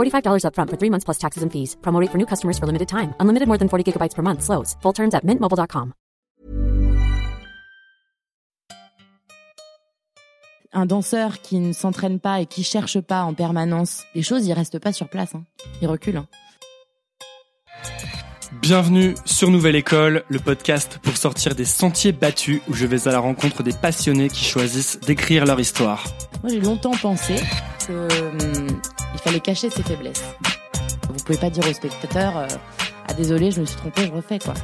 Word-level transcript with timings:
$45 0.00 0.44
upfront 0.44 0.70
for 0.70 0.76
three 0.78 0.90
months 0.90 1.04
plus 1.04 1.18
taxes 1.18 1.42
and 1.42 1.50
fees. 1.52 1.76
Promo 1.82 2.00
rate 2.00 2.10
for 2.10 2.18
new 2.18 2.26
customers 2.26 2.58
for 2.58 2.66
limited 2.66 2.88
time. 2.88 3.14
Unlimited 3.20 3.46
more 3.48 3.58
than 3.58 3.68
40 3.68 3.84
gigabytes 3.84 4.14
per 4.16 4.22
month. 4.22 4.42
Slows. 4.42 4.76
Full 4.82 4.92
terms 4.94 5.14
at 5.14 5.24
mintmobile.com. 5.24 5.92
Un 10.72 10.86
danseur 10.86 11.40
qui 11.42 11.58
ne 11.58 11.72
s'entraîne 11.72 12.20
pas 12.20 12.40
et 12.40 12.46
qui 12.46 12.62
cherche 12.62 13.00
pas 13.00 13.24
en 13.24 13.34
permanence 13.34 14.04
les 14.14 14.22
choses, 14.22 14.46
il 14.46 14.52
reste 14.52 14.78
pas 14.78 14.92
sur 14.92 15.08
place. 15.08 15.34
Hein. 15.34 15.42
Il 15.82 15.88
recule. 15.88 16.16
hein. 16.18 16.26
Bienvenue 18.62 19.14
sur 19.24 19.50
Nouvelle 19.50 19.74
École, 19.74 20.22
le 20.28 20.38
podcast 20.38 20.98
pour 21.02 21.16
sortir 21.16 21.54
des 21.54 21.64
sentiers 21.64 22.12
battus 22.12 22.60
où 22.68 22.74
je 22.74 22.86
vais 22.86 23.08
à 23.08 23.12
la 23.12 23.18
rencontre 23.18 23.62
des 23.64 23.72
passionnés 23.72 24.28
qui 24.28 24.44
choisissent 24.44 25.00
d'écrire 25.00 25.44
leur 25.44 25.58
histoire. 25.58 26.04
Moi, 26.42 26.52
j'ai 26.52 26.60
longtemps 26.60 26.96
pensé 27.00 27.36
que 27.86 28.08
hum, 28.58 28.80
il 29.14 29.18
fallait 29.20 29.40
cacher 29.40 29.70
ses 29.70 29.82
faiblesses. 29.82 30.24
Vous 31.08 31.24
pouvez 31.24 31.38
pas 31.38 31.50
dire 31.50 31.66
aux 31.68 31.72
spectateurs 31.72 32.36
euh, 32.36 32.46
ah 33.08 33.14
désolé, 33.14 33.50
je 33.50 33.60
me 33.60 33.66
suis 33.66 33.76
trompé, 33.76 34.06
je 34.06 34.12
refais 34.12 34.38
quoi. 34.38 34.54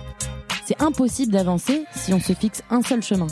C'est 0.65 0.81
impossible 0.83 1.33
d'avancer 1.33 1.85
si 1.93 2.13
on 2.13 2.21
se 2.21 2.33
fixe 2.33 2.63
un 2.71 2.83
seul 2.83 3.03
chemin. 3.03 3.27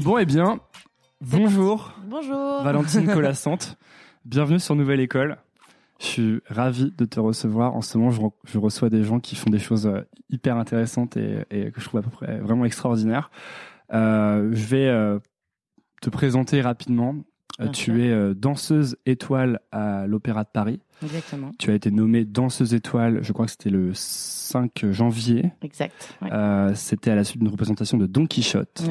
Bon 0.00 0.18
et 0.18 0.26
bien, 0.26 0.58
bonjour 1.20 1.92
Bonjour. 2.06 2.62
Valentine 2.62 3.06
Colassante, 3.12 3.76
bienvenue 4.24 4.60
sur 4.60 4.74
Nouvelle 4.76 5.00
École. 5.00 5.38
Je 6.00 6.06
suis 6.06 6.40
ravi 6.48 6.92
de 6.96 7.04
te 7.04 7.20
recevoir. 7.20 7.74
En 7.74 7.80
ce 7.80 7.96
moment, 7.96 8.10
je, 8.10 8.20
re- 8.20 8.32
je 8.44 8.58
reçois 8.58 8.90
des 8.90 9.04
gens 9.04 9.20
qui 9.20 9.36
font 9.36 9.50
des 9.50 9.58
choses 9.60 9.86
euh, 9.86 10.00
hyper 10.28 10.56
intéressantes 10.56 11.16
et, 11.16 11.44
et 11.50 11.70
que 11.70 11.80
je 11.80 11.86
trouve 11.86 12.00
à 12.00 12.02
peu 12.02 12.10
près 12.10 12.38
vraiment 12.38 12.64
extraordinaires. 12.64 13.30
Euh, 13.92 14.50
je 14.52 14.64
vais 14.66 15.20
te 16.02 16.10
présenter 16.10 16.60
rapidement. 16.60 17.14
Euh, 17.60 17.64
Bien 17.64 17.72
tu 17.72 17.84
sûr. 17.92 17.96
es 17.96 18.10
euh, 18.10 18.34
danseuse 18.34 18.96
étoile 19.06 19.60
à 19.70 20.06
l'Opéra 20.08 20.42
de 20.42 20.48
Paris. 20.52 20.80
Exactement. 21.02 21.52
Tu 21.58 21.70
as 21.70 21.74
été 21.74 21.90
nommée 21.92 22.24
danseuse 22.24 22.74
étoile, 22.74 23.20
je 23.22 23.32
crois 23.32 23.44
que 23.46 23.52
c'était 23.52 23.70
le 23.70 23.92
5 23.94 24.86
janvier. 24.90 25.52
Exact. 25.62 26.16
ouais. 26.22 26.32
Euh, 26.32 26.74
c'était 26.74 27.12
à 27.12 27.14
la 27.14 27.22
suite 27.22 27.40
d'une 27.40 27.50
représentation 27.50 27.96
de 27.96 28.06
Don 28.06 28.26
Quichotte. 28.26 28.82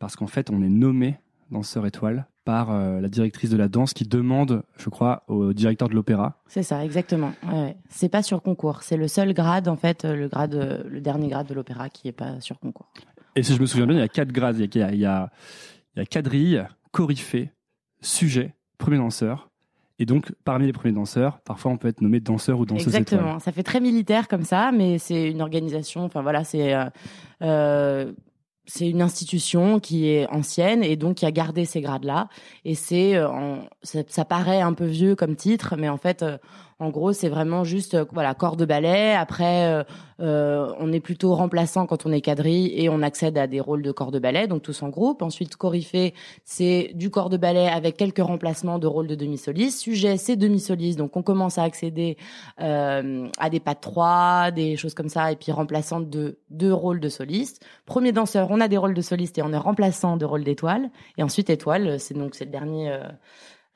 Parce 0.00 0.16
qu'en 0.16 0.26
fait, 0.26 0.50
on 0.50 0.62
est 0.62 0.68
nommé 0.68 1.16
danseur 1.52 1.86
étoile 1.86 2.26
par 2.44 2.70
euh, 2.72 3.00
la 3.00 3.08
directrice 3.08 3.50
de 3.50 3.56
la 3.56 3.68
danse 3.68 3.92
qui 3.92 4.04
demande, 4.04 4.62
je 4.78 4.88
crois, 4.88 5.22
au 5.28 5.52
directeur 5.52 5.88
de 5.88 5.94
l'opéra. 5.94 6.42
C'est 6.48 6.62
ça, 6.62 6.84
exactement. 6.84 7.32
Ouais. 7.52 7.76
C'est 7.88 8.08
pas 8.08 8.22
sur 8.22 8.42
concours. 8.42 8.82
C'est 8.82 8.96
le 8.96 9.06
seul 9.06 9.32
grade, 9.32 9.68
en 9.68 9.76
fait, 9.76 10.04
le 10.04 10.26
grade, 10.28 10.84
le 10.88 11.00
dernier 11.00 11.28
grade 11.28 11.46
de 11.46 11.54
l'opéra 11.54 11.88
qui 11.88 12.08
est 12.08 12.12
pas 12.12 12.40
sur 12.40 12.58
concours. 12.58 12.88
Et 13.36 13.42
si 13.44 13.54
je 13.54 13.60
me 13.60 13.66
souviens 13.66 13.86
bien, 13.86 13.96
il 13.96 14.00
y 14.00 14.02
a 14.02 14.08
quatre 14.08 14.32
grades. 14.32 14.58
Il 14.58 14.74
y 14.74 14.82
a, 14.82 14.92
il 14.92 14.98
y 14.98 15.06
a, 15.06 15.30
il 15.94 15.98
y 15.98 16.02
a 16.02 16.06
quadrille, 16.06 16.64
coryphée, 16.90 17.52
sujet, 18.00 18.54
premier 18.78 18.98
danseur. 18.98 19.48
Et 20.00 20.06
donc, 20.06 20.32
parmi 20.44 20.66
les 20.66 20.72
premiers 20.72 20.94
danseurs, 20.94 21.40
parfois 21.40 21.72
on 21.72 21.76
peut 21.76 21.88
être 21.88 22.00
nommé 22.00 22.20
danseur 22.20 22.60
ou 22.60 22.66
danseuse 22.66 22.86
Exactement. 22.86 23.40
Ça 23.40 23.50
fait 23.50 23.64
très 23.64 23.80
militaire 23.80 24.28
comme 24.28 24.44
ça, 24.44 24.70
mais 24.72 24.98
c'est 24.98 25.28
une 25.28 25.42
organisation. 25.42 26.04
Enfin 26.04 26.22
voilà, 26.22 26.44
c'est 26.44 26.72
euh, 26.72 26.84
euh, 27.42 28.12
c'est 28.64 28.88
une 28.88 29.02
institution 29.02 29.80
qui 29.80 30.08
est 30.08 30.28
ancienne 30.28 30.84
et 30.84 30.94
donc 30.94 31.16
qui 31.16 31.26
a 31.26 31.32
gardé 31.32 31.64
ces 31.64 31.80
grades-là. 31.80 32.28
Et 32.64 32.76
c'est 32.76 33.16
euh, 33.16 33.56
ça, 33.82 34.24
paraît 34.24 34.60
un 34.60 34.74
peu 34.74 34.84
vieux 34.84 35.16
comme 35.16 35.34
titre, 35.34 35.74
mais 35.76 35.88
en 35.88 35.96
fait, 35.96 36.24
en 36.80 36.90
gros, 36.90 37.12
c'est 37.12 37.28
vraiment 37.28 37.64
juste 37.64 37.94
euh, 37.94 38.04
voilà 38.12 38.34
corps 38.34 38.56
de 38.56 38.64
ballet. 38.64 39.12
Après, 39.12 39.66
euh, 39.66 39.82
euh, 40.20 40.72
on 40.78 40.92
est 40.92 41.00
plutôt 41.00 41.34
remplaçant 41.34 41.86
quand 41.86 42.06
on 42.06 42.12
est 42.12 42.20
quadrille 42.20 42.72
et 42.76 42.88
on 42.88 43.02
accède 43.02 43.36
à 43.36 43.48
des 43.48 43.58
rôles 43.58 43.82
de 43.82 43.90
corps 43.90 44.12
de 44.12 44.20
ballet, 44.20 44.46
donc 44.46 44.62
tous 44.62 44.80
en 44.84 44.88
groupe. 44.88 45.22
Ensuite, 45.22 45.56
coryphée, 45.56 46.14
c'est 46.44 46.92
du 46.94 47.10
corps 47.10 47.30
de 47.30 47.36
ballet 47.36 47.66
avec 47.66 47.96
quelques 47.96 48.22
remplacements 48.22 48.78
de 48.78 48.86
rôles 48.86 49.08
de 49.08 49.16
demi-soliste. 49.16 49.80
Sujet, 49.80 50.18
c'est 50.18 50.36
demi-soliste, 50.36 50.98
donc 50.98 51.16
on 51.16 51.22
commence 51.22 51.58
à 51.58 51.64
accéder 51.64 52.16
à 52.58 53.50
des 53.50 53.60
pas 53.60 53.74
de 53.74 53.80
trois, 53.80 54.50
des 54.50 54.76
choses 54.76 54.94
comme 54.94 55.08
ça, 55.08 55.32
et 55.32 55.36
puis 55.36 55.50
remplaçante 55.52 56.08
de 56.08 56.38
deux 56.50 56.72
rôles 56.72 57.00
de 57.00 57.08
soliste. 57.08 57.64
Premier 57.86 58.12
danseur, 58.12 58.48
on 58.50 58.60
a 58.60 58.68
des 58.68 58.76
rôles 58.76 58.94
de 58.94 59.02
soliste 59.02 59.38
et 59.38 59.42
on 59.42 59.52
est 59.52 59.58
remplaçant 59.58 60.16
de 60.16 60.24
rôles 60.24 60.44
d'étoile. 60.44 60.90
Et 61.16 61.22
ensuite 61.22 61.50
étoile, 61.50 61.98
c'est 61.98 62.14
donc 62.14 62.34
c'est 62.34 62.44
le 62.44 62.50
dernier. 62.50 62.98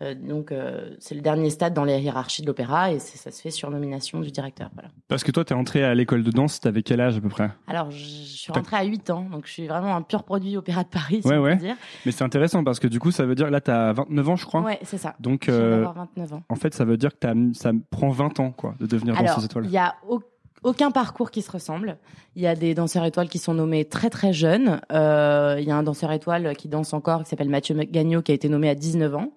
Euh, 0.03 0.15
donc 0.15 0.53
euh, 0.53 0.91
c'est 0.99 1.15
le 1.15 1.21
dernier 1.21 1.51
stade 1.51 1.75
dans 1.75 1.85
les 1.85 2.01
hiérarchies 2.01 2.43
de 2.43 2.47
l'opéra 2.47 2.93
et 2.93 2.99
ça 2.99 3.31
se 3.31 3.41
fait 3.41 3.51
sur 3.51 3.71
nomination 3.71 4.21
du 4.21 4.31
directeur. 4.31 4.71
Voilà. 4.75 4.89
Parce 5.09 5.25
que 5.25 5.31
toi, 5.31 5.45
tu 5.45 5.53
es 5.53 5.57
entré 5.57 5.85
à 5.85 5.95
l'école 5.95 6.23
de 6.23 6.31
danse, 6.31 6.61
t'avais 6.61 6.83
quel 6.83 7.01
âge 7.01 7.17
à 7.17 7.21
peu 7.21 7.29
près? 7.29 7.51
Alors 7.67 7.91
je, 7.91 8.05
suis 8.05 8.53
rentrée 8.53 8.77
à 8.77 8.85
8 8.85 9.11
ans, 9.11 9.27
donc 9.31 9.47
je 9.47 9.53
suis 9.53 9.67
vraiment 9.67 9.95
un 9.97 10.03
pur 10.03 10.25
produit 10.25 10.57
opéra 10.57 10.83
de 10.85 10.89
Paris, 10.89 11.21
si 11.23 11.29
Ouais, 11.29 11.37
on 11.37 11.45
peut 11.45 11.57
dire. 11.57 11.77
Mais 12.05 12.13
c'est 12.13 12.25
intéressant 12.25 12.65
parce 12.65 12.81
que 12.81 12.89
du 12.89 12.99
coup, 12.99 13.11
ça 13.11 13.25
veut 13.25 13.35
dire, 13.35 13.51
là, 13.51 13.61
tu 13.61 13.71
as 13.71 13.93
29 13.93 14.29
ans, 14.29 14.37
je 14.37 14.47
crois. 14.47 14.63
Ouais, 14.63 14.79
c'est 14.83 14.99
ça. 14.99 15.15
Donc, 15.21 15.49
euh, 15.49 15.77
d'avoir 15.77 15.95
29 15.95 16.33
ans. 16.35 16.43
en 16.49 16.57
fait, 16.57 16.75
ça 16.75 16.85
veut 16.85 16.97
dire 16.97 17.11
que 17.19 17.53
ça 17.55 17.73
prend 17.91 18.11
20 18.11 18.41
ans 18.41 18.51
quoi, 18.51 18.75
de 18.81 18.87
devenir 18.87 19.15
Alors, 19.17 19.29
danseuse 19.29 19.45
étoile. 19.45 19.65
il 19.67 19.73
y 19.73 19.79
a 19.79 19.95
au- 20.09 20.23
aucun 20.63 20.91
parcours 20.91 21.31
qui 21.31 21.43
se 21.43 21.51
ressemble. 21.51 21.99
Il 22.37 22.43
y 22.43 22.47
a 22.47 22.55
des 22.55 22.75
danseurs 22.75 23.05
étoiles 23.05 23.29
qui 23.29 23.39
sont 23.39 23.55
nommés 23.55 23.85
très 23.85 24.11
très 24.11 24.33
jeunes. 24.33 24.81
Euh, 24.93 25.57
il 25.59 25.67
y 25.67 25.71
a 25.71 25.77
un 25.77 25.83
danseur 25.83 26.13
étoile 26.13 26.55
qui 26.57 26.69
danse 26.69 26.93
encore, 26.93 27.25
qui 27.25 27.31
s'appelle 27.31 27.49
Mathieu 27.49 27.75
Gagnon, 27.75 28.23
qui 28.23 28.33
a 28.33 28.35
été 28.35 28.49
nommé 28.49 28.69
à 28.69 28.75
19 28.75 29.15
ans. 29.15 29.33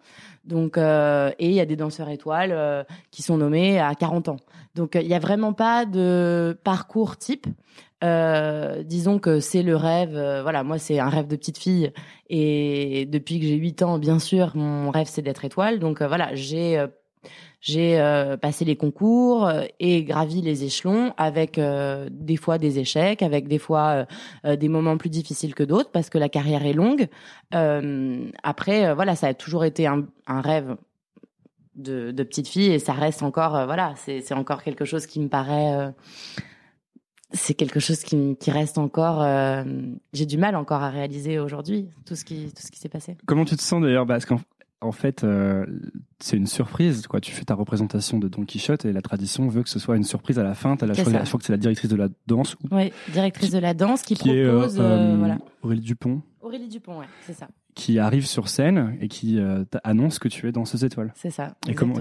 Donc, 0.46 0.78
euh, 0.78 1.32
et 1.40 1.48
il 1.48 1.54
y 1.54 1.60
a 1.60 1.66
des 1.66 1.76
danseurs 1.76 2.10
étoiles 2.10 2.52
euh, 2.52 2.84
qui 3.12 3.22
sont 3.24 3.38
nommés 3.38 3.80
à 3.80 3.96
40 3.96 4.30
ans. 4.30 4.38
Donc, 4.76 4.96
euh, 4.96 5.02
il 5.02 5.08
y 5.08 5.14
a 5.14 5.20
vraiment 5.20 5.54
pas 5.54 5.86
de 5.86 6.58
parcours 6.64 7.18
type. 7.18 7.48
Euh, 8.04 8.84
disons 8.84 9.20
que 9.20 9.40
c'est 9.40 9.64
le 9.64 9.76
rêve. 9.76 10.16
euh, 10.16 10.44
voilà, 10.44 10.64
moi, 10.64 10.78
c'est 10.78 11.00
un 11.00 11.10
rêve 11.10 11.28
de 11.28 11.36
petite 11.36 11.58
fille. 11.58 11.92
Et 12.30 13.06
depuis 13.06 13.40
que 13.40 13.46
j'ai 13.46 13.56
8 13.56 13.82
ans, 13.84 13.98
bien 13.98 14.20
sûr, 14.20 14.52
mon 14.56 14.92
rêve, 14.92 15.08
c'est 15.10 15.22
d'être 15.22 15.46
étoile. 15.46 15.80
Donc, 15.80 16.02
euh, 16.02 16.08
voilà, 16.08 16.36
j'ai 16.36 16.84
j'ai 17.66 18.00
euh, 18.00 18.38
passé 18.38 18.64
les 18.64 18.76
concours 18.76 19.48
euh, 19.48 19.64
et 19.80 20.04
gravi 20.04 20.42
les 20.44 20.66
échelons 20.66 21.16
avec 21.18 21.58
euh, 21.58 22.08
des 22.12 22.38
fois 22.38 22.60
des 22.60 22.78
échecs, 22.78 23.24
avec 23.24 23.48
des 23.48 23.58
fois 23.58 23.88
euh, 23.88 24.06
euh, 24.46 24.56
des 24.56 24.70
moments 24.70 24.98
plus 24.98 25.10
difficiles 25.10 25.56
que 25.56 25.64
d'autres 25.64 25.90
parce 25.90 26.12
que 26.12 26.20
la 26.20 26.30
carrière 26.30 26.64
est 26.64 26.74
longue. 26.74 27.08
Euh, 27.56 28.30
après, 28.44 28.94
voilà, 28.94 29.16
ça 29.16 29.30
a 29.30 29.34
toujours 29.34 29.66
été 29.66 29.88
un, 29.88 30.06
un 30.28 30.42
rêve 30.42 30.76
de, 31.76 32.12
de 32.12 32.24
petite 32.24 32.48
fille 32.48 32.72
et 32.72 32.78
ça 32.78 32.94
reste 32.94 33.24
encore 33.24 33.66
voilà 33.66 33.96
c'est 33.98 34.32
encore 34.34 34.64
quelque 34.64 34.86
chose 34.86 35.08
qui 35.08 35.20
me 35.20 35.28
paraît 35.28 35.94
c'est 37.34 37.54
quelque 37.54 37.82
chose 37.82 38.02
qui, 38.02 38.38
qui 38.40 38.50
reste 38.50 38.78
encore 38.78 39.26
j'ai 40.14 40.26
du 40.26 40.38
mal 40.38 40.56
encore 40.56 40.84
à 40.84 40.90
réaliser 40.90 41.38
aujourd'hui 41.38 41.90
tout 42.06 42.16
ce 42.16 42.24
qui 42.24 42.54
tout 42.54 42.62
ce 42.62 42.72
qui 42.72 42.80
s'est 42.80 42.88
passé 42.88 43.18
Comment 43.26 43.44
tu 43.44 43.58
te 43.58 43.62
sens 43.62 43.82
d'ailleurs? 43.82 44.08
Parce 44.08 44.26
en 44.82 44.92
fait, 44.92 45.24
euh, 45.24 45.66
c'est 46.20 46.38
une 46.38 46.48
surprise. 46.48 47.08
Quoi. 47.08 47.20
Tu 47.22 47.32
fais 47.32 47.46
ta 47.46 47.56
représentation 47.56 48.20
de 48.20 48.28
Don 48.28 48.44
Quichotte 48.46 48.86
et 48.86 48.94
la 48.94 49.02
tradition 49.02 49.48
veut 49.48 49.64
que 49.64 49.70
ce 49.70 49.80
soit 49.80 49.96
une 49.98 50.04
surprise 50.04 50.38
à 50.38 50.44
la 50.44 50.54
fin. 50.54 50.76
T'as 50.76 50.86
la, 50.86 50.94
je, 50.94 51.02
crois, 51.02 51.14
ça. 51.14 51.24
je 51.24 51.28
crois 51.30 51.40
que 51.40 51.46
c'est 51.46 51.54
la 51.54 51.58
directrice 51.58 51.90
de 51.90 51.96
la 51.96 52.10
danse 52.28 52.56
ou- 52.56 52.68
oui 52.76 52.92
directrice 53.12 53.52
de 53.52 53.60
la 53.60 53.74
danse 53.74 54.02
qui, 54.04 54.16
qui 54.16 54.30
est 54.30 54.44
euh, 54.44 54.58
propose 54.60 54.80
euh, 54.80 54.84
euh, 54.84 55.16
voilà 55.18 55.38
Aurélie 55.64 55.82
Dupont, 55.82 56.22
Aurélie 56.42 56.68
Dupont 56.68 57.00
ouais 57.00 57.06
c'est 57.26 57.34
ça 57.34 57.48
qui 57.74 58.00
arrive 58.00 58.26
sur 58.26 58.48
scène 58.48 58.96
et 59.02 59.10
qui 59.10 59.38
annonce 59.84 60.18
que 60.18 60.30
tu 60.30 60.48
es 60.48 60.54
danseuse 60.54 60.86
étoile. 60.86 61.12
c'est 61.14 61.30
ça 61.30 61.56
Et 61.68 61.74
comment, 61.76 61.96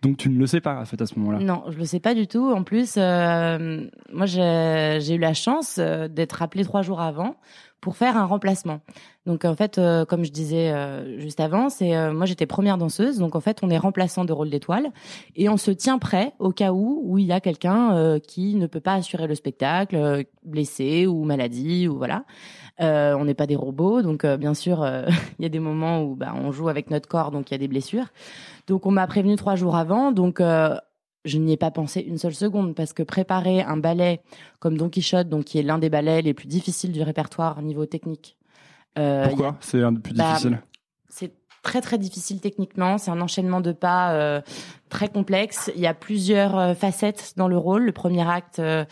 donc 0.00 0.16
tu 0.16 0.28
ne 0.28 0.38
le 0.38 0.46
sais 0.46 0.60
pas 0.60 0.80
en 0.80 0.84
fait 0.84 1.02
à 1.02 1.06
ce 1.06 1.18
moment-là? 1.18 1.40
Non, 1.40 1.64
je 1.70 1.76
le 1.76 1.84
sais 1.84 1.98
pas 1.98 2.14
du 2.14 2.28
tout. 2.28 2.52
En 2.52 2.62
plus, 2.62 2.96
moi, 2.96 4.26
j'ai 4.26 5.14
eu 5.14 5.18
la 5.18 5.34
chance 5.34 5.80
d'être 5.80 6.40
appelée 6.40 6.62
trois 6.64 6.82
jours 6.82 7.00
avant 7.00 7.34
pour 7.80 7.96
faire 7.96 8.16
un 8.16 8.24
remplacement. 8.24 8.80
Donc, 9.26 9.44
en 9.44 9.54
fait, 9.54 9.78
euh, 9.78 10.04
comme 10.04 10.24
je 10.24 10.30
disais 10.30 10.72
euh, 10.72 11.18
juste 11.20 11.40
avant, 11.40 11.68
c'est 11.68 11.96
euh, 11.96 12.12
moi 12.12 12.26
j'étais 12.26 12.46
première 12.46 12.78
danseuse. 12.78 13.18
Donc, 13.18 13.34
en 13.34 13.40
fait, 13.40 13.58
on 13.62 13.70
est 13.70 13.78
remplaçant 13.78 14.24
de 14.24 14.32
rôle 14.32 14.50
d'étoile 14.50 14.90
et 15.34 15.48
on 15.48 15.56
se 15.56 15.70
tient 15.70 15.98
prêt 15.98 16.32
au 16.38 16.52
cas 16.52 16.72
où 16.72 17.02
où 17.04 17.18
il 17.18 17.26
y 17.26 17.32
a 17.32 17.40
quelqu'un 17.40 17.96
euh, 17.96 18.18
qui 18.18 18.54
ne 18.54 18.66
peut 18.66 18.80
pas 18.80 18.94
assurer 18.94 19.26
le 19.26 19.34
spectacle, 19.34 19.96
euh, 19.96 20.22
blessé 20.44 21.06
ou 21.06 21.24
maladie 21.24 21.88
ou 21.88 21.96
voilà. 21.96 22.24
Euh, 22.80 23.14
on 23.14 23.24
n'est 23.24 23.34
pas 23.34 23.46
des 23.46 23.56
robots, 23.56 24.02
donc 24.02 24.26
bien 24.26 24.52
sûr, 24.52 24.86
il 25.38 25.42
y 25.42 25.46
a 25.46 25.48
des 25.48 25.60
moments 25.60 26.02
où 26.02 26.14
bah, 26.14 26.34
on 26.34 26.52
joue 26.52 26.68
avec 26.68 26.90
notre 26.90 27.08
corps, 27.08 27.30
donc 27.30 27.50
il 27.50 27.54
y 27.54 27.56
a 27.56 27.58
des 27.58 27.68
blessures. 27.68 28.06
Donc 28.66 28.84
on 28.84 28.90
m'a 28.90 29.06
prévenu 29.06 29.36
trois 29.36 29.54
jours 29.54 29.76
avant, 29.76 30.12
donc 30.12 30.40
je 31.26 31.36
n'y 31.38 31.52
ai 31.52 31.56
pas 31.58 31.70
pensé 31.70 32.00
une 32.00 32.16
seule 32.18 32.34
seconde 32.34 32.74
parce 32.74 32.92
que 32.94 33.02
préparer 33.02 33.60
un 33.62 33.76
ballet 33.76 34.20
comme 34.60 34.78
Don 34.78 34.88
Quichotte, 34.88 35.28
donc 35.28 35.44
qui 35.44 35.58
est 35.58 35.62
l'un 35.62 35.78
des 35.78 35.90
ballets 35.90 36.22
les 36.22 36.32
plus 36.32 36.46
difficiles 36.48 36.92
du 36.92 37.02
répertoire 37.02 37.58
au 37.58 37.62
niveau 37.62 37.84
technique. 37.84 38.38
euh, 38.98 39.26
Pourquoi? 39.28 39.56
C'est 39.60 39.82
un 39.82 39.92
des 39.92 40.00
plus 40.00 40.14
Bah, 40.14 40.28
difficile. 40.30 40.60
c'est 41.10 41.32
très 41.62 41.80
très 41.80 41.98
difficile 41.98 42.40
techniquement. 42.40 42.96
C'est 42.96 43.10
un 43.10 43.20
enchaînement 43.20 43.60
de 43.60 43.72
pas 43.72 44.12
euh, 44.14 44.40
très 44.88 45.08
complexe. 45.08 45.70
Il 45.74 45.80
y 45.82 45.86
a 45.88 45.94
plusieurs 45.94 46.56
euh, 46.56 46.74
facettes 46.74 47.34
dans 47.36 47.48
le 47.48 47.58
rôle. 47.58 47.82
Le 47.84 47.92
premier 47.92 48.26
acte, 48.28 48.60
euh, 48.60 48.84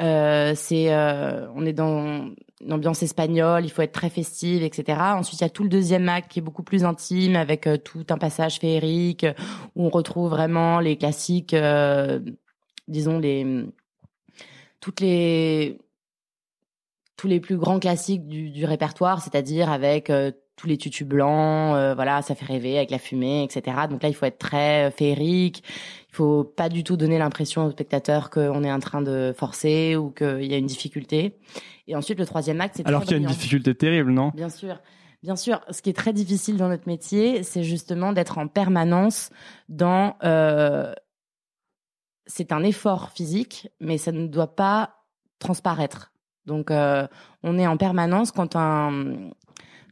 euh, 0.00 0.52
c'est 0.56 0.92
euh, 0.92 1.46
on 1.54 1.64
est 1.64 1.72
dans 1.72 2.28
une 2.64 2.72
ambiance 2.72 3.02
espagnole. 3.02 3.64
Il 3.64 3.70
faut 3.70 3.82
être 3.82 3.92
très 3.92 4.10
festive, 4.10 4.62
etc. 4.62 4.98
Ensuite, 5.14 5.40
il 5.40 5.44
y 5.44 5.46
a 5.46 5.50
tout 5.50 5.62
le 5.62 5.68
deuxième 5.68 6.08
acte 6.08 6.30
qui 6.30 6.38
est 6.38 6.42
beaucoup 6.42 6.62
plus 6.62 6.84
intime 6.84 7.36
avec 7.36 7.66
euh, 7.66 7.76
tout 7.76 8.06
un 8.10 8.18
passage 8.18 8.58
féerique 8.58 9.26
où 9.74 9.86
on 9.86 9.90
retrouve 9.90 10.30
vraiment 10.30 10.80
les 10.80 10.96
classiques, 10.96 11.54
euh, 11.54 12.20
disons 12.88 13.18
les 13.18 13.64
toutes 14.80 15.00
les 15.00 15.78
tous 17.16 17.28
les 17.28 17.40
plus 17.40 17.56
grands 17.56 17.78
classiques 17.78 18.26
du, 18.28 18.50
du 18.50 18.64
répertoire, 18.66 19.22
c'est-à-dire 19.22 19.70
avec 19.70 20.10
euh, 20.10 20.32
tous 20.56 20.66
les 20.66 20.78
tutus 20.78 21.06
blancs, 21.06 21.74
euh, 21.76 21.94
voilà, 21.94 22.22
ça 22.22 22.34
fait 22.34 22.46
rêver 22.46 22.76
avec 22.78 22.90
la 22.90 22.98
fumée, 22.98 23.44
etc. 23.44 23.76
Donc 23.90 24.02
là, 24.02 24.08
il 24.08 24.14
faut 24.14 24.26
être 24.26 24.38
très 24.38 24.90
féerique. 24.90 25.62
Il 26.10 26.16
faut 26.16 26.44
pas 26.44 26.70
du 26.70 26.82
tout 26.82 26.96
donner 26.96 27.18
l'impression 27.18 27.66
au 27.66 27.70
spectateur 27.70 28.30
qu'on 28.30 28.64
est 28.64 28.72
en 28.72 28.80
train 28.80 29.02
de 29.02 29.34
forcer 29.36 29.96
ou 29.96 30.10
qu'il 30.10 30.46
y 30.46 30.54
a 30.54 30.56
une 30.56 30.66
difficulté. 30.66 31.34
Et 31.88 31.96
ensuite, 31.96 32.18
le 32.18 32.26
troisième 32.26 32.60
acte, 32.60 32.76
c'est 32.76 32.86
Alors 32.86 33.02
qu'il 33.02 33.12
y 33.12 33.14
a 33.14 33.18
une 33.18 33.26
difficulté 33.26 33.74
terrible, 33.74 34.12
non? 34.12 34.32
Bien 34.34 34.48
sûr. 34.48 34.80
Bien 35.22 35.36
sûr, 35.36 35.60
ce 35.70 35.82
qui 35.82 35.90
est 35.90 35.96
très 35.96 36.12
difficile 36.12 36.56
dans 36.56 36.68
notre 36.68 36.86
métier, 36.86 37.42
c'est 37.42 37.64
justement 37.64 38.12
d'être 38.12 38.38
en 38.38 38.48
permanence 38.48 39.30
dans. 39.68 40.16
euh, 40.22 40.92
c'est 42.26 42.52
un 42.52 42.62
effort 42.64 43.10
physique, 43.10 43.68
mais 43.80 43.98
ça 43.98 44.12
ne 44.12 44.26
doit 44.26 44.54
pas 44.56 45.04
transparaître. 45.38 46.12
Donc, 46.44 46.70
euh, 46.70 47.06
on 47.42 47.58
est 47.58 47.66
en 47.66 47.76
permanence 47.76 48.32
quand 48.32 48.56
un 48.56 49.30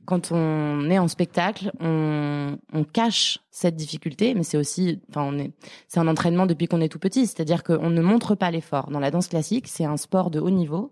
quand 0.04 0.32
on 0.32 0.90
est 0.90 0.98
en 0.98 1.08
spectacle, 1.08 1.72
on, 1.80 2.58
on 2.72 2.84
cache 2.84 3.38
cette 3.50 3.76
difficulté, 3.76 4.34
mais 4.34 4.42
c'est 4.42 4.58
aussi, 4.58 5.00
enfin, 5.08 5.22
on 5.22 5.38
est, 5.38 5.52
c'est 5.88 5.98
un 6.00 6.08
entraînement 6.08 6.46
depuis 6.46 6.66
qu'on 6.66 6.80
est 6.80 6.88
tout 6.88 6.98
petit, 6.98 7.26
c'est-à-dire 7.26 7.62
qu'on 7.62 7.90
ne 7.90 8.02
montre 8.02 8.34
pas 8.34 8.50
l'effort. 8.50 8.90
Dans 8.90 9.00
la 9.00 9.10
danse 9.10 9.28
classique, 9.28 9.66
c'est 9.68 9.84
un 9.84 9.96
sport 9.96 10.30
de 10.30 10.40
haut 10.40 10.50
niveau, 10.50 10.90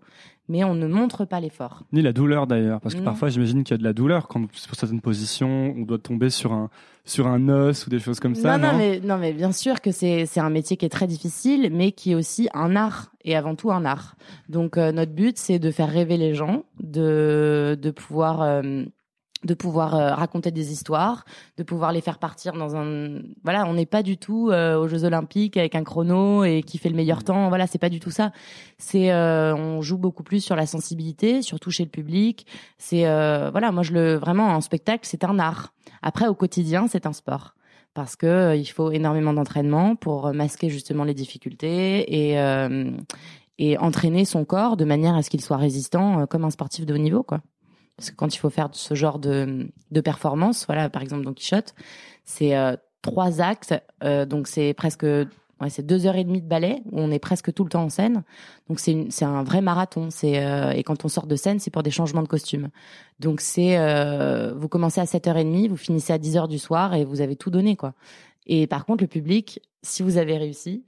mais 0.53 0.63
on 0.63 0.75
ne 0.75 0.85
montre 0.87 1.25
pas 1.25 1.39
l'effort. 1.39 1.81
Ni 1.91 2.03
la 2.03 2.13
douleur 2.13 2.45
d'ailleurs, 2.45 2.79
parce 2.79 2.93
que 2.93 2.99
Non. 2.99 3.05
parfois 3.05 3.29
j'imagine 3.29 3.63
qu'il 3.63 3.73
y 3.73 3.77
a 3.79 3.79
de 3.79 3.83
la 3.83 3.93
douleur 3.93 4.27
quand 4.27 4.41
pour 4.45 4.75
certaines 4.75 5.01
positions 5.01 5.73
on 5.75 5.81
doit 5.81 5.97
tomber 5.97 6.29
sur 6.29 6.53
un 6.53 6.69
sur 7.05 7.25
un 7.27 7.49
os 7.49 7.85
ou 7.85 7.89
des 7.89 7.99
choses 7.99 8.19
comme 8.19 8.35
ça. 8.35 8.57
non, 8.57 8.67
Non, 8.67 8.71
non, 8.73 8.77
mais 8.77 8.99
non, 9.03 9.17
mais 9.17 9.33
bien 9.33 9.51
sûr 9.51 9.81
que 9.81 9.91
c'est 9.91 10.25
c'est 10.27 10.39
un 10.39 10.51
métier 10.51 10.77
qui 10.77 10.85
est 10.85 10.89
très 10.99 11.07
difficile, 11.07 11.69
mais 11.71 11.91
qui 11.91 12.11
est 12.11 12.15
aussi 12.15 12.47
un 12.53 12.75
art 12.75 13.11
et 13.25 13.35
avant 13.35 13.55
tout 13.55 13.71
un 13.71 13.83
art. 13.83 14.15
Donc 14.47 14.77
euh, 14.77 14.91
notre 14.91 15.11
but 15.13 15.37
c'est 15.37 15.57
de 15.59 15.71
faire 15.71 15.89
rêver 15.89 16.17
les 16.17 16.33
gens, 16.35 16.63
de 16.81 17.77
de 17.81 17.91
pouvoir 17.91 18.41
euh, 18.43 18.83
de 19.43 19.53
pouvoir 19.53 19.95
euh, 19.95 20.13
raconter 20.13 20.51
des 20.51 20.71
histoires, 20.71 21.25
de 21.57 21.63
pouvoir 21.63 21.91
les 21.91 22.01
faire 22.01 22.19
partir 22.19 22.53
dans 22.53 22.75
un 22.75 23.21
voilà, 23.43 23.65
on 23.65 23.73
n'est 23.73 23.85
pas 23.85 24.03
du 24.03 24.17
tout 24.17 24.49
euh, 24.49 24.77
aux 24.77 24.87
Jeux 24.87 25.03
Olympiques 25.03 25.57
avec 25.57 25.75
un 25.75 25.83
chrono 25.83 26.43
et 26.43 26.63
qui 26.63 26.77
fait 26.77 26.89
le 26.89 26.95
meilleur 26.95 27.23
temps. 27.23 27.49
Voilà, 27.49 27.67
c'est 27.67 27.77
pas 27.77 27.89
du 27.89 27.99
tout 27.99 28.11
ça. 28.11 28.31
C'est 28.77 29.11
euh, 29.11 29.55
on 29.55 29.81
joue 29.81 29.97
beaucoup 29.97 30.23
plus 30.23 30.41
sur 30.43 30.55
la 30.55 30.65
sensibilité, 30.65 31.41
sur 31.41 31.59
toucher 31.59 31.83
le 31.83 31.89
public. 31.89 32.45
C'est 32.77 33.05
euh, 33.07 33.49
voilà, 33.51 33.71
moi 33.71 33.83
je 33.83 33.93
le 33.93 34.15
vraiment 34.15 34.47
en 34.47 34.61
spectacle, 34.61 35.01
c'est 35.03 35.23
un 35.23 35.39
art. 35.39 35.73
Après 36.01 36.27
au 36.27 36.35
quotidien, 36.35 36.87
c'est 36.87 37.05
un 37.05 37.13
sport 37.13 37.55
parce 37.93 38.15
que 38.15 38.25
euh, 38.25 38.55
il 38.55 38.65
faut 38.65 38.91
énormément 38.91 39.33
d'entraînement 39.33 39.95
pour 39.95 40.33
masquer 40.33 40.69
justement 40.69 41.03
les 41.03 41.13
difficultés 41.13 42.29
et 42.29 42.39
euh, 42.39 42.91
et 43.59 43.77
entraîner 43.77 44.25
son 44.25 44.45
corps 44.45 44.77
de 44.77 44.85
manière 44.85 45.15
à 45.15 45.21
ce 45.21 45.29
qu'il 45.29 45.41
soit 45.41 45.57
résistant 45.57 46.21
euh, 46.21 46.25
comme 46.25 46.43
un 46.43 46.49
sportif 46.49 46.85
de 46.85 46.93
haut 46.93 46.97
niveau 46.97 47.23
quoi. 47.23 47.41
Parce 47.97 48.11
que 48.11 48.15
quand 48.15 48.33
il 48.33 48.37
faut 48.37 48.49
faire 48.49 48.69
ce 48.71 48.95
genre 48.95 49.19
de 49.19 49.69
de 49.91 50.01
performance, 50.01 50.65
voilà 50.65 50.89
par 50.89 51.01
exemple 51.01 51.23
Don 51.23 51.33
Quichotte, 51.33 51.75
c'est 52.25 52.55
euh, 52.55 52.75
trois 53.01 53.41
actes, 53.41 53.75
euh, 54.03 54.25
donc 54.25 54.47
c'est 54.47 54.73
presque 54.73 55.05
c'est 55.69 55.85
deux 55.85 56.07
heures 56.07 56.17
et 56.17 56.25
demie 56.25 56.41
de 56.41 56.47
ballet 56.47 56.81
où 56.91 56.99
on 56.99 57.09
est 57.09 57.19
presque 57.19 57.53
tout 57.53 57.63
le 57.63 57.69
temps 57.69 57.83
en 57.83 57.89
scène. 57.89 58.23
Donc 58.67 58.81
c'est 58.81 59.07
c'est 59.09 59.23
un 59.23 59.43
vrai 59.43 59.61
marathon. 59.61 60.09
C'est 60.09 60.43
euh, 60.43 60.71
et 60.71 60.83
quand 60.83 61.05
on 61.05 61.07
sort 61.07 61.25
de 61.25 61.37
scène, 61.37 61.59
c'est 61.59 61.71
pour 61.71 61.83
des 61.83 61.91
changements 61.91 62.23
de 62.23 62.27
costume. 62.27 62.69
Donc 63.19 63.39
c'est 63.39 63.77
vous 64.55 64.67
commencez 64.67 64.99
à 64.99 65.05
7h30, 65.05 65.69
vous 65.69 65.77
finissez 65.77 66.11
à 66.11 66.17
10h 66.17 66.49
du 66.49 66.59
soir 66.59 66.95
et 66.95 67.05
vous 67.05 67.21
avez 67.21 67.35
tout 67.35 67.49
donné 67.49 67.77
quoi. 67.77 67.93
Et 68.45 68.67
par 68.67 68.85
contre 68.85 69.03
le 69.03 69.07
public, 69.07 69.61
si 69.83 70.03
vous 70.03 70.17
avez 70.17 70.37
réussi, 70.37 70.83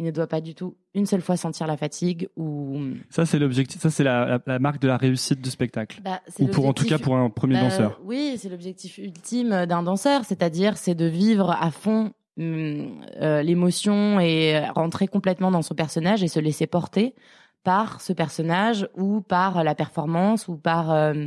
il 0.00 0.04
ne 0.06 0.10
doit 0.10 0.26
pas 0.26 0.40
du 0.40 0.54
tout 0.54 0.76
une 0.94 1.04
seule 1.04 1.20
fois 1.20 1.36
sentir 1.36 1.66
la 1.66 1.76
fatigue 1.76 2.30
ou 2.34 2.80
Ça 3.10 3.26
c'est 3.26 3.38
l'objectif, 3.38 3.82
ça 3.82 3.90
c'est 3.90 4.02
la, 4.02 4.24
la, 4.24 4.40
la 4.46 4.58
marque 4.58 4.80
de 4.80 4.88
la 4.88 4.96
réussite 4.96 5.42
du 5.42 5.50
spectacle. 5.50 6.00
bah, 6.02 6.22
Ou 6.38 6.46
pour 6.46 6.66
en 6.66 6.72
tout 6.72 6.86
cas 6.86 6.98
pour 6.98 7.16
un 7.16 7.28
premier 7.28 7.56
bah, 7.56 7.64
danseur. 7.64 8.00
Oui, 8.02 8.36
c'est 8.38 8.48
l'objectif 8.48 8.96
ultime 8.96 9.66
d'un 9.66 9.82
danseur, 9.82 10.24
c'est-à-dire 10.24 10.78
c'est 10.78 10.94
de 10.94 11.04
vivre 11.04 11.50
à 11.50 11.70
fond 11.70 12.12
hum, 12.38 13.02
euh, 13.20 13.42
l'émotion 13.42 14.18
et 14.20 14.66
rentrer 14.74 15.06
complètement 15.06 15.50
dans 15.50 15.62
son 15.62 15.74
personnage 15.74 16.22
et 16.22 16.28
se 16.28 16.40
laisser 16.40 16.66
porter 16.66 17.14
par 17.62 18.00
ce 18.00 18.14
personnage 18.14 18.88
ou 18.96 19.20
par 19.20 19.62
la 19.64 19.74
performance 19.74 20.48
ou 20.48 20.56
par 20.56 20.90
euh, 20.92 21.26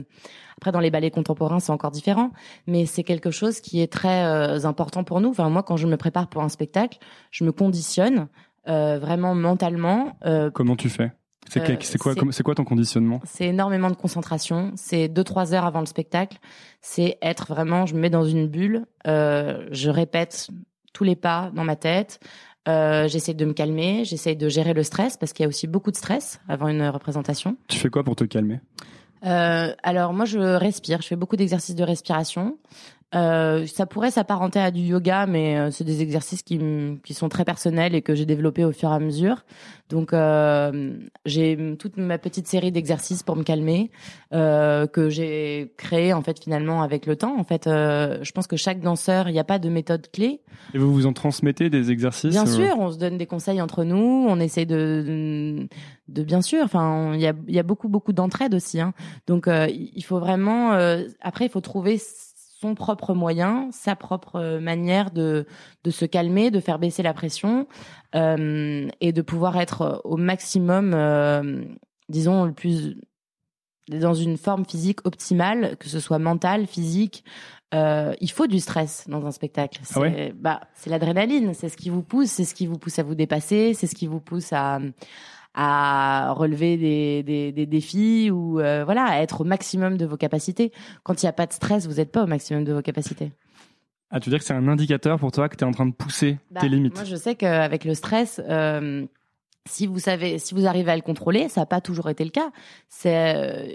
après 0.58 0.72
dans 0.72 0.80
les 0.80 0.90
ballets 0.90 1.12
contemporains 1.12 1.60
c'est 1.60 1.72
encore 1.72 1.92
différent 1.92 2.32
mais 2.66 2.88
c'est 2.88 3.04
quelque 3.04 3.30
chose 3.30 3.60
qui 3.60 3.82
est 3.82 3.92
très 3.92 4.26
euh, 4.26 4.66
important 4.66 5.04
pour 5.04 5.22
nous 5.22 5.30
enfin 5.30 5.50
moi 5.50 5.62
quand 5.62 5.78
je 5.78 5.86
me 5.86 5.96
prépare 5.96 6.30
pour 6.30 6.42
un 6.42 6.50
spectacle 6.50 6.98
je 7.30 7.44
me 7.44 7.52
conditionne 7.52 8.30
vraiment 8.66 9.36
mentalement 9.36 10.18
euh, 10.26 10.50
Comment 10.52 10.76
tu 10.76 10.90
fais? 10.90 11.12
C'est 11.50 11.70
Euh, 11.70 11.76
c'est 11.82 11.98
quoi 11.98 12.14
c'est 12.32 12.44
ton 12.56 12.64
conditionnement? 12.64 13.20
C'est 13.26 13.48
énormément 13.48 13.90
de 13.90 13.96
concentration. 13.96 14.72
C'est 14.76 15.08
deux 15.08 15.24
trois 15.24 15.54
heures 15.54 15.66
avant 15.66 15.82
le 15.82 15.86
spectacle. 15.86 16.38
C'est 16.82 17.18
être 17.22 17.48
vraiment, 17.48 17.86
je 17.86 17.96
me 17.96 18.00
mets 18.00 18.10
dans 18.10 18.26
une 18.26 18.48
bulle. 18.48 18.86
euh, 19.08 19.68
je 19.72 19.90
répète 19.90 20.48
tous 20.94 21.04
les 21.04 21.16
pas 21.16 21.52
dans 21.54 21.64
ma 21.64 21.76
tête. 21.76 22.20
Euh, 22.70 23.08
j'essaie 23.10 23.34
de 23.34 23.46
me 23.46 23.54
calmer. 23.54 24.06
J'essaie 24.06 24.36
de 24.36 24.48
gérer 24.48 24.74
le 24.74 24.84
stress 24.84 25.18
parce 25.18 25.34
qu'il 25.34 25.44
y 25.44 25.46
a 25.46 25.50
aussi 25.50 25.68
beaucoup 25.68 25.92
de 25.92 25.98
stress 25.98 26.40
avant 26.48 26.70
une 26.70 26.88
représentation. 26.88 27.58
Tu 27.68 27.78
fais 27.78 27.90
quoi 27.90 28.04
pour 28.04 28.16
te 28.16 28.24
calmer? 28.24 28.62
Euh, 29.26 29.74
alors 29.84 30.14
moi 30.14 30.26
je 30.26 30.40
respire. 30.40 31.02
Je 31.02 31.08
fais 31.08 31.16
beaucoup 31.16 31.36
d'exercices 31.36 31.76
de 31.76 31.84
respiration. 31.84 32.58
Euh, 33.16 33.68
ça 33.68 33.86
pourrait 33.86 34.12
s'apparenter 34.12 34.60
à 34.60 34.72
du 34.72 34.82
yoga, 34.82 35.26
mais 35.28 35.58
euh, 35.58 35.72
c'est 35.72 35.84
des 35.84 36.02
exercices 36.02 36.42
qui, 36.42 36.60
qui 37.04 37.14
sont 37.14 37.30
très 37.30 37.46
personnels 37.46 37.94
et 37.96 38.02
que 38.02 38.16
j'ai 38.16 38.26
développés 38.26 38.66
au 38.66 38.72
fur 38.72 38.90
et 38.90 38.94
à 38.94 39.00
mesure. 39.00 39.46
Donc 39.90 40.14
euh, 40.14 40.98
j'ai 41.26 41.76
toute 41.78 41.98
ma 41.98 42.18
petite 42.18 42.48
série 42.48 42.72
d'exercices 42.72 43.22
pour 43.22 43.36
me 43.36 43.44
calmer 43.44 43.92
que 44.32 45.10
j'ai 45.10 45.72
créé 45.78 46.14
en 46.14 46.24
fait 46.24 46.42
finalement 46.42 46.82
avec 46.82 47.06
le 47.06 47.16
temps. 47.16 47.38
En 47.38 47.44
fait, 47.44 47.66
je 47.66 48.32
pense 48.32 48.48
que 48.48 48.58
chaque 48.58 48.80
danseur, 48.80 49.30
il 49.30 49.34
n'y 49.34 49.40
a 49.40 49.44
pas 49.44 49.60
de 49.60 49.70
méthode 49.70 50.10
clé. 50.12 50.42
Et 50.74 50.80
vous 50.80 50.92
vous 50.92 51.06
en 51.06 51.14
transmettez 51.14 51.70
des 51.70 51.92
exercices 51.92 52.32
Bien 52.32 52.48
sûr, 52.48 52.80
on 52.80 52.92
se 52.92 52.98
donne 52.98 53.18
des 53.18 53.28
conseils 53.28 53.62
entre 53.62 53.84
nous, 53.84 54.26
on 54.28 54.40
essaie 54.40 54.66
de, 54.66 55.04
de, 55.06 55.68
de 56.08 56.24
bien 56.24 56.42
sûr. 56.42 56.64
Enfin, 56.64 57.12
il 57.14 57.22
y 57.22 57.28
a, 57.28 57.34
y 57.48 57.60
a 57.60 57.64
beaucoup 57.64 57.90
beaucoup 57.90 58.14
d'entraide 58.14 58.56
aussi. 58.56 58.82
Hein. 58.82 58.94
Donc, 59.28 59.48
il 59.48 60.04
faut 60.04 60.18
vraiment. 60.18 60.72
après, 61.22 61.46
il 61.46 61.50
faut 61.50 61.62
trouver 61.62 62.00
son 62.64 62.76
propre 62.76 63.14
moyen, 63.14 63.68
sa 63.72 63.96
propre 63.98 64.60
manière 64.60 65.12
de 65.12 65.46
de 65.84 65.92
se 65.92 66.06
calmer, 66.06 66.50
de 66.50 66.62
faire 66.62 66.80
baisser 66.80 67.04
la 67.04 67.14
pression 67.14 67.68
euh, 68.16 68.88
et 69.02 69.12
de 69.12 69.22
pouvoir 69.22 69.58
être 69.58 70.02
au 70.06 70.16
maximum, 70.16 70.94
euh, 70.94 71.66
disons 72.08 72.46
le 72.46 72.54
plus 72.54 72.96
dans 73.90 74.14
une 74.14 74.38
forme 74.38 74.64
physique 74.64 75.06
optimale, 75.06 75.76
que 75.78 75.90
ce 75.90 76.00
soit 76.00 76.20
mentale, 76.20 76.68
physique. 76.68 77.26
Euh, 77.74 78.14
il 78.22 78.32
faut 78.32 78.48
du 78.48 78.62
stress 78.62 79.06
dans 79.10 79.26
un 79.26 79.32
spectacle. 79.32 79.82
Ah 79.94 80.00
ouais? 80.00 80.34
Bah, 80.34 80.62
c'est 80.74 80.90
l'adrénaline, 80.90 81.54
c'est 81.54 81.68
ce 81.68 81.76
qui 81.76 81.90
vous 81.90 82.04
pousse, 82.04 82.30
c'est 82.30 82.46
ce 82.46 82.56
qui 82.56 82.66
vous 82.66 82.78
pousse 82.78 82.98
à 83.00 83.04
vous 83.04 83.16
dépasser, 83.16 83.74
c'est 83.74 83.88
ce 83.88 83.96
qui 83.96 84.08
vous 84.08 84.22
pousse 84.22 84.54
à 84.54 84.80
à 85.54 86.34
relever 86.34 86.78
des, 86.78 87.24
des, 87.24 87.52
des 87.52 87.66
défis 87.66 88.32
ou 88.32 88.60
euh, 88.60 88.84
voilà 88.86 89.06
à 89.06 89.22
être 89.22 89.42
au 89.42 89.44
maximum 89.44 89.98
de 89.98 90.06
vos 90.06 90.18
capacités. 90.18 90.72
Quand 91.04 91.22
il 91.22 91.26
n'y 91.26 91.30
a 91.30 91.34
pas 91.34 91.46
de 91.46 91.54
stress, 91.54 91.88
vous 91.88 91.96
n'êtes 91.96 92.12
pas 92.12 92.24
au 92.24 92.28
maximum 92.28 92.64
de 92.64 92.74
vos 92.74 92.82
capacités. 92.82 93.32
Ah, 94.10 94.20
tu 94.20 94.30
veux 94.30 94.36
dire 94.36 94.40
que 94.40 94.46
c'est 94.46 94.54
un 94.54 94.68
indicateur 94.68 95.20
pour 95.20 95.32
toi 95.32 95.50
que 95.50 95.56
tu 95.56 95.64
es 95.64 95.68
en 95.68 95.72
train 95.72 95.88
de 95.88 95.94
pousser 95.94 96.38
Bah, 96.52 96.62
tes 96.62 96.70
limites 96.70 96.96
Moi, 96.96 97.04
je 97.04 97.16
sais 97.16 97.36
qu'avec 97.36 97.84
le 97.84 97.96
stress, 97.96 98.40
euh, 98.48 99.06
si 99.66 99.88
vous 99.88 100.00
savez, 100.00 100.40
si 100.40 100.54
vous 100.54 100.68
arrivez 100.68 100.92
à 100.92 100.96
le 100.96 101.02
contrôler, 101.02 101.50
ça 101.50 101.62
n'a 101.62 101.66
pas 101.66 101.82
toujours 101.82 102.10
été 102.10 102.24
le 102.24 102.30
cas. 102.30 102.52
C'est 102.90 103.36
euh, 103.36 103.68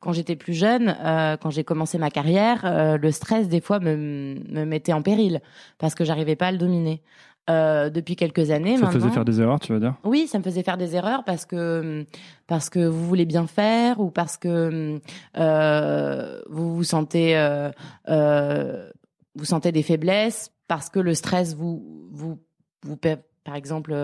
quand 0.00 0.12
j'étais 0.12 0.36
plus 0.36 0.54
jeune, 0.54 0.96
euh, 1.04 1.36
quand 1.36 1.50
j'ai 1.50 1.64
commencé 1.64 1.98
ma 1.98 2.10
carrière, 2.10 2.64
euh, 2.64 2.98
le 2.98 3.10
stress 3.10 3.48
des 3.48 3.60
fois 3.60 3.80
me, 3.80 4.36
me 4.48 4.64
mettait 4.64 4.92
en 4.92 5.02
péril 5.02 5.40
parce 5.78 5.94
que 5.94 6.04
j'arrivais 6.04 6.36
pas 6.36 6.48
à 6.48 6.52
le 6.52 6.58
dominer. 6.58 7.02
Euh, 7.48 7.88
depuis 7.88 8.14
quelques 8.14 8.50
années 8.50 8.72
Ça 8.76 8.80
te 8.80 8.84
maintenant. 8.84 9.00
faisait 9.00 9.14
faire 9.14 9.24
des 9.24 9.40
erreurs, 9.40 9.58
tu 9.58 9.72
veux 9.72 9.80
dire? 9.80 9.94
Oui, 10.04 10.26
ça 10.26 10.38
me 10.38 10.42
faisait 10.44 10.62
faire 10.62 10.76
des 10.76 10.94
erreurs 10.96 11.24
parce 11.24 11.46
que 11.46 12.04
parce 12.46 12.68
que 12.68 12.80
vous 12.86 13.06
voulez 13.06 13.24
bien 13.24 13.46
faire 13.46 14.00
ou 14.00 14.10
parce 14.10 14.36
que 14.36 15.00
euh, 15.38 16.40
vous 16.50 16.76
vous 16.76 16.84
sentez 16.84 17.38
euh, 17.38 18.90
vous 19.34 19.44
sentez 19.44 19.72
des 19.72 19.82
faiblesses 19.82 20.50
parce 20.66 20.90
que 20.90 20.98
le 21.00 21.14
stress 21.14 21.54
vous 21.54 22.08
vous 22.12 22.38
vous 22.84 22.96
par 23.44 23.54
exemple 23.54 23.94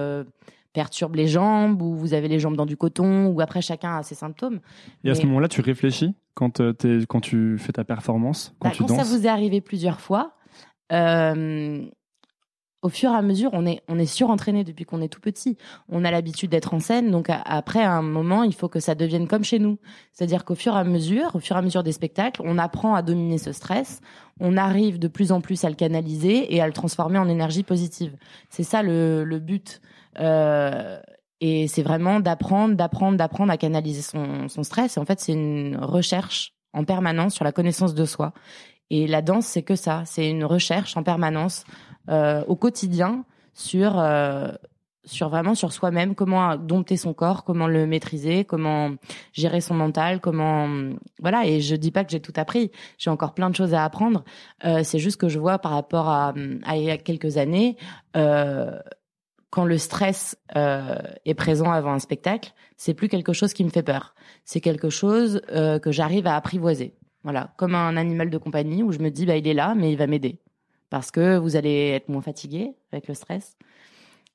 perturbe 0.73 1.15
les 1.15 1.29
jambes 1.29 1.83
ou 1.83 1.95
vous 1.95 2.15
avez 2.15 2.29
les 2.29 2.39
jambes 2.39 2.57
dans 2.57 2.67
du 2.67 2.77
coton 2.77 3.27
ou 3.27 3.41
après 3.41 3.61
chacun 3.63 3.99
a 3.99 4.03
ses 4.03 4.15
symptômes. 4.15 4.61
Et 5.05 5.11
à 5.11 5.15
ce 5.15 5.25
moment-là, 5.27 5.49
tu 5.49 5.61
réfléchis 5.61 6.15
quand, 6.35 6.61
tu 7.23 7.59
fais 7.59 7.73
ta 7.73 7.85
performance, 7.85 8.55
quand 8.59 8.69
Bah, 8.71 8.75
tu 8.75 8.83
quand 8.83 8.89
ça 8.89 8.97
danses? 9.03 9.11
vous 9.11 9.27
est 9.27 9.29
arrivé 9.29 9.61
plusieurs 9.61 10.01
fois, 10.01 10.33
euh, 10.93 11.85
au 12.85 12.91
fur 12.91 13.11
et 13.11 13.15
à 13.15 13.23
mesure, 13.23 13.49
on 13.55 13.65
est, 13.65 13.81
on 13.89 13.99
est 13.99 14.05
surentraîné 14.05 14.63
depuis 14.63 14.85
qu'on 14.85 15.01
est 15.01 15.09
tout 15.09 15.21
petit. 15.21 15.57
On 15.89 16.05
a 16.05 16.11
l'habitude 16.11 16.51
d'être 16.51 16.75
en 16.75 16.81
scène, 16.81 17.11
donc 17.11 17.29
après 17.31 17.83
à 17.83 17.93
un 17.93 18.03
moment, 18.03 18.43
il 18.43 18.55
faut 18.55 18.69
que 18.69 18.79
ça 18.79 18.95
devienne 18.95 19.27
comme 19.27 19.43
chez 19.43 19.59
nous. 19.59 19.79
C'est-à-dire 20.13 20.45
qu'au 20.45 20.55
fur 20.55 20.77
et 20.77 20.79
à 20.79 20.85
mesure, 20.85 21.35
au 21.35 21.41
fur 21.41 21.57
et 21.57 21.61
à 21.61 21.63
mesure 21.63 21.83
des 21.83 21.93
spectacles, 21.93 22.43
on 22.45 22.59
apprend 22.59 22.95
à 22.95 23.01
dominer 23.01 23.39
ce 23.39 23.53
stress. 23.53 24.03
On 24.39 24.59
arrive 24.59 24.99
de 24.99 25.09
plus 25.09 25.33
en 25.33 25.41
plus 25.41 25.65
à 25.65 25.71
le 25.71 25.77
canaliser 25.77 26.55
et 26.55 26.61
à 26.61 26.67
le 26.67 26.75
transformer 26.75 27.19
en 27.19 27.27
énergie 27.27 27.63
positive. 27.63 28.19
C'est 28.51 28.65
ça 28.65 28.83
le, 28.83 29.25
le 29.25 29.39
but. 29.39 29.81
Euh, 30.21 31.01
et 31.41 31.69
c'est 31.69 31.83
vraiment 31.83 32.21
d'apprendre, 32.21 32.75
d'apprendre, 32.75 33.17
d'apprendre 33.17 33.51
à 33.51 33.57
canaliser 33.57 34.03
son, 34.03 34.49
son 34.49 34.63
stress. 34.63 34.99
Et 34.99 35.01
en 35.01 35.07
fait, 35.07 35.21
c'est 35.21 35.33
une 35.33 35.79
recherche 35.81 36.53
en 36.75 36.85
permanence 36.85 37.33
sur 37.33 37.45
la 37.45 37.53
connaissance 37.53 37.95
de 37.95 38.05
soi. 38.05 38.35
Et 38.91 39.07
la 39.07 39.23
danse, 39.23 39.47
c'est 39.47 39.63
que 39.63 39.77
ça. 39.77 40.03
C'est 40.05 40.29
une 40.29 40.45
recherche 40.45 40.97
en 40.97 41.03
permanence 41.03 41.65
au 42.09 42.57
quotidien 42.57 43.25
sur 43.55 43.99
euh, 43.99 44.49
sur 45.05 45.29
vraiment 45.29 45.55
sur 45.55 45.73
soi-même, 45.73 46.15
comment 46.15 46.57
dompter 46.57 46.97
son 46.97 47.13
corps, 47.13 47.45
comment 47.45 47.67
le 47.67 47.87
maîtriser, 47.87 48.45
comment 48.45 48.93
gérer 49.33 49.61
son 49.61 49.75
mental, 49.75 50.21
comment 50.21 50.69
voilà. 51.21 51.47
Et 51.47 51.61
je 51.61 51.77
dis 51.77 51.91
pas 51.91 52.05
que 52.05 52.11
j'ai 52.11 52.21
tout 52.21 52.33
appris. 52.37 52.71
J'ai 52.99 53.11
encore 53.11 53.35
plein 53.35 53.51
de 53.51 53.55
choses 53.55 53.75
à 53.75 53.85
apprendre. 53.85 54.25
Euh, 54.65 54.83
c'est 54.83 54.99
juste 54.99 55.21
que 55.21 55.29
je 55.29 55.39
vois 55.39 55.59
par 55.59 55.73
rapport 55.73 56.09
à, 56.09 56.35
à 56.65 56.77
il 56.77 56.85
y 56.85 56.91
a 56.91 56.97
quelques 56.97 57.37
années. 57.37 57.77
Euh, 58.17 58.79
quand 59.51 59.65
le 59.65 59.79
stress 59.79 60.37
euh, 60.57 60.97
est 61.25 61.35
présent 61.35 61.71
avant 61.71 61.93
un 61.93 62.01
spectacle, 62.01 62.53
c'est 62.77 62.95
plus 62.95 63.09
quelque 63.09 63.33
chose 63.33 63.53
qui 63.53 63.63
me 63.63 63.71
fait 63.71 63.85
peur. 63.85 64.15
C'est 64.45 64.61
quelque 64.61 64.91
chose 64.91 65.43
euh, 65.51 65.79
que 65.79 65.93
j'arrive 65.93 66.27
à 66.27 66.35
apprivoiser. 66.35 66.97
Voilà, 67.23 67.55
comme 67.57 67.75
un 67.75 67.97
animal 67.97 68.31
de 68.31 68.39
compagnie 68.39 68.83
où 68.83 68.91
je 68.91 68.99
me 68.99 69.11
dis 69.11 69.27
bah 69.27 69.37
il 69.37 69.47
est 69.47 69.55
là, 69.55 69.75
mais 69.77 69.93
il 69.93 69.97
va 69.97 70.07
m'aider 70.07 70.41
parce 70.91 71.11
que 71.11 71.37
vous 71.37 71.57
allez 71.57 71.91
être 71.91 72.09
moins 72.09 72.23
fatigué 72.23 72.75
avec 72.93 73.09
le 73.09 73.15
stress. 73.15 73.57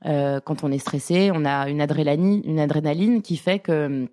Euh, 0.06 0.40
quand 0.40 0.64
on 0.64 0.72
est 0.72 0.80
stressé, 0.80 1.32
on 1.34 1.46
a 1.46 1.70
une 1.70 1.82
adrénaline, 1.82 2.42
une 2.46 2.60
adrénaline 2.60 3.22
qui 3.22 3.38
fait 3.38 3.60
que 3.60 3.86
hum, 3.86 4.08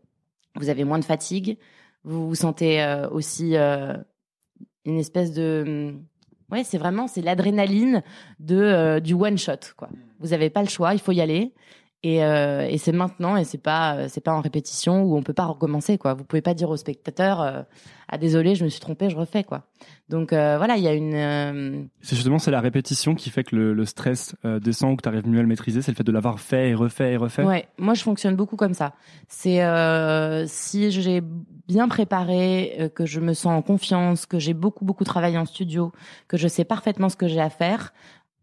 vous 0.56 0.68
avez 0.68 0.84
moins 0.84 0.98
de 0.98 1.04
fatigue. 1.04 1.58
Vous 2.04 2.28
vous 2.28 2.34
sentez 2.34 2.82
euh, 2.82 3.08
aussi 3.10 3.56
euh, 3.56 3.96
une 4.84 4.98
espèce 4.98 5.32
de 5.32 5.64
hum, 5.66 6.04
ouais, 6.50 6.64
c'est 6.64 6.78
vraiment 6.78 7.06
c'est 7.06 7.22
l'adrénaline 7.22 8.02
de 8.40 8.98
du 8.98 9.14
one 9.14 9.38
shot 9.38 9.74
quoi. 9.76 9.88
Vous 10.18 10.32
avez 10.32 10.50
pas 10.50 10.62
le 10.62 10.68
choix, 10.68 10.94
il 10.94 11.00
faut 11.00 11.12
y 11.12 11.20
aller. 11.20 11.52
Et, 12.08 12.22
euh, 12.22 12.68
et 12.70 12.78
c'est 12.78 12.92
maintenant 12.92 13.36
et 13.36 13.42
c'est 13.42 13.58
pas 13.58 13.96
euh, 13.96 14.06
c'est 14.08 14.20
pas 14.20 14.32
en 14.32 14.40
répétition 14.40 15.02
où 15.02 15.16
on 15.16 15.24
peut 15.24 15.32
pas 15.32 15.46
recommencer 15.46 15.98
quoi. 15.98 16.14
Vous 16.14 16.22
pouvez 16.22 16.40
pas 16.40 16.54
dire 16.54 16.70
au 16.70 16.76
spectateur 16.76 17.40
euh, 17.40 17.62
ah 18.08 18.16
désolé 18.16 18.54
je 18.54 18.62
me 18.62 18.68
suis 18.68 18.78
trompé 18.78 19.10
je 19.10 19.16
refais 19.16 19.42
quoi. 19.42 19.64
Donc 20.08 20.32
euh, 20.32 20.56
voilà 20.56 20.76
il 20.76 20.84
y 20.84 20.86
a 20.86 20.92
une 20.92 21.88
C'est 22.02 22.14
justement 22.14 22.38
c'est 22.38 22.52
la 22.52 22.60
répétition 22.60 23.16
qui 23.16 23.28
fait 23.30 23.42
que 23.42 23.56
le, 23.56 23.74
le 23.74 23.84
stress 23.84 24.36
descend 24.44 24.92
ou 24.92 24.96
que 24.96 25.02
tu 25.02 25.08
arrives 25.08 25.26
mieux 25.26 25.40
à 25.40 25.42
le 25.42 25.48
maîtriser. 25.48 25.82
C'est 25.82 25.90
le 25.90 25.96
fait 25.96 26.04
de 26.04 26.12
l'avoir 26.12 26.38
fait 26.38 26.68
et 26.68 26.74
refait 26.74 27.14
et 27.14 27.16
refait. 27.16 27.42
Ouais, 27.42 27.66
moi 27.76 27.94
je 27.94 28.04
fonctionne 28.04 28.36
beaucoup 28.36 28.56
comme 28.56 28.74
ça. 28.74 28.92
C'est 29.26 29.60
si 30.46 30.92
j'ai 30.92 31.22
bien 31.66 31.88
préparé, 31.88 32.92
que 32.94 33.04
je 33.04 33.18
me 33.18 33.34
sens 33.34 33.58
en 33.58 33.62
confiance, 33.62 34.26
que 34.26 34.38
j'ai 34.38 34.54
beaucoup 34.54 34.84
beaucoup 34.84 35.02
travaillé 35.02 35.38
en 35.38 35.44
studio, 35.44 35.90
que 36.28 36.36
je 36.36 36.46
sais 36.46 36.64
parfaitement 36.64 37.08
ce 37.08 37.16
que 37.16 37.26
j'ai 37.26 37.40
à 37.40 37.50
faire 37.50 37.92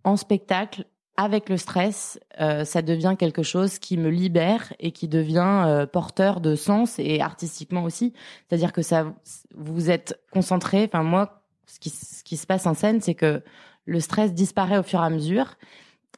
en 0.03 0.17
spectacle. 0.17 0.83
Avec 1.15 1.47
le 1.49 1.57
stress, 1.57 2.19
euh, 2.41 2.65
ça 2.65 2.81
devient 2.81 3.15
quelque 3.17 3.43
chose 3.43 3.77
qui 3.77 3.97
me 3.97 4.09
libère 4.09 4.73
et 4.79 4.91
qui 4.91 5.07
devient 5.07 5.63
euh, 5.67 5.85
porteur 5.85 6.41
de 6.41 6.55
sens 6.55 6.97
et 6.97 7.21
artistiquement 7.21 7.83
aussi. 7.83 8.13
C'est-à-dire 8.47 8.73
que 8.73 8.81
ça, 8.81 9.13
vous 9.53 9.91
êtes 9.91 10.19
concentré. 10.31 10.85
Enfin 10.85 11.03
moi, 11.03 11.43
ce 11.67 11.79
qui, 11.79 11.91
ce 11.91 12.23
qui 12.23 12.35
se 12.35 12.47
passe 12.47 12.65
en 12.65 12.73
scène, 12.73 12.99
c'est 12.99 13.13
que 13.13 13.43
le 13.85 13.99
stress 13.99 14.33
disparaît 14.33 14.77
au 14.77 14.83
fur 14.83 15.01
et 15.01 15.05
à 15.05 15.09
mesure 15.09 15.55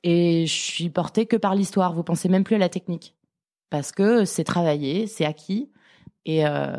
et 0.03 0.45
je 0.45 0.53
suis 0.53 0.89
portée 0.89 1.25
que 1.25 1.35
par 1.35 1.55
l'histoire. 1.55 1.93
Vous 1.93 2.03
pensez 2.03 2.29
même 2.29 2.43
plus 2.43 2.55
à 2.55 2.59
la 2.59 2.69
technique 2.69 3.15
parce 3.71 3.91
que 3.91 4.23
c'est 4.23 4.43
travaillé, 4.43 5.07
c'est 5.07 5.25
acquis. 5.25 5.71
Et, 6.25 6.45
euh, 6.47 6.77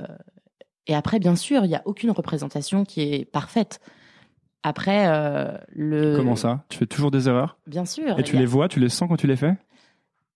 et 0.86 0.94
après, 0.94 1.18
bien 1.18 1.36
sûr, 1.36 1.64
il 1.64 1.68
n'y 1.68 1.74
a 1.74 1.82
aucune 1.84 2.12
représentation 2.12 2.84
qui 2.84 3.02
est 3.02 3.24
parfaite. 3.24 3.80
Après, 4.68 5.06
euh, 5.06 5.56
le. 5.72 6.16
Comment 6.16 6.34
ça? 6.34 6.64
Tu 6.68 6.76
fais 6.76 6.86
toujours 6.86 7.12
des 7.12 7.28
erreurs? 7.28 7.56
Bien 7.68 7.84
sûr. 7.84 8.18
et 8.18 8.24
tu 8.24 8.34
a- 8.34 8.38
les 8.40 8.46
vois, 8.46 8.66
tu 8.66 8.80
les 8.80 8.88
sens 8.88 9.08
quand 9.08 9.16
tu 9.16 9.28
les 9.28 9.36
fais? 9.36 9.54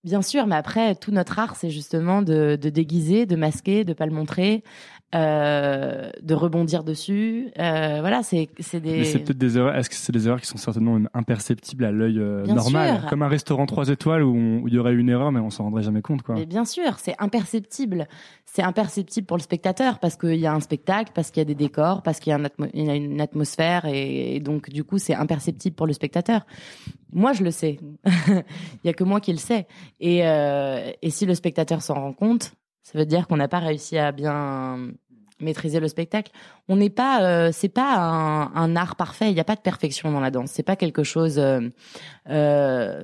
Bien 0.05 0.21
sûr, 0.21 0.47
mais 0.47 0.55
après, 0.55 0.95
tout 0.95 1.11
notre 1.11 1.37
art, 1.37 1.57
c'est 1.57 1.69
justement 1.69 2.21
de, 2.21 2.55
de 2.59 2.69
déguiser, 2.69 3.25
de 3.25 3.35
masquer, 3.35 3.83
de 3.83 3.91
pas 3.91 4.05
le 4.05 4.13
montrer, 4.13 4.63
euh, 5.13 6.09
de 6.21 6.33
rebondir 6.33 6.83
dessus. 6.83 7.49
Euh, 7.59 7.97
voilà, 7.99 8.23
c'est 8.23 8.49
c'est 8.59 8.79
des. 8.79 8.99
Mais 8.99 9.03
c'est 9.03 9.19
peut-être 9.19 9.37
des 9.37 9.57
erreurs. 9.57 9.75
Est-ce 9.75 9.89
que 9.89 9.95
c'est 9.95 10.11
des 10.11 10.27
erreurs 10.27 10.39
qui 10.39 10.47
sont 10.47 10.57
certainement 10.57 10.93
même 10.93 11.09
imperceptibles 11.13 11.83
à 11.85 11.91
l'œil 11.91 12.17
euh, 12.19 12.45
normal, 12.45 12.99
sûr. 13.01 13.09
comme 13.09 13.21
un 13.21 13.27
restaurant 13.27 13.65
3 13.65 13.89
étoiles 13.89 14.23
où 14.23 14.67
il 14.67 14.73
y 14.73 14.77
aurait 14.77 14.93
une 14.93 15.09
erreur, 15.09 15.31
mais 15.31 15.39
on 15.39 15.49
s'en 15.49 15.65
rendrait 15.65 15.83
jamais 15.83 16.01
compte, 16.01 16.21
quoi. 16.21 16.35
Mais 16.35 16.45
bien 16.45 16.65
sûr, 16.65 16.97
c'est 16.99 17.15
imperceptible. 17.19 18.07
C'est 18.45 18.63
imperceptible 18.63 19.27
pour 19.27 19.37
le 19.37 19.43
spectateur 19.43 19.99
parce 19.99 20.15
qu'il 20.15 20.35
y 20.35 20.45
a 20.47 20.53
un 20.53 20.59
spectacle, 20.59 21.11
parce 21.13 21.31
qu'il 21.31 21.39
y 21.39 21.45
a 21.45 21.45
des 21.45 21.55
décors, 21.55 22.03
parce 22.03 22.19
qu'il 22.19 22.33
atmo- 22.33 22.69
y 22.73 22.89
a 22.89 22.95
une 22.95 23.21
atmosphère 23.21 23.85
et, 23.85 24.35
et 24.35 24.39
donc 24.39 24.69
du 24.69 24.83
coup 24.83 24.97
c'est 24.97 25.15
imperceptible 25.15 25.75
pour 25.75 25.87
le 25.87 25.93
spectateur. 25.93 26.45
Moi 27.13 27.33
je 27.33 27.43
le 27.43 27.51
sais. 27.51 27.79
Il 28.27 28.43
y 28.85 28.89
a 28.89 28.93
que 28.93 29.03
moi 29.03 29.19
qui 29.21 29.31
le 29.31 29.37
sais. 29.37 29.67
Et, 29.99 30.27
euh, 30.27 30.91
et 31.01 31.09
si 31.09 31.25
le 31.25 31.35
spectateur 31.35 31.81
s'en 31.81 31.95
rend 31.95 32.13
compte, 32.13 32.53
ça 32.83 32.97
veut 32.97 33.05
dire 33.05 33.27
qu'on 33.27 33.37
n'a 33.37 33.47
pas 33.47 33.59
réussi 33.59 33.97
à 33.97 34.11
bien 34.11 34.91
maîtriser 35.41 35.79
le 35.79 35.87
spectacle. 35.87 36.31
On 36.67 36.75
n'est 36.75 36.89
pas, 36.89 37.23
euh, 37.23 37.49
c'est 37.51 37.69
pas 37.69 37.95
un, 37.95 38.75
art 38.75 38.95
parfait. 38.95 39.29
Il 39.29 39.33
n'y 39.33 39.39
a 39.39 39.45
pas 39.45 39.55
de 39.55 39.61
perfection 39.61 40.11
dans 40.11 40.19
la 40.19 40.31
danse. 40.31 40.51
C'est 40.51 40.63
pas 40.63 40.75
quelque 40.75 41.03
chose. 41.03 41.39
euh, 41.39 41.61
euh, 42.29 43.03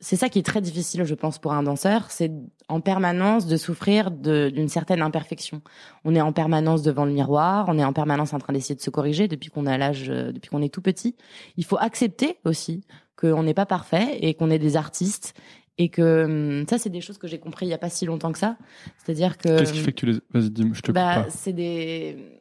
c'est 0.00 0.16
ça 0.16 0.28
qui 0.28 0.38
est 0.38 0.42
très 0.42 0.60
difficile, 0.60 1.04
je 1.04 1.14
pense, 1.14 1.38
pour 1.38 1.54
un 1.54 1.62
danseur, 1.62 2.10
c'est 2.10 2.30
en 2.68 2.82
permanence 2.82 3.46
de 3.46 3.56
souffrir 3.56 4.10
d'une 4.10 4.68
certaine 4.68 5.00
imperfection. 5.00 5.62
On 6.04 6.14
est 6.14 6.20
en 6.20 6.32
permanence 6.32 6.82
devant 6.82 7.06
le 7.06 7.12
miroir, 7.12 7.64
on 7.68 7.78
est 7.78 7.84
en 7.84 7.94
permanence 7.94 8.34
en 8.34 8.38
train 8.38 8.52
d'essayer 8.52 8.74
de 8.74 8.82
se 8.82 8.90
corriger 8.90 9.28
depuis 9.28 9.48
qu'on 9.48 9.64
a 9.64 9.78
l'âge, 9.78 10.08
depuis 10.08 10.50
qu'on 10.50 10.60
est 10.60 10.68
tout 10.68 10.82
petit. 10.82 11.16
Il 11.56 11.64
faut 11.64 11.78
accepter 11.78 12.38
aussi 12.44 12.84
qu'on 13.18 13.44
n'est 13.44 13.54
pas 13.54 13.64
parfait 13.64 14.18
et 14.20 14.34
qu'on 14.34 14.50
est 14.50 14.58
des 14.58 14.76
artistes 14.76 15.32
et 15.78 15.88
que 15.88 16.24
hum, 16.60 16.66
ça, 16.68 16.78
c'est 16.78 16.90
des 16.90 17.00
choses 17.00 17.18
que 17.18 17.26
j'ai 17.26 17.38
compris 17.38 17.66
il 17.66 17.70
y 17.70 17.74
a 17.74 17.78
pas 17.78 17.90
si 17.90 18.06
longtemps 18.06 18.32
que 18.32 18.38
ça. 18.38 18.56
C'est-à-dire 18.98 19.38
que 19.38 19.58
Qu'est-ce 19.58 19.72
qui 19.72 19.80
fait 19.80 19.92
que 19.92 20.00
tu 20.00 20.06
les. 20.06 20.20
Vas-y, 20.32 20.50
dis-moi, 20.50 20.74
je 20.74 20.80
te 20.82 20.92
bah, 20.92 21.24
pas. 21.24 21.30
c'est 21.30 21.52
des 21.52 22.40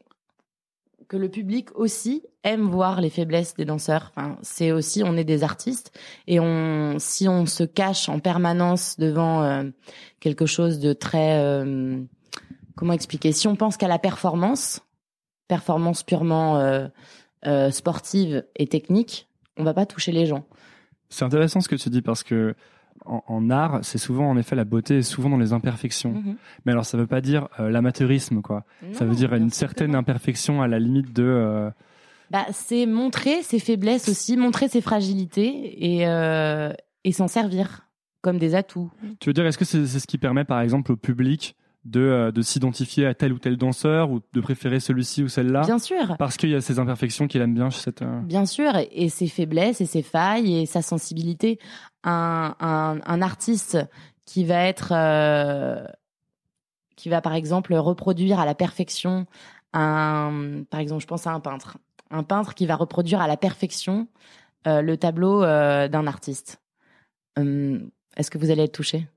que 1.10 1.18
le 1.18 1.30
public 1.30 1.70
aussi 1.76 2.24
aime 2.44 2.64
voir 2.64 3.00
les 3.02 3.10
faiblesses 3.10 3.56
des 3.56 3.66
danseurs. 3.66 4.12
Enfin, 4.16 4.38
c'est 4.42 4.72
aussi 4.72 5.04
on 5.04 5.16
est 5.16 5.24
des 5.24 5.44
artistes 5.44 5.98
et 6.28 6.40
on 6.40 6.96
si 6.98 7.28
on 7.28 7.46
se 7.46 7.64
cache 7.64 8.10
en 8.10 8.20
permanence 8.20 8.98
devant 8.98 9.44
euh, 9.44 9.64
quelque 10.20 10.46
chose 10.46 10.80
de 10.80 10.94
très 10.94 11.38
euh, 11.40 12.02
comment 12.76 12.94
expliquer? 12.94 13.32
Si 13.32 13.48
on 13.48 13.56
pense 13.56 13.78
qu'à 13.78 13.88
la 13.88 14.00
performance, 14.00 14.82
performance 15.48 16.04
purement 16.04 16.58
euh, 16.58 16.88
euh, 17.46 17.72
sportive 17.72 18.46
et 18.56 18.68
technique, 18.68 19.28
on 19.58 19.64
va 19.64 19.74
pas 19.74 19.86
toucher 19.86 20.12
les 20.12 20.26
gens. 20.26 20.46
C'est 21.10 21.26
intéressant 21.26 21.62
ce 21.62 21.70
que 21.70 21.76
tu 21.76 21.90
dis 21.90 22.02
parce 22.02 22.24
que 22.24 22.56
en, 23.06 23.24
en 23.28 23.50
art, 23.50 23.80
c'est 23.84 23.98
souvent 23.98 24.30
en 24.30 24.38
effet 24.38 24.56
la 24.56 24.66
beauté 24.66 24.98
est 24.98 25.02
souvent 25.04 25.30
dans 25.30 25.38
les 25.38 25.54
imperfections. 25.54 26.14
Mhm. 26.14 26.36
Mais 26.66 26.72
alors 26.72 26.86
ça 26.86 26.98
veut 26.98 27.08
pas 27.08 27.22
dire 27.22 27.48
euh, 27.60 27.70
l'amateurisme 27.70 28.42
quoi. 28.42 28.64
ça 28.94 29.06
veut 29.06 29.16
dire 29.16 29.34
une 29.34 29.50
certaine 29.50 29.96
imperfection 29.96 30.62
à 30.62 30.68
la 30.68 30.80
limite 30.80 31.14
de 31.14 31.24
euh, 31.24 31.70
Bah, 32.32 32.46
c'est 32.52 32.86
montrer 32.86 33.42
ses 33.44 33.60
faiblesses 33.60 34.10
aussi, 34.10 34.38
montrer 34.38 34.68
ses 34.68 34.82
fragilités 34.82 35.86
et, 35.86 36.08
euh, 36.08 36.74
et 37.04 37.12
s'en 37.12 37.28
servir 37.28 37.88
comme 38.22 38.38
des 38.38 38.56
atouts. 38.56 38.90
Tu 39.20 39.30
veux 39.30 39.34
dire, 39.34 39.46
est-ce 39.46 39.58
que 39.58 39.66
c'est 39.66 39.86
c'est 39.86 40.00
ce 40.00 40.08
qui 40.08 40.18
permet, 40.18 40.46
par 40.46 40.62
exemple, 40.62 40.94
au 40.94 40.96
public 40.96 41.56
de, 41.86 42.00
euh, 42.00 42.32
de 42.32 42.42
s'identifier 42.42 43.06
à 43.06 43.14
tel 43.14 43.34
ou 43.34 43.40
tel 43.40 43.58
danseur 43.58 44.10
ou 44.12 44.22
de 44.34 44.42
préférer 44.42 44.80
celui-ci 44.80 45.24
ou 45.24 45.28
celle-là 45.28 45.62
Bien 45.62 45.80
sûr. 45.80 46.16
Parce 46.18 46.38
qu'il 46.38 46.50
y 46.50 46.56
a 46.56 46.62
ces 46.62 46.80
imperfections 46.80 47.28
qu'il 47.28 47.42
aime 47.42 47.54
bien 47.54 47.70
chez 47.70 47.80
cette. 47.82 48.02
euh, 48.02 48.20
Bien 48.22 48.46
sûr, 48.46 48.72
et, 48.92 49.10
ses 49.10 49.28
faiblesses 49.28 49.82
et 49.82 49.86
ses 49.86 50.02
failles 50.02 50.60
et 50.62 50.66
sa 50.66 50.82
sensibilité. 50.82 51.60
Un, 52.04 52.56
un, 52.60 53.00
un 53.06 53.22
artiste 53.22 53.78
qui 54.26 54.46
va 54.46 54.64
être, 54.66 54.94
euh, 54.96 55.86
qui 56.96 57.10
va 57.10 57.22
par 57.22 57.34
exemple 57.34 57.74
reproduire 57.74 58.40
à 58.40 58.46
la 58.46 58.56
perfection 58.56 59.26
un, 59.74 60.64
par 60.70 60.80
exemple, 60.80 61.02
je 61.02 61.08
pense 61.08 61.26
à 61.28 61.32
un 61.32 61.40
peintre, 61.40 61.78
un 62.12 62.24
peintre 62.24 62.54
qui 62.54 62.66
va 62.66 62.76
reproduire 62.76 63.20
à 63.22 63.28
la 63.28 63.38
perfection 63.38 64.08
euh, 64.68 64.82
le 64.82 64.98
tableau 64.98 65.44
euh, 65.44 65.88
d'un 65.88 66.06
artiste. 66.08 66.62
Hum, 67.38 67.90
Est-ce 68.16 68.30
que 68.30 68.38
vous 68.38 68.52
allez 68.52 68.64
être 68.64 68.72
touché? 68.74 69.08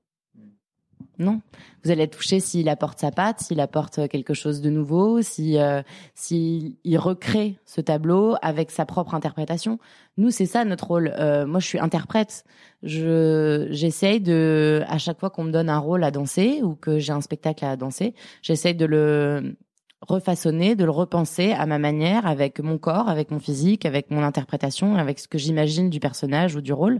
Non. 1.19 1.41
Vous 1.83 1.91
allez 1.91 2.03
être 2.03 2.17
touché 2.17 2.39
s'il 2.39 2.69
apporte 2.69 2.99
sa 2.99 3.11
patte, 3.11 3.39
s'il 3.39 3.59
apporte 3.59 4.07
quelque 4.07 4.33
chose 4.33 4.61
de 4.61 4.69
nouveau, 4.69 5.21
si 5.21 5.57
euh, 5.57 5.81
s'il 6.13 6.75
il 6.83 6.97
recrée 6.97 7.57
ce 7.65 7.81
tableau 7.81 8.35
avec 8.41 8.69
sa 8.69 8.85
propre 8.85 9.15
interprétation. 9.15 9.79
Nous, 10.17 10.29
c'est 10.29 10.45
ça 10.45 10.63
notre 10.63 10.87
rôle. 10.87 11.13
Euh, 11.17 11.47
moi, 11.47 11.59
je 11.59 11.65
suis 11.65 11.79
interprète. 11.79 12.43
Je 12.83 13.67
j'essaye 13.71 14.21
de 14.21 14.83
à 14.87 14.99
chaque 14.99 15.19
fois 15.19 15.29
qu'on 15.31 15.43
me 15.43 15.51
donne 15.51 15.69
un 15.69 15.79
rôle 15.79 16.03
à 16.03 16.11
danser 16.11 16.61
ou 16.61 16.75
que 16.75 16.99
j'ai 16.99 17.13
un 17.13 17.21
spectacle 17.21 17.65
à 17.65 17.75
danser, 17.75 18.13
j'essaye 18.43 18.75
de 18.75 18.85
le 18.85 19.55
refaçonner, 20.01 20.75
de 20.75 20.85
le 20.85 20.91
repenser 20.91 21.53
à 21.53 21.65
ma 21.65 21.79
manière, 21.79 22.27
avec 22.27 22.59
mon 22.59 22.77
corps, 22.77 23.09
avec 23.09 23.31
mon 23.31 23.39
physique, 23.39 23.85
avec 23.85 24.11
mon 24.11 24.21
interprétation, 24.21 24.95
avec 24.95 25.17
ce 25.17 25.27
que 25.27 25.39
j'imagine 25.39 25.89
du 25.89 25.99
personnage 25.99 26.55
ou 26.55 26.61
du 26.61 26.73
rôle. 26.73 26.99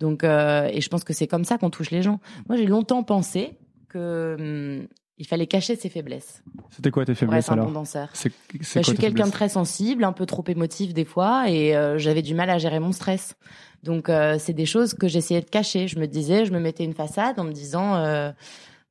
Donc, 0.00 0.24
euh, 0.24 0.68
et 0.72 0.80
je 0.80 0.88
pense 0.88 1.04
que 1.04 1.12
c'est 1.12 1.26
comme 1.26 1.44
ça 1.44 1.58
qu'on 1.58 1.70
touche 1.70 1.90
les 1.90 2.02
gens. 2.02 2.20
Moi, 2.48 2.56
j'ai 2.56 2.66
longtemps 2.66 3.02
pensé 3.02 3.58
que 3.88 4.36
hum, 4.80 4.88
il 5.18 5.26
fallait 5.26 5.46
cacher 5.46 5.76
ses 5.76 5.88
faiblesses 5.88 6.42
C'était 6.70 6.90
quoi 6.90 7.04
tes 7.04 7.14
faiblesses 7.14 7.48
alors. 7.48 7.66
C'est 8.12 8.28
Bah, 8.28 8.58
je 8.82 8.82
suis 8.82 8.96
quelqu'un 8.98 9.26
de 9.26 9.30
très 9.30 9.48
sensible, 9.48 10.04
un 10.04 10.12
peu 10.12 10.26
trop 10.26 10.44
émotif 10.46 10.92
des 10.92 11.06
fois, 11.06 11.48
et 11.48 11.74
euh, 11.74 11.96
j'avais 11.96 12.22
du 12.22 12.34
mal 12.34 12.50
à 12.50 12.58
gérer 12.58 12.80
mon 12.80 12.92
stress. 12.92 13.36
Donc 13.82 14.08
euh, 14.08 14.36
c'est 14.38 14.52
des 14.52 14.66
choses 14.66 14.92
que 14.94 15.08
j'essayais 15.08 15.40
de 15.40 15.48
cacher. 15.48 15.88
Je 15.88 15.98
me 15.98 16.06
disais, 16.06 16.44
je 16.44 16.52
me 16.52 16.60
mettais 16.60 16.84
une 16.84 16.94
façade 16.94 17.40
en 17.40 17.44
me 17.44 17.52
disant, 17.52 17.96
euh, 17.96 18.30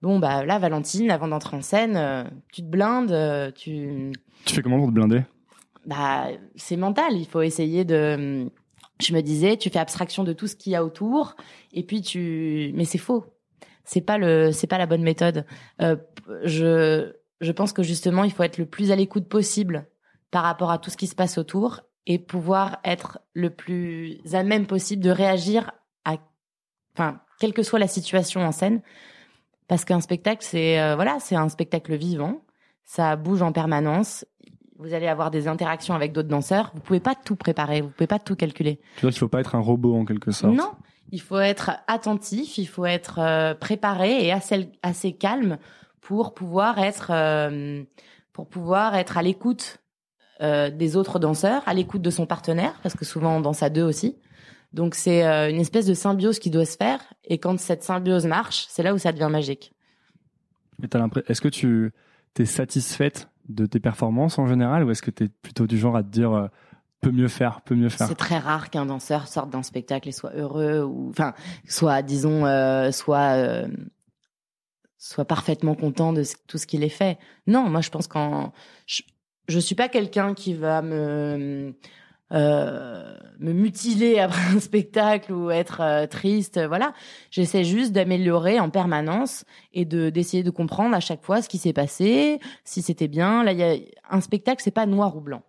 bon 0.02 0.18
bah 0.18 0.46
là 0.46 0.58
Valentine, 0.58 1.12
avant 1.12 1.28
d'entrer 1.28 1.58
en 1.58 1.62
scène, 1.62 2.28
tu 2.52 2.62
te 2.62 2.68
blindes, 2.68 3.54
tu, 3.54 4.12
Tu 4.46 4.56
fais 4.56 4.62
comment 4.64 4.80
pour 4.80 4.88
te 4.88 4.94
blinder? 4.94 5.24
Bah 5.86 6.30
c'est 6.56 6.78
mental. 6.78 7.14
Il 7.14 7.28
faut 7.28 7.42
essayer 7.42 7.86
de. 7.86 8.50
Je 9.02 9.14
me 9.14 9.22
disais, 9.22 9.58
tu 9.58 9.70
fais 9.70 9.80
abstraction 9.80 10.24
de 10.24 10.34
tout 10.34 10.48
ce 10.48 10.56
qu'il 10.56 10.72
y 10.72 10.75
a 10.75 10.84
autour, 10.84 11.36
et 11.74 11.84
puis 11.84 12.02
tu. 12.02 12.72
Mais 12.75 12.86
c'est 12.86 12.98
faux. 12.98 13.25
C'est 13.84 14.02
pas 14.02 14.18
le, 14.18 14.52
c'est 14.52 14.68
pas 14.68 14.78
la 14.78 14.86
bonne 14.86 15.04
méthode. 15.04 15.46
Euh, 15.82 15.96
je, 16.44 17.14
je 17.42 17.52
pense 17.52 17.74
que 17.74 17.84
justement, 17.84 18.24
il 18.24 18.32
faut 18.32 18.44
être 18.44 18.58
le 18.58 18.66
plus 18.66 18.92
à 18.92 18.96
l'écoute 18.96 19.28
possible 19.28 19.88
par 20.32 20.44
rapport 20.44 20.72
à 20.72 20.80
tout 20.80 20.90
ce 20.90 20.98
qui 20.98 21.08
se 21.08 21.16
passe 21.16 21.38
autour 21.38 21.82
et 22.08 22.20
pouvoir 22.20 22.78
être 22.84 23.20
le 23.34 23.50
plus 23.50 24.20
à 24.34 24.44
même 24.44 24.68
possible 24.68 25.04
de 25.04 25.10
réagir 25.10 25.72
à, 26.04 26.18
enfin, 26.94 27.20
quelle 27.40 27.54
que 27.54 27.64
soit 27.64 27.80
la 27.80 27.88
situation 27.88 28.42
en 28.42 28.52
scène, 28.52 28.82
parce 29.68 29.86
qu'un 29.86 30.02
spectacle, 30.02 30.44
c'est 30.44 30.80
euh, 30.80 30.96
voilà, 30.96 31.20
c'est 31.20 31.36
un 31.36 31.50
spectacle 31.50 31.96
vivant, 31.96 32.42
ça 32.84 33.16
bouge 33.16 33.42
en 33.42 33.51
permanence. 33.51 34.25
Vous 34.77 34.94
allez 34.94 35.07
avoir 35.07 35.31
des 35.31 35.48
interactions 35.48 35.96
avec 35.96 36.11
d'autres 36.11 36.27
danseurs. 36.27 36.72
Vous 36.75 36.81
pouvez 36.81 37.00
pas 37.00 37.16
tout 37.16 37.35
préparer, 37.35 37.81
vous 37.81 37.90
pouvez 37.90 38.07
pas 38.07 38.20
tout 38.20 38.35
calculer. 38.35 38.79
Tu 38.96 39.01
vois 39.01 39.11
qu'il 39.11 39.20
faut 39.20 39.29
pas 39.29 39.40
être 39.40 39.55
un 39.55 39.61
robot 39.61 39.96
en 39.96 40.05
quelque 40.05 40.31
sorte. 40.31 40.53
Non, 40.53 40.72
il 41.11 41.22
faut 41.22 41.40
être 41.40 41.72
attentif, 41.88 42.57
il 42.57 42.66
faut 42.66 42.85
être 42.85 43.20
euh, 43.20 43.53
préparé 43.53 44.25
et 44.25 44.31
assez, 44.31 44.70
assez 44.83 45.14
calme 45.14 45.57
pour 46.01 46.33
pouvoir 46.33 46.77
être 46.79 47.07
euh, 47.11 47.83
pour 48.33 48.48
pouvoir 48.48 48.96
être 48.96 49.18
à 49.18 49.22
l'écoute 49.24 49.79
euh, 50.42 50.70
des 50.70 50.98
autres 50.98 51.20
danseurs, 51.20 51.64
à 51.66 51.74
l'écoute 51.74 52.01
de 52.01 52.09
son 52.09 52.25
partenaire, 52.25 52.77
parce 52.83 52.94
que 52.94 53.05
souvent 53.05 53.38
on 53.38 53.40
danse 53.40 53.64
à 53.64 53.70
deux 53.70 53.83
aussi. 53.83 54.18
Donc 54.74 54.94
c'est 54.94 55.25
euh, 55.25 55.50
une 55.50 55.61
espèce 55.61 55.85
de 55.85 55.94
symbiose 55.94 56.40
qui 56.40 56.50
doit 56.50 56.66
se 56.66 56.75
faire, 56.75 57.00
et 57.24 57.38
quand 57.38 57.57
cette 57.57 57.83
symbiose 57.83 58.25
marche, 58.25 58.66
c'est 58.70 58.83
là 58.83 58.94
où 58.94 58.98
ça 58.98 59.14
devient 59.14 59.29
magique. 59.31 59.72
Mais 60.77 60.90
t'as 60.90 61.00
l'impression. 61.00 61.25
Est-ce 61.29 61.40
que 61.40 61.48
tu 61.48 61.94
es 62.38 62.46
satisfaite 62.46 63.29
de 63.50 63.66
tes 63.66 63.79
performances 63.79 64.40
en 64.40 64.48
général 64.48 64.84
ou 64.84 64.92
est-ce 64.92 65.01
que 65.01 65.12
tu 65.12 65.25
es 65.25 65.27
plutôt 65.27 65.68
du 65.68 65.77
genre 65.77 65.96
à 65.96 66.03
te 66.03 66.10
dire 66.10 66.34
euh, 66.34 66.48
peut 67.01 67.12
mieux 67.12 67.27
faire, 67.27 67.62
peut 67.62 67.75
mieux 67.75 67.90
faire? 67.90 68.08
C'est 68.08 68.16
très 68.16 68.38
rare 68.38 68.70
qu'un 68.70 68.86
danseur 68.86 69.27
sorte 69.27 69.50
d'un 69.50 69.64
spectacle 69.64 70.10
et 70.10 70.12
soit 70.12 70.34
heureux 70.36 70.81
ou 70.84 71.10
enfin 71.10 71.34
soit 71.68 72.01
disons 72.01 72.46
euh, 72.46 72.92
soit 72.92 73.36
euh, 73.36 73.68
soit 74.98 75.25
parfaitement 75.25 75.75
content 75.75 76.14
de 76.14 76.24
tout 76.48 76.58
ce 76.58 76.66
qu'il 76.66 76.84
est 76.84 76.90
fait. 76.90 77.20
Non, 77.48 77.70
moi 77.70 77.81
je 77.81 77.90
pense 77.90 78.08
qu'en 78.08 78.53
je, 78.88 79.03
je 79.48 79.60
suis 79.60 79.75
pas 79.75 79.90
quelqu'un 79.90 80.34
qui 80.34 80.53
va 80.53 80.81
me 80.81 81.75
euh, 82.31 83.16
me 83.40 83.53
mutiler 83.53 84.20
après 84.20 84.42
un 84.55 84.59
spectacle 84.59 85.31
ou 85.31 85.51
être 85.51 85.81
euh, 85.81 86.07
triste, 86.07 86.59
voilà. 86.68 86.94
J'essaie 87.31 87.64
juste 87.64 87.92
d'améliorer 87.92 88.59
en 88.59 88.70
permanence 88.70 89.46
et 89.74 89.85
de 89.85 90.09
d'essayer 90.09 90.44
de 90.44 90.50
comprendre 90.50 90.96
à 90.96 91.00
chaque 91.00 91.24
fois 91.24 91.42
ce 91.42 91.50
qui 91.50 91.57
s'est 91.57 91.74
passé, 91.74 92.40
si 92.64 92.81
c'était 92.81 93.07
bien. 93.07 93.44
Là, 93.44 93.51
il 93.51 93.59
y 93.59 93.64
a 93.64 93.75
un 94.09 94.22
spectacle, 94.22 94.61
c'est 94.64 94.72
pas 94.72 94.85
noir 94.85 95.16
ou 95.16 95.22
blanc. 95.22 95.44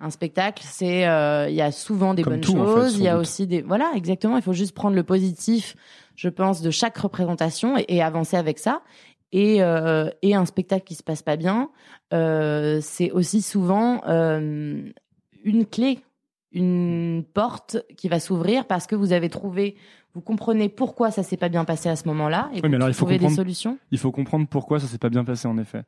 Un 0.00 0.10
spectacle, 0.10 0.64
c'est 0.66 1.06
euh, 1.06 1.48
il 1.48 1.54
y 1.54 1.62
a 1.62 1.70
souvent 1.70 2.14
des 2.14 2.22
Comme 2.22 2.34
bonnes 2.34 2.40
tout, 2.40 2.58
en 2.58 2.66
fait, 2.66 2.72
choses, 2.72 2.96
il 2.98 3.04
y 3.04 3.08
a 3.08 3.12
doute. 3.12 3.22
aussi 3.22 3.46
des 3.46 3.62
voilà 3.62 3.92
exactement. 3.94 4.36
Il 4.36 4.42
faut 4.42 4.52
juste 4.52 4.74
prendre 4.74 4.96
le 4.96 5.04
positif, 5.04 5.76
je 6.16 6.28
pense, 6.28 6.60
de 6.60 6.70
chaque 6.70 6.98
représentation 6.98 7.76
et, 7.78 7.84
et 7.88 8.02
avancer 8.02 8.36
avec 8.36 8.58
ça. 8.58 8.82
Et 9.32 9.62
euh, 9.62 10.10
et 10.22 10.34
un 10.34 10.44
spectacle 10.44 10.84
qui 10.84 10.94
se 10.94 11.02
passe 11.02 11.22
pas 11.22 11.36
bien, 11.36 11.70
euh, 12.12 12.80
c'est 12.82 13.10
aussi 13.12 13.42
souvent 13.42 14.02
une 15.44 15.66
clé, 15.66 15.98
une 16.52 17.24
porte 17.34 17.76
qui 17.96 18.08
va 18.08 18.20
s'ouvrir 18.20 18.66
parce 18.66 18.86
que 18.86 18.94
vous 18.94 19.12
avez 19.12 19.28
trouvé, 19.28 19.76
vous 20.14 20.20
comprenez 20.20 20.68
pourquoi 20.68 21.10
ça 21.10 21.22
s'est 21.22 21.36
pas 21.36 21.48
bien 21.48 21.64
passé 21.64 21.88
à 21.88 21.96
ce 21.96 22.06
moment-là 22.08 22.48
et 22.52 22.56
Oui, 22.56 22.60
vous 22.64 22.68
mais 22.68 22.76
alors, 22.76 22.88
il 22.88 22.94
faut 22.94 23.06
trouvez 23.06 23.18
des 23.18 23.28
solutions. 23.30 23.78
Il 23.90 23.98
faut 23.98 24.12
comprendre 24.12 24.46
pourquoi 24.48 24.78
ça 24.80 24.86
s'est 24.86 24.98
pas 24.98 25.10
bien 25.10 25.24
passé 25.24 25.48
en 25.48 25.58
effet. 25.58 25.82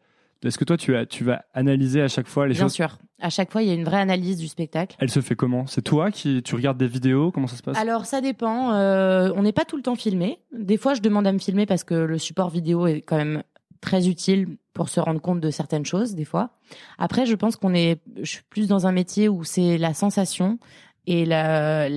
Est-ce 0.44 0.58
que 0.58 0.64
toi 0.64 0.76
tu 0.76 0.94
as 0.94 1.06
tu 1.06 1.24
vas 1.24 1.44
analyser 1.54 2.02
à 2.02 2.08
chaque 2.08 2.26
fois 2.26 2.46
les 2.46 2.52
Bien 2.52 2.64
choses 2.64 2.74
sûr. 2.74 2.98
À 3.20 3.30
chaque 3.30 3.50
fois, 3.50 3.62
il 3.62 3.68
y 3.68 3.70
a 3.70 3.74
une 3.74 3.84
vraie 3.84 4.00
analyse 4.00 4.36
du 4.36 4.48
spectacle. 4.48 4.94
Elle 4.98 5.08
se 5.08 5.20
fait 5.20 5.36
comment? 5.36 5.66
C'est 5.66 5.80
toi 5.80 6.10
qui 6.10 6.42
tu 6.42 6.54
regardes 6.54 6.76
des 6.76 6.86
vidéos? 6.88 7.30
Comment 7.30 7.46
ça 7.46 7.56
se 7.56 7.62
passe? 7.62 7.78
Alors 7.78 8.04
ça 8.04 8.20
dépend. 8.20 8.74
euh, 8.74 9.32
on 9.36 9.42
n'est 9.42 9.52
pas 9.52 9.64
tout 9.64 9.76
le 9.76 9.82
temps 9.82 9.94
filmé. 9.94 10.40
Des 10.52 10.76
fois, 10.76 10.92
je 10.92 11.00
demande 11.00 11.26
à 11.26 11.32
me 11.32 11.38
filmer 11.38 11.64
parce 11.64 11.82
que 11.84 11.94
le 11.94 12.18
support 12.18 12.50
vidéo 12.50 12.86
est 12.86 13.00
quand 13.00 13.16
même 13.16 13.42
très 13.84 14.08
utile 14.08 14.56
pour 14.72 14.88
se 14.88 14.98
rendre 14.98 15.20
compte 15.20 15.40
de 15.40 15.50
certaines 15.50 15.86
choses. 15.86 16.14
Des 16.14 16.24
fois. 16.24 16.50
Après, 16.98 17.26
je 17.26 17.34
pense 17.34 17.56
qu'on 17.56 17.74
est. 17.74 18.00
Je 18.16 18.30
suis 18.30 18.42
plus 18.50 18.66
dans 18.66 18.86
un 18.86 18.92
métier 18.92 19.28
où 19.28 19.44
c'est 19.44 19.78
la 19.78 19.94
sensation 19.94 20.58
et 21.06 21.24
la 21.24 21.88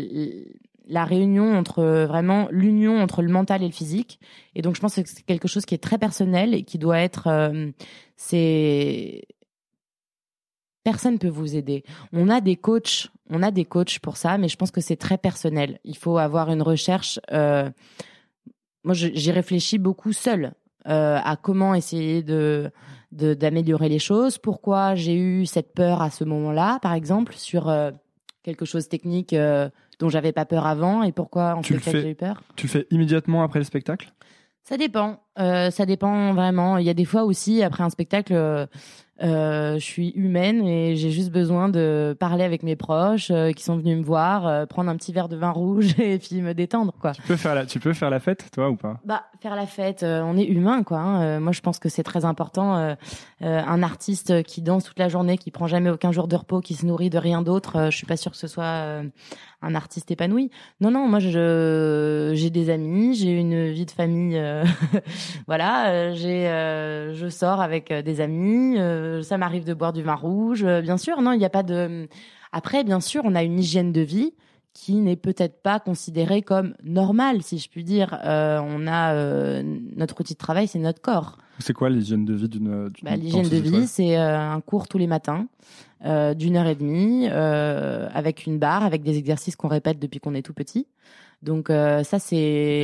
la 0.89 1.04
réunion 1.04 1.58
entre 1.58 1.84
vraiment 2.06 2.47
l'union 2.50 3.02
entre 3.02 3.21
le 3.21 3.30
mental 3.30 3.62
et 3.62 3.67
le 3.67 3.73
physique. 3.73 4.19
Et 4.56 4.62
donc, 4.62 4.76
je 4.76 4.82
pense 4.82 4.95
que 4.95 5.02
c'est 5.06 5.26
quelque 5.26 5.47
chose 5.47 5.65
qui 5.65 5.76
est 5.76 5.84
très 5.84 5.97
personnel 5.97 6.54
et 6.54 6.63
qui 6.63 6.78
doit 6.78 7.00
être. 7.00 7.28
euh, 7.28 7.71
c'est 8.15 9.23
personne 10.84 11.19
peut 11.19 11.28
vous 11.28 11.58
aider. 11.58 11.84
On 12.13 12.30
a 12.30 12.39
des 12.39 12.56
coachs, 12.56 13.10
on 13.30 13.43
a 13.43 13.52
des 13.52 13.65
coachs 13.65 14.00
pour 14.00 14.15
ça, 14.15 14.38
mais 14.38 14.47
je 14.47 14.56
pense 14.56 14.71
que 14.71 14.80
c'est 14.80 14.95
très 14.95 15.17
personnel. 15.17 15.80
Il 15.84 15.97
faut 15.97 16.17
avoir 16.17 16.50
une 16.50 16.62
recherche. 16.62 17.19
euh, 17.34 17.69
moi, 18.86 18.93
j'y 18.93 19.32
réfléchis 19.32 19.80
beaucoup 19.80 20.13
seule 20.13 20.54
euh, 20.88 21.19
à 21.23 21.36
comment 21.36 21.73
essayer 21.76 22.23
de 22.23 22.71
d'améliorer 23.12 23.88
les 23.89 24.00
choses. 24.00 24.38
Pourquoi 24.38 24.93
j'ai 24.95 25.15
eu 25.15 25.45
cette 25.45 25.73
peur 25.73 26.02
à 26.02 26.10
ce 26.10 26.23
moment-là, 26.26 26.78
par 26.82 26.93
exemple, 26.93 27.34
sur 27.36 27.69
euh, 27.69 27.91
quelque 28.43 28.65
chose 28.65 28.89
technique 28.89 29.32
euh, 29.34 29.69
dont 30.00 30.10
j'avais 30.10 30.34
pas 30.34 30.45
peur 30.45 30.65
avant, 30.67 31.04
et 31.04 31.12
pourquoi 31.13 31.56
en 31.56 31.62
Tu 31.62 31.73
spectacle 31.73 31.97
fais- 31.97 32.04
j'ai 32.04 32.12
eu 32.12 32.15
peur. 32.15 32.41
Tu 32.58 32.67
le 32.67 32.71
fais 32.71 32.86
immédiatement 32.91 33.43
après 33.43 33.60
le 33.60 33.65
spectacle? 33.65 34.12
Ça 34.63 34.76
dépend. 34.76 35.21
Euh, 35.39 35.71
ça 35.71 35.86
dépend 35.86 36.34
vraiment. 36.34 36.78
Il 36.78 36.86
y 36.86 36.89
a 36.89 36.93
des 36.93 37.06
fois 37.06 37.23
aussi, 37.23 37.63
après 37.63 37.84
un 37.84 37.89
spectacle, 37.89 38.67
je 39.19 39.77
suis 39.80 40.10
humaine 40.10 40.65
et 40.67 40.95
j'ai 40.95 41.10
juste 41.12 41.32
besoin 41.32 41.69
de 41.69 42.15
parler 42.19 42.43
avec 42.43 42.63
mes 42.63 42.75
proches 42.75 43.32
euh, 43.32 43.51
qui 43.51 43.63
sont 43.63 43.77
venus 43.77 43.97
me 43.97 44.03
voir, 44.03 44.45
euh, 44.47 44.65
prendre 44.65 44.89
un 44.89 44.95
petit 44.95 45.12
verre 45.13 45.27
de 45.30 45.36
vin 45.36 45.49
rouge 45.51 45.95
et 45.99 46.19
puis 46.19 46.41
me 46.41 46.53
détendre, 46.53 46.93
quoi. 46.99 47.13
Tu 47.13 47.21
peux 47.23 47.36
faire 47.36 47.56
la, 47.56 47.65
tu 47.65 47.80
peux 47.80 47.93
faire 47.93 48.10
la 48.10 48.19
fête, 48.19 48.49
toi, 48.51 48.69
ou 48.69 48.75
pas? 48.75 48.99
Bah, 49.06 49.23
faire 49.41 49.56
la 49.56 49.65
fête, 49.65 50.03
euh, 50.03 50.21
on 50.23 50.38
est 50.38 50.45
humain, 50.45 50.84
quoi. 50.84 50.99
hein. 50.99 51.21
Euh, 51.21 51.39
moi, 51.39 51.51
je 51.51 51.62
pense 51.62 51.80
que 51.80 51.89
c'est 51.89 52.03
très 52.03 52.25
important. 52.25 52.77
euh, 52.77 52.95
euh, 53.43 53.62
un 53.65 53.84
artiste 53.84 54.43
qui 54.43 54.62
danse 54.62 54.84
toute 54.84 54.97
la 54.99 55.10
journée, 55.10 55.38
qui 55.38 55.51
prend 55.51 55.67
jamais 55.67 55.89
aucun 55.89 56.12
jour 56.12 56.27
de 56.27 56.36
repos, 56.36 56.60
qui 56.62 56.73
se 56.73 56.86
nourrit 56.86 57.10
de 57.10 57.17
rien 57.19 57.41
d'autre, 57.41 57.75
euh, 57.77 57.89
je 57.91 57.97
suis 57.97 58.08
pas 58.08 58.17
sûre 58.17 58.32
que 58.32 58.38
ce 58.38 58.47
soit 58.47 58.63
euh, 58.63 59.03
un 59.62 59.76
artiste 59.76 60.12
épanoui. 60.12 60.52
Non, 60.82 60.91
non, 60.91 61.08
moi, 61.08 61.20
je 61.20 62.32
j'ai 62.36 62.50
des 62.50 62.70
amis, 62.70 63.15
j'ai 63.15 63.32
une 63.32 63.70
vie 63.72 63.86
de 63.86 63.91
famille. 63.91 64.38
euh, 64.38 64.63
voilà, 65.48 65.89
euh, 65.89 66.13
j'ai, 66.15 66.48
euh, 66.48 67.13
je 67.13 67.28
sors 67.28 67.60
avec 67.62 67.91
euh, 67.91 68.02
des 68.02 68.22
amis. 68.22 68.78
euh, 68.80 69.24
ça 69.24 69.38
m'arrive 69.38 69.65
de 69.65 69.74
boire 69.74 69.93
du 69.93 70.04
vin 70.04 70.15
rouge, 70.15 70.63
euh, 70.63 70.82
bien 70.82 70.98
sûr. 70.98 71.22
Non, 71.22 71.32
il 71.32 71.39
n'y 71.39 71.46
a 71.46 71.50
pas 71.50 71.63
de. 71.63 72.08
Après, 72.52 72.84
bien 72.84 73.00
sûr, 73.00 73.24
on 73.26 73.36
a 73.36 73.43
une 73.43 73.60
hygiène 73.60 73.91
de 73.91 74.02
vie 74.02 74.34
qui 74.74 74.96
n'est 74.96 75.15
peut-être 75.15 75.62
pas 75.63 75.80
considérée 75.80 76.43
comme 76.43 76.76
normale, 76.84 77.41
si 77.41 77.58
je 77.58 77.67
puis 77.70 77.84
dire. 77.84 78.20
On 78.24 78.88
a 78.88 79.63
notre 79.96 80.22
outil 80.22 80.34
de 80.34 80.38
travail, 80.38 80.67
c'est 80.67 80.78
notre 80.80 81.02
corps. 81.02 81.38
C'est 81.60 81.74
quoi 81.74 81.89
l'hygiène 81.89 82.26
de 82.26 82.34
vie 82.34 82.50
d'une 82.50 82.89
d'une 82.89 83.04
Bah, 83.04 83.15
L'hygiène 83.15 83.50
de 83.50 83.58
vie, 83.58 83.88
c'est 83.88 84.17
euh, 84.17 84.39
un 84.39 84.62
cours 84.62 84.88
tous 84.88 84.98
les 84.98 85.08
matins 85.08 85.48
euh, 86.06 86.34
d'une 86.34 86.56
heure 86.58 86.67
et 86.67 86.76
demie 86.76 87.28
euh, 87.30 88.08
avec 88.13 88.46
une 88.46 88.60
barre, 88.60 88.84
avec 88.84 89.02
des 89.04 89.17
exercices 89.17 89.56
qu'on 89.56 89.67
répète 89.67 90.00
depuis 90.00 90.20
qu'on 90.20 90.36
est 90.36 90.43
tout 90.43 90.54
petit. 90.54 90.88
Donc 91.41 91.70
euh, 91.70 92.04
ça, 92.04 92.20
c'est 92.20 92.36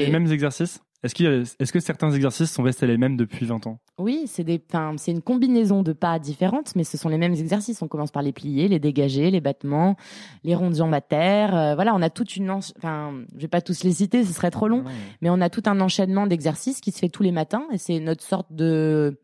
Les 0.05 0.09
mêmes 0.11 0.31
exercices? 0.31 0.81
Est-ce 1.03 1.53
est-ce 1.59 1.73
que 1.73 1.81
certains 1.81 2.11
exercices 2.11 2.51
sont 2.51 2.63
restés 2.63 2.87
les 2.87 2.97
mêmes 2.97 3.17
depuis 3.17 3.45
20 3.45 3.67
ans? 3.67 3.79
Oui, 3.97 4.23
c'est 4.25 4.45
des, 4.45 4.61
enfin, 4.69 4.93
c'est 4.97 5.11
une 5.11 5.21
combinaison 5.21 5.83
de 5.83 5.91
pas 5.91 6.17
différentes, 6.17 6.75
mais 6.77 6.85
ce 6.85 6.97
sont 6.97 7.09
les 7.09 7.17
mêmes 7.17 7.33
exercices. 7.33 7.81
On 7.81 7.89
commence 7.89 8.11
par 8.11 8.23
les 8.23 8.31
plier, 8.31 8.69
les 8.69 8.79
dégager, 8.79 9.29
les 9.29 9.41
battements, 9.41 9.97
les 10.45 10.55
rondes 10.55 10.75
jambes 10.75 10.93
à 10.93 11.01
terre. 11.01 11.55
Euh, 11.55 11.75
voilà, 11.75 11.93
on 11.93 12.01
a 12.01 12.09
toute 12.09 12.37
une, 12.37 12.49
enfin, 12.49 13.13
je 13.35 13.41
vais 13.41 13.47
pas 13.49 13.61
tous 13.61 13.83
les 13.83 13.91
citer, 13.91 14.23
ce 14.23 14.31
serait 14.31 14.51
trop 14.51 14.69
long, 14.69 14.85
mais 15.21 15.29
on 15.29 15.41
a 15.41 15.49
tout 15.49 15.63
un 15.65 15.81
enchaînement 15.81 16.25
d'exercices 16.25 16.79
qui 16.79 16.91
se 16.91 16.99
fait 16.99 17.09
tous 17.09 17.23
les 17.23 17.33
matins 17.33 17.65
et 17.73 17.77
c'est 17.77 17.99
notre 17.99 18.23
sorte 18.23 18.47
de, 18.51 19.19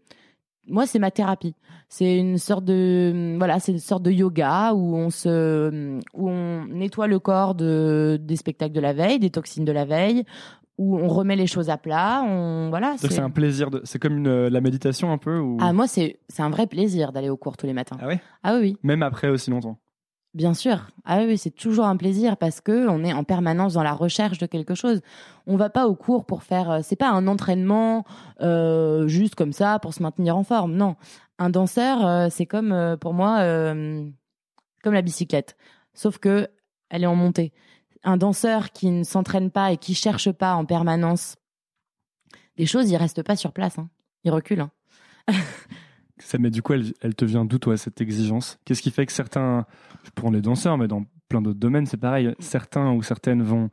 moi, 0.69 0.85
c'est 0.85 0.99
ma 0.99 1.11
thérapie. 1.11 1.55
C'est 1.87 2.17
une 2.17 2.37
sorte 2.37 2.65
de, 2.65 3.35
voilà, 3.37 3.59
c'est 3.59 3.71
une 3.71 3.79
sorte 3.79 4.03
de 4.03 4.11
yoga 4.11 4.73
où 4.73 4.95
on 4.95 5.09
se, 5.09 5.99
où 6.13 6.29
on 6.29 6.65
nettoie 6.65 7.07
le 7.07 7.19
corps 7.19 7.55
de, 7.55 8.19
des 8.21 8.35
spectacles 8.35 8.73
de 8.73 8.79
la 8.79 8.93
veille, 8.93 9.19
des 9.19 9.31
toxines 9.31 9.65
de 9.65 9.71
la 9.71 9.85
veille, 9.85 10.23
où 10.79 10.97
on 10.97 11.09
remet 11.09 11.35
les 11.35 11.45
choses 11.45 11.69
à 11.69 11.77
plat. 11.77 12.23
On, 12.25 12.69
voilà. 12.69 12.95
C'est 12.97 13.19
un 13.19 13.29
plaisir, 13.29 13.69
de... 13.69 13.81
c'est 13.83 13.99
comme 13.99 14.17
une, 14.17 14.27
euh, 14.27 14.49
la 14.49 14.61
méditation 14.61 15.11
un 15.11 15.17
peu 15.17 15.37
ou... 15.37 15.57
Ah, 15.59 15.73
moi, 15.73 15.87
c'est 15.87 16.19
c'est 16.29 16.41
un 16.41 16.49
vrai 16.49 16.67
plaisir 16.67 17.11
d'aller 17.11 17.29
au 17.29 17.35
cours 17.35 17.57
tous 17.57 17.65
les 17.67 17.73
matins. 17.73 17.97
Ah 18.01 18.07
ouais? 18.07 18.21
Ah 18.43 18.57
oui, 18.59 18.77
Même 18.81 19.03
après 19.03 19.27
aussi 19.27 19.51
longtemps? 19.51 19.77
Bien 20.33 20.53
sûr. 20.53 20.87
Ah 21.05 21.19
oui, 21.25 21.37
c'est 21.37 21.49
toujours 21.49 21.85
un 21.85 21.97
plaisir 21.97 22.37
parce 22.37 22.61
que 22.61 22.87
on 22.87 23.03
est 23.03 23.11
en 23.11 23.23
permanence 23.25 23.73
dans 23.73 23.83
la 23.83 23.93
recherche 23.93 24.37
de 24.37 24.45
quelque 24.45 24.73
chose. 24.73 25.01
On 25.47 25.57
va 25.57 25.69
pas 25.69 25.85
au 25.87 25.95
cours 25.95 26.25
pour 26.25 26.43
faire. 26.43 26.69
euh, 26.71 26.79
C'est 26.81 26.95
pas 26.95 27.09
un 27.09 27.27
entraînement 27.27 28.05
euh, 28.39 29.07
juste 29.07 29.35
comme 29.35 29.51
ça 29.53 29.79
pour 29.79 29.93
se 29.93 30.01
maintenir 30.01 30.37
en 30.37 30.43
forme. 30.43 30.75
Non, 30.75 30.95
un 31.39 31.49
danseur, 31.49 32.05
euh, 32.07 32.27
c'est 32.29 32.45
comme 32.45 32.71
euh, 32.71 32.95
pour 32.95 33.13
moi 33.13 33.39
comme 34.83 34.93
la 34.93 35.01
bicyclette, 35.01 35.57
sauf 35.93 36.19
que 36.19 36.47
elle 36.89 37.03
est 37.03 37.07
en 37.07 37.15
montée. 37.15 37.51
Un 38.03 38.17
danseur 38.17 38.71
qui 38.71 38.89
ne 38.91 39.03
s'entraîne 39.03 39.51
pas 39.51 39.71
et 39.71 39.77
qui 39.77 39.93
cherche 39.93 40.31
pas 40.31 40.53
en 40.55 40.65
permanence 40.65 41.35
des 42.57 42.65
choses, 42.65 42.89
il 42.89 42.97
reste 42.97 43.23
pas 43.23 43.35
sur 43.35 43.51
place. 43.51 43.77
Hein. 43.77 43.89
Il 44.23 44.31
recule. 44.31 44.62
Hein. 44.62 44.71
Ça, 46.17 46.38
mais 46.38 46.49
du 46.49 46.62
coup, 46.62 46.73
elle, 46.73 46.93
elle 47.01 47.15
te 47.15 47.23
vient 47.23 47.45
d'où, 47.45 47.59
toi, 47.59 47.77
cette 47.77 48.01
exigence? 48.01 48.59
Qu'est-ce 48.65 48.81
qui 48.81 48.91
fait 48.91 49.05
que 49.05 49.12
certains, 49.13 49.65
je 50.03 50.09
prends 50.13 50.31
les 50.31 50.41
danseurs, 50.41 50.77
mais 50.77 50.88
dans 50.88 51.05
plein 51.29 51.41
d'autres 51.41 51.59
domaines, 51.59 51.85
c'est 51.85 51.97
pareil, 51.97 52.33
certains 52.39 52.91
ou 52.91 53.01
certaines 53.03 53.41
vont 53.41 53.69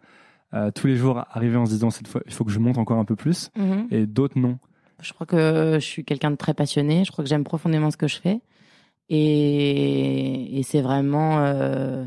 euh, 0.55 0.71
tous 0.71 0.87
les 0.87 0.95
jours 0.95 1.25
arriver 1.31 1.57
en 1.57 1.67
se 1.67 1.73
disant, 1.73 1.91
cette 1.91 2.07
fois, 2.07 2.21
il 2.27 2.33
faut 2.33 2.45
que 2.45 2.53
je 2.53 2.61
monte 2.61 2.79
encore 2.79 2.99
un 2.99 3.05
peu 3.05 3.17
plus, 3.17 3.51
et 3.91 4.07
d'autres 4.07 4.39
non? 4.39 4.59
Je 5.01 5.13
crois 5.13 5.27
que 5.27 5.73
je 5.75 5.85
suis 5.85 6.05
quelqu'un 6.05 6.31
de 6.31 6.37
très 6.37 6.55
passionné. 6.55 7.05
Je 7.05 7.11
crois 7.11 7.25
que 7.25 7.29
j'aime 7.29 7.45
profondément 7.45 7.91
ce 7.91 7.97
que 7.97 8.09
je 8.09 8.17
fais. 8.19 8.41
Et, 9.09 10.59
et 10.59 10.63
c'est 10.63 10.81
vraiment. 10.81 11.39
euh, 11.41 12.07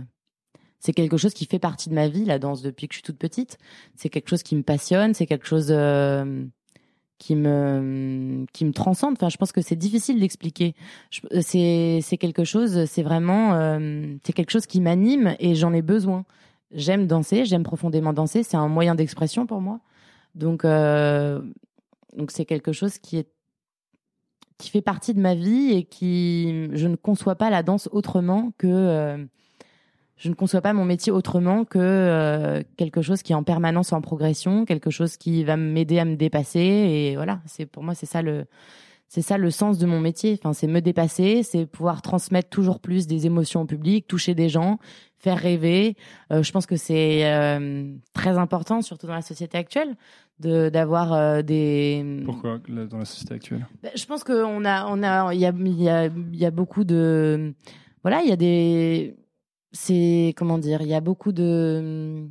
c'est 0.80 0.94
quelque 0.94 1.18
chose 1.18 1.34
qui 1.34 1.46
fait 1.46 1.60
partie 1.60 1.90
de 1.90 1.94
ma 1.96 2.08
vie, 2.08 2.26
la 2.26 2.40
danse, 2.40 2.62
depuis 2.62 2.88
que 2.88 2.94
je 2.94 2.98
suis 2.98 3.04
toute 3.04 3.18
petite. 3.18 3.58
C'est 3.96 4.10
quelque 4.10 4.30
chose 4.30 4.44
qui 4.44 4.56
me 4.56 4.64
passionne. 4.64 5.14
C'est 5.14 5.26
quelque 5.26 5.46
chose 5.46 5.68
euh, 5.72 6.44
qui, 7.18 7.36
me, 7.36 8.46
qui 8.54 8.64
me 8.66 8.72
transcende. 8.72 9.14
Enfin, 9.18 9.30
je 9.30 9.38
pense 9.38 9.52
que 9.52 9.62
c'est 9.62 9.76
difficile 9.76 10.20
d'expliquer. 10.20 10.74
Je- 11.12 11.42
C'est 11.42 12.18
quelque 12.18 12.44
chose. 12.46 12.86
C'est 12.86 13.04
vraiment. 13.04 13.54
euh, 13.56 14.16
c'est 14.24 14.34
quelque 14.34 14.52
chose 14.52 14.66
qui 14.68 14.80
m'anime 14.82 15.36
et 15.40 15.54
j'en 15.56 15.74
ai 15.74 15.82
besoin. 15.82 16.24
J'aime 16.72 17.08
danser. 17.08 17.46
J'aime 17.46 17.64
profondément 17.64 18.14
danser. 18.14 18.44
C'est 18.44 18.58
un 18.58 18.68
moyen 18.70 18.96
d'expression 18.96 19.46
pour 19.46 19.60
moi. 19.62 19.80
Donc. 20.36 20.64
euh, 20.66 21.42
donc 22.16 22.32
c'est 22.32 22.46
quelque 22.46 22.72
chose 22.72 22.98
qui 22.98 23.18
est 23.18 23.28
qui 24.58 24.70
fait 24.72 24.82
partie 24.82 25.14
de 25.14 25.22
ma 25.22 25.36
vie 25.36 25.72
et 25.72 25.84
qui 25.84 26.68
je 26.74 26.88
ne 26.88 26.96
conçois 26.96 27.36
pas 27.36 27.50
la 27.50 27.64
danse 27.64 27.88
autrement 27.94 28.52
que 28.58 28.68
euh, 28.68 29.18
je 30.20 30.28
ne 30.28 30.34
conçois 30.34 30.62
pas 30.62 30.74
mon 30.74 30.86
métier 30.86 31.12
autrement 31.12 31.64
que 31.64 31.80
euh, 31.80 32.62
quelque 32.78 33.02
chose 33.02 33.24
qui 33.24 33.32
est 33.32 33.36
en 33.36 33.44
permanence 33.44 33.94
en 33.94 34.02
progression, 34.02 34.66
quelque 34.66 34.90
chose 34.90 35.16
qui 35.16 35.46
va 35.46 35.56
m'aider 35.56 35.98
à 35.98 36.06
me 36.06 36.16
dépasser. 36.16 36.60
Et 36.60 37.16
voilà, 37.16 37.40
c'est 37.46 37.66
pour 37.66 37.84
moi 37.84 37.96
c'est 37.96 38.06
ça 38.06 38.22
le 38.22 38.46
c'est 39.08 39.24
ça 39.24 39.38
le 39.40 39.50
sens 39.50 39.80
de 39.80 39.88
mon 39.88 40.00
métier, 40.00 40.38
enfin 40.40 40.54
c'est 40.54 40.68
me 40.68 40.82
dépasser, 40.82 41.42
c'est 41.42 41.66
pouvoir 41.66 42.02
transmettre 42.04 42.50
toujours 42.50 42.80
plus 42.80 43.08
des 43.08 43.26
émotions 43.26 43.62
au 43.62 43.66
public, 43.66 44.06
toucher 44.08 44.36
des 44.36 44.50
gens, 44.50 44.78
faire 45.18 45.38
rêver. 45.38 45.96
Euh, 46.32 46.44
je 46.44 46.52
pense 46.52 46.66
que 46.66 46.76
c'est 46.76 47.26
euh, 47.26 47.92
très 48.14 48.38
important 48.38 48.82
surtout 48.82 49.08
dans 49.08 49.16
la 49.16 49.22
société 49.22 49.58
actuelle 49.58 49.96
de 50.40 50.70
d'avoir 50.70 51.14
euh, 51.14 51.42
des 51.42 52.24
Pourquoi, 52.26 52.60
dans 52.68 53.00
la 53.00 53.06
société 53.06 53.34
actuelle? 53.34 53.68
Ben, 53.82 53.92
Je 53.96 54.06
pense 54.06 54.24
qu'on 54.26 54.66
a, 54.66 54.86
on 54.88 55.02
a, 55.02 55.34
il 55.34 55.40
y 55.40 55.46
a, 55.46 55.54
il 55.58 55.82
y 55.82 55.90
a, 55.90 56.06
il 56.06 56.40
y 56.40 56.46
a 56.46 56.52
beaucoup 56.52 56.84
de, 56.84 57.54
voilà, 58.04 58.22
il 58.22 58.30
y 58.30 58.34
a 58.34 58.38
des, 58.38 59.16
c'est 59.72 60.34
comment 60.36 60.58
dire, 60.58 60.82
il 60.82 60.88
y 60.88 60.94
a 60.94 61.02
beaucoup 61.02 61.32
de, 61.32 62.28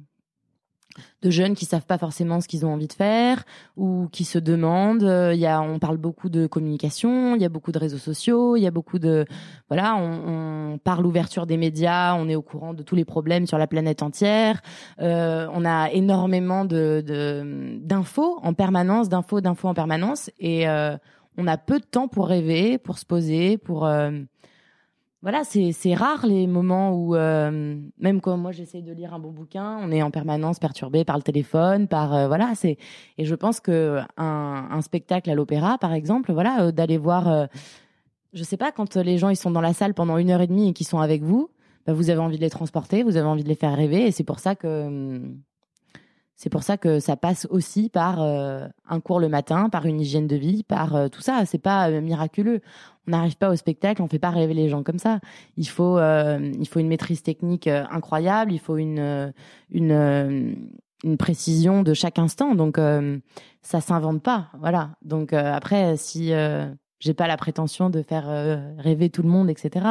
de 1.22 1.30
jeunes 1.30 1.54
qui 1.54 1.64
savent 1.64 1.86
pas 1.86 1.98
forcément 1.98 2.40
ce 2.40 2.48
qu'ils 2.48 2.64
ont 2.64 2.72
envie 2.72 2.86
de 2.86 2.92
faire 2.92 3.44
ou 3.76 4.08
qui 4.12 4.24
se 4.24 4.38
demandent. 4.38 5.04
Euh, 5.04 5.34
Il 5.34 5.40
y 5.40 5.46
a, 5.46 5.60
on 5.60 5.78
parle 5.78 5.96
beaucoup 5.96 6.28
de 6.28 6.46
communication, 6.46 7.34
il 7.34 7.42
y 7.42 7.44
a 7.44 7.48
beaucoup 7.48 7.72
de 7.72 7.78
réseaux 7.78 7.98
sociaux, 7.98 8.56
il 8.56 8.62
y 8.62 8.66
a 8.66 8.70
beaucoup 8.70 8.98
de, 8.98 9.24
voilà, 9.68 9.96
on, 9.96 10.78
parle 10.82 11.06
ouverture 11.06 11.46
des 11.46 11.56
médias, 11.56 12.14
on 12.14 12.28
est 12.28 12.34
au 12.34 12.42
courant 12.42 12.72
de 12.72 12.82
tous 12.82 12.94
les 12.94 13.04
problèmes 13.04 13.46
sur 13.46 13.58
la 13.58 13.66
planète 13.66 14.02
entière. 14.02 14.60
Euh, 15.00 15.48
on 15.52 15.64
a 15.64 15.90
énormément 15.90 16.64
de 16.64 17.02
d'infos 17.82 18.38
en 18.42 18.54
permanence, 18.54 19.08
d'infos, 19.08 19.40
d'infos 19.40 19.68
en 19.68 19.74
permanence, 19.74 20.30
et 20.38 20.68
euh, 20.68 20.96
on 21.36 21.46
a 21.46 21.56
peu 21.56 21.78
de 21.78 21.84
temps 21.84 22.06
pour 22.08 22.28
rêver, 22.28 22.78
pour 22.78 22.98
se 22.98 23.06
poser, 23.06 23.58
pour 23.58 23.88
voilà, 25.20 25.42
c'est 25.42 25.94
rare 25.94 26.26
les 26.26 26.46
moments 26.46 26.94
où 26.94 27.16
euh, 27.16 27.76
même 27.98 28.20
quand 28.20 28.36
moi 28.36 28.52
j'essaye 28.52 28.84
de 28.84 28.92
lire 28.92 29.12
un 29.12 29.18
bon 29.18 29.32
bouquin, 29.32 29.76
on 29.82 29.90
est 29.90 30.00
en 30.00 30.12
permanence 30.12 30.60
perturbé 30.60 31.04
par 31.04 31.16
le 31.16 31.22
téléphone, 31.22 31.88
par 31.88 32.14
euh, 32.14 32.28
voilà, 32.28 32.52
c'est 32.54 32.78
et 33.18 33.24
je 33.24 33.34
pense 33.34 33.58
que 33.58 33.98
un, 34.16 34.80
spectacle 34.80 35.28
à 35.28 35.34
l'opéra 35.34 35.76
par 35.78 35.92
exemple, 35.92 36.32
voilà, 36.32 36.66
euh, 36.66 36.72
d'aller 36.72 36.98
voir 36.98 37.48
je 38.32 38.44
sais 38.44 38.56
pas 38.56 38.70
quand 38.70 38.96
les 38.96 39.18
gens 39.18 39.30
ils 39.30 39.36
sont 39.36 39.50
dans 39.50 39.60
la 39.60 39.72
salle 39.72 39.92
pendant 39.92 40.18
une 40.18 40.30
heure 40.30 40.40
et 40.40 40.46
demie 40.46 40.68
et 40.68 40.72
qu'ils 40.72 40.86
sont 40.86 41.00
avec 41.00 41.22
vous, 41.22 41.50
bah, 41.84 41.94
vous 41.94 42.10
avez 42.10 42.20
envie 42.20 42.36
de 42.36 42.42
les 42.42 42.50
transporter, 42.50 43.02
vous 43.02 43.16
avez 43.16 43.26
envie 43.26 43.42
de 43.42 43.48
les 43.48 43.56
faire 43.56 43.74
rêver 43.74 44.06
et 44.06 44.12
c'est 44.12 44.24
pour 44.24 44.38
ça 44.38 44.54
que 44.54 44.86
hum, 44.86 45.40
c'est 46.38 46.50
pour 46.50 46.62
ça 46.62 46.76
que 46.76 47.00
ça 47.00 47.16
passe 47.16 47.48
aussi 47.50 47.88
par 47.88 48.22
euh, 48.22 48.68
un 48.88 49.00
cours 49.00 49.18
le 49.18 49.28
matin, 49.28 49.68
par 49.70 49.86
une 49.86 50.00
hygiène 50.00 50.28
de 50.28 50.36
vie, 50.36 50.62
par 50.62 50.94
euh, 50.94 51.08
tout 51.08 51.20
ça. 51.20 51.44
C'est 51.46 51.58
pas 51.58 51.90
euh, 51.90 52.00
miraculeux. 52.00 52.60
On 53.08 53.10
n'arrive 53.10 53.36
pas 53.36 53.50
au 53.50 53.56
spectacle, 53.56 54.00
on 54.02 54.06
fait 54.06 54.20
pas 54.20 54.30
rêver 54.30 54.54
les 54.54 54.68
gens 54.68 54.84
comme 54.84 55.00
ça. 55.00 55.18
Il 55.56 55.68
faut, 55.68 55.98
il 55.98 56.68
faut 56.68 56.78
une 56.78 56.88
maîtrise 56.88 57.22
technique 57.22 57.66
incroyable. 57.66 58.52
Il 58.52 58.60
faut 58.60 58.76
une, 58.76 59.32
une, 59.70 60.54
une 61.02 61.16
précision 61.16 61.82
de 61.82 61.94
chaque 61.94 62.18
instant. 62.18 62.54
Donc 62.54 62.78
ça 63.62 63.80
s'invente 63.80 64.22
pas. 64.22 64.48
Voilà. 64.60 64.90
Donc 65.00 65.32
après, 65.32 65.96
si 65.96 66.34
j'ai 67.00 67.14
pas 67.14 67.26
la 67.26 67.38
prétention 67.38 67.88
de 67.88 68.02
faire 68.02 68.26
rêver 68.76 69.08
tout 69.08 69.22
le 69.22 69.30
monde, 69.30 69.48
etc. 69.48 69.86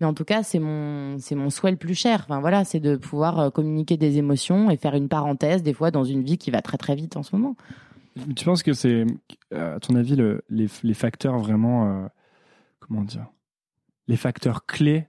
mais 0.00 0.06
en 0.06 0.14
tout 0.14 0.24
cas, 0.24 0.42
c'est 0.42 0.58
mon, 0.58 1.18
c'est 1.18 1.34
mon 1.34 1.50
souhait 1.50 1.70
le 1.70 1.76
plus 1.76 1.94
cher. 1.94 2.20
Enfin 2.24 2.40
voilà, 2.40 2.64
c'est 2.64 2.80
de 2.80 2.96
pouvoir 2.96 3.38
euh, 3.38 3.50
communiquer 3.50 3.96
des 3.96 4.18
émotions 4.18 4.70
et 4.70 4.76
faire 4.76 4.94
une 4.94 5.08
parenthèse 5.08 5.62
des 5.62 5.74
fois 5.74 5.90
dans 5.90 6.04
une 6.04 6.22
vie 6.22 6.38
qui 6.38 6.50
va 6.50 6.62
très 6.62 6.78
très 6.78 6.94
vite 6.94 7.16
en 7.16 7.22
ce 7.22 7.34
moment. 7.34 7.56
Tu 8.36 8.44
penses 8.44 8.62
que 8.62 8.72
c'est, 8.72 9.06
euh, 9.52 9.76
à 9.76 9.80
ton 9.80 9.94
avis, 9.94 10.16
le- 10.16 10.42
les, 10.50 10.68
facteurs 10.94 11.38
vraiment, 11.38 11.88
euh, 12.04 12.06
comment 12.80 13.02
dire, 13.02 13.26
les 14.08 14.16
facteurs 14.16 14.66
clés 14.66 15.06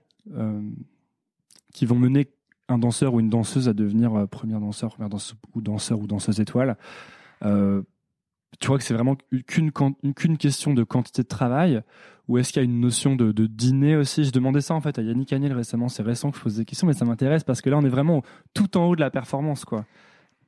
qui 1.72 1.86
vont 1.86 1.96
mener 1.98 2.28
un 2.68 2.78
danseur 2.78 3.14
ou 3.14 3.20
une 3.20 3.30
danseuse 3.30 3.68
à 3.68 3.72
devenir 3.72 4.14
euh, 4.14 4.26
première 4.26 4.60
danseur, 4.60 4.90
première 4.90 5.08
danseuse 5.08 5.34
ou 5.54 5.60
danseur 5.60 5.98
ou 5.98 6.06
danseuse 6.06 6.40
étoile, 6.40 6.76
tu 8.58 8.66
vois 8.66 8.78
que 8.78 8.84
c'est 8.84 8.94
vraiment 8.94 9.16
qu'une 9.46 9.70
qu'une 9.70 10.38
question 10.38 10.74
de 10.74 10.82
quantité 10.82 11.22
de 11.22 11.28
travail 11.28 11.82
ou 12.30 12.38
est-ce 12.38 12.52
qu'il 12.52 12.62
y 12.62 12.64
a 12.64 12.64
une 12.64 12.78
notion 12.78 13.16
de, 13.16 13.32
de, 13.32 13.46
dîner 13.46 13.96
aussi? 13.96 14.22
Je 14.22 14.30
demandais 14.30 14.60
ça 14.60 14.74
en 14.74 14.80
fait 14.80 14.98
à 15.00 15.02
Yannick 15.02 15.32
Agnel 15.32 15.52
récemment. 15.52 15.88
C'est 15.88 16.04
récent 16.04 16.30
que 16.30 16.38
je 16.38 16.42
pose 16.42 16.56
des 16.56 16.64
questions, 16.64 16.86
mais 16.86 16.92
ça 16.92 17.04
m'intéresse 17.04 17.42
parce 17.42 17.60
que 17.60 17.68
là, 17.70 17.76
on 17.76 17.84
est 17.84 17.88
vraiment 17.88 18.22
tout 18.54 18.76
en 18.76 18.84
haut 18.84 18.94
de 18.94 19.00
la 19.00 19.10
performance, 19.10 19.64
quoi. 19.64 19.84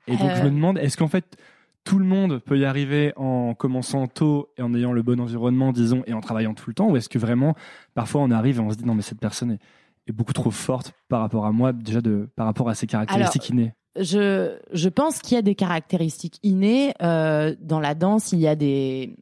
Et 0.07 0.17
donc, 0.17 0.31
je 0.37 0.43
me 0.43 0.51
demande, 0.51 0.79
est-ce 0.79 0.97
qu'en 0.97 1.09
fait, 1.09 1.37
tout 1.83 1.99
le 1.99 2.05
monde 2.05 2.39
peut 2.39 2.57
y 2.57 2.65
arriver 2.65 3.13
en 3.17 3.55
commençant 3.55 4.07
tôt 4.07 4.49
et 4.57 4.63
en 4.63 4.75
ayant 4.75 4.93
le 4.93 5.03
bon 5.03 5.21
environnement, 5.21 5.73
disons, 5.73 6.05
et 6.07 6.13
en 6.13 6.21
travaillant 6.21 6.55
tout 6.55 6.71
le 6.71 6.75
temps? 6.75 6.89
Ou 6.89 6.97
est-ce 6.97 7.09
que 7.09 7.19
vraiment, 7.19 7.57
parfois, 7.95 8.21
on 8.21 8.31
arrive 8.31 8.59
et 8.59 8.61
on 8.61 8.71
se 8.71 8.77
dit, 8.77 8.85
non, 8.85 8.95
mais 8.95 9.03
cette 9.03 9.21
personne 9.21 9.51
est, 9.53 9.61
est 10.07 10.13
beaucoup 10.13 10.33
trop 10.33 10.53
forte 10.53 10.93
par 11.09 11.21
rapport 11.21 11.47
à 11.47 11.53
moi, 11.53 11.73
déjà 11.73 12.01
de, 12.01 12.29
par 12.37 12.47
rapport 12.47 12.69
à 12.69 12.77
ses 12.77 12.87
caractéristiques 12.87 13.49
innées? 13.49 13.75
Je, 13.99 14.59
je 14.73 14.89
pense 14.89 15.19
qu'il 15.19 15.35
y 15.35 15.39
a 15.39 15.43
des 15.43 15.55
caractéristiques 15.55 16.39
innées. 16.43 16.95
Euh, 17.03 17.55
dans 17.61 17.81
la 17.81 17.95
danse, 17.95 18.33
il 18.33 18.41
y 18.41 18.49
a 18.49 18.57
des, 18.57 19.17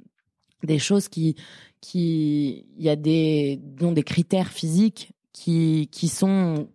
des 0.63 0.79
choses 0.79 1.09
qui, 1.09 1.37
qui, 1.81 2.67
il 2.77 2.85
y 2.85 2.89
a 2.89 2.97
des, 2.97 3.61
dont 3.63 3.93
des 3.93 4.05
critères 4.05 4.49
physiques 4.49 5.13
qui, 5.33 5.89
qui 5.91 6.09
sont 6.09 6.69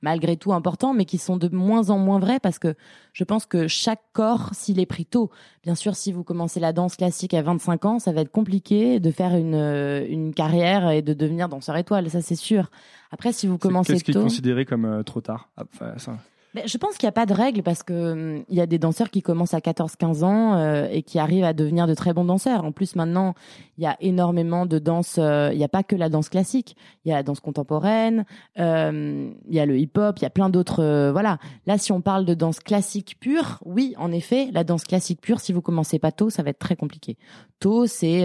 malgré 0.00 0.36
tout 0.36 0.52
importants, 0.52 0.94
mais 0.94 1.04
qui 1.04 1.18
sont 1.18 1.36
de 1.36 1.48
moins 1.48 1.90
en 1.90 1.98
moins 1.98 2.20
vrais 2.20 2.38
parce 2.38 2.60
que 2.60 2.74
je 3.12 3.24
pense 3.24 3.46
que 3.46 3.66
chaque 3.66 4.02
corps, 4.12 4.50
s'il 4.52 4.78
est 4.78 4.86
pris 4.86 5.04
tôt, 5.04 5.30
bien 5.64 5.74
sûr, 5.74 5.96
si 5.96 6.12
vous 6.12 6.22
commencez 6.22 6.60
la 6.60 6.72
danse 6.72 6.94
classique 6.94 7.34
à 7.34 7.42
25 7.42 7.84
ans, 7.84 7.98
ça 7.98 8.12
va 8.12 8.20
être 8.20 8.30
compliqué 8.30 9.00
de 9.00 9.10
faire 9.10 9.34
une, 9.34 9.56
une 9.56 10.34
carrière 10.34 10.88
et 10.90 11.02
de 11.02 11.14
devenir 11.14 11.48
danseur 11.48 11.76
étoile, 11.76 12.08
ça 12.10 12.22
c'est 12.22 12.36
sûr. 12.36 12.70
Après, 13.10 13.32
si 13.32 13.48
vous 13.48 13.58
commencez 13.58 13.94
tôt... 13.94 13.98
Qu'est-ce 13.98 14.04
qui 14.04 14.10
est 14.12 14.22
considéré 14.22 14.64
comme 14.64 14.84
euh, 14.84 15.02
trop 15.02 15.20
tard? 15.20 15.50
Enfin, 15.56 15.94
ça 15.96 16.16
je 16.54 16.78
pense 16.78 16.96
qu'il 16.96 17.06
n'y 17.06 17.10
a 17.10 17.12
pas 17.12 17.26
de 17.26 17.34
règle 17.34 17.62
parce 17.62 17.82
que 17.82 18.12
hum, 18.12 18.44
il 18.48 18.56
y 18.56 18.60
a 18.60 18.66
des 18.66 18.78
danseurs 18.78 19.10
qui 19.10 19.22
commencent 19.22 19.54
à 19.54 19.58
14-15 19.58 20.24
ans 20.24 20.54
euh, 20.54 20.88
et 20.90 21.02
qui 21.02 21.18
arrivent 21.18 21.44
à 21.44 21.52
devenir 21.52 21.86
de 21.86 21.94
très 21.94 22.14
bons 22.14 22.24
danseurs. 22.24 22.64
En 22.64 22.72
plus, 22.72 22.96
maintenant, 22.96 23.34
il 23.76 23.84
y 23.84 23.86
a 23.86 23.96
énormément 24.00 24.64
de 24.64 24.78
danse. 24.78 25.16
Euh, 25.18 25.50
il 25.52 25.58
n'y 25.58 25.64
a 25.64 25.68
pas 25.68 25.82
que 25.82 25.94
la 25.94 26.08
danse 26.08 26.28
classique. 26.28 26.76
Il 27.04 27.10
y 27.10 27.12
a 27.12 27.16
la 27.16 27.22
danse 27.22 27.40
contemporaine. 27.40 28.24
Euh, 28.58 29.30
il 29.46 29.54
y 29.54 29.60
a 29.60 29.66
le 29.66 29.78
hip-hop. 29.78 30.18
Il 30.18 30.22
y 30.22 30.26
a 30.26 30.30
plein 30.30 30.48
d'autres. 30.48 31.10
voilà. 31.12 31.38
Là, 31.66 31.76
si 31.76 31.92
on 31.92 32.00
parle 32.00 32.24
de 32.24 32.34
danse 32.34 32.60
classique 32.60 33.18
pure, 33.20 33.60
oui, 33.64 33.94
en 33.98 34.10
effet, 34.10 34.48
la 34.52 34.64
danse 34.64 34.84
classique 34.84 35.20
pure, 35.20 35.40
si 35.40 35.52
vous 35.52 35.62
commencez 35.62 35.98
pas 35.98 36.12
tôt, 36.12 36.30
ça 36.30 36.42
va 36.42 36.50
être 36.50 36.58
très 36.58 36.76
compliqué. 36.76 37.18
Tôt, 37.60 37.86
c'est 37.86 38.24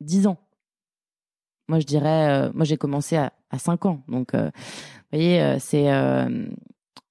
10 0.00 0.26
ans. 0.26 0.38
Moi, 1.68 1.80
je 1.80 1.84
dirais. 1.84 2.50
moi, 2.54 2.64
j'ai 2.64 2.78
commencé 2.78 3.16
à, 3.16 3.32
à 3.50 3.58
5 3.58 3.84
ans. 3.84 4.02
Donc, 4.08 4.34
vous 4.34 4.50
voyez, 5.12 5.58
c'est 5.58 5.88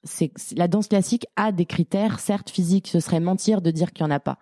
c'est 0.07 0.31
la 0.55 0.67
danse 0.67 0.87
classique 0.87 1.27
a 1.35 1.51
des 1.51 1.65
critères, 1.65 2.19
certes 2.19 2.49
physiques. 2.49 2.87
Ce 2.87 2.99
serait 2.99 3.19
mentir 3.19 3.61
de 3.61 3.71
dire 3.71 3.93
qu'il 3.93 4.05
n'y 4.05 4.11
en 4.11 4.15
a 4.15 4.19
pas. 4.19 4.37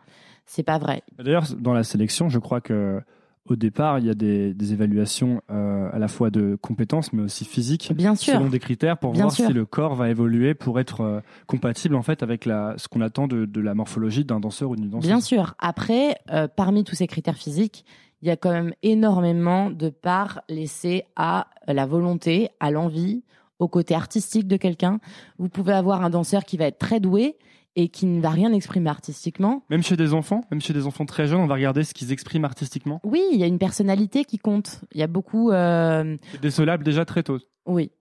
C'est 0.45 0.63
pas 0.63 0.77
vrai. 0.77 1.01
D'ailleurs, 1.17 1.45
dans 1.57 1.73
la 1.73 1.83
sélection, 1.83 2.29
je 2.29 2.39
crois 2.39 2.61
que 2.61 3.01
au 3.47 3.55
départ, 3.55 3.99
il 3.99 4.05
y 4.05 4.09
a 4.09 4.15
des, 4.15 4.73
évaluations 4.73 5.41
euh, 5.51 5.89
à 5.93 5.99
la 5.99 6.07
fois 6.07 6.31
de 6.31 6.57
compétences, 6.59 7.13
mais 7.13 7.21
aussi 7.21 7.45
physiques, 7.45 7.93
Bien 7.93 8.15
sûr. 8.15 8.33
selon 8.33 8.49
des 8.49 8.59
critères 8.59 8.97
pour 8.97 9.13
voir 9.13 9.31
si 9.31 9.53
le 9.53 9.65
corps 9.65 9.93
va 9.93 10.09
évoluer 10.09 10.55
pour 10.55 10.79
être 10.79 11.01
euh, 11.01 11.19
compatible 11.45 11.95
en 11.95 12.01
fait 12.01 12.23
avec 12.23 12.45
la, 12.45 12.73
ce 12.77 12.87
qu'on 12.87 13.01
attend 13.01 13.27
de, 13.27 13.47
la 13.59 13.75
morphologie 13.75 14.25
d'un 14.25 14.39
danseur 14.39 14.71
ou 14.71 14.75
d'une 14.75 14.89
danseuse. 14.89 15.07
Bien 15.07 15.21
sûr. 15.21 15.53
Après, 15.59 16.17
euh, 16.31 16.47
parmi 16.47 16.83
tous 16.83 16.95
ces 16.95 17.05
critères 17.05 17.37
physiques, 17.37 17.85
il 18.23 18.27
y 18.27 18.31
a 18.31 18.35
quand 18.35 18.51
même 18.51 18.73
énormément 18.81 19.69
de 19.69 19.89
parts 19.89 20.41
laissées 20.49 21.03
à 21.15 21.47
la 21.67 21.85
volonté, 21.85 22.49
à 22.59 22.71
l'envie, 22.71 23.23
au 23.59 23.67
côté 23.67 23.95
artistique 23.95 24.47
de 24.47 24.57
quelqu'un. 24.57 24.99
Vous 25.37 25.49
pouvez 25.49 25.73
avoir 25.73 26.03
un 26.03 26.09
danseur 26.09 26.43
qui 26.43 26.57
va 26.57 26.65
être 26.65 26.79
très 26.79 26.99
doué 26.99 27.37
et 27.75 27.89
qui 27.89 28.05
ne 28.05 28.21
va 28.21 28.29
rien 28.29 28.53
exprimer 28.53 28.89
artistiquement. 28.89 29.63
Même 29.69 29.83
chez 29.83 29.97
des 29.97 30.13
enfants, 30.13 30.41
même 30.49 30.61
chez 30.61 30.73
des 30.73 30.87
enfants 30.87 31.05
très 31.05 31.27
jeunes, 31.27 31.41
on 31.41 31.47
va 31.47 31.55
regarder 31.55 31.83
ce 31.83 31.93
qu'ils 31.93 32.11
expriment 32.11 32.45
artistiquement. 32.45 33.01
Oui, 33.03 33.21
il 33.33 33.39
y 33.39 33.43
a 33.43 33.47
une 33.47 33.59
personnalité 33.59 34.23
qui 34.23 34.37
compte. 34.37 34.81
Il 34.93 34.99
y 34.99 35.03
a 35.03 35.07
beaucoup. 35.07 35.51
Euh... 35.51 36.17
Décelable 36.41 36.83
déjà 36.83 37.05
très 37.05 37.23
tôt. 37.23 37.39
Oui, 37.65 37.91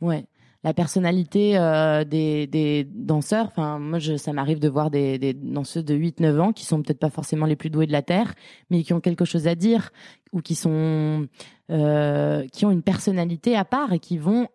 ouais. 0.00 0.26
La 0.62 0.74
personnalité 0.74 1.56
euh, 1.56 2.04
des, 2.04 2.46
des, 2.46 2.84
danseurs. 2.84 3.46
Enfin, 3.46 3.78
moi, 3.78 3.98
je, 3.98 4.18
ça 4.18 4.34
m'arrive 4.34 4.58
de 4.58 4.68
voir 4.68 4.90
des, 4.90 5.18
des 5.18 5.32
danseuses 5.32 5.86
de 5.86 5.94
8-9 5.94 6.38
ans 6.38 6.52
qui 6.52 6.66
sont 6.66 6.82
peut-être 6.82 6.98
pas 6.98 7.08
forcément 7.08 7.46
les 7.46 7.56
plus 7.56 7.70
douées 7.70 7.86
de 7.86 7.92
la 7.92 8.02
terre, 8.02 8.34
mais 8.68 8.82
qui 8.82 8.92
ont 8.92 9.00
quelque 9.00 9.24
chose 9.24 9.46
à 9.46 9.54
dire 9.54 9.90
ou 10.32 10.42
qui 10.42 10.54
sont 10.54 11.26
euh, 11.70 12.46
qui 12.48 12.66
ont 12.66 12.70
une 12.70 12.82
personnalité 12.82 13.56
à 13.56 13.64
part 13.64 13.94
et 13.94 14.00
qui 14.00 14.18
vont 14.18 14.48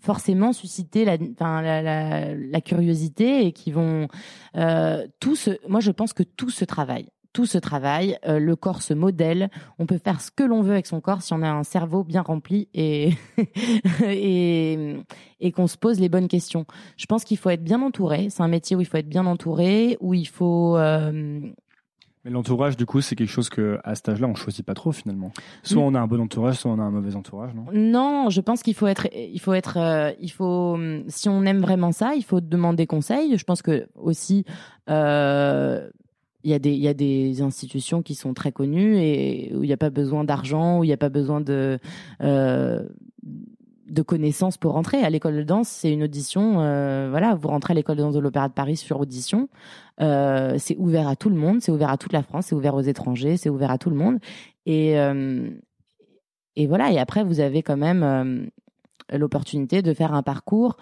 forcément 0.00 0.52
susciter 0.52 1.04
la, 1.04 1.16
la, 1.16 2.34
la, 2.34 2.60
curiosité 2.60 3.46
et 3.46 3.52
qui 3.52 3.72
vont 3.72 4.08
euh, 4.56 5.06
tout 5.20 5.36
ce, 5.36 5.50
moi 5.68 5.80
je 5.80 5.90
pense 5.90 6.12
que 6.12 6.22
tout 6.22 6.50
se 6.50 6.64
travaille. 6.64 7.08
Tout 7.34 7.44
se 7.46 7.58
travaille, 7.58 8.18
euh, 8.26 8.38
le 8.38 8.56
corps 8.56 8.82
se 8.82 8.94
modèle, 8.94 9.50
on 9.78 9.86
peut 9.86 9.98
faire 9.98 10.20
ce 10.20 10.30
que 10.30 10.42
l'on 10.42 10.62
veut 10.62 10.72
avec 10.72 10.86
son 10.86 11.00
corps 11.00 11.22
si 11.22 11.34
on 11.34 11.42
a 11.42 11.50
un 11.50 11.62
cerveau 11.62 12.02
bien 12.02 12.22
rempli 12.22 12.68
et 12.74 13.10
et, 14.04 14.96
et 15.38 15.52
qu'on 15.52 15.66
se 15.66 15.76
pose 15.76 16.00
les 16.00 16.08
bonnes 16.08 16.28
questions. 16.28 16.64
Je 16.96 17.06
pense 17.06 17.24
qu'il 17.24 17.36
faut 17.36 17.50
être 17.50 17.62
bien 17.62 17.82
entouré, 17.82 18.28
c'est 18.30 18.42
un 18.42 18.48
métier 18.48 18.76
où 18.76 18.80
il 18.80 18.86
faut 18.86 18.96
être 18.96 19.08
bien 19.08 19.26
entouré, 19.26 19.98
où 20.00 20.14
il 20.14 20.26
faut 20.26 20.76
euh, 20.78 21.40
mais 22.24 22.30
l'entourage, 22.30 22.76
du 22.76 22.86
coup, 22.86 23.00
c'est 23.00 23.16
quelque 23.16 23.30
chose 23.30 23.48
que 23.48 23.78
à 23.84 23.94
cet 23.94 24.08
âge-là, 24.08 24.26
on 24.26 24.34
choisit 24.34 24.64
pas 24.64 24.74
trop 24.74 24.92
finalement. 24.92 25.30
Soit 25.62 25.82
on 25.82 25.94
a 25.94 26.00
un 26.00 26.06
bon 26.06 26.20
entourage, 26.20 26.56
soit 26.56 26.70
on 26.70 26.78
a 26.78 26.82
un 26.82 26.90
mauvais 26.90 27.14
entourage, 27.16 27.54
non? 27.54 27.66
Non, 27.72 28.30
je 28.30 28.40
pense 28.40 28.62
qu'il 28.62 28.74
faut 28.74 28.86
être, 28.86 29.08
il 29.14 29.40
faut 29.40 29.54
être, 29.54 29.76
euh, 29.76 30.12
il 30.20 30.30
faut, 30.30 30.78
si 31.06 31.28
on 31.28 31.44
aime 31.44 31.60
vraiment 31.60 31.92
ça, 31.92 32.14
il 32.14 32.24
faut 32.24 32.40
demander 32.40 32.86
conseil. 32.86 33.36
Je 33.36 33.44
pense 33.44 33.62
que 33.62 33.88
aussi, 33.94 34.44
euh, 34.90 35.88
il 36.44 36.50
y 36.50 36.54
a 36.54 36.58
des, 36.58 36.72
il 36.72 36.80
y 36.80 36.88
a 36.88 36.94
des 36.94 37.42
institutions 37.42 38.02
qui 38.02 38.14
sont 38.14 38.34
très 38.34 38.52
connues 38.52 38.96
et 38.98 39.52
où 39.54 39.62
il 39.62 39.66
n'y 39.66 39.72
a 39.72 39.78
pas 39.78 39.90
besoin 39.90 40.24
d'argent, 40.24 40.78
où 40.78 40.84
il 40.84 40.88
n'y 40.88 40.92
a 40.92 40.98
pas 40.98 41.08
besoin 41.08 41.40
de 41.40 41.78
euh, 42.22 42.82
de 43.88 44.02
connaissances 44.02 44.56
pour 44.58 44.72
rentrer 44.72 45.02
à 45.02 45.10
l'école 45.10 45.36
de 45.36 45.42
danse. 45.42 45.68
C'est 45.68 45.92
une 45.92 46.02
audition. 46.02 46.60
Euh, 46.60 47.08
voilà, 47.10 47.34
vous 47.34 47.48
rentrez 47.48 47.72
à 47.72 47.74
l'école 47.74 47.96
de 47.96 48.02
danse 48.02 48.14
de 48.14 48.20
l'Opéra 48.20 48.48
de 48.48 48.52
Paris 48.52 48.76
sur 48.76 49.00
audition. 49.00 49.48
Euh, 50.00 50.56
c'est 50.58 50.76
ouvert 50.76 51.08
à 51.08 51.16
tout 51.16 51.28
le 51.28 51.36
monde, 51.36 51.60
c'est 51.60 51.72
ouvert 51.72 51.90
à 51.90 51.96
toute 51.96 52.12
la 52.12 52.22
France, 52.22 52.46
c'est 52.46 52.54
ouvert 52.54 52.74
aux 52.74 52.82
étrangers, 52.82 53.36
c'est 53.36 53.48
ouvert 53.48 53.70
à 53.70 53.78
tout 53.78 53.90
le 53.90 53.96
monde. 53.96 54.18
Et 54.66 54.98
euh, 54.98 55.50
et 56.56 56.66
voilà. 56.66 56.90
Et 56.92 56.98
après, 56.98 57.24
vous 57.24 57.40
avez 57.40 57.62
quand 57.62 57.76
même 57.76 58.02
euh, 58.02 59.16
l'opportunité 59.16 59.82
de 59.82 59.94
faire 59.94 60.12
un 60.12 60.22
parcours. 60.22 60.76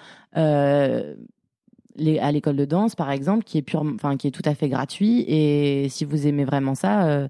À 2.20 2.32
l'école 2.32 2.56
de 2.56 2.64
danse, 2.64 2.94
par 2.94 3.10
exemple, 3.10 3.44
qui 3.44 3.58
est 3.58 3.62
pure, 3.62 3.84
enfin, 3.94 4.16
qui 4.16 4.26
est 4.26 4.30
tout 4.30 4.42
à 4.44 4.54
fait 4.54 4.68
gratuit. 4.68 5.24
Et 5.28 5.88
si 5.88 6.04
vous 6.04 6.26
aimez 6.26 6.44
vraiment 6.44 6.74
ça, 6.74 7.06
euh, 7.06 7.28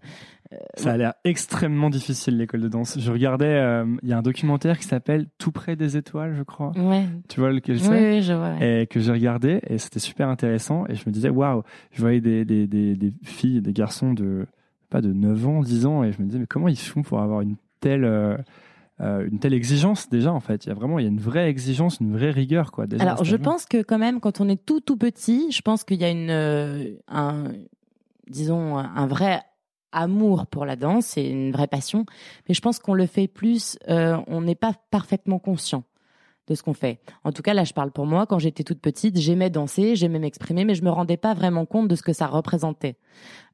euh, 0.52 0.56
ça 0.76 0.92
a 0.92 0.96
l'air 0.96 1.14
extrêmement 1.24 1.90
difficile 1.90 2.36
l'école 2.36 2.60
de 2.60 2.68
danse. 2.68 2.98
Je 2.98 3.10
regardais, 3.10 3.46
euh, 3.46 3.84
il 4.02 4.08
y 4.08 4.12
a 4.12 4.18
un 4.18 4.22
documentaire 4.22 4.78
qui 4.78 4.84
s'appelle 4.84 5.26
Tout 5.38 5.50
près 5.50 5.76
des 5.76 5.96
étoiles, 5.96 6.34
je 6.36 6.42
crois. 6.42 6.72
Ouais. 6.76 7.04
Tu 7.28 7.40
vois 7.40 7.50
lequel 7.50 7.80
c'est 7.80 7.90
Oui, 7.90 8.22
je 8.22 8.32
vois. 8.32 8.62
Et 8.62 8.86
que 8.86 9.00
j'ai 9.00 9.12
regardé 9.12 9.60
et 9.66 9.78
c'était 9.78 9.98
super 9.98 10.28
intéressant 10.28 10.84
et 10.88 10.94
je 10.94 11.02
me 11.06 11.12
disais 11.12 11.30
waouh, 11.30 11.62
je 11.92 12.00
voyais 12.00 12.20
des, 12.20 12.44
des, 12.44 12.66
des, 12.66 12.94
des 12.94 13.12
filles, 13.24 13.60
des 13.60 13.72
garçons 13.72 14.12
de 14.12 14.46
pas 14.88 15.00
de 15.00 15.12
9 15.12 15.46
ans, 15.48 15.60
10 15.62 15.86
ans 15.86 16.04
et 16.04 16.12
je 16.12 16.20
me 16.20 16.26
disais 16.26 16.38
mais 16.38 16.46
comment 16.46 16.68
ils 16.68 16.78
font 16.78 17.02
pour 17.02 17.20
avoir 17.20 17.40
une 17.40 17.56
telle 17.80 18.04
euh, 18.04 18.36
une 18.98 19.38
telle 19.38 19.54
exigence 19.54 20.08
déjà 20.08 20.32
en 20.32 20.40
fait. 20.40 20.64
Il 20.64 20.68
y 20.68 20.72
a 20.72 20.74
vraiment 20.74 20.98
il 20.98 21.02
y 21.02 21.06
a 21.06 21.10
une 21.10 21.20
vraie 21.20 21.50
exigence, 21.50 21.98
une 22.00 22.12
vraie 22.12 22.30
rigueur 22.30 22.72
quoi. 22.72 22.86
Déjà 22.86 23.02
Alors 23.02 23.24
je 23.24 23.36
pense 23.36 23.66
que 23.66 23.82
quand 23.82 23.98
même 23.98 24.20
quand 24.20 24.40
on 24.40 24.48
est 24.48 24.64
tout 24.64 24.80
tout 24.80 24.96
petit, 24.96 25.52
je 25.52 25.60
pense 25.60 25.84
qu'il 25.84 26.00
y 26.00 26.04
a 26.04 26.10
une 26.10 26.96
un 27.08 27.44
disons 28.28 28.78
un 28.78 29.06
vrai 29.06 29.42
amour 29.96 30.46
pour 30.46 30.64
la 30.64 30.76
danse, 30.76 31.06
c'est 31.06 31.28
une 31.28 31.52
vraie 31.52 31.66
passion. 31.66 32.06
Mais 32.48 32.54
je 32.54 32.60
pense 32.60 32.78
qu'on 32.78 32.94
le 32.94 33.06
fait 33.06 33.28
plus, 33.28 33.78
euh, 33.88 34.18
on 34.26 34.42
n'est 34.42 34.54
pas 34.54 34.72
parfaitement 34.90 35.38
conscient 35.38 35.84
de 36.48 36.54
ce 36.54 36.62
qu'on 36.62 36.74
fait. 36.74 37.00
En 37.24 37.32
tout 37.32 37.42
cas, 37.42 37.54
là, 37.54 37.64
je 37.64 37.72
parle 37.72 37.90
pour 37.90 38.06
moi. 38.06 38.26
Quand 38.26 38.38
j'étais 38.38 38.62
toute 38.62 38.80
petite, 38.80 39.18
j'aimais 39.18 39.50
danser, 39.50 39.96
j'aimais 39.96 40.18
m'exprimer, 40.18 40.64
mais 40.64 40.74
je 40.74 40.82
me 40.84 40.90
rendais 40.90 41.16
pas 41.16 41.34
vraiment 41.34 41.66
compte 41.66 41.88
de 41.88 41.94
ce 41.94 42.02
que 42.02 42.12
ça 42.12 42.26
représentait. 42.26 42.96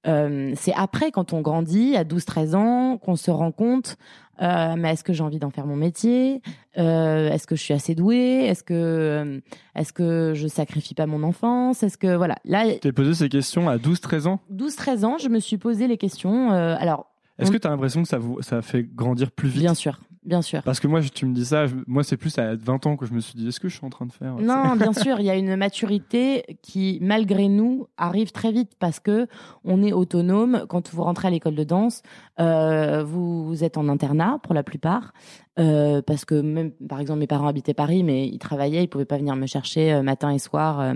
Euh, 0.06 0.52
c'est 0.56 0.72
après, 0.74 1.10
quand 1.10 1.32
on 1.32 1.40
grandit, 1.40 1.96
à 1.96 2.04
12-13 2.04 2.54
ans, 2.54 2.98
qu'on 2.98 3.16
se 3.16 3.30
rend 3.30 3.52
compte, 3.52 3.96
euh, 4.40 4.74
mais 4.76 4.92
est-ce 4.92 5.04
que 5.04 5.12
j'ai 5.12 5.22
envie 5.22 5.38
d'en 5.38 5.50
faire 5.50 5.66
mon 5.66 5.76
métier? 5.76 6.42
Euh, 6.76 7.30
Est-ce 7.30 7.46
que 7.46 7.54
je 7.54 7.62
suis 7.62 7.74
assez 7.74 7.94
douée? 7.94 8.46
Est-ce 8.46 8.64
que, 8.64 9.40
est-ce 9.76 9.92
que 9.92 10.32
je 10.34 10.48
sacrifie 10.48 10.94
pas 10.94 11.06
mon 11.06 11.22
enfance? 11.22 11.82
Est-ce 11.82 11.96
que, 11.96 12.16
voilà. 12.16 12.36
Là, 12.44 12.72
tu 12.72 12.80
t'es 12.80 12.92
posé 12.92 13.14
ces 13.14 13.28
questions 13.28 13.68
à 13.68 13.76
12-13 13.76 14.26
ans? 14.26 14.40
12-13 14.52 15.04
ans, 15.04 15.18
je 15.18 15.28
me 15.28 15.38
suis 15.38 15.58
posé 15.58 15.86
les 15.86 15.98
questions. 15.98 16.50
Alors, 16.50 17.12
est-ce 17.38 17.50
que 17.50 17.56
tu 17.56 17.66
as 17.66 17.70
l'impression 17.70 18.02
que 18.02 18.08
ça, 18.08 18.18
vous, 18.18 18.42
ça 18.42 18.62
fait 18.62 18.82
grandir 18.82 19.30
plus 19.30 19.48
vite? 19.48 19.60
Bien 19.60 19.74
sûr, 19.74 20.00
bien 20.24 20.42
sûr. 20.42 20.62
Parce 20.62 20.80
que 20.80 20.86
moi, 20.86 21.00
tu 21.02 21.26
me 21.26 21.34
dis 21.34 21.46
ça, 21.46 21.66
moi, 21.86 22.04
c'est 22.04 22.16
plus 22.16 22.36
à 22.38 22.54
20 22.54 22.86
ans 22.86 22.96
que 22.96 23.06
je 23.06 23.12
me 23.12 23.20
suis 23.20 23.34
dit, 23.34 23.48
est-ce 23.48 23.60
que 23.60 23.68
je 23.68 23.76
suis 23.76 23.84
en 23.84 23.90
train 23.90 24.06
de 24.06 24.12
faire 24.12 24.36
Non, 24.36 24.76
bien 24.76 24.92
sûr, 24.92 25.18
il 25.20 25.26
y 25.26 25.30
a 25.30 25.36
une 25.36 25.56
maturité 25.56 26.58
qui, 26.62 26.98
malgré 27.00 27.48
nous, 27.48 27.86
arrive 27.96 28.32
très 28.32 28.52
vite 28.52 28.72
parce 28.78 29.00
que 29.00 29.26
on 29.64 29.82
est 29.82 29.92
autonome. 29.92 30.66
Quand 30.68 30.92
vous 30.92 31.02
rentrez 31.02 31.28
à 31.28 31.30
l'école 31.30 31.54
de 31.54 31.64
danse, 31.64 32.02
euh, 32.40 33.02
vous, 33.02 33.44
vous, 33.44 33.64
êtes 33.64 33.76
en 33.76 33.88
internat 33.88 34.38
pour 34.42 34.54
la 34.54 34.62
plupart. 34.62 35.12
Euh, 35.58 36.02
parce 36.02 36.24
que 36.24 36.40
même, 36.40 36.72
par 36.72 37.00
exemple, 37.00 37.20
mes 37.20 37.26
parents 37.26 37.48
habitaient 37.48 37.74
Paris, 37.74 38.02
mais 38.02 38.26
ils 38.26 38.38
travaillaient, 38.38 38.84
ils 38.84 38.88
pouvaient 38.88 39.04
pas 39.04 39.18
venir 39.18 39.36
me 39.36 39.46
chercher 39.46 39.92
euh, 39.92 40.02
matin 40.02 40.30
et 40.30 40.38
soir. 40.38 40.94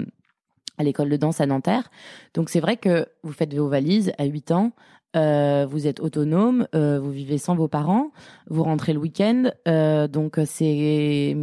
À 0.79 0.85
l'école 0.85 1.09
de 1.09 1.17
danse 1.17 1.41
à 1.41 1.47
Nanterre. 1.47 1.91
Donc 2.35 2.51
c'est 2.51 2.61
vrai 2.61 2.77
que 2.77 3.07
vous 3.23 3.33
faites 3.33 3.55
vos 3.55 3.67
valises 3.67 4.12
à 4.19 4.27
8 4.27 4.51
ans, 4.51 4.73
euh, 5.16 5.66
vous 5.68 5.87
êtes 5.87 6.00
autonome, 6.00 6.66
euh, 6.74 7.00
vous 7.00 7.11
vivez 7.11 7.38
sans 7.38 7.55
vos 7.55 7.68
parents, 7.68 8.11
vous 8.48 8.62
rentrez 8.62 8.92
le 8.92 8.98
week-end, 8.98 9.50
euh, 9.66 10.09
donc 10.09 10.38
c'est 10.44 11.37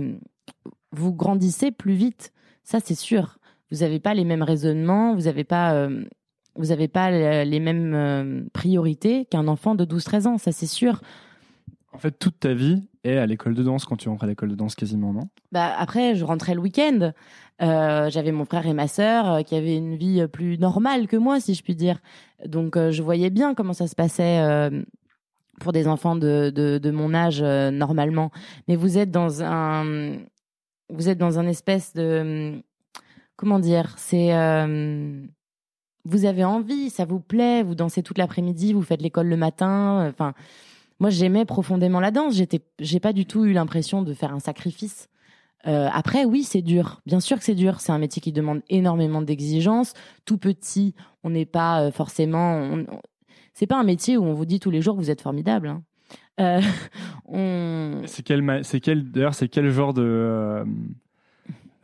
vous 0.91 1.13
grandissez 1.13 1.71
plus 1.71 1.93
vite, 1.93 2.33
ça 2.63 2.79
c'est 2.83 2.95
sûr. 2.95 3.39
Vous 3.71 3.79
n'avez 3.79 3.99
pas 3.99 4.13
les 4.13 4.25
mêmes 4.25 4.43
raisonnements, 4.43 5.15
vous 5.15 5.23
n'avez 5.23 5.43
pas 5.43 5.88
vous 6.55 6.71
avez 6.71 6.88
pas 6.88 7.09
les 7.43 7.59
mêmes 7.59 8.47
priorités 8.53 9.25
qu'un 9.25 9.47
enfant 9.47 9.73
de 9.73 9.86
12-13 9.86 10.27
ans, 10.27 10.38
ça 10.38 10.51
c'est 10.51 10.67
sûr. 10.67 11.01
En 11.93 11.97
fait, 11.97 12.12
toute 12.12 12.39
ta 12.39 12.53
vie 12.53 12.83
est 13.04 13.18
à 13.18 13.26
l'école 13.26 13.54
de 13.54 13.63
danse 13.63 13.86
quand 13.86 13.98
tu 13.98 14.10
rentres 14.10 14.24
à 14.24 14.28
l'école 14.28 14.50
de 14.50 14.56
danse 14.56 14.76
quasiment, 14.76 15.13
non? 15.13 15.30
Bah 15.52 15.74
après, 15.78 16.16
je 16.16 16.24
rentrais 16.24 16.54
le 16.54 16.62
week-end. 16.62 17.12
Euh, 17.62 18.10
j'avais 18.10 18.32
mon 18.32 18.46
frère 18.46 18.66
et 18.66 18.74
ma 18.74 18.88
sœur 18.88 19.32
euh, 19.32 19.42
qui 19.42 19.56
avaient 19.56 19.78
une 19.78 19.96
vie 19.96 20.26
plus 20.28 20.58
normale 20.58 21.08
que 21.08 21.18
moi, 21.18 21.39
si 21.39 21.54
je 21.54 21.63
puis 21.63 21.76
dire. 21.76 22.00
Donc 22.46 22.78
euh, 22.78 22.92
je 22.92 23.04
voyais 23.04 23.30
bien 23.30 23.54
comment 23.54 23.74
ça 23.74 23.88
se 23.88 23.96
passait 23.96 24.39
euh, 24.39 24.82
pour 25.60 25.72
des 25.72 25.88
enfants 25.88 26.16
de, 26.16 26.50
de, 26.50 26.92
mon 26.92 27.13
âge 27.13 27.42
euh, 27.42 27.72
normalement. 27.72 28.32
Mais 28.68 28.76
vous 28.76 28.98
êtes 28.98 29.12
dans 29.12 29.44
un 29.44 30.18
vous 30.89 31.10
êtes 31.10 31.18
dans 31.18 31.39
un 31.39 31.48
espèce 31.48 31.94
de 31.94 32.62
comment 33.36 33.60
dire 33.60 33.96
C'est 33.98 34.36
euh, 34.36 35.26
vous 36.06 36.26
avez 36.26 36.44
envie, 36.44 36.89
ça 36.89 37.06
vous 37.06 37.20
plaît, 37.20 37.63
vous 37.63 37.76
dansez 37.76 38.04
toute 38.04 38.18
l'après-midi, 38.18 38.74
vous 38.74 38.82
faites 38.82 39.02
l'école 39.02 39.28
le 39.28 39.38
matin. 39.38 40.08
Enfin, 40.10 40.34
moi 41.04 41.10
j'aimais 41.10 41.44
profondément 41.44 42.00
la 42.00 42.12
danse. 42.12 42.34
J'étais, 42.34 42.62
j'ai 42.80 43.02
pas 43.02 43.12
du 43.12 43.26
tout 43.26 43.44
eu 43.44 43.52
l'impression 43.52 44.04
de 44.04 44.13
faire 44.13 44.34
un 44.34 44.39
sacrifice. 44.39 45.10
Euh, 45.68 45.89
après, 45.92 46.24
oui, 46.24 46.44
c'est 46.44 46.62
dur. 46.62 47.02
Bien 47.06 47.20
sûr 47.20 47.38
que 47.38 47.44
c'est 47.44 47.56
dur. 47.56 47.82
C'est 47.82 47.92
un 47.92 47.98
métier 47.98 48.22
qui 48.22 48.32
demande 48.32 48.62
énormément 48.70 49.22
d'exigences. 49.22 49.92
Tout 50.24 50.38
petit, 50.38 50.96
on 51.26 51.30
n'est 51.32 51.46
pas 51.46 51.82
euh, 51.82 51.92
forcément. 51.92 52.54
On, 52.56 52.86
c'est 53.54 53.68
pas 53.68 53.78
un 53.78 53.84
métier 53.84 54.16
où 54.16 54.24
on 54.24 54.34
vous 54.34 54.46
dit 54.46 54.62
tous 54.62 54.72
les 54.72 54.82
jours 54.82 54.96
que 54.96 55.02
vous 55.02 55.12
êtes 55.12 55.20
formidable. 55.20 55.68
hein. 55.68 55.84
Euh, 56.39 56.62
on... 57.28 58.02
C'est 58.06 58.24
quel, 58.24 58.42
ma- 58.42 58.63
c'est 58.63 58.80
quel, 58.80 59.12
d'ailleurs, 59.12 59.36
c'est 59.36 59.50
quel 59.50 59.70
genre 59.72 59.94
de, 59.94 60.63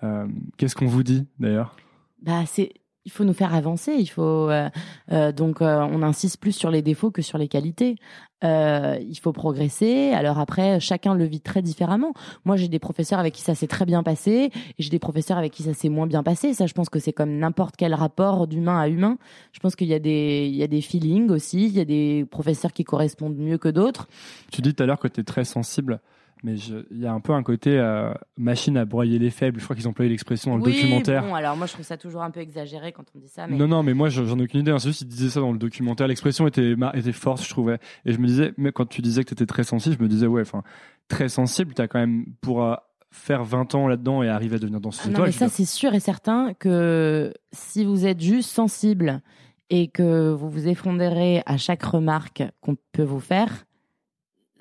euh, 0.04 0.28
qu'est-ce 0.56 0.76
qu'on 0.76 0.88
vous 0.88 1.04
dit 1.04 1.28
d'ailleurs? 1.40 1.76
Bah, 2.22 2.44
c'est. 2.46 2.72
Il 3.06 3.12
faut 3.12 3.24
nous 3.24 3.34
faire 3.34 3.56
avancer. 3.56 3.94
Il 3.94 4.08
faut 4.08 4.50
euh, 4.50 4.70
euh, 5.12 5.32
donc 5.32 5.62
euh, 5.62 5.80
on 5.80 6.04
insiste 6.04 6.40
plus 6.40 6.52
sur 6.52 6.70
les 6.70 6.82
défauts 6.82 7.12
que 7.12 7.22
sur 7.22 7.38
les 7.38 7.48
qualités. 7.48 7.96
Il 8.42 9.18
faut 9.22 9.34
progresser. 9.34 10.12
Alors 10.12 10.40
après, 10.40 10.80
chacun 10.80 11.14
le 11.14 11.26
vit 11.26 11.42
très 11.42 11.62
différemment. 11.62 12.14
Moi, 12.46 12.56
j'ai 12.56 12.70
des 12.70 12.80
professeurs 12.80 13.20
avec 13.20 13.34
qui 13.34 13.42
ça 13.42 13.54
s'est 13.54 13.68
très 13.68 13.86
bien 13.86 14.02
passé, 14.02 14.52
et 14.54 14.54
j'ai 14.78 14.90
des 14.90 15.00
professeurs 15.00 15.38
avec 15.38 15.52
qui 15.52 15.64
ça 15.64 15.74
s'est 15.74 15.90
moins 15.90 16.08
bien 16.08 16.24
passé. 16.24 16.54
Ça, 16.54 16.66
je 16.66 16.74
pense 16.74 16.88
que 16.88 17.00
c'est 17.00 17.12
comme 17.12 17.38
n'importe 17.38 17.76
quel 17.76 17.94
rapport 17.94 18.48
d'humain 18.48 18.80
à 18.80 18.88
humain. 18.88 19.18
Je 19.52 19.60
pense 19.60 19.76
qu'il 19.76 19.88
y 19.88 19.94
a 19.94 20.00
des 20.00 20.48
il 20.50 20.56
y 20.56 20.64
a 20.64 20.68
des 20.68 20.80
feelings 20.82 21.30
aussi. 21.32 21.66
Il 21.66 21.74
y 21.74 21.82
a 21.82 21.86
des 21.86 22.26
professeurs 22.32 22.72
qui 22.72 22.86
correspondent 22.86 23.38
mieux 23.38 23.58
que 23.58 23.70
d'autres. 23.70 24.08
Tu 24.54 24.62
dis 24.62 24.74
tout 24.74 24.84
à 24.84 24.86
l'heure 24.86 25.00
que 25.00 25.10
tu 25.10 25.20
es 25.20 25.24
très 25.26 25.44
sensible, 25.44 26.00
mais 26.44 26.56
il 26.56 27.00
y 27.00 27.06
a 27.06 27.12
un 27.12 27.20
peu 27.20 27.34
un 27.34 27.44
côté 27.44 27.78
euh, 27.78 28.14
machine 28.38 28.78
à 28.78 28.86
broyer 28.86 29.20
les 29.20 29.30
faibles. 29.30 29.60
Je 29.60 29.66
crois 29.66 29.76
qu'ils 29.76 29.88
ont 29.88 29.92
employé 29.92 30.10
l'expression 30.10 30.52
dans 30.52 30.58
le 30.58 30.64
oui, 30.64 30.74
documentaire. 30.74 31.24
Bon, 31.24 31.36
alors 31.36 31.58
moi, 31.58 31.68
je 31.68 31.74
trouve 31.74 31.86
ça 31.86 31.98
toujours 31.98 32.24
un 32.24 32.32
peu 32.32 32.40
exagéré 32.40 32.92
quand 32.94 33.04
on 33.16 33.20
dit 33.20 33.28
ça, 33.28 33.48
mais 33.48 33.58
Non, 33.58 33.68
non, 33.68 33.84
mais 33.84 33.94
moi, 33.94 34.10
j'en 34.10 34.40
ai 34.40 34.44
aucune 34.44 34.62
idée. 34.62 34.72
hein. 34.72 34.80
C'est 34.80 34.90
juste 34.90 35.00
qu'ils 35.00 35.08
disaient 35.10 35.30
ça 35.30 35.42
dans 35.42 35.52
le 35.52 35.58
documentaire. 35.58 36.08
L'expression 36.08 36.48
était, 36.48 36.76
était 36.94 37.12
forte, 37.12 37.44
je 37.44 37.50
trouvais. 37.50 37.80
Et 38.06 38.14
je 38.14 38.20
me 38.20 38.28
disais, 38.28 38.54
mais 38.58 38.72
quand 38.72 38.86
tu 38.88 39.02
disais 39.02 39.24
que 39.24 39.30
tu 39.30 39.34
étais 39.34 39.46
très 39.46 39.64
sensible, 39.64 39.96
je 39.98 40.04
me 40.04 40.08
disais, 40.08 40.28
ouais, 40.28 40.42
enfin, 40.42 40.64
très 41.10 41.28
sensible, 41.28 41.74
tu 41.74 41.82
as 41.82 41.88
quand 41.88 42.00
même, 42.00 42.26
pour 42.40 42.64
euh, 42.64 42.76
faire 43.12 43.44
20 43.44 43.76
ans 43.76 43.88
là-dedans 43.88 44.24
et 44.24 44.30
arriver 44.30 44.56
à 44.56 44.60
devenir 44.60 44.80
danseuse 44.80 45.12
Ah 45.14 45.18
non, 45.18 45.26
mais 45.26 45.32
ça, 45.32 45.50
c'est 45.50 45.66
sûr 45.66 45.94
et 45.94 46.00
certain 46.00 46.54
que 46.54 47.34
si 47.52 47.84
vous 47.84 48.06
êtes 48.06 48.22
juste 48.22 48.50
sensible 48.52 49.22
et 49.70 49.88
que 49.90 50.32
vous 50.32 50.50
vous 50.50 50.68
effondrez 50.68 51.44
à 51.46 51.58
chaque 51.58 51.84
remarque 51.84 52.44
qu'on 52.62 52.78
peut 52.92 53.04
vous 53.04 53.20
faire, 53.20 53.66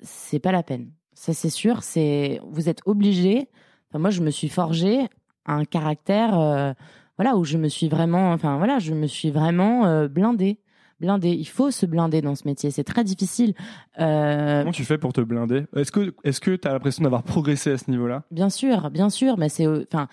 c'est 0.01 0.39
pas 0.39 0.51
la 0.51 0.63
peine. 0.63 0.91
Ça, 1.21 1.33
c'est 1.33 1.49
sûr. 1.49 1.83
C'est 1.83 2.39
vous 2.49 2.69
êtes 2.69 2.79
obligé. 2.85 3.49
Enfin, 3.89 3.99
moi, 3.99 4.09
je 4.09 4.21
me 4.21 4.29
suis 4.31 4.47
forgé 4.47 5.07
un 5.45 5.65
caractère, 5.65 6.39
euh, 6.39 6.71
voilà, 7.17 7.35
où 7.35 7.43
je 7.43 7.57
me 7.57 7.67
suis 7.67 7.89
vraiment, 7.89 8.31
enfin 8.31 8.57
voilà, 8.57 8.79
je 8.79 8.93
me 8.93 9.05
suis 9.05 9.29
vraiment 9.29 9.85
euh, 9.85 10.07
blindée. 10.07 10.59
Blindée. 11.01 11.31
Il 11.31 11.45
faut 11.47 11.71
se 11.71 11.85
blinder 11.85 12.21
dans 12.21 12.35
ce 12.35 12.47
métier. 12.47 12.71
C'est 12.71 12.85
très 12.85 13.03
difficile. 13.03 13.53
Euh, 13.99 14.61
Comment 14.61 14.71
tu 14.71 14.85
fais 14.85 14.97
pour 14.97 15.11
te 15.11 15.19
blinder? 15.19 15.65
Est-ce 15.75 15.91
que 15.91 16.13
est-ce 16.23 16.39
que 16.39 16.55
tu 16.55 16.67
as 16.67 16.71
l'impression 16.71 17.03
d'avoir 17.03 17.23
progressé 17.23 17.71
à 17.71 17.77
ce 17.77 17.91
niveau-là? 17.91 18.23
Bien 18.31 18.49
sûr, 18.49 18.89
bien 18.89 19.09
sûr, 19.09 19.37
mais 19.37 19.49
c'est, 19.49 19.67
euh, 19.67 19.83
enfin, 19.91 20.07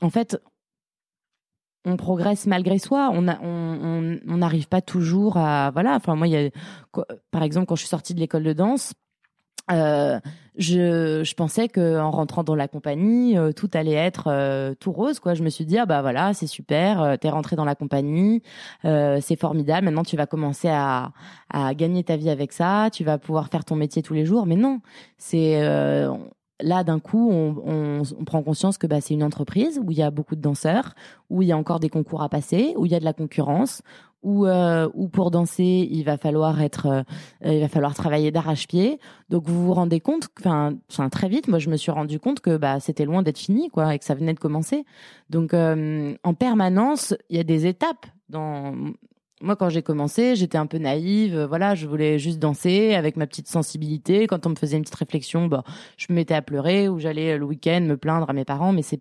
en 0.00 0.10
fait, 0.10 0.40
on 1.84 1.96
progresse 1.96 2.46
malgré 2.46 2.78
soi. 2.78 3.10
On 3.12 3.28
a- 3.28 3.38
on 3.42 3.68
on- 3.80 4.18
on 4.28 4.36
n'arrive 4.38 4.66
pas 4.68 4.80
toujours 4.80 5.36
à, 5.36 5.70
voilà. 5.70 5.94
Enfin, 5.94 6.16
moi, 6.16 6.26
il 6.26 6.32
y 6.32 6.36
a, 6.36 6.50
par 7.30 7.42
exemple, 7.44 7.66
quand 7.66 7.76
je 7.76 7.80
suis 7.82 7.88
sortie 7.88 8.14
de 8.14 8.20
l'école 8.20 8.42
de 8.42 8.52
danse. 8.52 8.92
Euh, 9.70 10.18
je, 10.56 11.34
pensais 11.34 11.68
que 11.68 11.98
en 12.00 12.10
rentrant 12.10 12.42
dans 12.42 12.54
la 12.54 12.68
compagnie, 12.68 13.38
euh, 13.38 13.52
tout 13.52 13.70
allait 13.74 13.92
être 13.92 14.24
euh, 14.28 14.74
tout 14.78 14.92
rose, 14.92 15.20
quoi. 15.20 15.34
Je 15.34 15.42
me 15.42 15.50
suis 15.50 15.64
dit 15.64 15.78
ah 15.78 15.86
bah 15.86 16.02
voilà, 16.02 16.34
c'est 16.34 16.46
super, 16.46 17.18
t'es 17.20 17.28
rentré 17.28 17.56
dans 17.56 17.64
la 17.64 17.74
compagnie, 17.74 18.42
c'est 18.82 19.38
formidable. 19.38 19.84
Maintenant, 19.84 20.04
tu 20.04 20.16
vas 20.16 20.26
commencer 20.26 20.68
à, 20.68 21.12
gagner 21.74 22.04
ta 22.04 22.16
vie 22.16 22.30
avec 22.30 22.52
ça, 22.52 22.88
tu 22.92 23.04
vas 23.04 23.18
pouvoir 23.18 23.48
faire 23.48 23.64
ton 23.64 23.76
métier 23.76 24.02
tous 24.02 24.14
les 24.14 24.24
jours. 24.24 24.46
Mais 24.46 24.56
non, 24.56 24.80
c'est 25.16 25.60
là 26.60 26.82
d'un 26.82 26.98
coup, 26.98 27.30
on, 27.30 27.56
on, 27.64 28.02
on 28.18 28.24
prend 28.24 28.42
conscience 28.42 28.78
que 28.78 28.86
bah, 28.86 29.00
c'est 29.00 29.14
une 29.14 29.22
entreprise 29.22 29.80
où 29.84 29.90
il 29.92 29.98
y 29.98 30.02
a 30.02 30.10
beaucoup 30.10 30.34
de 30.34 30.40
danseurs, 30.40 30.94
où 31.30 31.42
il 31.42 31.48
y 31.48 31.52
a 31.52 31.56
encore 31.56 31.78
des 31.78 31.88
concours 31.88 32.22
à 32.22 32.28
passer, 32.28 32.74
où 32.76 32.86
il 32.86 32.92
y 32.92 32.94
a 32.94 33.00
de 33.00 33.04
la 33.04 33.12
concurrence, 33.12 33.82
où, 34.22 34.46
euh, 34.46 34.88
où 34.94 35.08
pour 35.08 35.30
danser, 35.30 35.88
il 35.90 36.02
va 36.04 36.16
falloir 36.16 36.60
être, 36.60 36.86
euh, 36.86 37.02
il 37.44 37.60
va 37.60 37.68
falloir 37.68 37.94
travailler 37.94 38.30
d'arrache-pied. 38.30 38.98
Donc 39.28 39.44
vous 39.46 39.64
vous 39.66 39.74
rendez 39.74 40.00
compte, 40.00 40.28
enfin, 40.40 40.74
enfin, 40.90 41.08
très 41.08 41.28
vite, 41.28 41.48
moi 41.48 41.58
je 41.58 41.70
me 41.70 41.76
suis 41.76 41.90
rendu 41.90 42.18
compte 42.18 42.40
que 42.40 42.56
bah 42.56 42.80
c'était 42.80 43.04
loin 43.04 43.22
d'être 43.22 43.38
fini, 43.38 43.68
quoi, 43.70 43.94
et 43.94 43.98
que 43.98 44.04
ça 44.04 44.14
venait 44.14 44.34
de 44.34 44.40
commencer. 44.40 44.84
Donc 45.30 45.54
euh, 45.54 46.14
en 46.24 46.34
permanence, 46.34 47.14
il 47.30 47.36
y 47.36 47.40
a 47.40 47.44
des 47.44 47.66
étapes 47.66 48.06
dans 48.28 48.74
moi, 49.40 49.54
quand 49.54 49.68
j'ai 49.68 49.82
commencé, 49.82 50.34
j'étais 50.34 50.58
un 50.58 50.66
peu 50.66 50.78
naïve. 50.78 51.36
euh, 51.36 51.46
Voilà, 51.46 51.74
je 51.76 51.86
voulais 51.86 52.18
juste 52.18 52.40
danser 52.40 52.94
avec 52.94 53.16
ma 53.16 53.26
petite 53.26 53.46
sensibilité. 53.46 54.26
Quand 54.26 54.46
on 54.46 54.50
me 54.50 54.56
faisait 54.56 54.76
une 54.76 54.82
petite 54.82 54.96
réflexion, 54.96 55.46
bah, 55.46 55.62
je 55.96 56.06
me 56.10 56.16
mettais 56.16 56.34
à 56.34 56.42
pleurer 56.42 56.88
ou 56.88 56.98
j'allais 56.98 57.34
euh, 57.34 57.38
le 57.38 57.44
week-end 57.44 57.80
me 57.82 57.96
plaindre 57.96 58.28
à 58.28 58.32
mes 58.32 58.44
parents. 58.44 58.72
Mais 58.72 58.82
c'est 58.82 59.00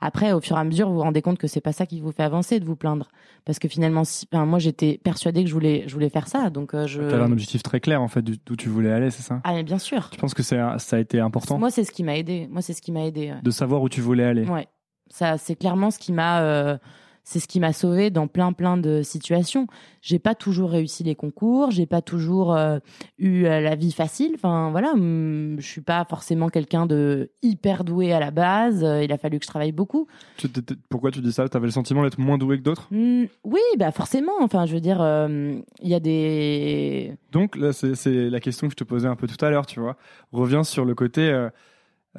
après, 0.00 0.32
au 0.32 0.40
fur 0.40 0.56
et 0.56 0.60
à 0.60 0.64
mesure, 0.64 0.88
vous 0.88 0.94
vous 0.96 1.00
rendez 1.00 1.22
compte 1.22 1.38
que 1.38 1.46
c'est 1.46 1.60
pas 1.60 1.72
ça 1.72 1.86
qui 1.86 2.00
vous 2.00 2.12
fait 2.12 2.22
avancer 2.22 2.60
de 2.60 2.64
vous 2.64 2.76
plaindre, 2.76 3.08
parce 3.44 3.58
que 3.58 3.68
finalement, 3.68 4.04
si- 4.04 4.28
enfin, 4.32 4.44
moi, 4.44 4.58
j'étais 4.58 5.00
persuadée 5.02 5.42
que 5.44 5.48
je 5.48 5.54
voulais, 5.54 5.84
je 5.86 5.94
voulais 5.94 6.08
faire 6.10 6.28
ça. 6.28 6.50
Donc, 6.50 6.74
euh, 6.74 6.86
je. 6.86 7.00
Tu 7.00 7.14
avais 7.14 7.22
un 7.24 7.32
objectif 7.32 7.62
très 7.62 7.80
clair 7.80 8.02
en 8.02 8.08
fait 8.08 8.22
d'où 8.22 8.56
tu 8.56 8.68
voulais 8.68 8.92
aller, 8.92 9.10
c'est 9.10 9.22
ça? 9.22 9.40
Ah, 9.44 9.52
mais 9.54 9.62
bien 9.62 9.78
sûr. 9.78 10.10
Je 10.12 10.18
pense 10.18 10.34
que 10.34 10.42
ça 10.42 10.76
a 10.92 10.98
été 10.98 11.20
important? 11.20 11.58
Moi, 11.58 11.70
c'est 11.70 11.84
ce 11.84 11.92
qui 11.92 12.02
m'a 12.04 12.16
aidé. 12.16 12.48
Moi, 12.50 12.60
c'est 12.62 12.72
ce 12.74 12.82
qui 12.82 12.92
m'a 12.92 13.04
aidé. 13.04 13.30
ouais. 13.32 13.40
de 13.42 13.50
savoir 13.50 13.80
où 13.82 13.88
tu 13.88 14.00
voulais 14.00 14.24
aller. 14.24 14.44
Ouais, 14.44 14.68
ça 15.08 15.38
c'est 15.38 15.54
clairement 15.54 15.90
ce 15.90 15.98
qui 15.98 16.12
m'a 16.12 16.40
euh, 16.42 16.76
c'est 17.24 17.40
ce 17.40 17.48
qui 17.48 17.58
m'a 17.58 17.72
sauvé 17.72 18.10
dans 18.10 18.28
plein 18.28 18.52
plein 18.52 18.76
de 18.76 19.02
situations. 19.02 19.66
J'ai 20.02 20.18
pas 20.18 20.34
toujours 20.34 20.70
réussi 20.70 21.02
les 21.02 21.14
concours, 21.14 21.70
j'ai 21.70 21.86
pas 21.86 22.02
toujours 22.02 22.54
euh, 22.54 22.78
eu 23.18 23.46
euh, 23.46 23.60
la 23.60 23.74
vie 23.74 23.92
facile. 23.92 24.32
Enfin 24.34 24.70
voilà, 24.70 24.92
hum, 24.92 25.56
je 25.58 25.66
suis 25.66 25.80
pas 25.80 26.04
forcément 26.04 26.50
quelqu'un 26.50 26.84
de 26.84 27.30
hyper 27.42 27.84
doué 27.84 28.12
à 28.12 28.20
la 28.20 28.30
base. 28.30 28.84
Euh, 28.84 29.02
il 29.02 29.10
a 29.10 29.18
fallu 29.18 29.38
que 29.38 29.44
je 29.44 29.50
travaille 29.50 29.72
beaucoup. 29.72 30.06
Tu 30.36 30.48
pourquoi 30.90 31.10
tu 31.10 31.20
dis 31.20 31.32
ça? 31.32 31.48
Tu 31.48 31.56
avais 31.56 31.66
le 31.66 31.72
sentiment 31.72 32.02
d'être 32.02 32.18
moins 32.18 32.36
doué 32.36 32.58
que 32.58 32.62
d'autres? 32.62 32.88
Hum, 32.92 33.26
oui, 33.42 33.60
bah 33.78 33.90
forcément. 33.90 34.32
Enfin, 34.40 34.66
je 34.66 34.74
veux 34.74 34.80
dire, 34.80 35.00
euh, 35.00 35.54
il 35.80 35.88
y 35.88 35.94
a 35.94 36.00
des 36.00 37.16
Donc 37.32 37.56
là, 37.56 37.72
c'est 37.72 37.94
c'est 37.94 38.28
la 38.28 38.40
question 38.40 38.68
que 38.68 38.72
je 38.72 38.76
te 38.76 38.84
posais 38.84 39.08
un 39.08 39.16
peu 39.16 39.26
tout 39.26 39.42
à 39.42 39.48
l'heure, 39.48 39.64
tu 39.64 39.80
vois. 39.80 39.96
Reviens 40.32 40.62
sur 40.62 40.84
le 40.84 40.94
côté. 40.94 41.48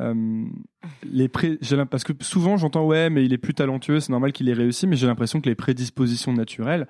Euh, 0.01 0.43
les 1.03 1.29
parce 1.29 2.03
que 2.03 2.13
souvent 2.19 2.57
j'entends 2.57 2.85
ouais 2.85 3.09
mais 3.09 3.23
il 3.23 3.31
est 3.31 3.37
plus 3.37 3.53
talentueux 3.53 4.01
c'est 4.01 4.11
normal 4.11 4.33
qu'il 4.33 4.49
ait 4.49 4.53
réussi 4.53 4.87
mais 4.87 4.97
j'ai 4.97 5.07
l'impression 5.07 5.39
que 5.39 5.47
les 5.47 5.55
prédispositions 5.55 6.33
naturelles 6.33 6.85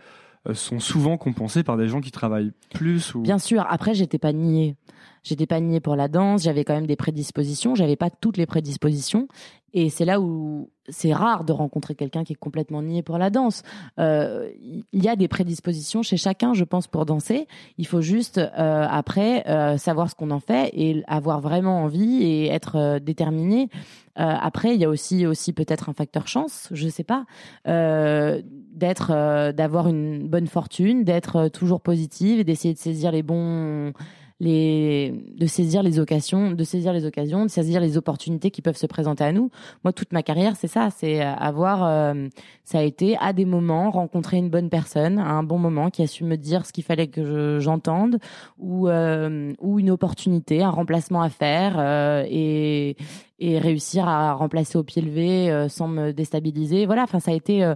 euh, 0.48 0.54
sont 0.54 0.80
souvent 0.80 1.18
compensées 1.18 1.64
par 1.64 1.76
des 1.76 1.88
gens 1.88 2.02
qui 2.02 2.12
travaillent 2.12 2.52
plus 2.74 3.16
ou 3.16 3.22
Bien 3.22 3.40
sûr. 3.40 3.66
Après, 3.68 3.96
j'étais 3.96 4.20
pas 4.20 4.32
niée. 4.32 4.76
J'étais 5.26 5.48
pas 5.48 5.60
niée 5.60 5.80
pour 5.80 5.96
la 5.96 6.08
danse. 6.08 6.44
J'avais 6.44 6.64
quand 6.64 6.76
même 6.76 6.86
des 6.86 6.96
prédispositions. 6.96 7.74
J'avais 7.74 7.96
pas 7.96 8.12
toutes 8.12 8.38
les 8.38 8.46
prédispositions. 8.46 9.28
Et 9.74 9.90
c'est 9.90 10.06
là 10.06 10.22
où 10.22 10.70
c'est 10.88 11.12
rare 11.14 11.44
de 11.44 11.52
rencontrer 11.52 11.96
quelqu'un 11.96 12.24
qui 12.24 12.34
est 12.34 12.38
complètement 12.38 12.84
nié 12.84 13.02
pour 13.02 13.18
la 13.18 13.32
danse. 13.32 13.64
Euh, 14.00 14.50
Il 14.62 15.04
y 15.04 15.10
a 15.10 15.16
des 15.16 15.28
prédispositions 15.28 16.04
chez 16.04 16.16
chacun, 16.16 16.54
je 16.54 16.64
pense, 16.64 16.88
pour 16.88 17.08
danser. 17.08 17.48
Il 17.80 17.88
faut 17.88 18.02
juste 18.02 18.38
euh, 18.38 18.88
après 18.88 19.46
euh, 19.50 19.78
savoir 19.78 20.12
ce 20.12 20.16
qu'on 20.16 20.30
en 20.30 20.40
fait 20.40 20.70
et 20.74 21.04
avoir 21.08 21.42
vraiment 21.42 21.84
envie 21.84 22.24
et 22.24 22.46
être 22.48 23.00
déterminé. 23.00 23.70
Après, 24.18 24.74
il 24.74 24.80
y 24.80 24.86
a 24.86 24.90
aussi 24.90 25.26
aussi 25.26 25.52
peut-être 25.52 25.90
un 25.90 25.94
facteur 25.94 26.26
chance, 26.26 26.70
je 26.72 26.88
sais 26.88 27.04
pas, 27.04 27.26
d'être, 27.66 29.52
d'avoir 29.52 29.90
une 29.90 30.30
bonne 30.30 30.48
fortune, 30.48 31.04
d'être 31.04 31.50
toujours 31.50 31.82
positive 31.82 32.40
et 32.40 32.46
d'essayer 32.46 32.74
de 32.74 32.80
saisir 32.80 33.12
les 33.12 33.24
bons 33.24 33.92
les, 34.40 35.14
de 35.38 35.46
saisir 35.46 35.82
les 35.82 36.00
occasions, 36.00 36.52
de 36.52 36.64
saisir 36.64 36.92
les 36.92 37.06
occasions, 37.06 37.44
de 37.44 37.50
saisir 37.50 37.80
les 37.80 37.98
opportunités 37.98 38.52
qui 38.52 38.62
peuvent 38.62 38.78
se 38.78 38.86
présenter 38.86 39.24
à 39.24 39.32
nous. 39.32 39.50
Moi, 39.84 39.94
toute 39.94 40.12
ma 40.12 40.24
carrière, 40.24 40.56
c'est 40.58 40.68
ça, 40.68 40.90
c'est 40.90 41.22
avoir, 41.22 41.86
euh, 41.86 42.28
ça 42.64 42.80
a 42.80 42.82
été 42.82 43.18
à 43.20 43.32
des 43.32 43.46
moments 43.46 43.92
rencontrer 43.92 44.38
une 44.38 44.50
bonne 44.50 44.70
personne 44.70 45.20
à 45.20 45.30
un 45.30 45.44
bon 45.44 45.58
moment 45.58 45.90
qui 45.90 46.02
a 46.02 46.08
su 46.08 46.26
me 46.26 46.36
dire 46.36 46.66
ce 46.66 46.74
qu'il 46.74 46.84
fallait 46.84 47.08
que 47.08 47.60
j'entende 47.60 48.18
ou 48.58 48.90
euh, 48.90 49.54
ou 49.62 49.80
une 49.80 49.90
opportunité, 49.90 50.64
un 50.64 50.70
remplacement 50.70 51.22
à 51.22 51.30
faire 51.30 51.76
euh, 51.78 52.26
et 52.30 52.98
et 53.38 53.60
réussir 53.60 54.08
à 54.08 54.34
remplacer 54.34 54.78
au 54.78 54.84
pied 54.84 55.02
levé 55.02 55.68
sans 55.68 55.90
me 55.90 56.14
déstabiliser. 56.14 56.86
Voilà, 56.86 57.04
enfin 57.04 57.20
ça 57.20 57.32
a 57.32 57.34
été 57.34 57.70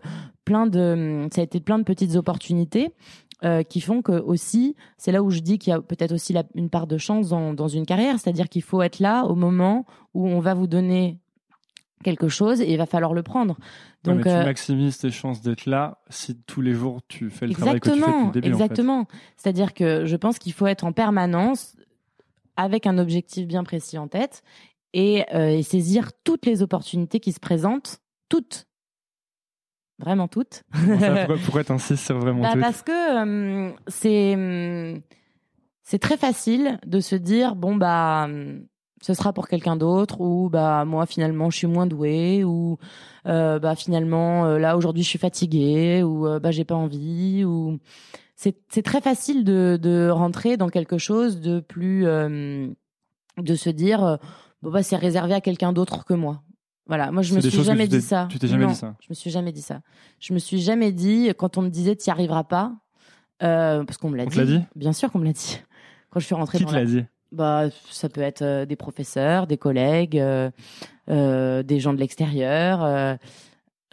plein 0.46 0.68
de 0.68 1.28
ça 1.34 1.42
a 1.42 1.44
été 1.44 1.60
plein 1.60 1.80
de 1.80 1.84
petites 1.84 2.16
opportunités 2.16 2.94
euh, 3.44 3.64
qui 3.64 3.82
font 3.82 4.02
que 4.02 4.12
aussi, 4.12 4.76
c'est 4.98 5.12
là 5.12 5.24
où 5.24 5.30
je 5.30 5.40
dis 5.40 5.60
qu'il 5.60 5.72
y 5.72 5.74
a 5.74 5.82
peut-être 5.82 6.12
aussi 6.12 6.34
la, 6.34 6.44
une 6.56 6.70
part 6.70 6.88
de 6.88 6.98
chance 6.98 7.30
dans, 7.30 7.54
dans 7.54 7.68
une 7.68 7.86
carrière, 7.86 8.20
c'est-à-dire 8.20 8.50
qu'il 8.50 8.64
faut 8.64 8.82
être 8.82 9.00
là 9.00 9.24
au 9.24 9.36
moment 9.36 9.86
où 10.14 10.28
on 10.28 10.40
va 10.40 10.54
vous 10.54 10.68
donner 10.68 11.18
quelque 12.04 12.30
chose 12.30 12.62
et 12.62 12.72
il 12.72 12.78
va 12.78 12.86
falloir 12.86 13.14
le 13.14 13.24
prendre. 13.24 13.58
Donc, 14.04 14.24
tu 14.24 14.30
euh, 14.30 14.44
maximises 14.44 14.98
tes 14.98 15.12
chances 15.12 15.42
d'être 15.42 15.66
là 15.66 16.00
si 16.10 16.36
tous 16.36 16.62
les 16.62 16.74
jours 16.74 17.00
tu 17.08 17.30
fais 17.30 17.48
le 17.48 17.54
travail 17.54 17.80
que 17.80 17.90
tu 17.90 18.00
fais 18.00 18.06
depuis 18.06 18.26
le 18.26 18.32
début. 18.32 18.48
Exactement. 18.48 19.00
En 19.02 19.06
fait. 19.06 19.18
C'est-à-dire 19.38 19.74
que 19.74 20.06
je 20.06 20.16
pense 20.16 20.40
qu'il 20.40 20.54
faut 20.54 20.68
être 20.68 20.86
en 20.86 20.94
permanence 20.94 21.76
avec 22.56 22.88
un 22.88 22.98
objectif 22.98 23.48
bien 23.48 23.64
précis 23.64 23.98
en 23.98 24.08
tête 24.08 24.44
et, 24.94 25.26
euh, 25.34 25.50
et 25.50 25.64
saisir 25.64 26.12
toutes 26.24 26.46
les 26.46 26.62
opportunités 26.62 27.20
qui 27.20 27.32
se 27.32 27.40
présentent, 27.40 28.02
toutes, 28.28 28.68
vraiment 30.00 30.28
toutes. 30.28 30.64
pourquoi, 30.72 31.38
pourquoi 31.44 31.64
t'insistes 31.64 32.06
sur 32.06 32.18
vraiment 32.20 32.42
bah, 32.42 32.52
toutes 32.54 32.62
Parce 32.62 32.82
que 32.82 33.70
euh, 33.70 33.72
c'est 33.88 35.02
c'est 35.84 36.00
très 36.00 36.18
facile 36.18 36.80
de 36.86 37.00
se 37.00 37.16
dire 37.16 37.56
bon 37.56 37.76
bah 37.76 38.28
ce 39.02 39.14
sera 39.14 39.34
pour 39.34 39.48
quelqu'un 39.48 39.76
d'autre 39.76 40.22
ou 40.22 40.50
bah 40.50 40.86
moi 40.86 41.06
finalement 41.06 41.50
je 41.50 41.58
suis 41.58 41.68
moins 41.68 41.88
douée 41.88 42.44
ou 42.44 42.78
euh, 43.26 43.60
bah 43.60 43.76
finalement 43.76 44.46
euh, 44.46 44.60
là 44.60 44.78
aujourd'hui 44.78 45.04
je 45.04 45.10
suis 45.10 45.20
fatiguée 45.20 46.04
ou 46.04 46.28
bah 46.40 46.52
j'ai 46.52 46.66
pas 46.66 46.76
envie 46.76 47.44
ou 47.44 47.80
c'est 48.36 48.58
c'est 48.70 48.84
très 48.84 49.02
facile 49.02 49.44
de 49.44 49.78
de 49.82 50.10
rentrer 50.10 50.58
dans 50.58 50.70
quelque 50.70 50.98
chose 50.98 51.42
de 51.42 51.60
plus 51.60 52.04
de 52.04 53.56
se 53.56 53.70
dire 53.70 54.20
bon 54.62 54.72
bah 54.72 54.84
c'est 54.84 54.96
réservé 54.96 55.34
à 55.34 55.42
quelqu'un 55.42 55.74
d'autre 55.74 56.06
que 56.06 56.14
moi 56.14 56.44
voilà, 56.90 57.12
moi 57.12 57.22
je 57.22 57.36
me 57.36 57.40
suis 57.40 57.64
jamais 57.64 57.88
dit 57.88 58.02
ça. 58.02 58.28
Tu 58.30 58.40
t'es 58.40 58.48
jamais 58.48 58.66
dit 58.66 58.76
ça 58.76 58.96
Je 59.00 59.06
me 59.10 59.14
suis 59.14 59.30
jamais 59.30 59.52
dit 59.52 59.62
ça. 59.62 59.82
Je 60.20 60.34
me 60.34 60.40
suis 60.40 60.60
jamais 60.60 60.92
dit 60.92 61.32
quand 61.38 61.58
on 61.58 61.62
me 61.62 61.70
disait 61.70 61.96
tu 61.96 62.10
n'y 62.10 62.12
arriveras 62.12 62.44
pas, 62.44 62.74
euh, 63.44 63.84
parce 63.84 63.98
qu'on 63.98 64.10
me 64.10 64.18
l'a 64.18 64.26
dit. 64.26 64.44
dit. 64.44 64.62
Bien 64.76 64.92
sûr 64.92 65.12
qu'on 65.12 65.20
me 65.20 65.26
l'a 65.26 65.34
dit. 65.34 65.62
Quand 66.10 66.20
je 66.20 66.26
suis 66.26 66.34
rentrée 66.34 66.58
Qui 66.58 66.66
te 66.66 66.74
l'a 66.74 66.86
dit? 66.86 67.06
Bah, 67.32 67.66
ça 67.92 68.10
peut 68.10 68.22
être 68.22 68.42
euh, 68.42 68.66
des 68.66 68.76
professeurs, 68.76 69.46
des 69.46 69.58
collègues, 69.58 70.18
euh, 70.18 71.64
des 71.64 71.80
gens 71.80 71.94
de 71.94 72.00
l'extérieur. 72.00 72.80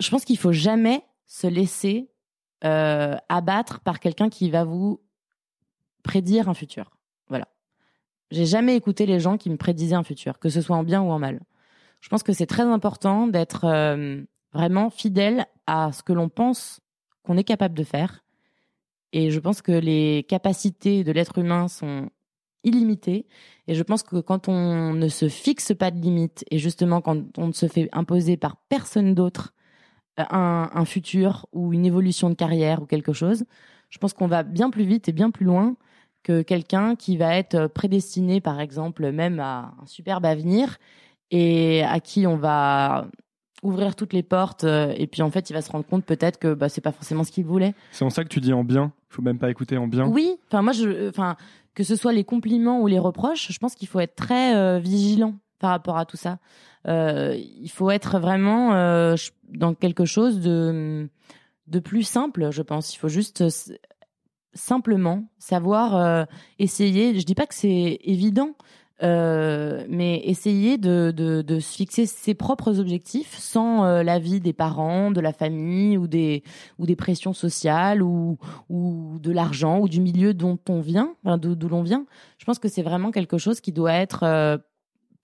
Je 0.01 0.11
pense 0.11 0.24
qu'il 0.24 0.38
faut 0.38 0.53
jamais 0.53 1.03
se 1.26 1.47
laisser 1.47 2.11
abattre 2.62 3.80
par 3.80 4.01
quelqu'un 4.01 4.30
qui 4.30 4.51
va 4.51 4.64
vous 4.64 5.03
prédire 6.03 6.49
un 6.49 6.55
futur. 6.55 6.97
Voilà. 7.28 7.47
J'ai 8.30 8.47
jamais 8.47 8.74
écouté 8.74 9.05
les 9.05 9.20
gens 9.20 9.36
qui 9.36 9.51
me 9.51 9.59
prédisaient 9.59 9.94
un 9.94 10.03
futur, 10.03 10.38
que 10.38 10.49
ce 10.49 10.62
soit 10.62 10.76
en 10.76 10.82
bien 10.82 11.03
ou 11.03 11.11
en 11.11 11.18
mal. 11.18 11.40
Je 12.07 12.09
pense 12.09 12.22
que 12.22 12.32
c'est 12.32 12.46
très 12.46 12.62
important 12.62 13.26
d'être 13.26 13.64
euh, 13.64 14.22
vraiment 14.52 14.90
fidèle 14.90 15.44
à 15.66 15.90
ce 15.90 16.04
que 16.04 16.12
l'on 16.12 16.28
pense 16.28 16.78
qu'on 17.24 17.36
est 17.36 17.42
capable 17.42 17.74
de 17.74 17.82
faire. 17.82 18.22
Et 19.12 19.32
je 19.32 19.40
pense 19.40 19.61
que 19.61 19.72
les 19.72 20.24
capacités 20.28 21.02
de 21.02 21.11
l'être 21.11 21.38
humain 21.38 21.66
sont 21.66 22.09
illimitées. 22.62 23.26
Et 23.66 23.74
je 23.74 23.82
pense 23.82 24.04
que 24.04 24.20
quand 24.20 24.46
on 24.46 24.92
ne 24.94 25.09
se 25.09 25.28
fixe 25.28 25.74
pas 25.76 25.90
de 25.90 25.98
limites 25.98 26.44
et 26.52 26.59
justement 26.59 27.00
quand 27.00 27.36
on 27.38 27.48
ne 27.48 27.52
se 27.52 27.66
fait 27.66 27.88
imposer 27.90 28.36
par 28.36 28.54
personne 28.68 29.12
d'autre 29.12 29.52
euh, 30.20 30.24
un, 30.30 30.70
un, 30.72 30.84
futur 30.84 31.46
ou 31.52 31.72
une 31.72 31.86
évolution 31.86 32.30
de 32.30 32.36
carrière 32.36 32.82
ou 32.82 32.86
quelque 32.86 33.12
chose, 33.12 33.46
je 33.90 33.98
pense 33.98 34.12
qu'on 34.12 34.28
va 34.28 34.44
bien 34.44 34.70
plus 34.70 34.84
vite 34.84 35.09
et 35.09 35.12
bien 35.12 35.32
plus 35.32 35.44
loin 35.44 35.74
que 36.22 36.42
quelqu'un 36.42 36.94
qui 36.94 37.16
va 37.16 37.36
être 37.36 37.66
prédestiné, 37.66 38.40
par 38.40 38.61
exemple, 38.61 39.11
même 39.11 39.40
à 39.40 39.74
un 39.82 39.86
superbe 39.86 40.24
avenir 40.24 40.78
et 41.31 41.83
à 41.83 42.01
qui 42.01 42.27
on 42.27 42.37
va 42.37 43.09
ouvrir 43.62 43.97
toutes 43.97 44.12
les 44.12 44.22
portes 44.22 44.64
euh, 44.64 44.93
et 44.97 45.07
puis 45.07 45.22
en 45.22 45.31
fait 45.31 45.51
il 45.51 45.53
va 45.53 45.62
se 45.62 45.70
rendre 45.70 45.87
compte 45.87 46.05
peut-être 46.05 46.39
que 46.39 46.55
bah, 46.55 46.68
c'est 46.68 46.81
pas 46.81 46.93
forcément 46.93 47.24
ce 47.24 47.33
qu'il 47.33 47.45
voulait. 47.45 47.74
C'est 47.93 48.05
en 48.05 48.11
ça 48.11 48.22
que 48.22 48.29
tu 48.29 48.41
dis 48.41 48.53
en 48.53 48.64
bien, 48.64 48.93
il 49.11 49.14
faut 49.14 49.22
même 49.22 49.39
pas 49.39 49.51
écouter 49.51 49.77
en 49.77 49.89
bien. 49.89 50.07
Oui, 50.07 50.37
enfin 50.49 50.62
moi 50.62 50.72
je 50.72 51.09
enfin 51.09 51.37
que 51.74 51.85
ce 51.85 51.97
soit 51.97 52.12
les 52.12 52.24
compliments 52.24 52.81
ou 52.81 52.87
les 52.87 52.99
reproches, 52.99 53.53
je 53.53 53.59
pense 53.59 53.74
qu'il 53.74 53.89
faut 53.89 54.01
être 54.01 54.14
très 54.14 54.57
euh, 54.57 54.79
vigilant 54.79 55.35
par 55.59 55.70
rapport 55.70 55.99
à 55.99 56.07
tout 56.07 56.16
ça. 56.16 56.39
Euh, 56.87 57.37
il 57.37 57.70
faut 57.70 57.91
être 57.91 58.18
vraiment 58.18 58.74
euh, 58.74 59.14
dans 59.49 59.74
quelque 59.74 60.05
chose 60.05 60.41
de 60.41 61.09
de 61.66 61.81
plus 61.81 62.05
simple, 62.05 62.51
je 62.53 62.62
pense. 62.62 62.95
Il 62.95 62.99
faut 62.99 63.09
juste 63.09 63.45
simplement 64.55 65.24
savoir 65.39 66.27
essayer. 66.61 67.18
Je 67.18 67.27
dis 67.27 67.35
pas 67.35 67.47
que 67.47 67.57
c'est 67.57 67.99
évident, 68.05 68.55
euh, 69.03 69.84
mais 69.90 70.22
essayer 70.24 70.78
de, 70.78 71.11
de, 71.14 71.61
se 71.61 71.76
fixer 71.76 72.07
ses 72.07 72.32
propres 72.32 72.80
objectifs 72.80 73.36
sans 73.36 73.84
euh, 73.84 74.03
l'avis 74.03 74.40
des 74.40 74.55
parents, 74.55 75.11
de 75.11 75.20
la 75.20 75.34
famille 75.34 75.99
ou 75.99 76.07
des, 76.07 76.42
ou 76.78 76.86
des 76.86 76.97
pressions 76.97 77.34
sociales 77.34 78.03
ou, 78.03 78.38
ou 78.70 79.18
de 79.20 79.30
l'argent 79.30 79.80
ou 79.80 79.88
du 79.88 80.01
milieu 80.01 80.32
dont 80.32 80.59
on 80.70 80.80
vient, 80.80 81.14
d'où 81.24 81.68
l'on 81.68 81.82
vient. 81.82 82.07
Je 82.38 82.47
pense 82.47 82.59
que 82.59 82.68
c'est 82.68 82.82
vraiment 82.82 83.11
quelque 83.11 83.36
chose 83.36 83.61
qui 83.61 83.70
doit 83.70 83.92
être 83.92 84.22
euh, 84.22 84.57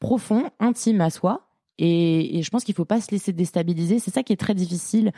profond, 0.01 0.51
intime 0.61 1.01
à 1.01 1.09
soi. 1.09 1.49
Et, 1.79 2.39
et 2.39 2.43
je 2.43 2.51
pense 2.51 2.65
qu'il 2.65 2.75
faut 2.75 2.85
pas 2.85 3.01
se 3.01 3.11
laisser 3.11 3.33
déstabiliser. 3.33 3.99
C'est 3.99 4.11
ça 4.11 4.23
qui 4.23 4.35
est 4.35 4.37
très 4.37 4.55
difficile 4.55 5.13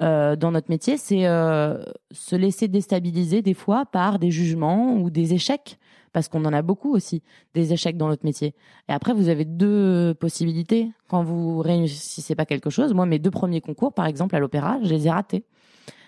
dans 0.00 0.50
notre 0.50 0.70
métier, 0.70 0.96
c'est 0.96 1.22
se 1.22 2.34
laisser 2.34 2.68
déstabiliser 2.68 3.42
des 3.42 3.54
fois 3.54 3.86
par 3.86 4.18
des 4.18 4.30
jugements 4.30 4.94
ou 4.94 5.10
des 5.10 5.34
échecs 5.34 5.78
parce 6.12 6.28
qu'on 6.28 6.44
en 6.44 6.52
a 6.52 6.62
beaucoup 6.62 6.92
aussi 6.92 7.22
des 7.54 7.72
échecs 7.72 7.96
dans 7.96 8.08
notre 8.08 8.24
métier. 8.24 8.54
Et 8.88 8.92
après, 8.92 9.12
vous 9.12 9.28
avez 9.28 9.44
deux 9.44 10.14
possibilités 10.14 10.90
quand 11.08 11.22
vous 11.22 11.60
réussissez 11.60 12.34
pas 12.34 12.46
quelque 12.46 12.70
chose. 12.70 12.94
Moi, 12.94 13.06
mes 13.06 13.18
deux 13.18 13.30
premiers 13.30 13.60
concours, 13.60 13.92
par 13.92 14.06
exemple, 14.06 14.34
à 14.36 14.38
l'opéra, 14.38 14.78
je 14.82 14.88
les 14.90 15.06
ai 15.06 15.10
ratés. 15.10 15.44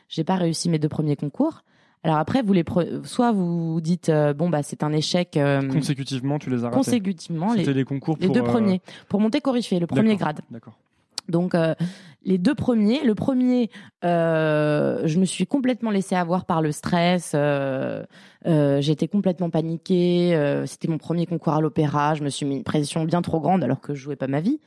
J'ai 0.08 0.24
pas 0.24 0.36
réussi 0.36 0.68
mes 0.68 0.78
deux 0.78 0.88
premiers 0.88 1.16
concours. 1.16 1.62
Alors 2.04 2.16
après, 2.16 2.42
vous 2.42 2.52
les 2.52 2.64
soit 3.04 3.30
vous 3.30 3.80
dites 3.80 4.08
euh, 4.08 4.34
bon 4.34 4.50
bah 4.50 4.64
c'est 4.64 4.82
un 4.82 4.92
échec. 4.92 5.36
Euh, 5.36 5.62
consécutivement, 5.68 6.38
tu 6.40 6.50
les 6.50 6.64
as 6.64 6.66
ratés. 6.66 6.76
Consécutivement, 6.76 7.54
les, 7.54 7.64
les 7.64 7.84
concours 7.84 8.16
les 8.20 8.28
deux 8.28 8.40
euh, 8.40 8.42
premiers 8.42 8.80
pour 9.08 9.20
monter 9.20 9.40
Coryphée, 9.40 9.78
le 9.78 9.86
premier 9.86 10.16
grade. 10.16 10.40
D'accord. 10.50 10.76
Donc 11.32 11.56
euh, 11.56 11.74
les 12.22 12.38
deux 12.38 12.54
premiers, 12.54 13.02
le 13.02 13.16
premier, 13.16 13.70
euh, 14.04 15.02
je 15.04 15.18
me 15.18 15.24
suis 15.24 15.46
complètement 15.46 15.90
laissée 15.90 16.14
avoir 16.14 16.44
par 16.44 16.62
le 16.62 16.70
stress. 16.70 17.32
Euh, 17.34 18.04
J'étais 18.44 19.08
complètement 19.08 19.50
paniquée. 19.50 20.62
C'était 20.66 20.86
mon 20.86 20.98
premier 20.98 21.26
concours 21.26 21.54
à 21.54 21.60
l'opéra. 21.60 22.14
Je 22.14 22.22
me 22.22 22.28
suis 22.28 22.46
mis 22.46 22.56
une 22.56 22.64
pression 22.64 23.04
bien 23.04 23.22
trop 23.22 23.40
grande 23.40 23.64
alors 23.64 23.80
que 23.80 23.94
je 23.94 24.02
jouais 24.02 24.16
pas 24.16 24.28
ma 24.28 24.40
vie. 24.40 24.60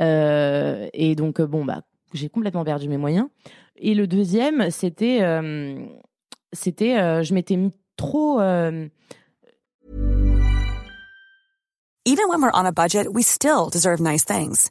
et 0.00 1.14
donc 1.16 1.40
bon 1.40 1.64
bah 1.64 1.82
j'ai 2.14 2.28
complètement 2.28 2.64
perdu 2.64 2.88
mes 2.88 2.98
moyens. 2.98 3.28
Et 3.76 3.94
le 3.94 4.06
deuxième, 4.06 4.70
c'était 4.70 5.20
c'était 6.52 7.22
je 7.24 7.34
m'étais 7.34 7.56
mis 7.56 7.72
trop. 7.96 8.40
Even 12.08 12.28
when 12.30 12.40
we're 12.40 12.50
on 12.54 12.64
a 12.64 12.72
budget, 12.72 13.08
we 13.08 13.22
still 13.22 13.68
deserve 13.70 14.00
nice 14.00 14.24
things. 14.24 14.70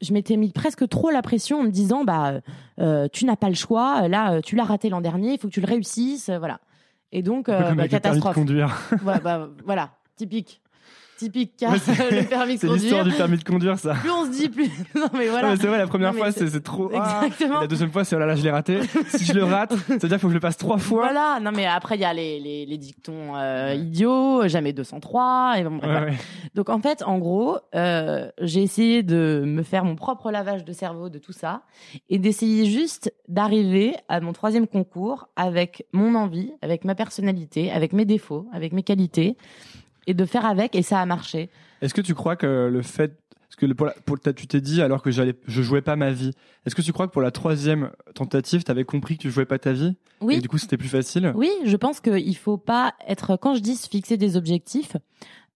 Je 0.00 0.12
m'étais 0.12 0.36
mis 0.36 0.52
presque 0.52 0.88
trop 0.88 1.10
la 1.10 1.22
pression 1.22 1.60
en 1.60 1.62
me 1.64 1.70
disant 1.70 2.04
bah 2.04 2.40
euh, 2.78 3.08
tu 3.12 3.24
n'as 3.24 3.36
pas 3.36 3.48
le 3.48 3.54
choix, 3.54 4.06
là 4.06 4.34
euh, 4.34 4.40
tu 4.40 4.54
l'as 4.54 4.64
raté 4.64 4.88
l'an 4.90 5.00
dernier, 5.00 5.32
il 5.32 5.38
faut 5.38 5.48
que 5.48 5.52
tu 5.52 5.60
le 5.60 5.66
réussisses, 5.66 6.28
euh, 6.28 6.38
voilà. 6.38 6.60
Et 7.10 7.22
donc 7.22 7.48
euh, 7.48 7.74
bah, 7.74 7.88
catastrophe. 7.88 8.34
Ouais, 9.04 9.18
bah, 9.20 9.48
voilà, 9.64 9.90
typique. 10.16 10.60
Typique 11.18 11.52
car 11.58 11.72
Ouais, 11.72 11.78
le 12.22 12.28
permis 12.28 12.54
de 12.54 12.60
C'est 12.60 12.66
l'histoire 12.68 13.00
conduire. 13.00 13.04
du 13.04 13.12
permis 13.18 13.36
de 13.38 13.44
conduire, 13.44 13.78
ça. 13.78 13.94
Plus 13.94 14.10
on 14.10 14.24
se 14.24 14.30
dit 14.30 14.48
plus 14.48 14.68
non 14.94 15.08
mais 15.12 15.28
voilà. 15.28 15.56
C'est 15.56 15.66
vrai, 15.66 15.78
la 15.78 15.86
première 15.86 16.12
Non, 16.12 16.18
fois, 16.18 16.32
c'est- 16.32 16.60
trop. 16.62 16.90
ah. 16.94 17.22
Exactement. 17.26 17.60
La 17.60 17.66
deuxième 17.66 17.90
fois, 17.90 18.04
c'est 18.04 18.14
oh 18.16 18.18
là 18.20 18.26
là, 18.26 18.36
je 18.36 18.42
l'ai 18.42 18.50
raté. 18.50 18.80
Si 19.08 19.24
je 19.24 19.32
le 19.32 19.44
rate, 19.44 19.74
ça 19.88 19.94
veut 19.94 19.98
dire 19.98 20.08
qu'il 20.10 20.18
faut 20.20 20.26
que 20.28 20.32
je 20.32 20.36
le 20.36 20.40
passe 20.40 20.56
trois 20.56 20.78
fois. 20.78 21.02
Voilà, 21.04 21.40
non 21.42 21.50
mais 21.54 21.66
après 21.66 21.96
il 21.96 22.00
y 22.00 22.04
a 22.04 22.12
les, 22.14 22.38
les, 22.40 22.64
les 22.66 22.78
dictons 22.78 23.34
euh, 23.36 23.74
idiots, 23.74 24.46
jamais 24.48 24.72
203 24.72 25.54
et 25.58 25.64
bon, 25.64 25.76
bref, 25.78 25.88
Ouais, 26.04 26.10
ouais. 26.10 26.16
Donc 26.54 26.68
en 26.68 26.80
fait, 26.80 27.02
en 27.02 27.18
gros, 27.18 27.58
euh, 27.74 28.30
j'ai 28.40 28.62
essayé 28.62 29.02
de 29.02 29.42
me 29.46 29.62
faire 29.62 29.84
mon 29.84 29.96
propre 29.96 30.30
lavage 30.30 30.64
de 30.64 30.72
cerveau 30.72 31.08
de 31.08 31.18
tout 31.18 31.32
ça 31.32 31.62
et 32.10 32.18
d'essayer 32.18 32.66
juste 32.66 33.12
d'arriver 33.28 33.94
à 34.08 34.20
mon 34.20 34.32
troisième 34.32 34.66
concours 34.66 35.28
avec 35.36 35.86
mon 35.92 36.14
envie, 36.14 36.52
avec 36.62 36.84
ma 36.84 36.94
personnalité, 36.94 37.70
avec 37.72 37.92
mes 37.92 38.04
défauts, 38.04 38.46
avec 38.52 38.72
mes 38.72 38.82
qualités 38.82 39.36
et 40.08 40.14
de 40.14 40.24
faire 40.24 40.44
avec 40.46 40.74
et 40.74 40.82
ça 40.82 41.00
a 41.00 41.06
marché. 41.06 41.50
Est-ce 41.82 41.94
que 41.94 42.00
tu 42.00 42.14
crois 42.14 42.34
que 42.34 42.68
le 42.72 42.82
fait, 42.82 43.20
parce 43.40 43.56
que 43.56 43.66
pour 43.72 43.86
la- 43.86 43.94
pour, 44.04 44.18
tu 44.18 44.46
t'es 44.48 44.60
dit 44.60 44.82
alors 44.82 45.02
que 45.02 45.10
j'allais, 45.12 45.34
je 45.46 45.62
jouais 45.62 45.82
pas 45.82 45.94
ma 45.96 46.10
vie. 46.10 46.32
Est-ce 46.66 46.74
que 46.74 46.82
tu 46.82 46.92
crois 46.92 47.06
que 47.06 47.12
pour 47.12 47.22
la 47.22 47.30
troisième 47.30 47.90
tentative, 48.14 48.64
t'avais 48.64 48.84
compris 48.84 49.16
que 49.16 49.22
tu 49.22 49.30
jouais 49.30 49.44
pas 49.46 49.58
ta 49.58 49.72
vie? 49.72 49.96
Oui. 50.20 50.36
et 50.36 50.40
du 50.40 50.48
coup 50.48 50.58
c'était 50.58 50.76
plus 50.76 50.88
facile? 50.88 51.32
Oui, 51.36 51.50
je 51.64 51.76
pense 51.76 52.00
qu'il 52.00 52.36
faut 52.36 52.56
pas 52.58 52.94
être. 53.06 53.36
Quand 53.36 53.54
je 53.54 53.60
dis 53.60 53.76
se 53.76 53.88
fixer 53.88 54.16
des 54.16 54.36
objectifs, 54.36 54.96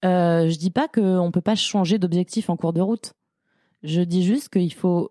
euh, 0.05 0.49
je 0.49 0.57
dis 0.59 0.71
pas 0.71 0.87
qu'on 0.87 1.31
peut 1.33 1.41
pas 1.41 1.57
changer 1.57 1.99
d'objectif 1.99 2.49
en 2.51 2.57
cours 2.57 2.73
de 2.73 2.81
route. 2.81 3.15
Je 3.83 4.01
dis 4.03 4.23
juste 4.25 4.49
qu'il 4.51 4.73
faut 4.73 5.11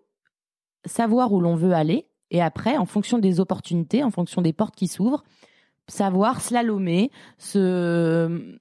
savoir 0.86 1.32
où 1.32 1.40
l'on 1.40 1.56
veut 1.56 1.72
aller 1.74 2.06
et 2.30 2.40
après, 2.40 2.78
en 2.78 2.86
fonction 2.86 3.18
des 3.18 3.40
opportunités, 3.40 4.02
en 4.02 4.10
fonction 4.10 4.40
des 4.40 4.54
portes 4.54 4.74
qui 4.74 4.88
s'ouvrent, 4.88 5.22
savoir 5.88 6.40
slalomer, 6.40 7.10
se 7.36 8.56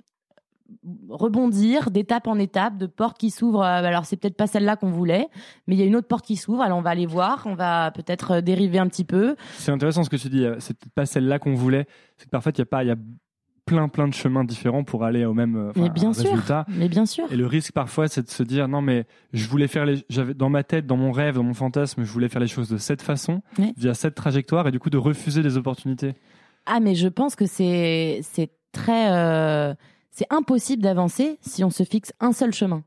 rebondir 1.09 1.91
d'étape 1.91 2.27
en 2.27 2.37
étape, 2.39 2.77
de 2.77 2.85
portes 2.87 3.17
qui 3.17 3.29
s'ouvrent. 3.29 3.61
Euh, 3.61 3.83
Alors 3.83 4.05
c'est 4.05 4.17
peut-être 4.17 4.37
pas 4.37 4.47
celle-là 4.47 4.75
qu'on 4.75 4.89
voulait, 4.91 5.27
mais 5.67 5.75
il 5.75 5.79
y 5.79 5.83
a 5.83 5.85
une 5.85 5.95
autre 5.95 6.07
porte 6.07 6.25
qui 6.25 6.35
s'ouvre. 6.35 6.61
Alors 6.61 6.77
on 6.77 6.81
va 6.81 6.89
aller 6.91 7.05
voir, 7.05 7.43
on 7.45 7.55
va 7.55 7.91
peut-être 7.91 8.31
euh, 8.31 8.41
dériver 8.41 8.79
un 8.79 8.87
petit 8.87 9.03
peu. 9.05 9.35
C'est 9.57 9.71
intéressant 9.71 10.03
ce 10.03 10.09
que 10.09 10.15
tu 10.17 10.29
dis. 10.29 10.45
euh, 10.45 10.55
C'est 10.59 10.77
peut-être 10.77 10.93
pas 10.93 11.05
celle-là 11.05 11.39
qu'on 11.39 11.53
voulait. 11.53 11.85
C'est 12.17 12.25
que 12.25 12.29
parfois 12.31 12.51
il 12.55 12.59
y 12.59 12.61
a 12.61 12.65
pas, 12.65 12.83
il 12.83 12.87
y 12.87 12.91
a 12.91 12.95
plein 13.65 13.87
plein 13.87 14.07
de 14.07 14.13
chemins 14.13 14.43
différents 14.43 14.83
pour 14.83 15.03
aller 15.03 15.23
au 15.23 15.33
même 15.33 15.69
enfin, 15.69 15.81
Mais 15.83 15.89
bien 15.89 16.13
sûr. 16.13 16.31
résultat. 16.31 16.65
Mais 16.67 16.89
bien 16.89 17.05
sûr. 17.05 17.31
Et 17.31 17.35
le 17.35 17.45
risque 17.45 17.71
parfois, 17.73 18.07
c'est 18.07 18.23
de 18.23 18.29
se 18.29 18.43
dire 18.43 18.67
non 18.67 18.81
mais 18.81 19.05
je 19.33 19.47
voulais 19.47 19.67
faire 19.67 19.85
les, 19.85 20.03
j'avais 20.09 20.33
dans 20.33 20.49
ma 20.49 20.63
tête, 20.63 20.87
dans 20.87 20.97
mon 20.97 21.11
rêve, 21.11 21.35
dans 21.35 21.43
mon 21.43 21.53
fantasme, 21.53 22.03
je 22.03 22.11
voulais 22.11 22.27
faire 22.27 22.41
les 22.41 22.47
choses 22.47 22.69
de 22.69 22.77
cette 22.77 23.01
façon, 23.03 23.41
Oui. 23.59 23.73
via 23.77 23.93
cette 23.93 24.15
trajectoire, 24.15 24.67
et 24.67 24.71
du 24.71 24.79
coup 24.79 24.89
de 24.89 24.97
refuser 24.97 25.43
des 25.43 25.57
opportunités. 25.57 26.15
Ah, 26.65 26.79
mais 26.79 26.95
je 26.95 27.07
pense 27.07 27.35
que 27.35 27.45
c'est 27.45 28.19
c'est 28.23 28.51
très 28.71 29.11
euh, 29.11 29.73
c'est 30.11 30.27
impossible 30.29 30.83
d'avancer 30.83 31.37
si 31.41 31.63
on 31.63 31.69
se 31.69 31.83
fixe 31.83 32.13
un 32.19 32.33
seul 32.33 32.53
chemin. 32.53 32.83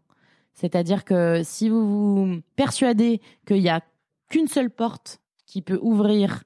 C'est-à-dire 0.53 1.05
que 1.05 1.41
si 1.43 1.69
vous 1.69 2.27
vous 2.27 2.41
persuadez 2.55 3.21
qu'il 3.47 3.59
y 3.59 3.69
a 3.69 3.81
qu'une 4.29 4.47
seule 4.47 4.71
porte 4.71 5.21
qui 5.47 5.63
peut 5.63 5.79
ouvrir 5.83 6.45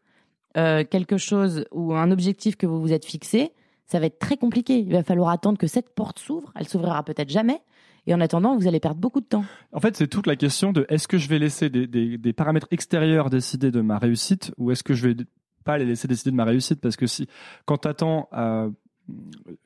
euh, 0.56 0.84
quelque 0.84 1.18
chose 1.18 1.66
ou 1.72 1.94
un 1.94 2.10
objectif 2.10 2.56
que 2.56 2.66
vous 2.66 2.80
vous 2.80 2.92
êtes 2.92 3.04
fixé, 3.04 3.52
ça 3.86 4.00
va 4.00 4.06
être 4.06 4.18
très 4.18 4.36
compliqué. 4.36 4.78
Il 4.78 4.92
va 4.92 5.02
falloir 5.02 5.30
attendre 5.30 5.58
que 5.58 5.66
cette 5.66 5.94
porte 5.94 6.18
s'ouvre. 6.18 6.52
Elle 6.54 6.68
s'ouvrira 6.68 7.02
peut-être 7.02 7.30
jamais. 7.30 7.60
Et 8.06 8.14
en 8.14 8.20
attendant, 8.20 8.56
vous 8.56 8.66
allez 8.66 8.80
perdre 8.80 9.00
beaucoup 9.00 9.20
de 9.20 9.26
temps. 9.26 9.44
En 9.72 9.80
fait, 9.80 9.96
c'est 9.96 10.08
toute 10.08 10.26
la 10.26 10.36
question 10.36 10.72
de 10.72 10.86
est-ce 10.88 11.08
que 11.08 11.18
je 11.18 11.28
vais 11.28 11.38
laisser 11.38 11.68
des, 11.68 12.32
paramètres 12.32 12.68
extérieurs 12.70 13.28
décider 13.28 13.70
de 13.70 13.82
ma 13.82 13.98
réussite 13.98 14.52
ou 14.56 14.70
est-ce 14.70 14.82
que 14.82 14.94
je 14.94 15.08
vais 15.08 15.16
pas 15.64 15.76
les 15.76 15.84
laisser 15.84 16.08
décider 16.08 16.30
de 16.30 16.36
ma 16.36 16.44
réussite? 16.44 16.80
Parce 16.80 16.96
que 16.96 17.06
si 17.06 17.28
quand 17.66 17.78
t'attends 17.78 18.28
euh, 18.32 18.70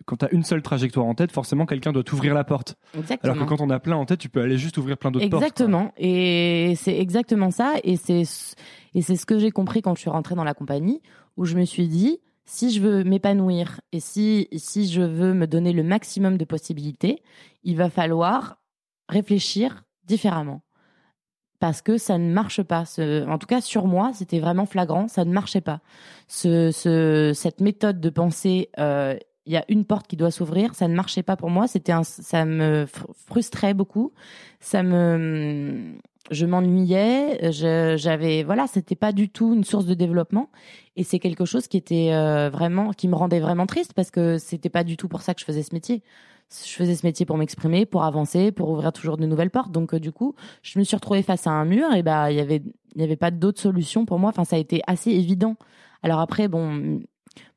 quand 0.07 0.17
t'as 0.17 0.29
une 0.33 0.45
seule 0.45 0.63
trajectoire 0.63 1.07
en 1.07 1.15
tête, 1.15 1.33
forcément 1.33 1.67
quelqu'un 1.67 1.93
doit 1.93 2.05
t'ouvrir 2.05 2.35
la 2.35 2.45
porte. 2.45 2.77
Exactement. 2.97 3.33
Alors 3.33 3.45
que 3.45 3.49
quand 3.49 3.61
on 3.61 3.71
a 3.71 3.81
plein 3.81 3.97
en 3.97 4.05
tête, 4.05 4.21
tu 4.21 4.29
peux 4.29 4.41
aller 4.41 4.59
juste 4.59 4.79
ouvrir 4.79 4.97
plein 4.99 5.11
d'autres 5.11 5.29
portes. 5.29 5.43
Exactement. 5.43 5.93
Et 5.97 6.75
c'est 6.77 6.97
exactement 6.99 7.51
ça. 7.51 7.75
Et 7.85 7.97
c'est 7.97 8.23
et 8.95 9.03
c'est 9.03 9.17
ce 9.17 9.27
que 9.27 9.39
j'ai 9.39 9.51
compris 9.51 9.83
quand 9.83 9.95
je 9.95 10.01
suis 10.01 10.11
rentrée 10.11 10.35
dans 10.35 10.45
la 10.45 10.55
compagnie, 10.55 11.01
où 11.37 11.45
je 11.45 11.57
me 11.57 11.65
suis 11.65 11.89
dit, 11.89 12.21
si 12.45 12.71
je 12.71 12.81
veux 12.81 13.05
m'épanouir 13.05 13.81
et 13.93 14.01
si 14.01 14.49
si 14.57 14.89
je 14.89 15.01
veux 15.03 15.35
me 15.35 15.47
donner 15.47 15.73
le 15.73 15.83
maximum 15.83 16.37
de 16.37 16.45
possibilités, 16.45 17.23
il 17.65 17.77
va 17.77 17.91
falloir 17.91 18.59
réfléchir 19.09 19.85
différemment. 20.05 20.63
Parce 21.59 21.81
que 21.81 21.97
ça 21.97 22.19
ne 22.19 22.33
marche 22.33 22.61
pas. 22.63 22.85
Ce- 22.85 23.25
en 23.29 23.39
tout 23.39 23.47
cas, 23.47 23.61
sur 23.61 23.87
moi, 23.87 24.11
c'était 24.15 24.41
vraiment 24.41 24.67
flagrant. 24.67 25.07
Ça 25.07 25.25
ne 25.25 25.33
marchait 25.33 25.61
pas. 25.61 25.81
Ce, 26.27 26.73
ce, 26.73 27.31
cette 27.35 27.61
méthode 27.61 28.01
de 28.01 28.11
pensée, 28.11 28.69
euh, 28.81 29.17
il 29.47 29.53
y 29.53 29.57
a 29.57 29.65
une 29.69 29.85
porte 29.85 30.07
qui 30.07 30.17
doit 30.17 30.31
s'ouvrir. 30.31 30.75
Ça 30.75 30.89
ne 30.89 30.95
marchait 30.95 31.23
pas 31.23 31.37
pour 31.37 31.51
moi. 31.51 31.67
C'était 31.67 31.93
un, 31.93 32.05
ça 32.05 32.45
me 32.45 32.85
fr- 32.85 33.07
frustrait 33.27 33.75
beaucoup. 33.75 34.13
Ça 34.61 34.83
me, 34.83 35.95
je 36.31 36.47
m'ennuyais. 36.47 37.51
J'avais, 37.51 38.45
voilà, 38.45 38.67
c'était 38.67 38.95
pas 38.95 39.13
du 39.13 39.29
tout 39.29 39.55
une 39.55 39.65
source 39.65 39.87
de 39.87 39.95
développement. 39.95 40.51
Et 40.97 41.05
c'est 41.05 41.19
quelque 41.19 41.45
chose 41.45 41.67
qui 41.69 41.77
était 41.77 42.11
euh, 42.13 42.51
vraiment, 42.51 42.93
qui 42.93 43.09
me 43.09 43.15
rendait 43.15 43.41
vraiment 43.41 43.67
triste 43.67 43.95
parce 43.95 44.11
que 44.11 44.39
c'était 44.39 44.71
pas 44.71 44.85
du 44.85 44.97
tout 44.97 45.09
pour 45.09 45.23
ça 45.23 45.35
que 45.35 45.41
je 45.41 45.45
faisais 45.45 45.63
ce 45.63 45.75
métier. 45.75 46.03
Je 46.51 46.73
faisais 46.73 46.95
ce 46.95 47.07
métier 47.07 47.25
pour 47.25 47.39
m'exprimer, 47.39 47.87
pour 47.87 48.05
avancer, 48.05 48.53
pour 48.53 48.69
ouvrir 48.69 48.93
toujours 48.93 49.17
de 49.17 49.25
nouvelles 49.25 49.51
portes. 49.51 49.73
Donc 49.73 49.95
euh, 49.95 50.01
du 50.01 50.13
coup, 50.13 50.35
je 50.63 50.79
me 50.79 50.85
suis 50.85 50.95
retrouvée 50.97 51.23
face 51.23 51.47
à 51.47 51.51
un 51.51 51.65
mur 51.65 51.93
et 51.95 52.03
bah 52.03 52.31
il 52.31 52.37
y 52.37 52.41
avait 52.41 52.63
il 52.95 53.01
y 53.01 53.05
avait 53.05 53.17
pas 53.17 53.31
d'autre 53.31 53.59
solution 53.61 54.05
pour 54.05 54.19
moi. 54.19 54.29
Enfin, 54.29 54.45
ça 54.45 54.57
a 54.57 54.59
été 54.59 54.83
assez 54.87 55.11
évident. 55.11 55.57
Alors 56.03 56.21
après, 56.21 56.49
bon, 56.49 57.01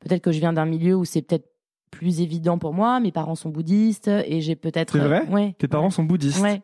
peut-être 0.00 0.22
que 0.22 0.32
je 0.32 0.38
viens 0.38 0.54
d'un 0.54 0.64
milieu 0.64 0.96
où 0.96 1.04
c'est 1.04 1.20
peut-être 1.20 1.46
plus 1.90 2.20
évident 2.20 2.58
pour 2.58 2.74
moi. 2.74 3.00
Mes 3.00 3.12
parents 3.12 3.34
sont 3.34 3.50
bouddhistes 3.50 4.08
et 4.08 4.40
j'ai 4.40 4.56
peut-être. 4.56 4.92
C'est 4.92 5.06
vrai? 5.06 5.26
Ouais. 5.28 5.54
Tes 5.58 5.68
parents 5.68 5.90
sont 5.90 6.04
bouddhistes? 6.04 6.42
Ouais. 6.42 6.62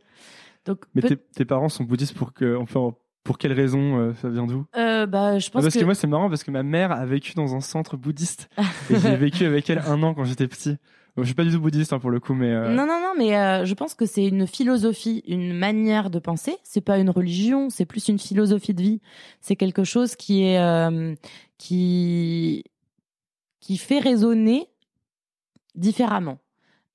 Donc 0.64 0.84
Mais 0.94 1.02
tes, 1.02 1.16
tes 1.16 1.44
parents 1.44 1.68
sont 1.68 1.84
bouddhistes 1.84 2.14
pour 2.14 2.32
que 2.32 2.56
enfin 2.56 2.94
pour 3.24 3.38
quelle 3.38 3.52
raison 3.52 3.98
euh, 3.98 4.12
ça 4.14 4.28
vient 4.28 4.46
d'où? 4.46 4.64
Euh, 4.76 5.06
bah 5.06 5.38
je 5.38 5.50
pense 5.50 5.62
Parce 5.62 5.74
que... 5.74 5.80
que, 5.80 5.84
moi 5.84 5.94
c'est 5.94 6.06
marrant 6.06 6.28
parce 6.28 6.44
que 6.44 6.50
ma 6.50 6.62
mère 6.62 6.92
a 6.92 7.04
vécu 7.06 7.34
dans 7.34 7.54
un 7.54 7.60
centre 7.60 7.96
bouddhiste 7.96 8.48
et 8.90 8.98
j'ai 8.98 9.16
vécu 9.16 9.44
avec 9.44 9.68
elle 9.70 9.82
un 9.86 10.02
an 10.02 10.14
quand 10.14 10.24
j'étais 10.24 10.48
petit. 10.48 10.76
Bon, 11.14 11.22
je 11.22 11.26
suis 11.26 11.34
pas 11.34 11.44
du 11.44 11.50
tout 11.50 11.60
bouddhiste 11.60 11.92
hein, 11.92 11.98
pour 11.98 12.10
le 12.10 12.20
coup 12.20 12.32
mais 12.32 12.50
euh, 12.50 12.68
Non, 12.74 12.86
non, 12.86 12.98
non, 12.98 13.12
mais 13.18 13.36
euh, 13.36 13.66
je 13.66 13.74
pense 13.74 13.94
que 13.94 14.06
c'est 14.06 14.26
une 14.26 14.46
philosophie, 14.46 15.22
une 15.26 15.52
manière 15.52 16.08
de 16.08 16.18
penser. 16.18 16.56
C'est 16.62 16.80
pas 16.80 16.96
une 16.98 17.10
religion, 17.10 17.68
c'est 17.68 17.84
plus 17.84 18.08
une 18.08 18.18
philosophie 18.18 18.72
de 18.72 18.80
vie. 18.80 19.00
C'est 19.40 19.56
quelque 19.56 19.84
chose 19.84 20.16
qui 20.16 20.44
est 20.44 20.58
euh, 20.58 21.14
qui 21.58 22.64
qui 23.60 23.76
fait 23.76 23.98
raisonner 23.98 24.68
différemment. 25.74 26.38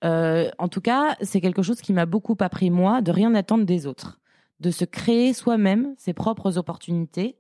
Euh, 0.04 0.50
en 0.60 0.68
tout 0.68 0.82
cas, 0.82 1.16
c'est 1.22 1.42
quelque 1.42 1.62
chose 1.62 1.82
qui 1.82 1.94
m'a 1.94 2.06
beaucoup 2.06 2.38
appris 2.40 2.70
moi 2.70 3.02
de 3.02 3.12
rien 3.12 3.34
attendre 3.36 3.66
des 3.66 3.88
autres, 3.88 4.20
de 4.60 4.72
se 4.72 4.86
créer 4.86 5.34
soi-même 5.34 5.96
ses 5.98 6.14
propres 6.14 6.58
opportunités 6.58 7.36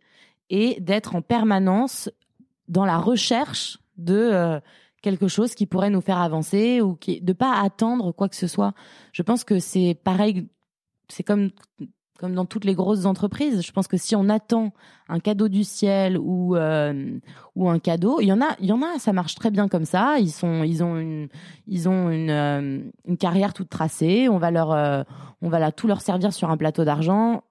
et 0.49 0.79
d'être 0.79 1.15
en 1.15 1.21
permanence 1.21 2.09
dans 2.67 2.85
la 2.85 2.97
recherche 2.97 3.79
de 3.97 4.15
euh, 4.15 4.59
quelque 5.01 5.27
chose 5.27 5.53
qui 5.55 5.65
pourrait 5.65 5.89
nous 5.89 6.01
faire 6.01 6.19
avancer 6.19 6.81
ou 6.81 6.95
qui 6.95 7.21
de 7.21 7.33
pas 7.33 7.59
attendre 7.61 8.11
quoi 8.11 8.27
que 8.29 8.35
ce 8.35 8.47
soit. 8.47 8.73
Je 9.13 9.21
pense 9.21 9.43
que 9.43 9.59
c'est 9.59 9.97
pareil, 10.03 10.47
c'est 11.09 11.23
comme 11.23 11.51
comme 12.17 12.33
dans 12.33 12.45
toutes 12.45 12.65
les 12.65 12.73
grosses 12.73 13.05
entreprises. 13.05 13.61
Je 13.65 13.71
pense 13.71 13.87
que 13.87 13.97
si 13.97 14.15
on 14.15 14.29
attend 14.29 14.73
un 15.09 15.19
cadeau 15.19 15.47
du 15.47 15.63
ciel 15.63 16.17
ou 16.17 16.55
euh, 16.55 17.19
ou 17.55 17.69
un 17.69 17.79
cadeau, 17.79 18.19
il 18.19 18.27
y 18.27 18.33
en 18.33 18.41
a, 18.41 18.55
il 18.59 18.67
y 18.67 18.71
en 18.71 18.81
a, 18.81 18.99
ça 18.99 19.13
marche 19.13 19.35
très 19.35 19.51
bien 19.51 19.67
comme 19.67 19.85
ça. 19.85 20.19
Ils 20.19 20.31
sont, 20.31 20.63
ils 20.63 20.83
ont 20.83 20.97
une, 20.97 21.29
ils 21.67 21.87
ont 21.87 22.09
une, 22.09 22.29
euh, 22.29 22.79
une 23.07 23.17
carrière 23.17 23.53
toute 23.53 23.69
tracée. 23.69 24.27
On 24.29 24.37
va 24.37 24.51
leur, 24.51 24.71
euh, 24.71 25.03
on 25.41 25.49
va 25.49 25.59
là 25.59 25.71
tout 25.71 25.87
leur 25.87 26.01
servir 26.01 26.33
sur 26.33 26.49
un 26.49 26.57
plateau 26.57 26.83
d'argent. 26.83 27.43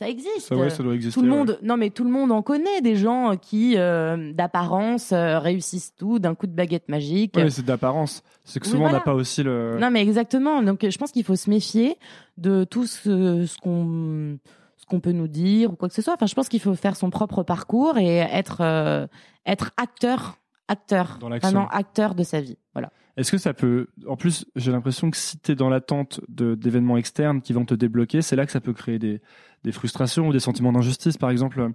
Ça 0.00 0.08
existe. 0.08 0.40
ça, 0.48 0.56
ouais, 0.56 0.70
ça 0.70 0.82
doit 0.82 0.94
exister. 0.94 1.20
Tout 1.20 1.26
le 1.26 1.30
ouais. 1.30 1.36
monde, 1.36 1.58
non 1.62 1.76
mais 1.76 1.90
tout 1.90 2.04
le 2.04 2.10
monde 2.10 2.32
en 2.32 2.40
connaît 2.40 2.80
des 2.80 2.96
gens 2.96 3.36
qui, 3.36 3.76
euh, 3.76 4.32
d'apparence, 4.32 5.12
euh, 5.12 5.38
réussissent 5.38 5.94
tout 5.94 6.18
d'un 6.18 6.34
coup 6.34 6.46
de 6.46 6.54
baguette 6.54 6.88
magique. 6.88 7.34
Mais 7.36 7.50
c'est 7.50 7.66
d'apparence. 7.66 8.22
C'est 8.46 8.60
que 8.60 8.64
Oui, 8.64 8.70
souvent 8.70 8.86
on 8.88 8.92
n'a 8.92 9.00
pas 9.00 9.12
aussi 9.12 9.42
le. 9.42 9.76
Non 9.78 9.90
mais 9.90 10.00
exactement. 10.00 10.62
Donc 10.62 10.88
je 10.88 10.96
pense 10.96 11.12
qu'il 11.12 11.22
faut 11.22 11.36
se 11.36 11.50
méfier 11.50 11.98
de 12.38 12.64
tout 12.64 12.86
ce, 12.86 13.44
ce 13.44 13.58
qu'on 13.58 14.38
ce 14.78 14.86
qu'on 14.86 15.00
peut 15.00 15.12
nous 15.12 15.28
dire 15.28 15.70
ou 15.74 15.76
quoi 15.76 15.90
que 15.90 15.94
ce 15.94 16.00
soit. 16.00 16.14
Enfin, 16.14 16.24
je 16.24 16.34
pense 16.34 16.48
qu'il 16.48 16.60
faut 16.60 16.74
faire 16.74 16.96
son 16.96 17.10
propre 17.10 17.42
parcours 17.42 17.98
et 17.98 18.16
être 18.16 18.62
euh, 18.62 19.06
être 19.44 19.70
acteur 19.76 20.38
acteur 20.66 21.18
Dans 21.20 21.28
l'action. 21.28 21.50
vraiment 21.50 21.68
acteur 21.68 22.14
de 22.14 22.22
sa 22.22 22.40
vie. 22.40 22.56
Voilà. 22.72 22.90
Est-ce 23.16 23.30
que 23.32 23.38
ça 23.38 23.52
peut. 23.54 23.88
En 24.06 24.16
plus, 24.16 24.46
j'ai 24.56 24.72
l'impression 24.72 25.10
que 25.10 25.16
si 25.16 25.38
tu 25.38 25.52
es 25.52 25.54
dans 25.54 25.68
l'attente 25.68 26.20
de- 26.28 26.54
d'événements 26.54 26.96
externes 26.96 27.40
qui 27.42 27.52
vont 27.52 27.64
te 27.64 27.74
débloquer, 27.74 28.22
c'est 28.22 28.36
là 28.36 28.46
que 28.46 28.52
ça 28.52 28.60
peut 28.60 28.72
créer 28.72 28.98
des, 28.98 29.20
des 29.64 29.72
frustrations 29.72 30.28
ou 30.28 30.32
des 30.32 30.40
sentiments 30.40 30.72
d'injustice. 30.72 31.16
Par 31.18 31.30
exemple, 31.30 31.70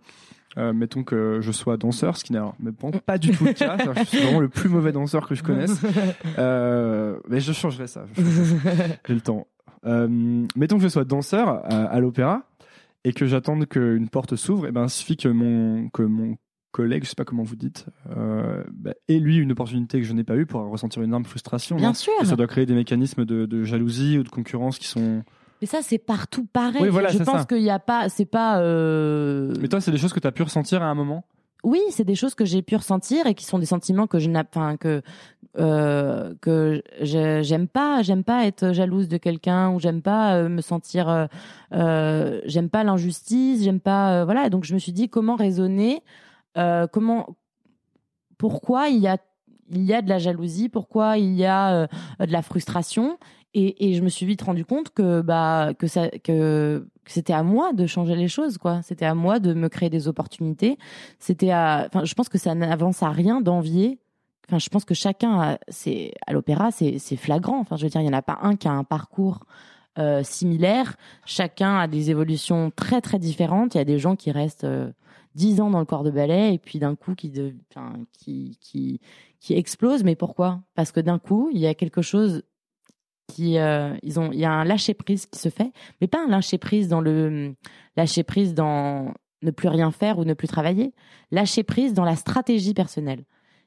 euh, 0.57 0.73
mettons 0.73 1.03
que 1.03 1.39
je 1.41 1.51
sois 1.51 1.77
danseur, 1.77 2.15
ce 2.17 2.23
qui 2.23 2.33
n'est 2.33 2.39
bon, 2.59 2.91
pas 2.91 3.17
du 3.17 3.31
tout 3.31 3.43
le 3.45 3.53
cas. 3.53 3.77
Je 3.97 4.03
suis 4.05 4.19
vraiment 4.19 4.39
le 4.39 4.49
plus 4.49 4.69
mauvais 4.69 4.91
danseur 4.93 5.27
que 5.27 5.36
je 5.36 5.43
connaisse. 5.43 5.79
Euh, 6.38 7.17
mais 7.29 7.39
je 7.39 7.51
changerai 7.53 7.88
ça. 7.88 8.05
je 8.15 8.21
changerai 8.23 8.59
ça. 8.88 8.95
J'ai 9.07 9.13
le 9.13 9.21
temps. 9.21 9.47
Euh, 9.86 10.07
mettons 10.55 10.77
que 10.77 10.83
je 10.83 10.88
sois 10.88 11.03
danseur 11.05 11.47
à, 11.49 11.86
à 11.86 11.99
l'opéra 11.99 12.43
et 13.03 13.13
que 13.13 13.25
j'attende 13.27 13.67
qu'une 13.67 14.09
porte 14.09 14.36
s'ouvre. 14.36 14.67
Et 14.67 14.71
ben, 14.71 14.86
il 14.86 14.89
suffit 14.89 15.15
que 15.17 15.27
mon, 15.29 15.89
que 15.89 16.01
mon 16.01 16.38
collègue, 16.76 17.03
je 17.05 17.09
sais 17.09 17.15
pas 17.15 17.23
comment 17.23 17.43
vous 17.43 17.55
dites, 17.55 17.86
euh, 18.17 18.63
bah, 18.73 18.91
ait 19.07 19.19
lui 19.19 19.38
une 19.38 19.53
opportunité 19.53 19.99
que 20.01 20.05
je 20.05 20.11
n'ai 20.13 20.26
pas 20.26 20.36
eue 20.36 20.45
pour 20.45 20.61
ressentir 20.69 21.01
une 21.01 21.07
énorme 21.09 21.23
frustration. 21.23 21.78
Bien 21.78 21.89
non 21.89 21.93
sûr. 21.93 22.11
Et 22.21 22.26
ça 22.26 22.36
doit 22.36 22.47
créer 22.47 22.65
des 22.65 22.73
mécanismes 22.76 23.23
de, 23.23 23.45
de 23.45 23.63
jalousie 23.63 24.17
ou 24.17 24.23
de 24.23 24.30
concurrence 24.30 24.78
qui 24.78 24.88
sont. 24.88 25.23
Mais 25.61 25.67
ça, 25.67 25.80
c'est 25.82 25.97
partout 25.97 26.45
pareil. 26.51 26.82
Oui, 26.82 26.89
voilà, 26.89 27.09
je 27.09 27.17
pense 27.23 27.45
qu'il 27.45 27.61
n'y 27.63 27.69
a 27.69 27.80
pas, 27.80 28.09
c'est 28.09 28.26
pas. 28.26 28.59
euh, 28.59 29.53
Mais 29.61 29.69
toi, 29.69 29.80
c'est 29.80 29.91
des 29.91 29.97
choses 29.97 30.11
que 30.11 30.19
tu 30.19 30.28
as 30.28 30.34
pu 30.34 30.43
ressentir 30.43 30.84
à 30.84 30.88
un 30.88 30.95
moment? 30.95 31.23
Oui, 31.63 31.80
c'est 31.91 32.03
des 32.03 32.13
choses 32.15 32.36
que 32.36 32.45
j'ai 32.45 32.61
pu 32.61 32.76
ressentir 32.76 33.26
et 33.26 33.34
qui 33.34 33.45
sont 33.45 33.57
des 33.57 33.65
sentiments 33.65 34.05
que 34.05 34.19
je 34.19 34.30
n'ai, 34.30 34.38
enfin 34.39 34.76
que 34.78 35.01
euh, 35.57 36.34
que 36.41 36.84
j'aime 37.01 37.67
pas. 37.67 38.01
J'aime 38.03 38.23
pas 38.23 38.45
être 38.45 38.73
jalouse 38.73 39.07
de 39.07 39.17
quelqu'un 39.17 39.71
ou 39.71 39.80
j'aime 39.80 40.01
pas 40.01 40.43
me 40.47 40.61
sentir. 40.61 41.28
euh, 41.73 42.41
j'aime 42.45 42.69
pas 42.69 42.84
l'injustice. 42.84 43.63
J'aime 43.63 43.80
pas. 43.80 44.26
voilà. 44.26 44.49
Donc 44.49 44.65
je 44.65 44.73
me 44.73 44.80
suis 44.80 44.91
dit 44.91 45.07
comment 45.09 45.36
raisonner. 45.38 46.03
Euh, 46.58 46.88
comment. 46.88 47.36
Pourquoi 48.38 48.89
il 48.89 48.99
y 48.99 49.08
a 49.08 49.18
il 49.70 49.84
y 49.84 49.93
a 49.93 50.01
de 50.01 50.10
la 50.10 50.20
jalousie, 50.20 50.70
pourquoi 50.70 51.18
il 51.18 51.34
y 51.34 51.45
a 51.45 51.74
euh, 51.74 51.88
de 52.20 52.32
la 52.32 52.41
frustration, 52.41 53.18
et, 53.53 53.89
et 53.89 53.93
je 53.93 54.03
me 54.03 54.10
suis 54.10 54.26
vite 54.26 54.41
rendu 54.41 54.66
compte 54.66 54.89
que 54.91 55.22
bah 55.22 55.72
que 55.78 55.88
ça 55.88 56.10
que, 56.10 56.88
c'était 57.08 57.34
à 57.34 57.43
moi 57.43 57.72
de 57.74 57.88
changer 57.88 58.16
les 58.16 58.28
choses 58.28 58.58
quoi. 58.58 58.82
C'était 58.84 59.06
à 59.06 59.16
moi 59.16 59.39
de 59.39 59.53
me 59.53 59.70
créer 59.70 59.89
des 59.89 60.08
opportunités. 60.08 60.78
C'était 61.20 61.51
à, 61.51 61.88
enfin 61.88 62.03
je 62.03 62.14
pense 62.16 62.30
que 62.30 62.38
ça 62.38 62.53
n'avance 62.53 63.01
à 63.01 63.10
rien 63.10 63.41
d'envier. 63.41 63.99
Enfin 64.47 64.60
je 64.60 64.70
pense 64.70 64.86
que 64.86 64.93
chacun 64.93 65.58
c'est 65.70 66.14
à 66.28 66.34
l'opéra 66.34 66.72
c'est 66.72 66.99
flagrant. 67.16 67.60
Enfin 67.60 67.78
je 67.78 67.84
veux 67.84 67.89
dire 67.89 68.01
il 68.01 68.08
y 68.08 68.10
en 68.10 68.14
a 68.14 68.22
pas 68.22 68.39
un 68.41 68.56
qui 68.56 68.68
a 68.68 68.72
un 68.72 68.84
parcours 68.84 69.45
euh, 69.97 70.24
similaire. 70.24 70.95
Chacun 71.26 71.78
a 71.78 71.88
des 71.88 72.12
évolutions 72.12 72.72
très 72.76 72.99
très 73.01 73.20
différentes. 73.20 73.76
Il 73.76 73.78
y 73.78 73.82
a 73.82 73.86
des 73.86 73.99
gens 73.99 74.16
qui 74.18 74.32
restent 74.32 74.68
dix 75.36 75.61
ans 75.61 75.69
dans 75.69 75.79
le 75.79 75.86
corps 75.86 76.03
de 76.03 76.11
ballet 76.11 76.53
et 76.53 76.57
puis 76.57 76.79
d'un 76.79 76.95
coup 76.95 77.13
qui 77.13 77.29
de, 77.29 77.53
qui 78.13 78.57
qui 78.59 78.99
qui 79.39 79.53
explosent. 79.53 80.03
Mais 80.03 80.15
pourquoi? 80.15 80.61
Parce 80.73 80.91
que 80.91 80.99
d'un 80.99 81.19
coup 81.19 81.49
il 81.53 81.59
y 81.59 81.67
a 81.67 81.73
quelque 81.73 82.01
chose 82.01 82.43
qui 83.27 83.57
euh, 83.57 83.95
ils 84.01 84.19
ont 84.19 84.31
il 84.31 84.39
y 84.39 84.45
a 84.45 84.51
un 84.51 84.63
lâcher 84.63 84.93
prise 84.93 85.25
qui 85.25 85.39
se 85.39 85.49
fait, 85.49 85.71
mais 86.01 86.07
pas 86.07 86.23
un 86.23 86.29
lâcher 86.29 86.57
prise 86.57 86.88
dans 86.88 87.01
le 87.01 87.53
lâcher 87.95 88.23
prise 88.23 88.53
dans 88.53 89.13
ne 89.41 89.51
plus 89.51 89.67
rien 89.67 89.91
faire 89.91 90.17
ou 90.17 90.23
ne 90.23 90.33
plus 90.33 90.47
travailler, 90.47 90.93
lâcher 91.31 91.63
prise 91.63 91.93
dans 91.93 92.05
la 92.05 92.15
stratégie 92.15 92.73
personnelle. 92.73 93.25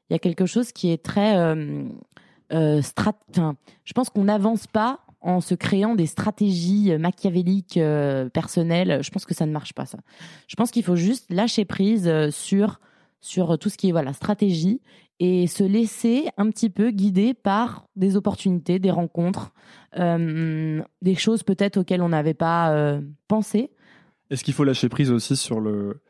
Il 0.08 0.14
y 0.14 0.16
a 0.16 0.18
quelque 0.18 0.46
chose 0.46 0.72
qui 0.72 0.90
est 0.90 1.02
très 1.02 1.36
euh, 1.36 1.84
euh, 2.52 2.80
je 3.84 3.92
pense 3.92 4.08
qu'on 4.08 4.24
n'avance 4.24 4.66
pas 4.66 5.00
en 5.20 5.40
se 5.40 5.54
créant 5.54 5.94
des 5.94 6.06
stratégies 6.06 6.96
machiavéliques 6.98 7.76
euh, 7.76 8.28
personnelles. 8.28 9.00
Je 9.02 9.10
pense 9.10 9.24
que 9.24 9.34
ça 9.34 9.46
ne 9.46 9.52
marche 9.52 9.72
pas 9.72 9.86
ça. 9.86 9.98
Je 10.46 10.56
pense 10.56 10.70
qu'il 10.70 10.84
faut 10.84 10.96
juste 10.96 11.26
lâcher 11.30 11.64
prise 11.64 12.08
euh, 12.08 12.30
sur 12.30 12.80
sur 13.20 13.58
tout 13.58 13.68
ce 13.68 13.76
qui 13.76 13.88
est 13.88 13.92
voilà 13.92 14.12
stratégie 14.12 14.80
et 15.20 15.46
se 15.46 15.64
laisser 15.64 16.28
un 16.36 16.50
petit 16.50 16.70
peu 16.70 16.90
guider 16.90 17.34
par 17.34 17.86
des 17.96 18.16
opportunités, 18.16 18.78
des 18.78 18.90
rencontres, 18.90 19.52
euh, 19.98 20.82
des 21.02 21.14
choses 21.14 21.42
peut-être 21.42 21.78
auxquelles 21.78 22.02
on 22.02 22.10
n'avait 22.10 22.34
pas 22.34 22.72
euh, 22.72 23.00
pensé. 23.26 23.70
Est-ce 24.30 24.44
qu'il 24.44 24.54
faut 24.54 24.64
lâcher 24.64 24.88
prise 24.88 25.10
aussi 25.10 25.36
sur 25.36 25.60
le 25.60 26.00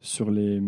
sur 0.00 0.30
les 0.30 0.60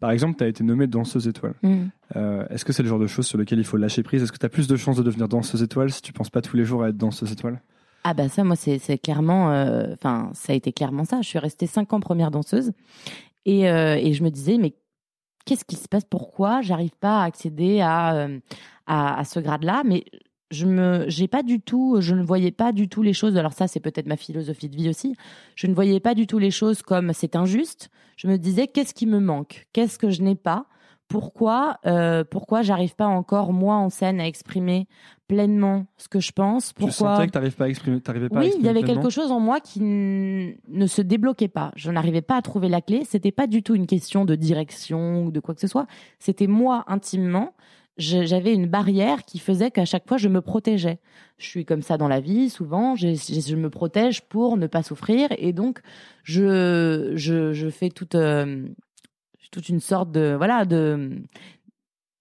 par 0.00 0.10
exemple 0.10 0.36
tu 0.38 0.44
as 0.44 0.48
été 0.48 0.62
nommée 0.64 0.86
danseuse 0.86 1.26
étoile. 1.26 1.54
Mm. 1.62 1.86
Euh, 2.16 2.46
est-ce 2.48 2.64
que 2.64 2.72
c'est 2.72 2.82
le 2.82 2.88
genre 2.88 2.98
de 2.98 3.06
choses 3.06 3.26
sur 3.26 3.38
lesquelles 3.38 3.58
il 3.58 3.64
faut 3.64 3.76
lâcher 3.76 4.02
prise? 4.02 4.22
Est-ce 4.22 4.32
que 4.32 4.38
tu 4.38 4.46
as 4.46 4.48
plus 4.48 4.68
de 4.68 4.76
chances 4.76 4.96
de 4.96 5.02
devenir 5.02 5.28
danseuse 5.28 5.62
étoile 5.62 5.90
si 5.90 6.02
tu 6.02 6.12
penses 6.12 6.30
pas 6.30 6.40
tous 6.40 6.56
les 6.56 6.64
jours 6.64 6.82
à 6.84 6.90
être 6.90 6.96
danseuse 6.96 7.32
étoile? 7.32 7.60
Ah 8.04 8.14
bah 8.14 8.28
ça, 8.28 8.44
moi, 8.44 8.56
c'est 8.56 8.78
c'est 8.78 8.96
clairement, 8.96 9.50
euh, 9.50 9.92
enfin, 9.92 10.30
ça 10.32 10.52
a 10.52 10.56
été 10.56 10.72
clairement 10.72 11.04
ça. 11.04 11.20
Je 11.20 11.28
suis 11.28 11.38
restée 11.38 11.66
cinq 11.66 11.92
ans 11.92 12.00
première 12.00 12.30
danseuse 12.30 12.72
et, 13.44 13.68
euh, 13.68 13.96
et 13.96 14.14
je 14.14 14.22
me 14.22 14.30
disais, 14.30 14.56
mais 14.56 14.74
qu'est-ce 15.44 15.64
qui 15.64 15.76
se 15.76 15.88
passe? 15.88 16.04
Pourquoi 16.04 16.62
j'arrive 16.62 16.96
pas 17.00 17.22
à 17.22 17.24
accéder 17.24 17.80
à, 17.80 18.14
euh, 18.14 18.38
à, 18.86 19.18
à 19.18 19.24
ce 19.24 19.40
grade-là? 19.40 19.82
Mais 19.84 20.04
je 20.50 20.66
me, 20.66 21.04
j'ai 21.08 21.28
pas 21.28 21.42
du 21.42 21.60
tout, 21.60 21.96
je 22.00 22.14
ne 22.14 22.22
voyais 22.22 22.50
pas 22.50 22.72
du 22.72 22.88
tout 22.88 23.02
les 23.02 23.12
choses. 23.12 23.36
Alors 23.36 23.52
ça, 23.52 23.68
c'est 23.68 23.80
peut-être 23.80 24.06
ma 24.06 24.16
philosophie 24.16 24.68
de 24.68 24.76
vie 24.76 24.88
aussi. 24.88 25.14
Je 25.56 25.66
ne 25.66 25.74
voyais 25.74 26.00
pas 26.00 26.14
du 26.14 26.26
tout 26.26 26.38
les 26.38 26.50
choses 26.50 26.82
comme 26.82 27.12
c'est 27.12 27.36
injuste. 27.36 27.90
Je 28.16 28.28
me 28.28 28.36
disais, 28.36 28.66
qu'est-ce 28.66 28.94
qui 28.94 29.06
me 29.06 29.20
manque? 29.20 29.66
Qu'est-ce 29.72 29.98
que 29.98 30.10
je 30.10 30.22
n'ai 30.22 30.34
pas? 30.34 30.66
Pourquoi 31.08 31.78
euh, 31.86 32.22
pourquoi 32.22 32.60
j'arrive 32.60 32.94
pas 32.94 33.06
encore 33.06 33.54
moi 33.54 33.76
en 33.76 33.88
scène 33.88 34.20
à 34.20 34.26
exprimer 34.26 34.86
pleinement 35.26 35.86
ce 35.96 36.06
que 36.06 36.20
je 36.20 36.32
pense? 36.32 36.74
Tu 36.74 36.80
pourquoi 36.80 37.16
sentais 37.16 37.26
que 37.28 37.32
t'arrivais 37.32 37.56
pas 37.56 37.64
à 37.64 37.68
exprimer 37.68 38.00
t'arrivais 38.00 38.28
pas 38.28 38.40
à 38.40 38.42
oui, 38.42 38.52
il 38.58 38.64
y 38.64 38.68
avait 38.68 38.80
pleinement? 38.82 39.02
quelque 39.02 39.10
chose 39.10 39.32
en 39.32 39.40
moi 39.40 39.60
qui 39.60 39.80
ne 39.80 40.86
se 40.86 41.00
débloquait 41.00 41.48
pas. 41.48 41.72
Je 41.76 41.90
n'arrivais 41.90 42.20
pas 42.20 42.36
à 42.36 42.42
trouver 42.42 42.68
la 42.68 42.82
clé. 42.82 43.04
C'était 43.06 43.32
pas 43.32 43.46
du 43.46 43.62
tout 43.62 43.74
une 43.74 43.86
question 43.86 44.26
de 44.26 44.34
direction 44.34 45.24
ou 45.24 45.30
de 45.30 45.40
quoi 45.40 45.54
que 45.54 45.62
ce 45.62 45.66
soit. 45.66 45.86
C'était 46.18 46.46
moi 46.46 46.84
intimement. 46.88 47.54
J'avais 47.98 48.54
une 48.54 48.66
barrière 48.66 49.24
qui 49.24 49.40
faisait 49.40 49.72
qu'à 49.72 49.84
chaque 49.84 50.06
fois 50.06 50.18
je 50.18 50.28
me 50.28 50.40
protégeais. 50.40 51.00
Je 51.36 51.46
suis 51.46 51.64
comme 51.64 51.82
ça 51.82 51.98
dans 51.98 52.06
la 52.06 52.20
vie, 52.20 52.48
souvent. 52.48 52.94
Je 52.94 53.56
me 53.56 53.70
protège 53.70 54.22
pour 54.22 54.56
ne 54.56 54.68
pas 54.68 54.84
souffrir 54.84 55.28
et 55.36 55.52
donc 55.52 55.80
je 56.22 57.12
je, 57.16 57.70
fais 57.70 57.88
toute 57.88 58.14
euh, 58.14 58.68
toute 59.50 59.68
une 59.68 59.80
sorte 59.80 60.12
de 60.12 60.34
voilà 60.36 60.64
de 60.64 61.22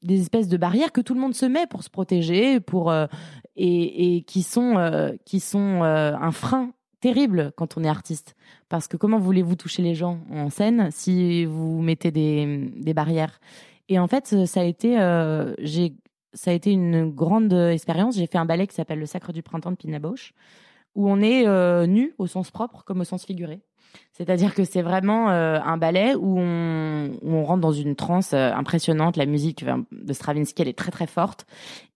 des 0.01 0.21
espèces 0.21 0.47
de 0.47 0.57
barrières 0.57 0.91
que 0.91 1.01
tout 1.01 1.13
le 1.13 1.19
monde 1.19 1.35
se 1.35 1.45
met 1.45 1.67
pour 1.67 1.83
se 1.83 1.89
protéger, 1.91 2.59
pour 2.59 2.89
euh, 2.89 3.05
et, 3.55 4.15
et 4.15 4.21
qui 4.23 4.41
sont 4.41 4.77
euh, 4.77 5.11
qui 5.25 5.39
sont 5.39 5.83
un 5.83 6.31
frein 6.31 6.71
terrible 7.01 7.51
quand 7.55 7.77
on 7.77 7.83
est 7.83 7.89
artiste. 7.89 8.35
Parce 8.67 8.87
que 8.87 8.97
comment 8.97 9.19
voulez-vous 9.19 9.55
toucher 9.55 9.83
les 9.83 9.93
gens 9.93 10.21
en 10.31 10.49
scène 10.49 10.89
si 10.91 11.45
vous 11.45 11.83
mettez 11.83 12.09
des, 12.09 12.71
des 12.75 12.95
barrières? 12.95 13.39
Et 13.89 13.99
en 13.99 14.07
fait, 14.07 14.45
ça 14.45 14.61
a 14.61 14.63
été 14.63 14.99
euh, 14.99 15.53
ça 16.33 16.51
a 16.51 16.53
été 16.53 16.71
une 16.71 17.09
grande 17.09 17.53
expérience. 17.53 18.17
J'ai 18.17 18.27
fait 18.27 18.37
un 18.37 18.45
ballet 18.45 18.67
qui 18.67 18.75
s'appelle 18.75 18.99
Le 18.99 19.05
Sacre 19.05 19.33
du 19.33 19.41
Printemps 19.41 19.71
de 19.71 19.77
Pina 19.77 19.99
Bausch, 19.99 20.33
où 20.95 21.09
on 21.09 21.21
est 21.21 21.47
euh, 21.47 21.87
nu 21.87 22.13
au 22.17 22.27
sens 22.27 22.51
propre 22.51 22.83
comme 22.83 23.01
au 23.01 23.05
sens 23.05 23.25
figuré. 23.25 23.61
C'est-à-dire 24.11 24.53
que 24.53 24.63
c'est 24.63 24.81
vraiment 24.81 25.29
euh, 25.29 25.59
un 25.63 25.77
ballet 25.77 26.15
où 26.15 26.39
on, 26.39 27.43
rentre 27.43 27.61
dans 27.61 27.71
une 27.71 27.95
transe 27.95 28.33
euh, 28.33 28.51
impressionnante. 28.51 29.17
La 29.17 29.25
musique 29.25 29.63
de 29.91 30.13
Stravinsky, 30.13 30.61
elle 30.61 30.67
est 30.67 30.77
très 30.77 30.91
très 30.91 31.07
forte. 31.07 31.45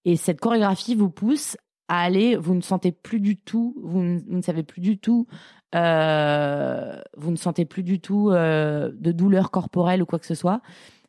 Et 0.06 0.16
cette 0.16 0.40
chorégraphie 0.40 0.96
vous 0.96 1.10
pousse 1.10 1.58
à 1.88 2.04
aller, 2.04 2.36
vous 2.38 2.56
ne 2.56 2.62
sentez 2.62 2.92
plus 2.92 3.20
du 3.20 3.38
tout, 3.38 3.76
vous 3.84 4.02
ne, 4.02 4.42
savez 4.42 4.64
plus 4.64 4.82
du 4.82 4.98
tout, 4.98 5.28
euh, 5.76 7.02
vous 7.18 7.32
ne 7.32 7.36
sentez 7.36 7.66
plus 7.66 7.84
du 7.84 8.00
tout 8.00 8.30
euh, 8.30 8.92
de 8.94 9.12
douleur 9.12 9.52
corporelle 9.52 10.02
ou 10.02 10.06
quoi 10.06 10.18
que 10.18 10.26
ce 10.26 10.36
soit. 10.36 10.62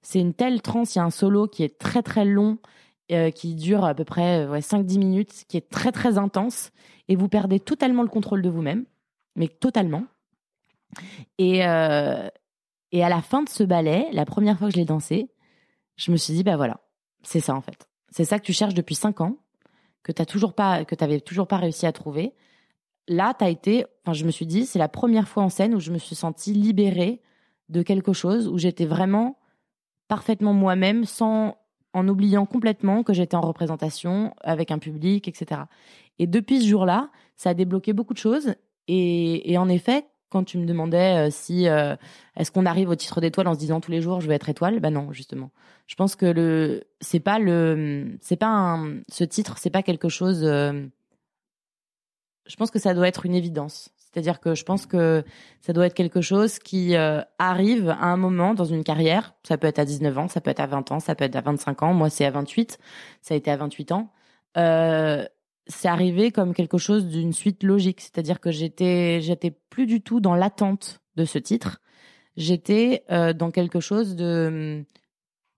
C'est 0.03 0.21
une 0.21 0.35
telle 0.35 0.63
transe, 0.63 0.95
il 0.95 0.99
y 0.99 1.01
a 1.01 1.05
un 1.05 1.11
solo 1.11 1.47
qui 1.47 1.63
est 1.63 1.79
très 1.79 2.03
très 2.03 2.25
long, 2.25 2.59
euh, 3.11 3.31
qui 3.31 3.55
dure 3.55 3.85
à 3.85 3.95
peu 3.95 4.05
près 4.05 4.47
ouais, 4.47 4.61
5-10 4.61 4.99
minutes, 4.99 5.45
qui 5.49 5.57
est 5.57 5.71
très 5.71 5.93
très 5.93 6.19
intense, 6.19 6.71
et 7.09 7.17
vous 7.17 7.29
perdez 7.29 7.61
totalement 7.61 8.03
le 8.03 8.09
contrôle 8.09 8.43
de 8.43 8.51
vous-même, 8.51 8.85
mais 9.37 9.49
totalement. 9.49 10.05
Et, 11.39 11.67
euh, 11.67 12.29
et 12.91 13.03
à 13.05 13.09
la 13.09 13.23
fin 13.23 13.43
de 13.43 13.49
ce 13.49 13.65
ballet, 13.65 14.09
la 14.13 14.25
première 14.25 14.59
fois 14.59 14.69
que 14.69 14.75
je 14.75 14.79
l'ai 14.79 14.85
dansé, 14.85 15.31
je 15.97 16.11
me 16.11 16.17
suis 16.17 16.35
dit, 16.35 16.43
bah 16.43 16.57
voilà, 16.57 16.81
c'est 17.23 17.41
ça 17.41 17.55
en 17.55 17.61
fait. 17.61 17.89
C'est 18.11 18.25
ça 18.25 18.39
que 18.39 18.45
tu 18.45 18.53
cherches 18.53 18.75
depuis 18.75 18.95
5 18.95 19.21
ans, 19.21 19.37
que 20.03 20.13
tu 20.13 20.25
toujours 20.27 20.55
pas, 20.55 20.85
que 20.85 20.95
t'avais 20.95 21.21
toujours 21.21 21.47
pas 21.47 21.57
réussi 21.57 21.87
à 21.87 21.93
trouver. 21.93 22.35
Là, 23.09 23.35
tu 23.35 23.45
as 23.45 23.49
été, 23.49 23.87
enfin, 24.05 24.13
je 24.13 24.25
me 24.25 24.31
suis 24.31 24.47
dit, 24.47 24.67
c'est 24.67 24.79
la 24.79 24.89
première 24.89 25.29
fois 25.29 25.43
en 25.43 25.49
scène 25.49 25.75
où 25.75 25.81
je 25.81 25.91
me 25.91 25.99
suis 25.99 26.15
sentie 26.15 26.53
libérée 26.53 27.21
de 27.69 27.83
quelque 27.83 28.13
chose, 28.13 28.49
où 28.49 28.59
j'étais 28.59 28.85
vraiment 28.85 29.39
parfaitement 30.09 30.53
moi-même, 30.53 31.05
sans, 31.05 31.57
en 31.93 32.09
oubliant 32.09 32.47
complètement 32.47 33.03
que 33.03 33.13
j'étais 33.13 33.37
en 33.37 33.41
représentation 33.41 34.35
avec 34.43 34.71
un 34.71 34.79
public, 34.79 35.29
etc. 35.29 35.63
Et 36.19 36.27
depuis 36.27 36.63
ce 36.63 36.69
jour-là, 36.69 37.11
ça 37.37 37.51
a 37.51 37.55
débloqué 37.55 37.93
beaucoup 37.93 38.15
de 38.15 38.19
choses. 38.19 38.55
Et, 38.89 39.57
en 39.59 39.69
effet, 39.69 40.05
quand 40.29 40.45
tu 40.45 40.59
me 40.59 40.67
demandais 40.67 41.29
euh, 41.29 41.31
si 41.31 41.69
euh, 41.69 41.95
est-ce 42.37 42.51
qu'on 42.51 42.67
arrive 42.67 42.89
au 42.89 42.95
titre 42.95 43.21
d'étoile 43.21 43.49
en 43.49 43.55
se 43.55 43.59
disant 43.59 43.81
tous 43.81 43.91
les 43.91 44.01
jours 44.01 44.21
je 44.21 44.29
veux 44.29 44.33
être 44.33 44.49
étoile, 44.49 44.81
ben 44.81 44.91
non 44.91 45.13
justement. 45.13 45.51
Je 45.87 45.95
pense 45.95 46.17
que 46.17 46.25
le 46.25 46.85
c'est 47.01 47.21
pas 47.21 47.39
le 47.39 48.17
c'est 48.23 48.37
pas 48.37 48.81
ce 49.09 49.25
titre 49.25 49.59
c'est 49.59 49.71
pas 49.71 49.83
quelque 49.83 50.09
chose. 50.09 50.43
euh, 50.43 50.87
je 52.47 52.57
pense 52.57 52.71
que 52.71 52.79
ça 52.79 52.95
doit 52.95 53.09
être 53.09 53.27
une 53.27 53.35
évidence. 53.35 53.92
C'est-à-dire 54.13 54.41
que 54.41 54.55
je 54.55 54.65
pense 54.65 54.85
que 54.85 55.25
ça 55.61 55.73
doit 55.73 55.87
être 55.87 55.95
quelque 55.95 56.21
chose 56.21 56.59
qui 56.59 56.97
euh, 56.97 57.23
arrive 57.39 57.89
à 57.89 58.05
un 58.05 58.17
moment 58.17 58.53
dans 58.53 58.65
une 58.65 58.85
carrière. 58.85 59.35
Ça 59.43 59.57
peut 59.57 59.67
être 59.67 59.79
à 59.79 59.85
19 59.85 60.19
ans, 60.19 60.29
ça 60.29 60.41
peut 60.41 60.51
être 60.51 60.61
à 60.61 60.67
20 60.67 60.93
ans, 60.93 61.01
ça 61.01 61.15
peut 61.15 61.25
être 61.25 61.37
à 61.37 61.41
25 61.41 61.83
ans. 61.83 61.95
Moi, 61.95 62.11
c'est 62.11 62.27
à 62.27 62.31
28. 62.31 62.79
Ça 63.23 63.35
a 63.35 63.37
été 63.37 63.51
à 63.51 63.57
28 63.57 63.93
ans. 63.93 64.13
euh, 64.59 65.25
c'est 65.69 65.89
arrivé 65.89 66.33
comme 66.33 66.55
quelque 66.55 66.77
chose 66.77 67.07
d'une 67.07 67.33
suite 67.33 67.63
logique. 67.63 68.01
C'est-à-dire 68.01 68.41
que 68.41 68.51
j'étais, 68.51 69.21
j'étais 69.21 69.53
plus 69.71 69.87
du 69.87 70.03
tout 70.03 70.21
dans 70.21 70.35
l'attente 70.35 71.01
de 71.17 71.25
ce 71.25 71.39
titre. 71.39 71.81
J'étais 72.37 73.05
euh, 73.11 73.33
dans 73.33 73.51
quelque 73.51 73.79
chose 73.79 74.17
de, 74.17 74.85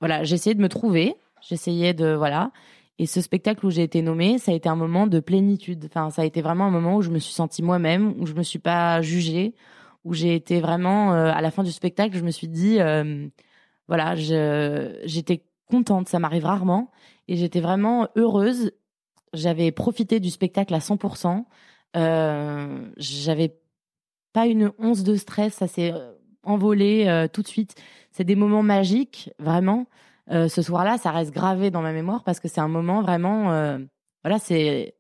voilà, 0.01 0.23
j'essayais 0.23 0.55
de 0.55 0.61
me 0.61 0.69
trouver. 0.69 1.17
J'essayais 1.41 1.95
de, 1.95 2.13
voilà. 2.15 2.53
Et 2.99 3.07
ce 3.07 3.21
spectacle 3.21 3.67
où 3.67 3.71
j'ai 3.71 3.83
été 3.83 4.03
nommée, 4.03 4.39
ça 4.39 4.53
a 4.53 4.55
été 4.55 4.69
un 4.69 4.77
moment 4.77 5.07
de 5.07 5.19
plénitude. 5.19 5.85
Enfin, 5.87 6.11
ça 6.11 6.23
a 6.23 6.25
été 6.25 6.43
vraiment 6.43 6.67
un 6.67 6.71
moment 6.71 6.97
où 6.97 7.03
je 7.03 7.11
me 7.11 7.19
suis 7.19 7.35
sentie 7.35 7.63
moi-même, 7.63 8.15
où 8.21 8.27
je 8.27 8.35
me 8.35 8.43
suis 8.43 8.61
pas 8.61 9.03
jugée, 9.03 9.55
où 10.05 10.15
j'ai 10.15 10.35
été 10.35 10.61
vraiment, 10.61 11.13
euh, 11.13 11.33
à 11.33 11.41
la 11.41 11.51
fin 11.51 11.65
du 11.65 11.73
spectacle, 11.73 12.17
je 12.17 12.23
me 12.23 12.31
suis 12.31 12.49
dit, 12.49 12.81
euh, 12.81 13.27
voilà, 13.89 14.15
j'étais 14.15 15.45
contente. 15.69 16.09
Ça 16.09 16.21
m'arrive 16.21 16.45
rarement, 16.45 16.93
et 17.27 17.37
j'étais 17.37 17.61
vraiment 17.61 18.09
heureuse. 18.17 18.71
J'avais 19.33 19.73
profité 19.73 20.21
du 20.21 20.31
spectacle 20.31 20.73
à 20.73 20.79
100%. 20.79 21.47
Euh, 21.97 22.91
j'avais 22.97 23.57
pas 24.33 24.47
une 24.47 24.71
once 24.79 25.03
de 25.03 25.17
stress. 25.17 25.55
Ça 25.55 25.67
s'est 25.67 25.93
euh, 25.93 26.13
envolé 26.45 27.27
tout 27.33 27.43
de 27.43 27.49
suite. 27.49 27.75
C'est 28.13 28.25
des 28.25 28.37
moments 28.37 28.63
magiques, 28.63 29.31
vraiment. 29.41 29.87
Euh, 30.31 30.49
ce 30.49 30.63
soir-là, 30.63 30.99
ça 30.99 31.11
reste 31.11 31.33
gravé 31.33 31.71
dans 31.71 31.83
ma 31.83 31.93
mémoire 31.93 32.25
parce 32.25 32.41
que 32.41 32.49
c'est 32.49 32.61
un 32.61 32.69
moment 32.69 33.03
vraiment, 33.03 33.53
euh, 33.53 33.79
voilà, 34.23 34.39
c'est 34.39 34.95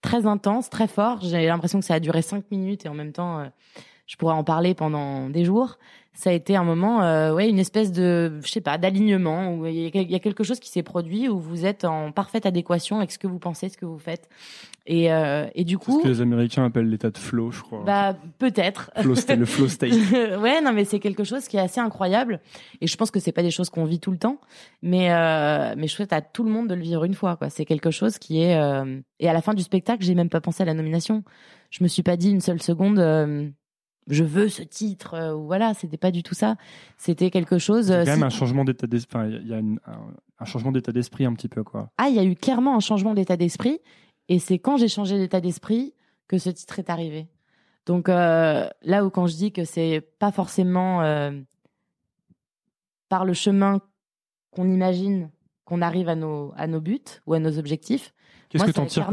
très 0.00 0.26
intense, 0.26 0.70
très 0.70 0.88
fort. 0.88 1.20
J'ai 1.20 1.46
l'impression 1.46 1.78
que 1.80 1.84
ça 1.84 1.94
a 1.94 2.00
duré 2.00 2.22
cinq 2.22 2.50
minutes 2.50 2.86
et 2.86 2.88
en 2.88 2.94
même 2.94 3.12
temps, 3.12 3.40
euh, 3.40 3.46
je 4.06 4.16
pourrais 4.16 4.34
en 4.34 4.44
parler 4.44 4.74
pendant 4.74 5.28
des 5.28 5.44
jours. 5.44 5.78
Ça 6.14 6.28
a 6.28 6.32
été 6.34 6.56
un 6.56 6.62
moment, 6.62 7.02
euh, 7.02 7.32
ouais, 7.32 7.48
une 7.48 7.58
espèce 7.58 7.90
de, 7.90 8.38
je 8.44 8.50
sais 8.50 8.60
pas, 8.60 8.76
d'alignement 8.76 9.54
où 9.54 9.66
il 9.66 9.74
y, 9.96 10.14
a, 10.14 10.18
quelque 10.18 10.44
chose 10.44 10.60
qui 10.60 10.68
s'est 10.68 10.82
produit 10.82 11.30
où 11.30 11.38
vous 11.38 11.64
êtes 11.64 11.86
en 11.86 12.12
parfaite 12.12 12.44
adéquation 12.44 12.98
avec 12.98 13.10
ce 13.12 13.18
que 13.18 13.26
vous 13.26 13.38
pensez, 13.38 13.70
ce 13.70 13.78
que 13.78 13.86
vous 13.86 13.98
faites. 13.98 14.28
Et, 14.86 15.10
euh, 15.10 15.46
et 15.54 15.64
du 15.64 15.78
coup, 15.78 15.98
ce 16.00 16.02
que 16.02 16.08
les 16.08 16.20
Américains 16.20 16.64
appellent 16.66 16.90
l'état 16.90 17.10
de 17.10 17.16
flow, 17.16 17.50
je 17.50 17.62
crois. 17.62 17.82
bah 17.86 18.14
peut-être. 18.38 18.90
Flow 19.00 19.14
state- 19.14 19.38
le 19.38 19.46
flow 19.46 19.68
state. 19.68 19.92
ouais, 20.12 20.60
non, 20.60 20.72
mais 20.74 20.84
c'est 20.84 20.98
quelque 20.98 21.24
chose 21.24 21.48
qui 21.48 21.56
est 21.56 21.60
assez 21.60 21.80
incroyable. 21.80 22.40
Et 22.82 22.86
je 22.86 22.96
pense 22.98 23.10
que 23.10 23.18
c'est 23.18 23.32
pas 23.32 23.42
des 23.42 23.50
choses 23.50 23.70
qu'on 23.70 23.84
vit 23.86 23.98
tout 24.00 24.10
le 24.10 24.18
temps, 24.18 24.38
mais 24.82 25.12
euh, 25.12 25.74
mais 25.78 25.86
je 25.86 25.92
souhaite 25.94 26.12
à 26.12 26.20
tout 26.20 26.44
le 26.44 26.50
monde 26.50 26.68
de 26.68 26.74
le 26.74 26.82
vivre 26.82 27.04
une 27.04 27.14
fois. 27.14 27.36
Quoi, 27.36 27.48
c'est 27.48 27.64
quelque 27.64 27.90
chose 27.90 28.18
qui 28.18 28.42
est. 28.42 28.56
euh, 28.60 29.00
Et 29.18 29.28
à 29.30 29.32
la 29.32 29.40
fin 29.40 29.54
du 29.54 29.62
spectacle, 29.62 30.04
j'ai 30.04 30.14
même 30.14 30.28
pas 30.28 30.40
pensé 30.42 30.62
à 30.62 30.66
la 30.66 30.74
nomination. 30.74 31.22
Je 31.70 31.82
me 31.82 31.88
suis 31.88 32.02
pas 32.02 32.16
dit 32.18 32.30
une 32.30 32.40
seule 32.42 32.60
seconde. 32.60 32.98
Je 34.12 34.24
veux 34.24 34.48
ce 34.48 34.62
titre, 34.62 35.14
euh, 35.14 35.34
ou 35.34 35.46
voilà, 35.46 35.74
c'était 35.74 35.96
pas 35.96 36.10
du 36.10 36.22
tout 36.22 36.34
ça. 36.34 36.56
C'était 36.98 37.30
quelque 37.30 37.58
chose. 37.58 37.88
Il 37.88 37.90
y 37.90 37.94
a 37.94 37.98
euh, 38.00 38.04
quand 38.04 38.10
même 38.12 38.22
un 38.22 38.28
changement 38.30 38.64
d'état 38.64 38.86
d'esprit. 38.86 39.18
enfin, 39.18 39.28
il 39.28 39.46
y 39.48 39.54
a 39.54 39.58
une- 39.58 39.80
un, 39.86 39.98
un 40.38 40.44
changement 40.44 40.70
d'état 40.70 40.92
d'esprit 40.92 41.24
un 41.24 41.32
petit 41.34 41.48
peu, 41.48 41.64
quoi. 41.64 41.90
Ah, 41.98 42.08
il 42.08 42.14
y 42.14 42.18
a 42.18 42.24
eu 42.24 42.34
clairement 42.36 42.76
un 42.76 42.80
changement 42.80 43.14
d'état 43.14 43.36
d'esprit. 43.36 43.80
Et 44.28 44.38
c'est 44.38 44.58
quand 44.58 44.76
j'ai 44.76 44.88
changé 44.88 45.18
d'état 45.18 45.40
d'esprit 45.40 45.94
que 46.28 46.38
ce 46.38 46.50
titre 46.50 46.78
est 46.78 46.90
arrivé. 46.90 47.26
Donc 47.86 48.08
euh, 48.08 48.68
là 48.82 49.04
où 49.04 49.10
quand 49.10 49.26
je 49.26 49.34
dis 49.34 49.50
que 49.52 49.64
c'est 49.64 50.00
pas 50.18 50.30
forcément 50.30 51.02
euh, 51.02 51.32
par 53.08 53.24
le 53.24 53.32
chemin 53.32 53.80
qu'on 54.50 54.70
imagine 54.70 55.30
qu'on 55.64 55.82
arrive 55.82 56.08
à 56.08 56.14
nos, 56.14 56.52
à 56.56 56.66
nos 56.66 56.80
buts 56.80 57.00
ou 57.26 57.34
à 57.34 57.38
nos 57.38 57.58
objectifs, 57.58 58.12
Qu'est-ce 58.52 58.64
que 58.64 58.70
t'en 58.70 58.84
tires. 58.86 59.08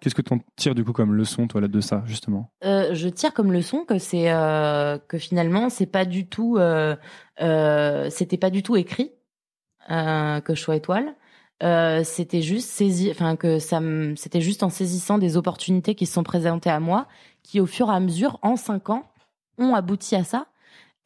Qu'est-ce 0.00 0.14
que 0.14 0.22
t'en 0.22 0.38
tires 0.54 0.74
du 0.76 0.84
coup 0.84 0.92
comme 0.92 1.12
leçon, 1.12 1.48
toi, 1.48 1.60
là, 1.60 1.66
de 1.66 1.80
ça, 1.80 2.04
justement? 2.06 2.52
Euh, 2.64 2.94
je 2.94 3.08
tire 3.08 3.34
comme 3.34 3.52
leçon 3.52 3.84
que 3.84 3.98
c'est 3.98 4.30
euh, 4.30 4.98
que 5.08 5.18
finalement 5.18 5.68
c'est 5.70 5.86
pas 5.86 6.04
du 6.04 6.28
tout 6.28 6.56
euh, 6.58 6.96
c'était 8.10 8.36
pas 8.36 8.50
du 8.50 8.62
tout 8.62 8.76
écrit 8.76 9.12
que 9.88 10.54
je 10.54 10.60
sois 10.60 10.76
étoile. 10.76 11.14
C'était 12.04 12.42
juste 12.42 12.68
saisi 12.68 13.10
enfin 13.10 13.34
que 13.36 13.58
ça 13.58 13.80
me 13.80 14.14
c'était 14.14 14.40
juste 14.40 14.62
en 14.62 14.70
saisissant 14.70 15.18
des 15.18 15.36
opportunités 15.36 15.94
qui 15.94 16.06
se 16.06 16.12
sont 16.12 16.22
présentées 16.22 16.70
à 16.70 16.80
moi 16.80 17.08
qui 17.42 17.60
au 17.60 17.66
fur 17.66 17.90
et 17.90 17.94
à 17.94 18.00
mesure 18.00 18.38
en 18.42 18.56
cinq 18.56 18.90
ans 18.90 19.04
ont 19.58 19.74
abouti 19.74 20.14
à 20.14 20.22
ça. 20.22 20.46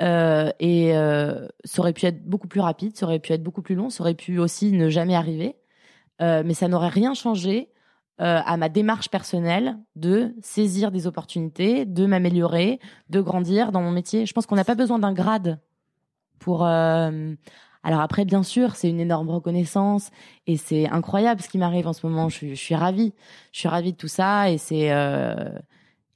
Euh, 0.03 0.51
et 0.61 0.97
euh, 0.97 1.47
ça 1.65 1.83
aurait 1.83 1.93
pu 1.93 2.07
être 2.07 2.25
beaucoup 2.25 2.49
plus 2.49 2.61
rapide 2.61 2.97
ça 2.97 3.05
aurait 3.05 3.19
pu 3.19 3.35
être 3.35 3.43
beaucoup 3.43 3.61
plus 3.61 3.75
long 3.75 3.91
ça 3.91 4.03
aurait 4.03 4.15
pu 4.15 4.39
aussi 4.39 4.73
ne 4.73 4.89
jamais 4.89 5.15
arriver 5.15 5.57
Euh, 6.21 6.43
mais 6.45 6.55
ça 6.55 6.69
n'aurait 6.69 6.89
rien 6.89 7.15
changé 7.15 7.69
euh, 8.21 8.41
à 8.45 8.57
ma 8.59 8.69
démarche 8.69 9.09
personnelle 9.09 9.79
de 9.97 10.35
saisir 10.43 10.91
des 10.91 11.07
opportunités, 11.07 11.87
de 11.87 12.05
m'améliorer, 12.07 12.79
de 13.09 13.21
grandir 13.23 13.73
dans 13.73 13.81
mon 13.81 13.91
métier. 13.91 14.27
Je 14.27 14.33
pense 14.35 14.45
qu'on 14.47 14.57
n'a 14.57 14.65
pas 14.65 14.75
besoin 14.75 14.99
d'un 14.99 15.13
grade 15.15 15.59
pour. 16.39 16.67
euh, 16.67 17.35
Alors 17.83 18.01
après, 18.01 18.27
bien 18.27 18.43
sûr, 18.43 18.77
c'est 18.77 18.91
une 18.91 19.01
énorme 19.01 19.31
reconnaissance 19.31 20.11
et 20.47 20.59
c'est 20.59 20.87
incroyable 20.89 21.41
ce 21.41 21.49
qui 21.49 21.57
m'arrive 21.57 21.87
en 21.87 21.95
ce 21.95 22.07
moment. 22.07 22.29
Je 22.29 22.35
suis, 22.37 22.51
je 22.51 22.61
suis 22.61 22.75
ravie, 22.75 23.15
je 23.53 23.59
suis 23.61 23.69
ravie 23.69 23.93
de 23.93 23.97
tout 23.97 24.09
ça 24.09 24.51
et 24.51 24.59
c'est. 24.59 24.93
euh, 24.93 25.49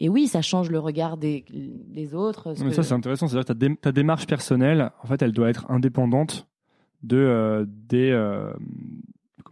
Et 0.01 0.11
oui, 0.11 0.27
ça 0.27 0.43
change 0.43 0.69
le 0.71 0.79
regard 0.81 1.17
des, 1.17 1.47
des 1.51 2.15
autres. 2.15 2.53
mais 2.63 2.69
que- 2.69 2.75
ça, 2.75 2.83
c'est 2.83 2.93
intéressant. 2.95 3.29
C'est-à-dire 3.29 3.45
que 3.47 3.53
ta, 3.55 3.69
dé- 3.69 3.77
ta 3.77 3.93
démarche 3.93 4.27
personnelle, 4.27 4.91
en 5.03 5.07
fait, 5.07 5.23
elle 5.23 5.33
doit 5.33 5.49
être 5.49 5.65
indépendante 5.71 6.47
de 7.03 7.67
des 7.89 8.11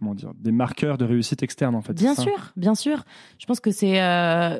comment 0.03 0.15
dire 0.15 0.31
des 0.35 0.51
marqueurs 0.51 0.97
de 0.97 1.05
réussite 1.05 1.41
externe, 1.43 1.75
en 1.75 1.81
fait. 1.81 1.93
Bien 1.93 2.13
sûr, 2.15 2.51
bien 2.55 2.75
sûr. 2.75 3.03
Je 3.39 3.45
pense 3.45 3.59
que 3.59 3.71
c'est. 3.71 4.01
euh, 4.01 4.59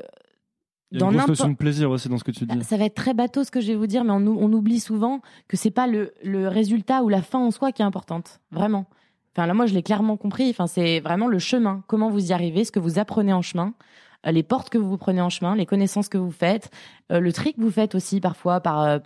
Il 0.91 0.96
y 0.96 0.98
a 0.98 1.00
dans 1.00 1.12
une 1.12 1.18
grosse 1.18 1.30
notion 1.30 1.50
de 1.50 1.56
plaisir 1.56 1.89
aussi 1.91 2.08
dans 2.10 2.18
ce 2.18 2.24
que 2.24 2.32
tu 2.32 2.46
dis. 2.46 2.64
Ça 2.64 2.78
va 2.78 2.86
être 2.86 2.96
très 2.96 3.14
bateau 3.14 3.44
ce 3.44 3.52
que 3.52 3.62
je 3.62 3.68
vais 3.68 3.76
vous 3.76 3.88
dire, 3.88 4.04
mais 4.04 4.12
on, 4.12 4.26
ou- 4.26 4.38
on 4.39 4.52
oublie 4.54 4.80
souvent 4.80 5.22
que 5.48 5.58
c'est 5.58 5.72
pas 5.72 5.88
le, 5.88 6.14
le 6.24 6.48
résultat 6.48 7.04
ou 7.04 7.10
la 7.10 7.22
fin 7.22 7.39
en 7.39 7.52
soi 7.52 7.72
qui 7.72 7.82
est 7.82 7.86
importante, 7.86 8.39
vraiment. 8.52 8.86
Enfin 9.36 9.48
là, 9.48 9.54
moi, 9.56 9.66
je 9.66 9.74
l'ai 9.74 9.82
clairement 9.84 10.16
compris. 10.18 10.50
Enfin, 10.52 10.68
c'est 10.68 11.00
vraiment 11.00 11.28
le 11.28 11.39
chemin, 11.39 11.84
comment 11.88 12.10
vous 12.10 12.30
y 12.30 12.34
arrivez, 12.34 12.64
ce 12.66 12.72
que 12.72 12.80
vous 12.80 13.00
apprenez 13.00 13.34
en 13.34 13.41
chemin, 13.41 13.74
les 14.32 14.44
portes 14.44 14.70
que 14.70 14.78
vous 14.78 14.98
prenez 14.98 15.22
en 15.22 15.30
chemin, 15.30 15.56
les 15.56 15.66
connaissances 15.66 16.10
que 16.10 16.18
vous 16.18 16.32
faites, 16.32 16.70
euh, 17.12 17.20
le 17.20 17.34
tri 17.34 17.54
que 17.54 17.62
vous 17.62 17.72
faites 17.72 17.96
aussi 17.96 18.20
parfois 18.22 18.62
par 18.62 18.82
euh, 18.84 19.00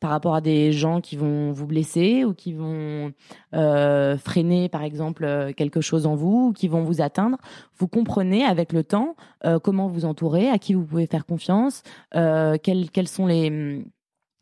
par 0.00 0.10
rapport 0.10 0.34
à 0.34 0.40
des 0.40 0.72
gens 0.72 1.00
qui 1.00 1.16
vont 1.16 1.52
vous 1.52 1.66
blesser 1.66 2.24
ou 2.24 2.34
qui 2.34 2.52
vont 2.52 3.12
euh, 3.54 4.16
freiner, 4.16 4.68
par 4.68 4.82
exemple, 4.82 5.24
euh, 5.24 5.52
quelque 5.52 5.80
chose 5.80 6.06
en 6.06 6.14
vous, 6.14 6.48
ou 6.48 6.52
qui 6.52 6.68
vont 6.68 6.82
vous 6.82 7.00
atteindre. 7.00 7.38
Vous 7.78 7.88
comprenez 7.88 8.44
avec 8.44 8.72
le 8.72 8.82
temps 8.84 9.14
euh, 9.44 9.58
comment 9.58 9.88
vous 9.88 10.04
entourer, 10.04 10.48
à 10.48 10.58
qui 10.58 10.74
vous 10.74 10.84
pouvez 10.84 11.06
faire 11.06 11.26
confiance, 11.26 11.82
euh, 12.14 12.56
quelles, 12.62 12.90
quelles 12.90 13.08
sont 13.08 13.26
les 13.26 13.84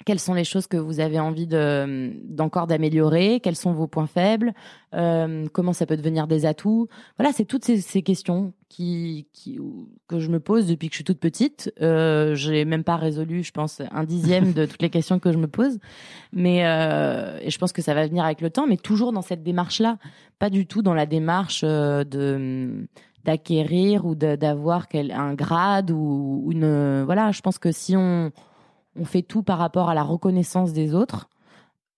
quelles 0.05 0.18
sont 0.18 0.34
les 0.34 0.44
choses 0.44 0.66
que 0.66 0.76
vous 0.76 1.01
avez 1.01 1.20
envie 1.20 1.46
de 1.46 2.12
d'encore 2.24 2.66
d'améliorer, 2.66 3.40
quels 3.40 3.57
sont 3.57 3.72
vos 3.72 3.86
points 3.86 4.07
faibles, 4.07 4.53
euh, 4.94 5.46
comment 5.53 5.72
ça 5.72 5.86
peut 5.86 5.96
devenir 5.96 6.26
des 6.26 6.46
atouts? 6.46 6.88
Voilà, 7.18 7.32
c'est 7.32 7.44
toutes 7.44 7.64
ces, 7.64 8.03
questions 8.03 8.53
que 8.76 10.20
je 10.20 10.28
me 10.28 10.38
pose 10.38 10.66
depuis 10.66 10.88
que 10.88 10.94
je 10.94 10.98
suis 10.98 11.05
toute 11.05 11.18
petite. 11.18 11.72
Euh, 11.82 12.34
j'ai 12.34 12.64
même 12.64 12.84
pas 12.84 12.96
résolu, 12.96 13.42
je 13.42 13.53
pense, 13.53 13.82
un 13.90 14.05
dixième 14.05 14.53
de 14.53 14.64
toutes 14.64 14.82
les 14.82 14.90
questions 14.90 15.18
que 15.18 15.32
je 15.32 15.38
me 15.38 15.48
pose, 15.48 15.78
mais 16.32 16.64
euh, 16.64 17.38
et 17.42 17.51
je 17.51 17.59
pense 17.59 17.72
que 17.72 17.82
ça 17.82 17.94
va 17.94 18.07
venir 18.07 18.24
avec 18.24 18.40
le 18.40 18.51
temps, 18.51 18.66
mais 18.66 18.76
toujours 18.76 19.12
dans 19.12 19.22
cette 19.22 19.42
démarche-là, 19.42 19.98
pas 20.38 20.51
du 20.51 20.66
tout 20.66 20.82
dans 20.82 20.94
la 20.94 21.07
démarche 21.07 21.62
euh, 21.64 22.05
de 22.05 22.86
d'acquérir 23.24 24.07
ou 24.07 24.14
de- 24.14 24.34
d'avoir 24.34 24.86
un 24.94 25.34
grade 25.34 25.90
ou 25.90 26.48
une 26.51 27.03
voilà. 27.05 27.32
Je 27.32 27.42
pense 27.42 27.59
que 27.59 27.70
si 27.70 27.94
on 27.94 28.32
on 28.99 29.05
fait 29.05 29.22
tout 29.22 29.43
par 29.43 29.59
rapport 29.59 29.88
à 29.91 29.95
la 29.95 30.03
reconnaissance 30.03 30.72
des 30.72 30.95
autres, 30.95 31.28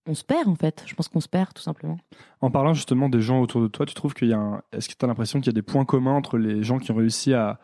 on 0.07 0.15
se 0.15 0.25
perd 0.25 0.49
en 0.49 0.55
fait. 0.57 0.83
Je 0.87 0.95
pense 0.95 1.09
qu'on 1.09 1.21
se 1.21 1.29
perd 1.29 1.53
tout 1.55 1.63
simplement. 1.63 1.97
En 2.41 2.51
parlant 2.51 2.75
justement 2.75 3.09
des 3.09 3.21
gens 3.21 3.41
autour 3.41 3.61
de 3.63 3.69
toi, 3.69 3.87
tu 3.87 3.95
trouves 3.95 4.15
qu'il 4.15 4.29
y 4.29 4.33
a 4.33 4.39
un... 4.39 4.63
Est-ce 4.73 4.89
que 4.89 4.95
tu 4.99 5.05
as 5.05 5.09
l'impression 5.09 5.39
qu'il 5.41 5.47
y 5.47 5.51
a 5.51 5.53
des 5.55 5.63
points 5.63 5.85
communs 5.85 6.15
entre 6.15 6.39
les 6.39 6.63
gens 6.65 6.79
qui 6.79 6.91
ont 6.91 6.97
réussi 6.97 7.35
à, 7.35 7.59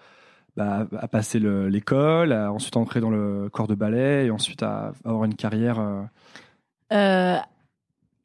bah, 0.57 0.87
à 0.99 1.09
passer 1.09 1.41
le- 1.41 1.68
l'école, 1.68 2.33
à 2.33 2.53
ensuite 2.53 2.76
entrer 2.76 3.01
dans 3.01 3.11
le 3.11 3.49
corps 3.51 3.66
de 3.66 3.74
ballet 3.74 4.26
et 4.26 4.31
ensuite 4.31 4.62
à 4.62 4.93
avoir 5.05 5.24
une 5.24 5.35
carrière 5.35 5.79
euh, 5.81 6.03
Euh, 6.93 7.37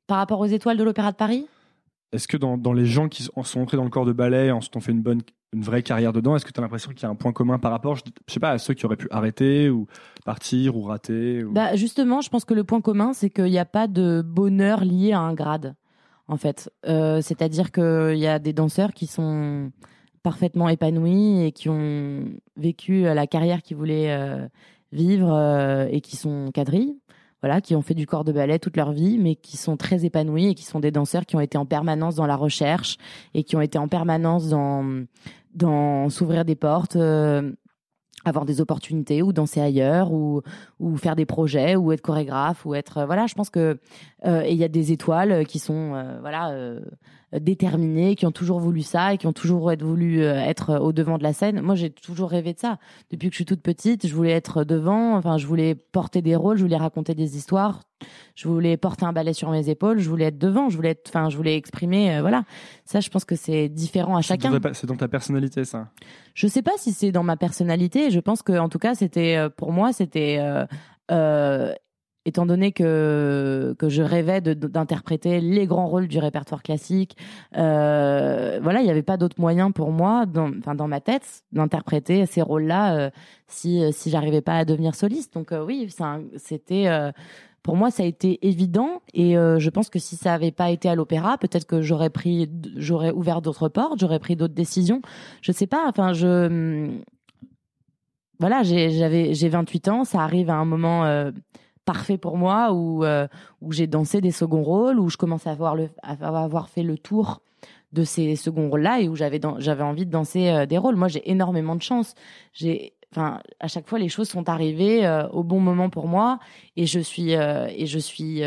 par 0.08 0.18
rapport 0.18 0.40
aux 0.40 0.46
étoiles 0.46 0.78
de 0.78 0.84
l'Opéra 0.84 1.12
de 1.12 1.18
Paris, 1.18 1.48
Est-ce 2.14 2.28
que 2.28 2.38
dans, 2.38 2.74
les 2.74 2.86
gens 2.86 3.10
qui 3.10 3.24
sont 3.24 3.60
entrés 3.60 3.76
dans 3.76 3.84
le 3.84 3.90
corps 3.90 4.06
de 4.06 4.14
ballet 4.14 4.48
et 4.48 4.52
ensuite 4.52 4.76
ont 4.78 4.82
fait 4.82 4.92
une 4.92 5.02
bonne 5.02 5.22
une 5.54 5.62
vraie 5.62 5.84
carrière 5.84 6.14
dedans, 6.14 6.36
est-ce 6.36 6.46
que 6.46 6.52
tu 6.52 6.60
as 6.60 6.64
l'impression 6.64 6.92
qu'il 6.92 7.04
y 7.04 7.06
a 7.06 7.10
un 7.10 7.16
point 7.16 7.32
commun 7.32 7.60
par 7.60 7.72
rapport, 7.72 7.96
je, 7.96 8.02
sais 8.28 8.40
pas, 8.40 8.52
à 8.52 8.58
ceux 8.58 8.74
qui 8.74 8.86
auraient 8.86 8.98
pu 8.98 9.08
arrêter 9.12 9.70
ou 9.70 9.86
partir 10.26 10.76
ou 10.76 10.82
rater 10.82 11.44
bah 11.44 11.76
justement, 11.76 12.22
je 12.22 12.30
pense 12.30 12.44
que 12.44 12.54
le 12.54 12.64
point 12.64 12.82
commun, 12.82 13.14
c'est 13.14 13.30
qu'il 13.30 13.46
n'y 13.46 13.60
a 13.60 13.66
pas 13.66 13.88
de 13.88 14.24
bonheur 14.26 14.84
lié 14.84 15.14
à 15.14 15.20
un 15.20 15.34
grade, 15.34 15.76
en 16.28 16.38
fait. 16.38 16.72
Euh, 16.88 17.22
C'est-à-dire 17.22 17.72
qu'il 17.72 18.18
y 18.18 18.28
a 18.28 18.40
des 18.40 18.54
danseurs 18.54 18.94
qui 18.94 19.06
sont 19.06 19.72
parfaitement 20.24 20.70
épanouis 20.70 21.44
et 21.44 21.52
qui 21.52 21.70
ont 21.70 22.24
vécu 22.58 23.04
la 23.04 23.28
carrière 23.28 23.62
qu'ils 23.62 23.78
voulaient 23.78 24.12
euh, 24.12 24.48
vivre 24.92 25.34
euh, 25.34 25.88
et 25.92 26.02
qui 26.02 26.16
sont 26.16 26.52
quadrilles. 26.54 26.96
Voilà, 27.44 27.60
qui 27.60 27.76
ont 27.76 27.82
fait 27.82 27.94
du 27.94 28.08
corps 28.08 28.24
de 28.24 28.32
ballet 28.32 28.58
toute 28.58 28.78
leur 28.78 28.94
vie, 28.94 29.18
mais 29.18 29.36
qui 29.36 29.58
sont 29.58 29.76
très 29.76 30.06
épanouis 30.06 30.48
et 30.48 30.56
qui 30.56 30.64
sont 30.64 30.80
des 30.80 30.92
danseurs 30.92 31.26
qui 31.26 31.36
ont 31.36 31.42
été 31.42 31.58
en 31.58 31.66
permanence 31.66 32.16
dans 32.16 32.26
la 32.26 32.38
recherche 32.38 32.98
et 33.34 33.44
qui 33.44 33.58
ont 33.58 33.62
été 33.62 33.78
en 33.78 33.90
permanence 33.90 34.48
dans 34.48 35.04
dans 35.54 36.10
s'ouvrir 36.10 36.46
des 36.46 36.56
portes, 36.56 36.96
euh, 36.96 37.52
avoir 38.24 38.46
des 38.46 38.62
opportunités 38.62 39.22
ou 39.22 39.34
danser 39.34 39.60
ailleurs 39.60 40.14
ou 40.14 40.42
ou 40.80 40.96
faire 40.96 41.18
des 41.18 41.26
projets 41.26 41.76
ou 41.76 41.92
être 41.92 42.02
chorégraphe 42.02 42.66
ou 42.66 42.76
être 42.76 43.00
euh, 43.00 43.06
voilà 43.06 43.28
je 43.28 43.34
pense 43.34 43.50
que 43.50 43.78
et 44.26 44.52
il 44.52 44.58
y 44.58 44.64
a 44.64 44.70
des 44.70 44.92
étoiles 44.92 45.46
qui 45.46 45.60
sont 45.60 45.96
euh, 45.96 46.18
voilà 46.22 46.52
euh, 46.52 46.80
déterminés, 47.38 48.16
qui 48.16 48.26
ont 48.26 48.32
toujours 48.32 48.60
voulu 48.60 48.82
ça 48.82 49.14
et 49.14 49.18
qui 49.18 49.28
ont 49.28 49.34
toujours 49.34 49.74
voulu 49.76 50.22
être 50.22 50.80
au 50.80 50.94
devant 50.94 51.18
de 51.18 51.24
la 51.24 51.34
scène. 51.34 51.62
Moi, 51.62 51.74
j'ai 51.74 51.90
toujours 51.90 52.30
rêvé 52.30 52.54
de 52.54 52.60
ça. 52.60 52.78
Depuis 53.10 53.30
que 53.30 53.34
je 53.34 53.38
suis 53.38 53.46
toute 53.46 53.62
petite, 53.64 54.06
je 54.06 54.14
voulais 54.14 54.32
être 54.32 54.64
devant. 54.64 55.16
Enfin, 55.18 55.38
je 55.40 55.48
voulais 55.48 55.74
porter 55.74 56.22
des 56.22 56.36
rôles, 56.36 56.58
je 56.58 56.64
voulais 56.64 56.78
raconter 56.78 57.16
des 57.16 57.36
histoires. 57.36 57.82
Je 58.36 58.48
voulais 58.48 58.78
porter 58.78 59.06
un 59.06 59.14
balai 59.14 59.34
sur 59.34 59.50
mes 59.50 59.68
épaules. 59.68 59.98
Je 59.98 60.08
voulais 60.10 60.26
être 60.26 60.38
devant. 60.38 60.70
Je 60.70 60.76
voulais 60.76 60.92
être, 60.92 61.10
enfin, 61.10 61.30
je 61.30 61.38
voulais 61.38 61.58
exprimer. 61.58 62.22
voilà. 62.22 62.44
Ça, 62.86 63.00
je 63.00 63.10
pense 63.10 63.26
que 63.26 63.36
c'est 63.36 63.68
différent 63.68 64.16
à 64.16 64.22
chacun. 64.22 64.52
C'est 64.74 64.86
dans 64.86 64.96
ta 64.96 65.08
personnalité, 65.08 65.66
ça. 65.66 65.90
Je 66.36 66.46
sais 66.46 66.62
pas 66.62 66.74
si 66.78 66.94
c'est 66.94 67.12
dans 67.12 67.24
ma 67.24 67.36
personnalité. 67.36 68.12
Je 68.12 68.20
pense 68.20 68.44
que, 68.44 68.54
en 68.60 68.70
tout 68.70 68.80
cas, 68.80 68.94
c'était 68.94 69.48
pour 69.58 69.72
moi, 69.72 69.92
c'était 69.92 70.40
euh, 71.12 71.74
étant 72.26 72.46
donné 72.46 72.72
que 72.72 73.76
que 73.78 73.90
je 73.90 74.02
rêvais 74.02 74.42
d'interpréter 74.42 75.42
les 75.42 75.66
grands 75.66 75.88
rôles 75.88 76.08
du 76.08 76.20
répertoire 76.20 76.64
classique, 76.64 77.18
euh, 77.58 78.60
voilà, 78.62 78.82
il 78.82 78.86
n'y 78.86 78.92
avait 78.92 79.04
pas 79.04 79.18
d'autre 79.18 79.40
moyen 79.40 79.72
pour 79.72 79.92
moi, 79.92 80.26
dans, 80.26 80.50
dans 80.50 80.88
ma 80.88 81.02
tête, 81.02 81.44
d'interpréter 81.52 82.26
ces 82.26 82.42
rôles-là 82.42 82.98
euh, 82.98 83.10
si 83.48 83.82
si 83.92 84.10
j'arrivais 84.10 84.42
pas 84.42 84.58
à 84.58 84.66
devenir 84.66 84.96
soliste. 84.96 85.34
Donc 85.34 85.54
oui, 85.66 85.94
c'était 86.38 86.88
pour 87.62 87.78
moi, 87.78 87.92
ça 87.92 88.04
a 88.04 88.06
été 88.06 88.46
évident 88.46 89.02
et 89.14 89.34
je 89.34 89.70
pense 89.70 89.90
que 89.90 90.00
si 90.00 90.16
ça 90.16 90.34
avait 90.34 90.52
pas 90.52 90.72
été 90.72 90.90
à 90.90 90.96
l'opéra, 90.96 91.38
peut-être 91.38 91.66
que 91.66 91.82
j'aurais 91.82 92.10
pris, 92.10 92.50
j'aurais 92.76 93.12
ouvert 93.12 93.42
d'autres 93.42 93.70
portes, 93.70 94.00
j'aurais 94.00 94.20
pris 94.20 94.36
d'autres 94.36 94.54
décisions. 94.54 95.02
Je 95.42 95.52
sais 95.52 95.68
pas. 95.68 95.84
Enfin, 95.88 96.14
je 96.14 97.00
voilà, 98.44 98.62
j'ai 98.64 99.50
28 99.50 99.88
ans, 99.88 100.04
ça 100.04 100.22
arrive 100.22 100.50
à 100.50 100.56
un 100.56 100.66
moment 100.66 101.06
euh, 101.06 101.32
parfait 101.86 102.18
pour 102.18 102.38
moi 102.38 102.72
où 102.74 103.04
euh, 103.04 103.28
où 103.62 103.72
j'ai 103.72 103.88
dansé 103.88 104.22
des 104.22 104.32
seconds 104.32 104.64
rôles, 104.64 105.00
où 105.00 105.10
je 105.10 105.18
commence 105.18 105.48
à 105.48 105.52
avoir 105.52 105.76
le 105.76 105.90
à 106.02 106.14
avoir 106.14 106.70
fait 106.70 106.84
le 106.84 106.98
tour 106.98 107.42
de 107.92 108.04
ces 108.04 108.36
seconds 108.36 108.70
rôles-là 108.70 109.02
et 109.02 109.08
où 109.08 109.16
j'avais 109.16 109.46
envie 109.46 110.06
de 110.06 110.12
danser 110.12 110.50
euh, 110.50 110.66
des 110.66 110.78
rôles. 110.78 110.96
Moi, 110.96 111.08
j'ai 111.08 111.30
énormément 111.30 111.76
de 111.76 111.82
chance. 111.82 112.16
J'ai 112.54 112.94
enfin 113.12 113.42
à 113.60 113.68
chaque 113.68 113.88
fois 113.88 114.00
les 114.00 114.10
choses 114.10 114.28
sont 114.30 114.50
arrivées 114.50 115.08
au 115.32 115.44
bon 115.44 115.60
moment 115.60 115.92
pour 115.92 116.08
moi 116.08 116.40
et 116.76 116.88
je 116.88 117.00
suis 117.00 117.34
et 117.34 117.86
je 117.86 118.00
suis 118.00 118.42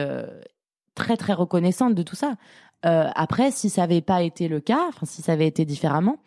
très 0.96 1.16
très 1.16 1.34
reconnaissante 1.34 1.94
de 1.94 2.02
tout 2.02 2.16
ça. 2.16 2.34
après, 2.82 3.52
si 3.52 3.70
ça 3.70 3.84
avait 3.84 4.00
pas 4.00 4.22
été 4.22 4.48
le 4.48 4.58
cas, 4.58 4.88
si 5.04 5.22
ça 5.22 5.34
avait 5.34 5.46
été 5.46 5.64
différemment, 5.64 6.18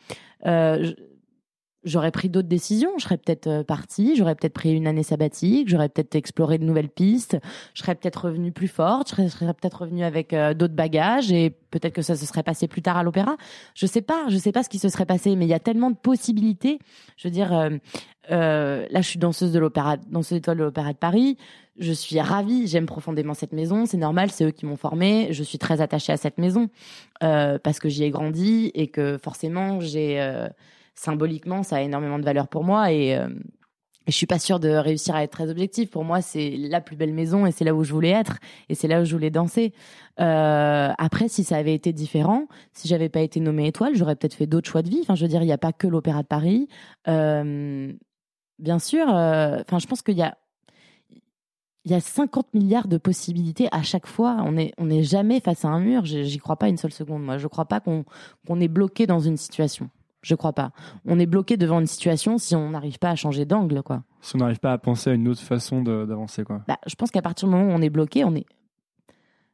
j'aurais 1.83 2.11
pris 2.11 2.29
d'autres 2.29 2.47
décisions. 2.47 2.91
Je 2.97 3.03
serais 3.03 3.17
peut-être 3.17 3.47
euh, 3.47 3.63
partie, 3.63 4.15
j'aurais 4.15 4.35
peut-être 4.35 4.53
pris 4.53 4.73
une 4.73 4.87
année 4.87 5.03
sabbatique, 5.03 5.69
j'aurais 5.69 5.89
peut-être 5.89 6.15
exploré 6.15 6.57
de 6.57 6.65
nouvelles 6.65 6.89
pistes, 6.89 7.37
je 7.73 7.81
serais 7.81 7.95
peut-être 7.95 8.25
revenue 8.25 8.51
plus 8.51 8.67
forte, 8.67 9.15
je 9.17 9.27
serais, 9.27 9.53
peut-être 9.53 9.81
revenue 9.81 10.03
avec 10.03 10.33
euh, 10.33 10.53
d'autres 10.53 10.73
bagages 10.73 11.31
et 11.31 11.51
peut-être 11.71 11.93
que 11.93 12.01
ça 12.01 12.15
se 12.15 12.25
serait 12.25 12.43
passé 12.43 12.67
plus 12.67 12.81
tard 12.81 12.97
à 12.97 13.03
l'opéra. 13.03 13.37
Je 13.75 13.85
sais 13.85 14.01
pas, 14.01 14.25
je 14.29 14.37
sais 14.37 14.51
pas 14.51 14.63
ce 14.63 14.69
qui 14.69 14.79
se 14.79 14.89
serait 14.89 15.05
passé, 15.05 15.35
mais 15.35 15.45
il 15.45 15.49
y 15.49 15.53
a 15.53 15.59
tellement 15.59 15.91
de 15.91 15.95
possibilités. 15.95 16.79
Je 17.17 17.27
veux 17.27 17.31
dire, 17.31 17.53
euh, 17.53 17.69
euh 18.31 18.85
là, 18.89 19.01
je 19.01 19.07
suis 19.07 19.19
danseuse 19.19 19.51
de 19.51 19.59
l'opéra, 19.59 19.97
danseuse 19.97 20.39
étoile 20.39 20.57
de 20.57 20.63
l'opéra 20.63 20.91
de 20.91 20.97
Paris. 20.97 21.37
Je 21.77 21.93
suis 21.93 22.19
ravie, 22.19 22.67
j'aime 22.67 22.87
profondément 22.87 23.33
cette 23.33 23.53
maison. 23.53 23.85
C'est 23.85 23.97
normal, 23.97 24.31
c'est 24.31 24.43
eux 24.43 24.51
qui 24.51 24.65
m'ont 24.65 24.75
formée. 24.75 25.29
Je 25.31 25.43
suis 25.43 25.57
très 25.57 25.79
attachée 25.79 26.11
à 26.11 26.17
cette 26.17 26.37
maison 26.37 26.69
parce 27.21 27.79
que 27.79 27.87
j'y 27.87 28.03
ai 28.03 28.09
grandi 28.09 28.69
et 28.73 28.87
que 28.87 29.17
forcément 29.17 29.79
j'ai 29.79 30.19
symboliquement, 30.99 31.63
ça 31.63 31.77
a 31.77 31.81
énormément 31.81 32.19
de 32.19 32.25
valeur 32.25 32.47
pour 32.47 32.63
moi 32.63 32.91
et, 32.91 33.15
euh, 33.15 33.29
je 34.07 34.15
suis 34.15 34.25
pas 34.25 34.39
sûre 34.39 34.59
de 34.59 34.69
réussir 34.69 35.15
à 35.15 35.23
être 35.23 35.31
très 35.31 35.49
objective. 35.49 35.89
Pour 35.89 36.03
moi, 36.03 36.21
c'est 36.21 36.55
la 36.57 36.81
plus 36.81 36.95
belle 36.95 37.13
maison 37.13 37.45
et 37.45 37.51
c'est 37.51 37.63
là 37.63 37.75
où 37.75 37.83
je 37.83 37.93
voulais 37.93 38.09
être 38.09 38.39
et 38.67 38.75
c'est 38.75 38.87
là 38.87 39.01
où 39.01 39.05
je 39.05 39.13
voulais 39.13 39.29
danser. 39.29 39.73
Euh, 40.19 40.89
après, 40.97 41.27
si 41.27 41.43
ça 41.43 41.57
avait 41.57 41.75
été 41.75 41.93
différent, 41.93 42.47
si 42.73 42.87
j'avais 42.87 43.09
pas 43.09 43.21
été 43.21 43.39
nommée 43.39 43.67
étoile, 43.67 43.95
j'aurais 43.95 44.15
peut-être 44.15 44.33
fait 44.33 44.47
d'autres 44.47 44.69
choix 44.69 44.81
de 44.81 44.89
vie. 44.89 44.99
Enfin, 45.01 45.15
je 45.15 45.21
veux 45.21 45.27
dire, 45.27 45.43
il 45.43 45.45
n'y 45.45 45.51
a 45.51 45.59
pas 45.59 45.73
que 45.73 45.87
l'Opéra 45.87 46.23
de 46.23 46.27
Paris. 46.27 46.67
Euh, 47.07 47.93
bien 48.57 48.79
sûr. 48.79 49.15
Euh, 49.15 49.61
enfin, 49.61 49.79
je 49.79 49.87
pense 49.87 50.01
qu'il 50.01 50.17
y 50.17 50.23
a 50.23 50.37
il 51.85 51.91
y 51.91 51.95
a 51.95 52.01
50 52.01 52.53
milliards 52.53 52.87
de 52.87 52.97
possibilités 52.97 53.67
à 53.71 53.83
chaque 53.83 54.07
fois. 54.07 54.37
On 54.43 54.53
n'est 54.53 54.73
on 54.77 54.89
est 54.89 55.03
jamais 55.03 55.39
face 55.39 55.65
à 55.65 55.69
un 55.69 55.79
mur. 55.79 56.05
J'y 56.05 56.37
crois 56.39 56.57
pas 56.57 56.67
une 56.67 56.77
seule 56.77 56.91
seconde. 56.93 57.23
Moi, 57.23 57.37
je 57.37 57.47
crois 57.47 57.65
pas 57.65 57.79
qu'on 57.79 58.05
qu'on 58.47 58.59
est 58.59 58.67
bloqué 58.67 59.07
dans 59.07 59.19
une 59.19 59.37
situation. 59.37 59.89
Je 60.21 60.35
crois 60.35 60.53
pas. 60.53 60.71
On 61.05 61.17
est 61.19 61.25
bloqué 61.25 61.55
devant 61.55 61.79
une 61.79 61.87
situation 61.87 62.37
si 62.37 62.55
on 62.55 62.71
n'arrive 62.71 62.99
pas 62.99 63.09
à 63.09 63.15
changer 63.15 63.45
d'angle, 63.45 63.81
quoi. 63.83 64.03
Si 64.21 64.35
on 64.35 64.39
n'arrive 64.39 64.59
pas 64.59 64.73
à 64.73 64.77
penser 64.77 65.11
à 65.11 65.13
une 65.13 65.27
autre 65.27 65.41
façon 65.41 65.81
d'avancer, 65.81 66.43
quoi. 66.43 66.61
Bah, 66.67 66.79
je 66.87 66.95
pense 66.95 67.11
qu'à 67.11 67.21
partir 67.21 67.47
du 67.47 67.55
moment 67.55 67.71
où 67.71 67.75
on 67.75 67.81
est 67.81 67.89
bloqué, 67.89 68.25
on 68.25 68.35
est, 68.35 68.45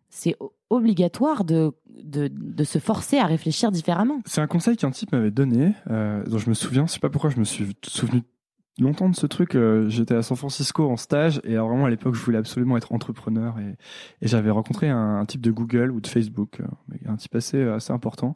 c'est 0.10 0.36
obligatoire 0.70 1.44
de, 1.44 1.74
de, 1.88 2.28
de, 2.28 2.64
se 2.64 2.80
forcer 2.80 3.18
à 3.18 3.26
réfléchir 3.26 3.72
différemment. 3.72 4.22
C'est 4.26 4.42
un 4.42 4.48
conseil 4.48 4.76
qu'un 4.76 4.92
type 4.92 5.12
m'avait 5.12 5.32
donné, 5.32 5.74
euh, 5.90 6.24
dont 6.24 6.40
je 6.40 6.50
me 6.50 6.56
souviens. 6.56 6.88
Je 6.88 6.94
sais 6.94 7.00
pas 7.00 7.10
pourquoi 7.10 7.30
je 7.30 7.38
me 7.38 7.44
suis 7.44 7.76
souvenu 7.84 8.24
longtemps 8.80 9.10
de 9.10 9.16
ce 9.16 9.28
truc. 9.28 9.56
Euh, 9.56 9.88
j'étais 9.88 10.16
à 10.16 10.24
San 10.24 10.36
Francisco 10.36 10.90
en 10.90 10.98
stage 10.98 11.42
et 11.44 11.54
alors 11.54 11.70
vraiment 11.70 11.86
à 11.86 11.90
l'époque, 11.90 12.16
je 12.16 12.22
voulais 12.22 12.38
absolument 12.40 12.78
être 12.78 12.92
entrepreneur 12.92 13.60
et, 13.60 13.76
et 14.22 14.28
j'avais 14.28 14.50
rencontré 14.50 14.90
un, 14.90 15.24
type 15.26 15.42
de 15.42 15.52
Google 15.52 15.92
ou 15.92 16.02
de 16.02 16.08
Facebook, 16.08 16.60
euh, 16.62 16.98
un 17.08 17.18
type 17.18 17.36
assez 17.36 17.62
assez 17.62 17.94
important 17.94 18.36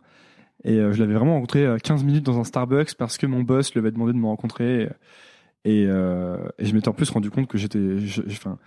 et 0.64 0.78
euh, 0.80 0.92
je 0.92 1.00
l'avais 1.00 1.14
vraiment 1.14 1.36
rencontré 1.36 1.66
15 1.84 2.02
euh, 2.02 2.06
minutes 2.06 2.26
dans 2.26 2.40
un 2.40 2.44
Starbucks 2.44 2.96
parce 2.96 3.18
que 3.18 3.26
mon 3.26 3.42
boss 3.42 3.74
lui 3.74 3.80
avait 3.80 3.92
demandé 3.92 4.14
de 4.14 4.18
me 4.18 4.28
rencontrer. 4.28 4.90
Et, 5.66 5.86
euh, 5.88 6.38
et 6.58 6.66
je 6.66 6.74
m'étais 6.74 6.90
en 6.90 6.94
plus 6.94 7.10
rendu 7.10 7.30
compte 7.30 7.48
que 7.48 7.58
j'étais, 7.58 7.98
enfin, 8.30 8.58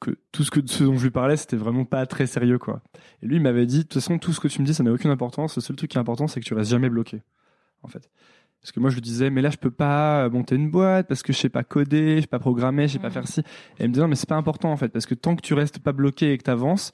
que 0.00 0.16
tout 0.32 0.44
ce 0.44 0.50
que 0.50 0.60
ce 0.66 0.84
dont 0.84 0.96
je 0.96 1.04
lui 1.04 1.10
parlais, 1.10 1.36
c'était 1.36 1.56
vraiment 1.56 1.84
pas 1.84 2.06
très 2.06 2.26
sérieux, 2.26 2.58
quoi. 2.58 2.82
Et 3.22 3.26
lui, 3.26 3.36
il 3.36 3.42
m'avait 3.42 3.66
dit, 3.66 3.78
de 3.78 3.82
toute 3.82 3.94
façon, 3.94 4.18
tout 4.18 4.32
ce 4.32 4.40
que 4.40 4.48
tu 4.48 4.60
me 4.60 4.66
dis, 4.66 4.74
ça 4.74 4.82
n'a 4.82 4.92
aucune 4.92 5.10
importance. 5.10 5.56
Le 5.56 5.62
seul 5.62 5.76
truc 5.76 5.90
qui 5.90 5.98
est 5.98 6.00
important, 6.00 6.26
c'est 6.28 6.40
que 6.40 6.44
tu 6.44 6.54
restes 6.54 6.70
jamais 6.70 6.88
bloqué, 6.88 7.22
en 7.82 7.88
fait. 7.88 8.10
Parce 8.60 8.72
que 8.72 8.80
moi, 8.80 8.90
je 8.90 8.94
lui 8.94 9.02
disais, 9.02 9.28
mais 9.28 9.42
là, 9.42 9.50
je 9.50 9.56
peux 9.56 9.70
pas 9.72 10.28
monter 10.28 10.54
une 10.54 10.70
boîte 10.70 11.08
parce 11.08 11.22
que 11.22 11.32
je 11.32 11.38
sais 11.38 11.48
pas 11.48 11.64
coder, 11.64 12.16
je 12.16 12.20
sais 12.22 12.26
pas 12.28 12.38
programmer, 12.38 12.86
je 12.86 12.94
sais 12.94 12.98
pas 12.98 13.10
faire 13.10 13.26
ci. 13.26 13.40
Et 13.40 13.44
il 13.80 13.88
me 13.88 13.92
disait, 13.92 14.02
non, 14.02 14.08
mais 14.08 14.14
c'est 14.14 14.28
pas 14.28 14.36
important, 14.36 14.70
en 14.70 14.76
fait, 14.76 14.88
parce 14.88 15.06
que 15.06 15.14
tant 15.14 15.34
que 15.36 15.42
tu 15.42 15.54
restes 15.54 15.80
pas 15.80 15.92
bloqué 15.92 16.32
et 16.32 16.38
que 16.38 16.44
tu 16.44 16.50
avances, 16.50 16.92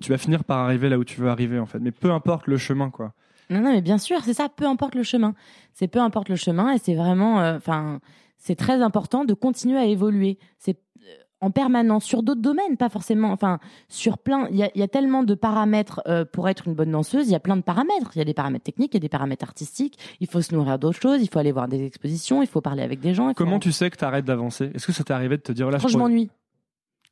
tu 0.00 0.10
vas 0.10 0.18
finir 0.18 0.44
par 0.44 0.58
arriver 0.58 0.88
là 0.88 0.98
où 0.98 1.04
tu 1.04 1.20
veux 1.20 1.28
arriver, 1.28 1.58
en 1.58 1.66
fait. 1.66 1.78
Mais 1.78 1.92
peu 1.92 2.10
importe 2.10 2.46
le 2.46 2.56
chemin, 2.56 2.90
quoi. 2.90 3.14
Non, 3.50 3.60
non, 3.60 3.72
mais 3.72 3.82
bien 3.82 3.98
sûr, 3.98 4.22
c'est 4.22 4.34
ça. 4.34 4.48
Peu 4.48 4.64
importe 4.64 4.94
le 4.94 5.02
chemin. 5.02 5.34
C'est 5.74 5.88
peu 5.88 5.98
importe 5.98 6.28
le 6.28 6.36
chemin, 6.36 6.72
et 6.72 6.78
c'est 6.78 6.94
vraiment, 6.94 7.40
euh, 7.40 7.56
enfin, 7.56 8.00
c'est 8.38 8.54
très 8.54 8.80
important 8.80 9.24
de 9.24 9.34
continuer 9.34 9.78
à 9.78 9.84
évoluer. 9.84 10.38
C'est 10.58 10.78
euh, 11.00 11.14
en 11.40 11.50
permanence 11.50 12.04
sur 12.04 12.22
d'autres 12.22 12.40
domaines, 12.40 12.76
pas 12.76 12.88
forcément, 12.88 13.32
enfin, 13.32 13.58
sur 13.88 14.18
plein. 14.18 14.46
Il 14.50 14.56
y 14.56 14.62
a, 14.62 14.70
y 14.76 14.82
a, 14.82 14.88
tellement 14.88 15.24
de 15.24 15.34
paramètres 15.34 16.00
euh, 16.06 16.24
pour 16.24 16.48
être 16.48 16.68
une 16.68 16.74
bonne 16.74 16.92
danseuse. 16.92 17.26
Il 17.28 17.32
y 17.32 17.34
a 17.34 17.40
plein 17.40 17.56
de 17.56 17.62
paramètres. 17.62 18.12
Il 18.14 18.18
y 18.18 18.22
a 18.22 18.24
des 18.24 18.34
paramètres 18.34 18.64
techniques, 18.64 18.94
il 18.94 18.98
y 18.98 19.00
a 19.00 19.00
des 19.00 19.08
paramètres 19.08 19.44
artistiques. 19.44 19.98
Il 20.20 20.28
faut 20.28 20.42
se 20.42 20.54
nourrir 20.54 20.78
d'autres 20.78 21.00
choses. 21.00 21.20
Il 21.20 21.28
faut 21.28 21.40
aller 21.40 21.52
voir 21.52 21.66
des 21.66 21.84
expositions. 21.84 22.42
Il 22.42 22.48
faut 22.48 22.60
parler 22.60 22.84
avec 22.84 23.00
des 23.00 23.14
gens. 23.14 23.34
Comment 23.34 23.58
tu 23.58 23.72
sais 23.72 23.90
que 23.90 23.96
tu 23.96 24.04
arrêtes 24.04 24.26
d'avancer? 24.26 24.70
Est-ce 24.74 24.86
que 24.86 24.92
ça 24.92 25.02
t'est 25.02 25.14
arrivé 25.14 25.36
de 25.36 25.42
te 25.42 25.52
dire 25.52 25.70
là 25.70 25.78
Quand 25.80 25.88
je, 25.88 25.98
m'ennuie. 25.98 26.30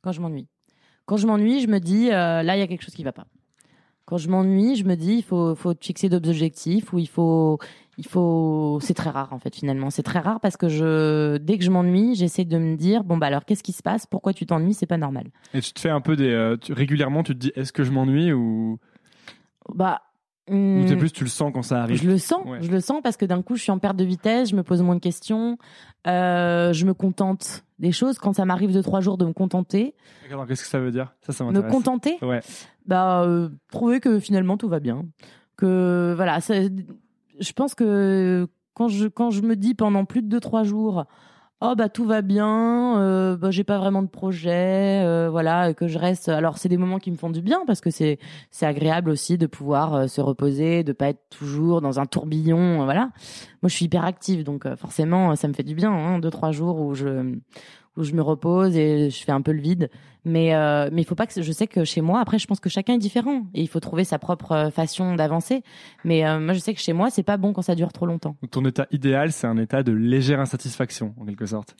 Quand 0.01 0.13
je 0.13 0.21
m'ennuie. 0.21 0.47
Quand 1.05 1.17
je 1.17 1.27
m'ennuie, 1.27 1.59
je 1.59 1.67
me 1.67 1.79
dis 1.79 2.09
là, 2.09 2.55
il 2.55 2.59
y 2.59 2.63
a 2.63 2.67
quelque 2.67 2.83
chose 2.83 2.95
qui 2.95 3.03
va 3.03 3.11
pas 3.11 3.25
quand 4.09 4.17
je 4.17 4.27
m'ennuie, 4.27 4.75
je 4.75 4.85
me 4.85 4.95
dis 4.95 5.17
il 5.17 5.23
faut 5.23 5.53
faut 5.53 5.75
fixer 5.79 6.09
d'autres 6.09 6.29
objectifs 6.29 6.91
ou 6.93 6.97
il 6.97 7.07
faut 7.07 7.59
il 7.99 8.07
faut 8.07 8.79
c'est 8.81 8.95
très 8.95 9.11
rare 9.11 9.33
en 9.33 9.37
fait 9.37 9.55
finalement, 9.55 9.91
c'est 9.91 10.01
très 10.01 10.17
rare 10.17 10.39
parce 10.39 10.57
que 10.57 10.67
je 10.67 11.37
dès 11.37 11.59
que 11.59 11.63
je 11.63 11.69
m'ennuie, 11.69 12.15
j'essaie 12.15 12.43
de 12.43 12.57
me 12.57 12.75
dire 12.75 13.03
bon 13.03 13.17
bah 13.17 13.27
alors 13.27 13.45
qu'est-ce 13.45 13.61
qui 13.61 13.71
se 13.71 13.83
passe? 13.83 14.07
Pourquoi 14.07 14.33
tu 14.33 14.47
t'ennuies? 14.47 14.73
C'est 14.73 14.87
pas 14.87 14.97
normal. 14.97 15.27
Et 15.53 15.61
tu 15.61 15.73
te 15.73 15.79
fais 15.79 15.91
un 15.91 16.01
peu 16.01 16.15
des 16.15 16.31
euh, 16.31 16.57
régulièrement 16.71 17.21
tu 17.21 17.35
te 17.35 17.37
dis 17.37 17.51
est-ce 17.55 17.71
que 17.71 17.83
je 17.83 17.91
m'ennuie 17.91 18.33
ou? 18.33 18.79
Bah 19.75 20.01
ou 20.49 20.83
t'es 20.87 20.95
hmm, 20.95 20.97
plus 20.97 21.11
tu 21.11 21.23
le 21.23 21.29
sens 21.29 21.51
quand 21.53 21.61
ça 21.61 21.83
arrive? 21.83 22.01
Je 22.01 22.09
le 22.09 22.17
sens, 22.17 22.41
je 22.61 22.71
le 22.71 22.79
sens 22.79 23.01
parce 23.03 23.15
que 23.15 23.25
d'un 23.25 23.43
coup 23.43 23.57
je 23.57 23.61
suis 23.61 23.71
en 23.71 23.77
perte 23.77 23.95
de 23.95 24.05
vitesse, 24.05 24.49
je 24.49 24.55
me 24.55 24.63
pose 24.63 24.81
moins 24.81 24.95
de 24.95 25.01
questions, 25.01 25.59
euh, 26.07 26.73
je 26.73 26.83
me 26.87 26.95
contente 26.95 27.63
des 27.79 27.91
choses. 27.91 28.19
Quand 28.19 28.33
ça 28.33 28.45
m'arrive 28.45 28.73
de 28.73 28.81
trois 28.81 29.01
jours 29.01 29.17
de 29.17 29.25
me 29.25 29.33
contenter. 29.33 29.95
qu'est-ce 30.27 30.63
que 30.63 30.69
ça 30.69 30.79
veut 30.79 30.91
dire? 30.91 31.13
Ça, 31.21 31.33
ça 31.33 31.43
Me 31.45 31.61
contenter? 31.61 32.17
Ouais. 32.21 32.41
Bah, 32.85 33.23
euh, 33.23 33.49
trouver 33.71 33.99
que 33.99 34.19
finalement 34.19 34.57
tout 34.57 34.69
va 34.69 34.79
bien. 34.79 35.05
Que 35.57 36.13
voilà, 36.15 36.39
je 36.39 37.51
pense 37.53 37.75
que 37.75 38.47
quand 38.73 38.87
je 38.87 39.07
quand 39.07 39.29
je 39.29 39.41
me 39.41 39.55
dis 39.55 39.75
pendant 39.75 40.05
plus 40.05 40.21
de 40.21 40.27
deux 40.27 40.39
trois 40.39 40.63
jours, 40.63 41.05
oh 41.61 41.73
bah 41.75 41.89
tout 41.89 42.05
va 42.05 42.21
bien, 42.21 42.99
euh, 42.99 43.37
bah 43.37 43.51
j'ai 43.51 43.63
pas 43.63 43.77
vraiment 43.77 44.01
de 44.01 44.07
projet, 44.07 45.03
euh, 45.05 45.29
voilà, 45.29 45.73
que 45.73 45.87
je 45.87 45.97
reste. 45.99 46.29
Alors 46.29 46.57
c'est 46.57 46.69
des 46.69 46.77
moments 46.77 46.99
qui 46.99 47.11
me 47.11 47.17
font 47.17 47.29
du 47.29 47.41
bien 47.41 47.61
parce 47.67 47.81
que 47.81 47.89
c'est 47.89 48.19
c'est 48.51 48.65
agréable 48.65 49.09
aussi 49.09 49.37
de 49.37 49.45
pouvoir 49.47 49.93
euh, 49.93 50.07
se 50.07 50.21
reposer, 50.21 50.83
de 50.83 50.93
pas 50.93 51.09
être 51.09 51.21
toujours 51.29 51.81
dans 51.81 51.99
un 51.99 52.05
tourbillon, 52.05 52.83
voilà. 52.85 53.09
Moi 53.61 53.69
je 53.69 53.75
suis 53.75 53.85
hyper 53.85 54.05
active 54.05 54.43
donc 54.43 54.67
forcément 54.75 55.35
ça 55.35 55.47
me 55.47 55.53
fait 55.53 55.63
du 55.63 55.75
bien, 55.75 55.91
hein, 55.91 56.19
deux 56.19 56.31
trois 56.31 56.51
jours 56.51 56.79
où 56.79 56.93
je 56.95 57.35
où 57.99 58.03
je 58.03 58.13
me 58.13 58.21
repose 58.21 58.75
et 58.75 59.09
je 59.09 59.23
fais 59.23 59.31
un 59.31 59.41
peu 59.41 59.51
le 59.51 59.61
vide. 59.61 59.89
Mais 60.25 60.55
euh, 60.55 60.89
mais 60.91 61.01
il 61.01 61.05
faut 61.05 61.15
pas 61.15 61.27
que 61.27 61.41
je 61.41 61.51
sais 61.51 61.67
que 61.67 61.83
chez 61.83 62.01
moi 62.01 62.19
après 62.19 62.39
je 62.39 62.47
pense 62.47 62.59
que 62.59 62.69
chacun 62.69 62.93
est 62.93 62.99
différent 62.99 63.45
et 63.53 63.61
il 63.61 63.67
faut 63.67 63.79
trouver 63.79 64.03
sa 64.03 64.19
propre 64.19 64.51
euh, 64.51 64.69
façon 64.69 65.15
d'avancer. 65.15 65.63
Mais 66.03 66.25
euh, 66.25 66.39
moi 66.39 66.53
je 66.53 66.59
sais 66.59 66.73
que 66.73 66.79
chez 66.79 66.93
moi 66.93 67.09
c'est 67.09 67.23
pas 67.23 67.37
bon 67.37 67.53
quand 67.53 67.61
ça 67.61 67.75
dure 67.75 67.93
trop 67.93 68.05
longtemps. 68.05 68.35
ton 68.51 68.65
état 68.65 68.87
idéal 68.91 69.31
c'est 69.31 69.47
un 69.47 69.57
état 69.57 69.83
de 69.83 69.91
légère 69.91 70.39
insatisfaction 70.39 71.13
en 71.19 71.25
quelque 71.25 71.45
sorte. 71.45 71.75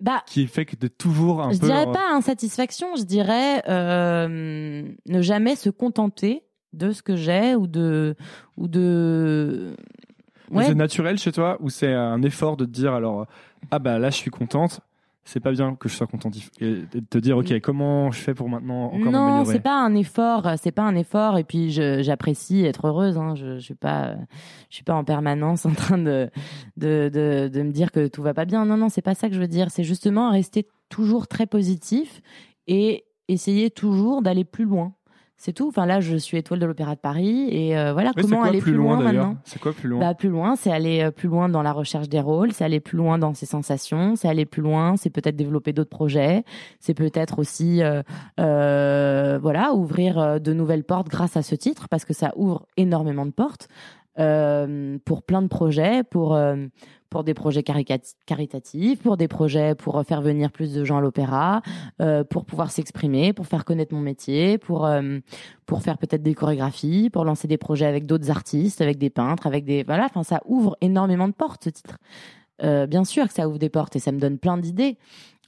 Bah, 0.00 0.22
qui 0.26 0.46
fait 0.46 0.64
que 0.64 0.76
de 0.76 0.86
toujours 0.86 1.42
un 1.42 1.52
je 1.52 1.58
peu. 1.58 1.66
Je 1.66 1.72
dirais 1.72 1.90
pas 1.92 2.12
insatisfaction, 2.12 2.94
je 2.96 3.02
dirais 3.02 3.62
ne 3.66 5.22
jamais 5.22 5.56
se 5.56 5.70
contenter 5.70 6.44
de 6.72 6.92
ce 6.92 7.02
que 7.02 7.16
j'ai 7.16 7.54
ou 7.56 7.66
de 7.66 8.14
ou 8.56 8.68
de 8.68 9.74
C'est 10.52 10.74
naturel 10.74 11.18
chez 11.18 11.32
toi 11.32 11.56
ou 11.60 11.70
c'est 11.70 11.92
un 11.92 12.22
effort 12.22 12.56
de 12.56 12.64
te 12.64 12.70
dire 12.70 12.92
alors 12.92 13.26
ah 13.70 13.78
bah 13.78 13.98
là 13.98 14.10
je 14.10 14.16
suis 14.16 14.30
contente, 14.30 14.80
c'est 15.28 15.40
pas 15.40 15.52
bien 15.52 15.74
que 15.74 15.90
je 15.90 15.94
sois 15.94 16.06
contente 16.06 16.36
et 16.58 16.86
de 16.90 17.00
te 17.00 17.18
dire 17.18 17.36
ok 17.36 17.60
comment 17.60 18.10
je 18.10 18.18
fais 18.18 18.32
pour 18.32 18.48
maintenant 18.48 18.86
encore 18.86 19.12
non, 19.12 19.44
c'est 19.44 19.60
pas 19.60 19.78
un 19.78 19.94
effort, 19.94 20.48
c'est 20.56 20.72
pas 20.72 20.84
un 20.84 20.94
effort. 20.96 21.36
Et 21.36 21.44
puis 21.44 21.70
j'apprécie 21.70 22.64
être 22.64 22.86
heureuse. 22.86 23.18
Hein. 23.18 23.34
Je, 23.34 23.58
je 23.58 23.60
suis 23.60 23.74
pas, 23.74 24.14
je 24.70 24.76
suis 24.76 24.84
pas 24.84 24.94
en 24.94 25.04
permanence 25.04 25.66
en 25.66 25.72
train 25.72 25.98
de, 25.98 26.30
de 26.78 27.10
de 27.12 27.50
de 27.52 27.62
me 27.62 27.72
dire 27.72 27.92
que 27.92 28.08
tout 28.08 28.22
va 28.22 28.32
pas 28.32 28.46
bien. 28.46 28.64
Non, 28.64 28.78
non, 28.78 28.88
c'est 28.88 29.02
pas 29.02 29.14
ça 29.14 29.28
que 29.28 29.34
je 29.34 29.40
veux 29.40 29.48
dire. 29.48 29.70
C'est 29.70 29.84
justement 29.84 30.30
rester 30.30 30.66
toujours 30.88 31.28
très 31.28 31.46
positif 31.46 32.22
et 32.66 33.04
essayer 33.28 33.70
toujours 33.70 34.22
d'aller 34.22 34.44
plus 34.44 34.64
loin. 34.64 34.94
C'est 35.40 35.52
tout. 35.52 35.68
Enfin 35.68 35.86
là, 35.86 36.00
je 36.00 36.16
suis 36.16 36.36
étoile 36.36 36.58
de 36.58 36.66
l'Opéra 36.66 36.96
de 36.96 37.00
Paris 37.00 37.48
et 37.48 37.78
euh, 37.78 37.92
voilà 37.92 38.10
comment 38.12 38.38
quoi 38.38 38.48
aller 38.48 38.60
plus 38.60 38.74
loin, 38.74 39.00
maintenant. 39.00 39.36
C'est 39.44 39.60
quoi 39.60 39.72
plus 39.72 39.88
loin 39.88 40.00
Bah, 40.00 40.12
plus 40.14 40.30
loin, 40.30 40.56
c'est 40.56 40.72
aller 40.72 41.00
euh, 41.00 41.12
plus 41.12 41.28
loin 41.28 41.48
dans 41.48 41.62
la 41.62 41.70
recherche 41.70 42.08
des 42.08 42.18
rôles, 42.18 42.52
c'est 42.52 42.64
aller 42.64 42.80
plus 42.80 42.98
loin 42.98 43.18
dans 43.18 43.32
ses 43.34 43.46
sensations, 43.46 44.16
c'est 44.16 44.26
aller 44.26 44.46
plus 44.46 44.62
loin, 44.62 44.96
c'est 44.96 45.10
peut-être 45.10 45.36
développer 45.36 45.72
d'autres 45.72 45.90
projets, 45.90 46.42
c'est 46.80 46.94
peut-être 46.94 47.38
aussi 47.38 47.84
euh, 47.84 48.02
euh, 48.40 49.38
voilà 49.40 49.74
ouvrir 49.74 50.18
euh, 50.18 50.38
de 50.40 50.52
nouvelles 50.52 50.82
portes 50.82 51.08
grâce 51.08 51.36
à 51.36 51.42
ce 51.42 51.54
titre 51.54 51.88
parce 51.88 52.04
que 52.04 52.14
ça 52.14 52.32
ouvre 52.34 52.66
énormément 52.76 53.24
de 53.24 53.30
portes 53.30 53.68
euh, 54.18 54.98
pour 55.04 55.22
plein 55.22 55.42
de 55.42 55.46
projets, 55.46 56.02
pour 56.02 56.34
euh, 56.34 56.56
pour 57.10 57.24
des 57.24 57.34
projets 57.34 57.62
caritatifs, 57.62 59.02
pour 59.02 59.16
des 59.16 59.28
projets 59.28 59.74
pour 59.74 59.98
euh, 59.98 60.02
faire 60.02 60.20
venir 60.20 60.50
plus 60.50 60.74
de 60.74 60.84
gens 60.84 60.98
à 60.98 61.00
l'opéra, 61.00 61.62
euh, 62.00 62.24
pour 62.24 62.44
pouvoir 62.44 62.70
s'exprimer, 62.70 63.32
pour 63.32 63.46
faire 63.46 63.64
connaître 63.64 63.94
mon 63.94 64.00
métier, 64.00 64.58
pour 64.58 64.86
euh, 64.86 65.18
pour 65.66 65.82
faire 65.82 65.98
peut-être 65.98 66.22
des 66.22 66.34
chorégraphies, 66.34 67.10
pour 67.10 67.24
lancer 67.24 67.48
des 67.48 67.58
projets 67.58 67.86
avec 67.86 68.06
d'autres 68.06 68.30
artistes, 68.30 68.80
avec 68.80 68.98
des 68.98 69.10
peintres, 69.10 69.46
avec 69.46 69.64
des 69.64 69.82
voilà. 69.84 70.04
Enfin, 70.06 70.22
ça 70.22 70.40
ouvre 70.46 70.76
énormément 70.80 71.28
de 71.28 71.34
portes 71.34 71.64
ce 71.64 71.70
titre. 71.70 71.98
Bien 72.60 73.04
sûr 73.04 73.28
que 73.28 73.34
ça 73.34 73.48
ouvre 73.48 73.58
des 73.60 73.68
portes 73.68 73.94
et 73.94 74.00
ça 74.00 74.10
me 74.10 74.18
donne 74.18 74.36
plein 74.36 74.58
d'idées. 74.58 74.98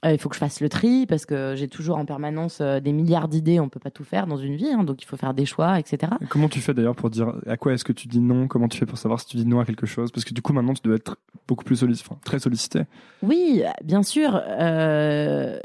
Euh, 0.03 0.13
il 0.13 0.17
faut 0.19 0.29
que 0.29 0.35
je 0.35 0.39
fasse 0.39 0.61
le 0.61 0.69
tri 0.69 1.05
parce 1.05 1.27
que 1.27 1.53
j'ai 1.55 1.67
toujours 1.67 1.97
en 1.97 2.05
permanence 2.05 2.59
euh, 2.59 2.79
des 2.79 2.91
milliards 2.91 3.27
d'idées. 3.27 3.59
On 3.59 3.69
peut 3.69 3.79
pas 3.79 3.91
tout 3.91 4.03
faire 4.03 4.25
dans 4.25 4.37
une 4.37 4.55
vie, 4.55 4.69
hein, 4.71 4.83
donc 4.83 5.03
il 5.03 5.05
faut 5.05 5.17
faire 5.17 5.33
des 5.35 5.45
choix, 5.45 5.79
etc. 5.79 6.13
Comment 6.29 6.49
tu 6.49 6.59
fais 6.59 6.73
d'ailleurs 6.73 6.95
pour 6.95 7.11
dire 7.11 7.33
à 7.45 7.55
quoi 7.55 7.73
est-ce 7.73 7.83
que 7.83 7.93
tu 7.93 8.07
dis 8.07 8.19
non? 8.19 8.47
Comment 8.47 8.67
tu 8.67 8.79
fais 8.79 8.87
pour 8.87 8.97
savoir 8.97 9.19
si 9.19 9.27
tu 9.27 9.37
dis 9.37 9.45
non 9.45 9.59
à 9.59 9.65
quelque 9.65 9.85
chose? 9.85 10.11
Parce 10.11 10.25
que 10.25 10.33
du 10.33 10.41
coup 10.41 10.53
maintenant 10.53 10.73
tu 10.73 10.81
dois 10.83 10.95
être 10.95 11.17
beaucoup 11.47 11.63
plus 11.63 11.75
sollicité, 11.75 12.09
enfin, 12.11 12.19
très 12.25 12.39
sollicité. 12.39 12.81
Oui, 13.21 13.61
bien 13.83 14.01
sûr. 14.01 14.41
euh, 14.47 15.59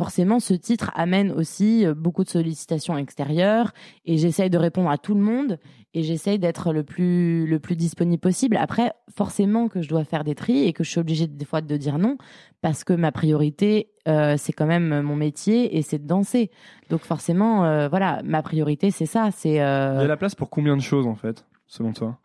forcément, 0.00 0.40
ce 0.40 0.54
titre 0.54 0.90
amène 0.94 1.30
aussi 1.30 1.84
euh, 1.84 1.92
beaucoup 1.92 2.24
de 2.24 2.30
sollicitations 2.30 2.96
extérieures 2.96 3.72
et 4.06 4.16
j'essaye 4.16 4.48
de 4.48 4.56
répondre 4.56 4.88
à 4.88 4.96
tout 4.96 5.14
le 5.14 5.20
monde 5.20 5.58
et 5.92 6.02
j'essaye 6.02 6.38
d'être 6.38 6.72
le 6.72 6.84
plus, 6.84 7.46
le 7.46 7.58
plus 7.58 7.76
disponible 7.76 8.18
possible. 8.18 8.56
Après, 8.56 8.94
forcément 9.14 9.68
que 9.68 9.82
je 9.82 9.90
dois 9.90 10.04
faire 10.04 10.24
des 10.24 10.34
tris 10.34 10.64
et 10.64 10.72
que 10.72 10.84
je 10.84 10.90
suis 10.90 11.00
obligée 11.00 11.26
des 11.26 11.44
fois 11.44 11.60
de 11.60 11.76
dire 11.76 11.98
non 11.98 12.16
parce 12.62 12.82
que 12.82 12.94
ma 12.94 13.12
priorité, 13.12 13.90
euh, 14.08 14.36
c'est 14.38 14.54
quand 14.54 14.64
même 14.64 15.02
mon 15.02 15.16
métier 15.16 15.76
et 15.76 15.82
c'est 15.82 15.98
de 15.98 16.06
danser. 16.06 16.50
Donc 16.88 17.02
forcément, 17.02 17.66
euh, 17.66 17.90
voilà, 17.90 18.22
ma 18.24 18.40
priorité, 18.40 18.90
c'est 18.90 19.04
ça. 19.04 19.28
C'est 19.30 19.50
Il 19.50 19.56
y 19.56 19.60
a 19.60 20.06
la 20.06 20.16
place 20.16 20.34
pour 20.34 20.48
combien 20.48 20.78
de 20.78 20.82
choses 20.82 21.06
en 21.06 21.14
fait, 21.14 21.44
selon 21.66 21.92
toi? 21.92 22.18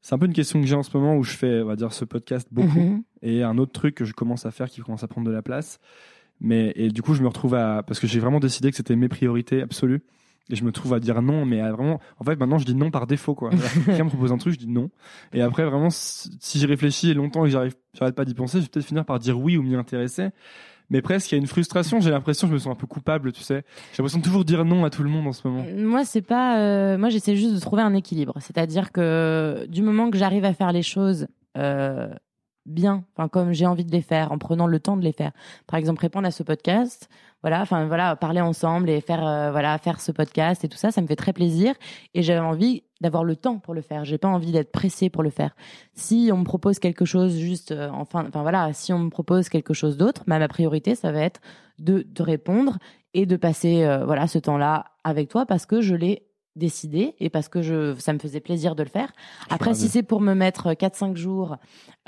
C'est 0.00 0.14
un 0.14 0.18
peu 0.18 0.26
une 0.26 0.32
question 0.32 0.62
que 0.62 0.66
j'ai 0.66 0.76
en 0.76 0.82
ce 0.82 0.96
moment 0.96 1.14
où 1.16 1.24
je 1.24 1.36
fais, 1.36 1.60
on 1.60 1.66
va 1.66 1.76
dire, 1.76 1.92
ce 1.92 2.06
podcast 2.06 2.48
beaucoup 2.50 2.78
mhm. 2.78 3.02
et 3.20 3.42
un 3.42 3.58
autre 3.58 3.72
truc 3.72 3.96
que 3.96 4.06
je 4.06 4.14
commence 4.14 4.46
à 4.46 4.50
faire 4.50 4.70
qui 4.70 4.80
commence 4.80 5.02
à 5.02 5.08
prendre 5.08 5.26
de 5.26 5.32
la 5.32 5.42
place. 5.42 5.78
Mais 6.40 6.72
et 6.76 6.88
du 6.90 7.02
coup, 7.02 7.14
je 7.14 7.22
me 7.22 7.28
retrouve 7.28 7.54
à 7.54 7.82
parce 7.82 8.00
que 8.00 8.06
j'ai 8.06 8.20
vraiment 8.20 8.40
décidé 8.40 8.70
que 8.70 8.76
c'était 8.76 8.96
mes 8.96 9.08
priorités 9.08 9.62
absolues. 9.62 10.02
Et 10.48 10.54
je 10.54 10.64
me 10.64 10.70
trouve 10.70 10.94
à 10.94 11.00
dire 11.00 11.22
non, 11.22 11.44
mais 11.44 11.60
à 11.60 11.72
vraiment, 11.72 12.00
en 12.20 12.24
fait, 12.24 12.36
maintenant, 12.38 12.58
je 12.58 12.64
dis 12.64 12.74
non 12.74 12.92
par 12.92 13.08
défaut, 13.08 13.34
quoi. 13.34 13.50
Quelqu'un 13.84 14.04
me 14.04 14.10
propose 14.10 14.30
un 14.30 14.38
truc, 14.38 14.54
je 14.54 14.58
dis 14.58 14.68
non. 14.68 14.90
Et 15.32 15.42
après, 15.42 15.64
vraiment, 15.64 15.88
si 15.90 16.30
j'y 16.58 16.66
réfléchis 16.66 17.14
longtemps 17.14 17.44
et 17.44 17.48
que 17.48 17.52
j'arrive, 17.52 17.74
j'arrête 17.94 18.14
pas 18.14 18.24
d'y 18.24 18.34
penser, 18.34 18.58
je 18.58 18.62
vais 18.62 18.68
peut-être 18.68 18.86
finir 18.86 19.04
par 19.04 19.18
dire 19.18 19.40
oui 19.40 19.56
ou 19.56 19.62
m'y 19.62 19.74
intéresser. 19.74 20.28
Mais 20.88 21.02
presque, 21.02 21.32
il 21.32 21.34
y 21.34 21.38
a 21.38 21.40
une 21.40 21.48
frustration. 21.48 21.98
J'ai 22.00 22.10
l'impression, 22.10 22.46
que 22.46 22.50
je 22.50 22.54
me 22.54 22.58
sens 22.60 22.72
un 22.72 22.76
peu 22.76 22.86
coupable, 22.86 23.32
tu 23.32 23.42
sais. 23.42 23.64
J'ai 23.90 23.96
l'impression 23.98 24.20
de 24.20 24.24
toujours 24.24 24.44
dire 24.44 24.64
non 24.64 24.84
à 24.84 24.90
tout 24.90 25.02
le 25.02 25.10
monde 25.10 25.26
en 25.26 25.32
ce 25.32 25.46
moment. 25.48 25.64
Moi, 25.76 26.04
c'est 26.04 26.22
pas. 26.22 26.60
euh, 26.60 26.96
moi, 26.96 27.08
j'essaie 27.08 27.34
juste 27.34 27.54
de 27.54 27.58
trouver 27.58 27.82
un 27.82 27.94
équilibre. 27.94 28.34
C'est-à-dire 28.38 28.92
que 28.92 29.66
du 29.68 29.82
moment 29.82 30.10
que 30.10 30.18
j'arrive 30.18 30.44
à 30.44 30.52
faire 30.54 30.70
les 30.70 30.82
choses 30.82 31.26
euh, 31.58 32.08
bien, 32.66 33.04
enfin 33.16 33.28
comme 33.28 33.52
j'ai 33.52 33.66
envie 33.66 33.84
de 33.84 33.92
les 33.92 34.02
faire, 34.02 34.32
en 34.32 34.38
prenant 34.38 34.66
le 34.66 34.80
temps 34.80 34.96
de 34.96 35.02
les 35.02 35.12
faire. 35.12 35.32
Par 35.66 35.78
exemple, 35.78 36.00
répondre 36.00 36.26
à 36.26 36.30
ce 36.30 36.42
podcast, 36.42 37.08
voilà, 37.42 37.60
enfin 37.62 37.86
voilà, 37.86 38.16
parler 38.16 38.40
ensemble 38.40 38.90
et 38.90 39.00
faire 39.00 39.26
euh, 39.26 39.50
voilà 39.50 39.78
faire 39.78 40.00
ce 40.00 40.12
podcast 40.12 40.64
et 40.64 40.68
tout 40.68 40.78
ça, 40.78 40.90
ça 40.90 41.00
me 41.00 41.06
fait 41.06 41.16
très 41.16 41.32
plaisir. 41.32 41.74
Et 42.14 42.22
j'avais 42.22 42.40
envie 42.40 42.82
d'avoir 43.00 43.24
le 43.24 43.36
temps 43.36 43.58
pour 43.58 43.74
le 43.74 43.82
faire. 43.82 44.04
J'ai 44.04 44.18
pas 44.18 44.28
envie 44.28 44.52
d'être 44.52 44.72
pressée 44.72 45.10
pour 45.10 45.22
le 45.22 45.30
faire. 45.30 45.54
Si 45.94 46.30
on 46.32 46.38
me 46.38 46.44
propose 46.44 46.78
quelque 46.78 47.04
chose 47.04 47.36
juste, 47.36 47.72
euh, 47.72 47.88
enfin, 47.92 48.24
enfin 48.28 48.42
voilà, 48.42 48.72
si 48.72 48.92
on 48.92 48.98
me 48.98 49.10
propose 49.10 49.48
quelque 49.48 49.74
chose 49.74 49.96
d'autre, 49.96 50.24
bah, 50.26 50.38
ma 50.38 50.48
priorité, 50.48 50.94
ça 50.94 51.12
va 51.12 51.20
être 51.20 51.40
de, 51.78 52.06
de 52.08 52.22
répondre 52.22 52.78
et 53.14 53.26
de 53.26 53.36
passer 53.36 53.84
euh, 53.84 54.04
voilà 54.04 54.26
ce 54.26 54.38
temps-là 54.38 54.86
avec 55.04 55.28
toi 55.28 55.46
parce 55.46 55.66
que 55.66 55.80
je 55.80 55.94
l'ai 55.94 56.25
décidé 56.56 57.14
et 57.20 57.30
parce 57.30 57.48
que 57.48 57.62
je 57.62 57.94
ça 57.98 58.12
me 58.12 58.18
faisait 58.18 58.40
plaisir 58.40 58.74
de 58.74 58.82
le 58.82 58.88
faire. 58.88 59.12
Après 59.50 59.74
si 59.74 59.88
c'est 59.88 60.02
pour 60.02 60.20
me 60.20 60.34
mettre 60.34 60.74
4 60.74 60.96
5 60.96 61.16
jours 61.16 61.56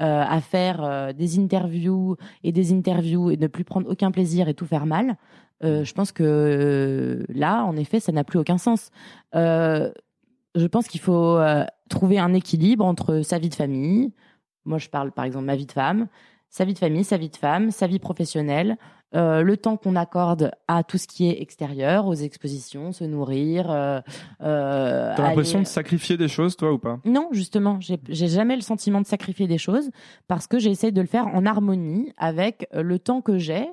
euh, 0.01 0.25
à 0.27 0.41
faire 0.41 0.83
euh, 0.83 1.13
des 1.13 1.39
interviews 1.39 2.17
et 2.43 2.53
des 2.53 2.73
interviews 2.73 3.31
et 3.31 3.37
ne 3.37 3.47
plus 3.47 3.65
prendre 3.65 3.89
aucun 3.91 4.11
plaisir 4.11 4.49
et 4.49 4.55
tout 4.55 4.67
faire 4.67 4.87
mal, 4.87 5.17
euh, 5.65 5.85
je 5.85 5.93
pense 5.93 6.13
que 6.13 6.23
euh, 6.25 7.25
là 7.29 7.65
en 7.65 7.77
effet 7.77 8.01
ça 8.01 8.13
n'a 8.13 8.25
plus 8.25 8.39
aucun 8.39 8.59
sens. 8.59 8.91
Euh, 9.35 9.91
je 10.55 10.67
pense 10.67 10.89
qu'il 10.89 11.01
faut 11.01 11.37
euh, 11.37 11.65
trouver 11.89 12.19
un 12.19 12.33
équilibre 12.35 12.85
entre 12.85 13.23
sa 13.23 13.39
vie 13.39 13.49
de 13.49 13.55
famille, 13.55 14.13
moi 14.65 14.79
je 14.79 14.89
parle 14.89 15.13
par 15.13 15.25
exemple 15.25 15.47
ma 15.47 15.57
vie 15.57 15.67
de 15.67 15.73
femme, 15.73 16.09
sa 16.51 16.65
vie 16.65 16.75
de 16.75 16.79
famille, 16.79 17.05
sa 17.05 17.17
vie 17.17 17.29
de 17.29 17.37
femme, 17.37 17.71
sa 17.71 17.87
vie 17.87 17.99
professionnelle, 17.99 18.77
euh, 19.15 19.43
le 19.43 19.57
temps 19.57 19.77
qu'on 19.77 19.97
accorde 19.97 20.51
à 20.69 20.83
tout 20.85 20.99
ce 20.99 21.07
qui 21.07 21.29
est 21.29 21.41
extérieur, 21.41 22.07
aux 22.07 22.15
expositions, 22.15 22.93
se 22.93 23.05
nourrir. 23.05 23.71
Euh, 23.71 24.01
euh, 24.43 25.15
T'as 25.17 25.23
l'impression 25.29 25.59
aller- 25.59 25.65
de 25.65 25.69
sacrifier 25.69 26.17
des 26.17 26.29
choses, 26.29 26.57
toi, 26.57 26.73
ou 26.73 26.79
pas? 26.79 27.01
Non, 27.05 27.29
justement, 27.33 27.79
j'ai 27.81 28.29
jamais 28.29 28.55
le 28.57 28.63
sentiment 28.63 29.01
de 29.01 29.07
sacrifier 29.07 29.47
des 29.47 29.59
choses 29.59 29.91
parce 30.27 30.47
que 30.47 30.59
j'essaie 30.59 30.93
de 30.93 31.01
le 31.01 31.07
faire 31.07 31.27
en 31.29 31.47
harmonie 31.47 32.13
avec 32.17 32.69
le 32.75 32.99
temps 32.99 33.21
que 33.23 33.39
j'ai 33.39 33.67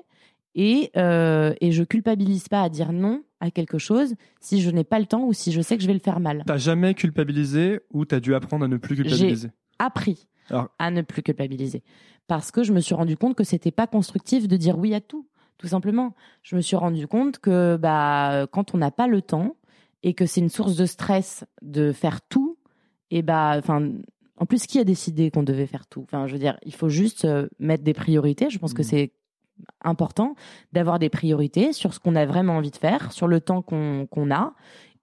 et 0.54 0.90
et 0.96 1.72
je 1.72 1.82
culpabilise 1.84 2.48
pas 2.48 2.62
à 2.62 2.68
dire 2.68 2.92
non 2.92 3.22
à 3.40 3.50
quelque 3.50 3.76
chose 3.76 4.14
si 4.40 4.62
je 4.62 4.70
n'ai 4.70 4.84
pas 4.84 4.98
le 4.98 5.04
temps 5.06 5.24
ou 5.24 5.34
si 5.34 5.52
je 5.52 5.60
sais 5.60 5.76
que 5.76 5.82
je 5.82 5.86
vais 5.86 5.92
le 5.92 5.98
faire 6.00 6.20
mal. 6.20 6.42
T'as 6.46 6.56
jamais 6.56 6.94
culpabilisé 6.94 7.80
ou 7.92 8.06
t'as 8.06 8.20
dû 8.20 8.34
apprendre 8.34 8.64
à 8.64 8.68
ne 8.68 8.78
plus 8.78 8.96
culpabiliser? 8.96 9.50
Appris 9.78 10.26
Alors- 10.50 10.68
à 10.78 10.90
ne 10.90 11.02
plus 11.02 11.22
culpabiliser 11.22 11.82
parce 12.26 12.50
que 12.50 12.62
je 12.62 12.72
me 12.72 12.80
suis 12.80 12.94
rendu 12.94 13.16
compte 13.16 13.34
que 13.36 13.44
c'était 13.44 13.70
pas 13.70 13.86
constructif 13.86 14.48
de 14.48 14.56
dire 14.56 14.78
oui 14.78 14.94
à 14.94 15.00
tout. 15.00 15.26
Tout 15.58 15.68
simplement, 15.68 16.14
je 16.42 16.56
me 16.56 16.60
suis 16.60 16.76
rendu 16.76 17.06
compte 17.06 17.38
que 17.38 17.76
bah 17.76 18.46
quand 18.52 18.74
on 18.74 18.78
n'a 18.78 18.90
pas 18.90 19.06
le 19.06 19.22
temps 19.22 19.56
et 20.02 20.12
que 20.14 20.26
c'est 20.26 20.40
une 20.40 20.50
source 20.50 20.76
de 20.76 20.84
stress 20.86 21.44
de 21.62 21.92
faire 21.92 22.20
tout, 22.20 22.58
et 23.10 23.22
bah 23.22 23.54
enfin 23.58 23.90
en 24.38 24.44
plus 24.44 24.66
qui 24.66 24.78
a 24.78 24.84
décidé 24.84 25.30
qu'on 25.30 25.42
devait 25.44 25.66
faire 25.66 25.86
tout? 25.86 26.02
Enfin, 26.02 26.26
je 26.26 26.32
veux 26.34 26.38
dire, 26.38 26.58
il 26.66 26.74
faut 26.74 26.90
juste 26.90 27.24
euh, 27.24 27.48
mettre 27.58 27.84
des 27.84 27.94
priorités. 27.94 28.50
Je 28.50 28.58
pense 28.58 28.74
que 28.74 28.82
Mhm. 28.82 28.88
c'est 28.88 29.12
important 29.80 30.34
d'avoir 30.72 30.98
des 30.98 31.08
priorités 31.08 31.72
sur 31.72 31.94
ce 31.94 32.00
qu'on 32.00 32.14
a 32.16 32.26
vraiment 32.26 32.56
envie 32.58 32.70
de 32.70 32.76
faire, 32.76 33.12
sur 33.12 33.26
le 33.26 33.40
temps 33.40 33.62
qu'on 33.62 34.06
qu'on 34.10 34.30
a 34.30 34.52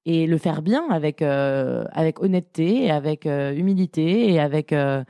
et 0.06 0.28
le 0.28 0.38
faire 0.38 0.62
bien 0.62 0.90
avec 0.90 1.22
euh, 1.22 1.86
avec 1.92 2.22
honnêteté, 2.22 2.86
et 2.86 2.92
avec 2.92 3.26
euh, 3.26 3.54
humilité 3.54 4.32
et 4.32 4.40
avec 4.40 4.74
euh, 4.74 5.04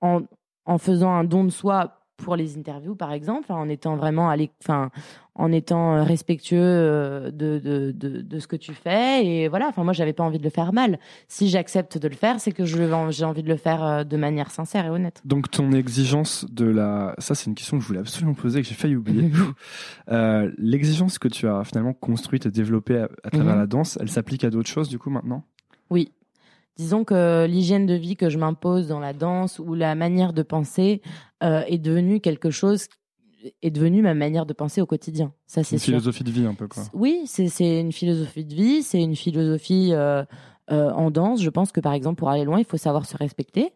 en, 0.00 0.22
en 0.64 0.78
faisant 0.78 1.12
un 1.12 1.24
don 1.24 1.44
de 1.44 1.50
soi 1.50 2.03
pour 2.16 2.36
les 2.36 2.56
interviews 2.56 2.94
par 2.94 3.12
exemple, 3.12 3.52
en 3.52 3.68
étant 3.68 3.96
vraiment 3.96 4.30
à 4.30 4.36
enfin 4.62 4.90
en 5.36 5.50
étant 5.50 5.96
euh, 5.96 6.02
respectueux 6.04 6.58
euh, 6.60 7.30
de, 7.32 7.58
de, 7.58 7.90
de, 7.90 8.20
de 8.20 8.38
ce 8.38 8.46
que 8.46 8.54
tu 8.54 8.72
fais 8.72 9.26
et 9.26 9.48
voilà 9.48 9.66
enfin 9.66 9.82
moi 9.82 9.92
j'avais 9.92 10.12
pas 10.12 10.22
envie 10.22 10.38
de 10.38 10.44
le 10.44 10.50
faire 10.50 10.72
mal 10.72 11.00
si 11.26 11.48
j'accepte 11.48 11.98
de 11.98 12.06
le 12.06 12.14
faire 12.14 12.38
c'est 12.38 12.52
que 12.52 12.64
j'ai 12.64 12.84
envie 13.24 13.42
de 13.42 13.48
le 13.48 13.56
faire 13.56 13.84
euh, 13.84 14.04
de 14.04 14.16
manière 14.16 14.52
sincère 14.52 14.86
et 14.86 14.90
honnête 14.90 15.22
Donc 15.24 15.50
ton 15.50 15.72
exigence 15.72 16.46
de 16.52 16.66
la... 16.66 17.16
Ça, 17.18 17.34
c'est 17.34 17.46
une 17.46 17.56
question 17.56 17.78
que 17.78 17.82
je 17.82 17.88
voulais 17.88 17.98
absolument 17.98 18.34
poser 18.34 18.60
et 18.60 18.62
que 18.62 18.68
j'ai 18.68 18.74
failli 18.76 18.94
oublier. 18.96 19.30
Euh, 20.10 20.50
L'exigence 20.58 21.18
que 21.18 21.28
tu 21.28 21.48
as 21.48 21.64
finalement 21.64 21.94
construite 21.94 22.46
et 22.46 22.50
développée 22.50 22.98
à, 22.98 23.08
à 23.24 23.30
travers 23.30 23.54
Mhm. 23.54 23.60
la 23.60 23.66
danse, 23.66 23.98
elle 24.00 24.08
s'applique 24.10 24.44
à 24.44 24.50
d'autres 24.50 24.68
choses 24.68 24.88
du 24.88 24.98
coup 24.98 25.10
maintenant? 25.10 25.44
Oui. 25.90 26.12
Disons 26.76 27.04
que 27.04 27.46
l'hygiène 27.46 27.86
de 27.86 27.94
vie 27.94 28.16
que 28.16 28.28
je 28.28 28.38
m'impose 28.38 28.88
dans 28.88 28.98
la 29.00 29.12
danse 29.12 29.60
ou 29.60 29.74
la 29.74 29.94
manière 29.94 30.32
de 30.32 30.42
penser 30.42 31.02
euh, 31.42 31.62
est 31.68 31.78
devenue 31.78 32.20
quelque 32.20 32.50
chose 32.50 32.86
est 33.62 33.70
devenue 33.70 34.02
ma 34.02 34.14
manière 34.14 34.46
de 34.46 34.52
penser 34.52 34.80
au 34.80 34.86
quotidien. 34.86 35.32
Ça 35.46 35.62
c'est 35.62 35.76
Une 35.76 35.80
sûr. 35.80 35.86
philosophie 35.86 36.24
de 36.24 36.30
vie 36.30 36.46
un 36.46 36.54
peu 36.54 36.66
quoi. 36.66 36.82
Oui, 36.94 37.22
c'est 37.26 37.48
c'est 37.48 37.80
une 37.80 37.92
philosophie 37.92 38.44
de 38.44 38.54
vie, 38.54 38.82
c'est 38.82 39.02
une 39.02 39.16
philosophie 39.16 39.90
euh, 39.92 40.24
euh, 40.70 40.90
en 40.92 41.10
danse. 41.10 41.42
Je 41.42 41.50
pense 41.50 41.70
que 41.70 41.80
par 41.80 41.92
exemple 41.92 42.18
pour 42.18 42.30
aller 42.30 42.44
loin, 42.44 42.58
il 42.58 42.64
faut 42.64 42.76
savoir 42.76 43.06
se 43.06 43.16
respecter. 43.16 43.72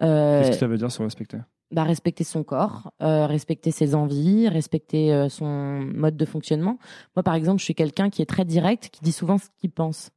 Euh, 0.00 0.40
Qu'est-ce 0.40 0.52
que 0.52 0.56
ça 0.56 0.66
veut 0.66 0.78
dire 0.78 0.90
se 0.90 1.02
respecter? 1.02 1.38
Bah, 1.70 1.84
respecter 1.84 2.24
son 2.24 2.42
corps, 2.42 2.92
respecter 3.00 3.70
ses 3.70 3.94
envies, 3.94 4.46
respecter 4.46 5.26
son 5.30 5.80
mode 5.80 6.18
de 6.18 6.24
fonctionnement. 6.26 6.78
Moi, 7.16 7.22
par 7.22 7.34
exemple, 7.34 7.60
je 7.60 7.64
suis 7.64 7.74
quelqu'un 7.74 8.10
qui 8.10 8.20
est 8.20 8.26
très 8.26 8.44
direct, 8.44 8.90
qui 8.92 9.00
dit 9.00 9.12
souvent 9.12 9.38
ce 9.38 9.46
qu'il 9.58 9.70
pense. 9.70 10.10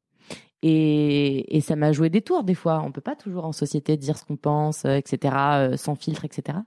Et, 0.68 1.62
ça 1.62 1.76
m'a 1.76 1.92
joué 1.92 2.10
des 2.10 2.22
tours 2.22 2.44
des 2.44 2.56
fois. 2.56 2.82
On 2.84 2.92
peut 2.92 3.02
pas 3.02 3.16
toujours 3.16 3.46
en 3.46 3.52
société 3.52 3.98
dire 3.98 4.18
ce 4.18 4.26
qu'on 4.26 4.36
pense, 4.36 4.86
euh, 4.86 4.96
etc., 4.96 5.36
euh, 5.38 5.78
sans 5.78 5.94
filtre, 5.94 6.26
etc. 6.26 6.58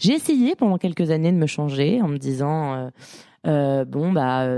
J'ai 0.00 0.12
essayé 0.12 0.56
pendant 0.56 0.76
quelques 0.76 1.10
années 1.12 1.30
de 1.30 1.36
me 1.36 1.46
changer 1.46 2.02
en 2.02 2.08
me 2.08 2.18
disant 2.18 2.90
euh, 3.46 3.84
bon 3.84 4.12
bah 4.12 4.48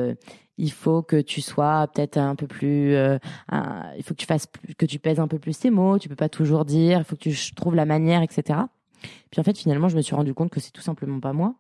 il 0.57 0.73
faut 0.73 1.03
que 1.03 1.21
tu 1.21 1.43
sois 1.43 1.87
peut-être 1.93 2.17
un 2.17 2.35
peu 2.37 2.47
plus, 2.47 2.95
il 2.95 4.03
faut 4.03 4.15
que 4.15 4.21
tu 4.21 4.27
fasses, 4.27 4.47
que 4.79 4.87
tu 4.87 4.99
pèses 4.99 5.21
un 5.21 5.29
peu 5.29 5.39
plus 5.39 5.59
tes 5.59 5.71
mots. 5.71 5.99
Tu 5.99 6.09
peux 6.09 6.17
pas 6.17 6.31
toujours 6.31 6.65
dire. 6.65 6.99
Il 7.01 7.05
faut 7.05 7.17
que 7.17 7.29
tu 7.29 7.55
trouves 7.55 7.75
la 7.75 7.85
manière, 7.85 8.23
etc. 8.23 8.61
Puis 9.31 9.41
en 9.41 9.45
fait, 9.45 9.59
finalement, 9.59 9.89
je 9.89 9.97
me 9.97 10.03
suis 10.03 10.15
rendu 10.15 10.33
compte 10.33 10.51
que 10.51 10.61
c'est 10.61 10.73
tout 10.73 10.81
simplement 10.81 11.21
pas 11.21 11.35
moi 11.35 11.55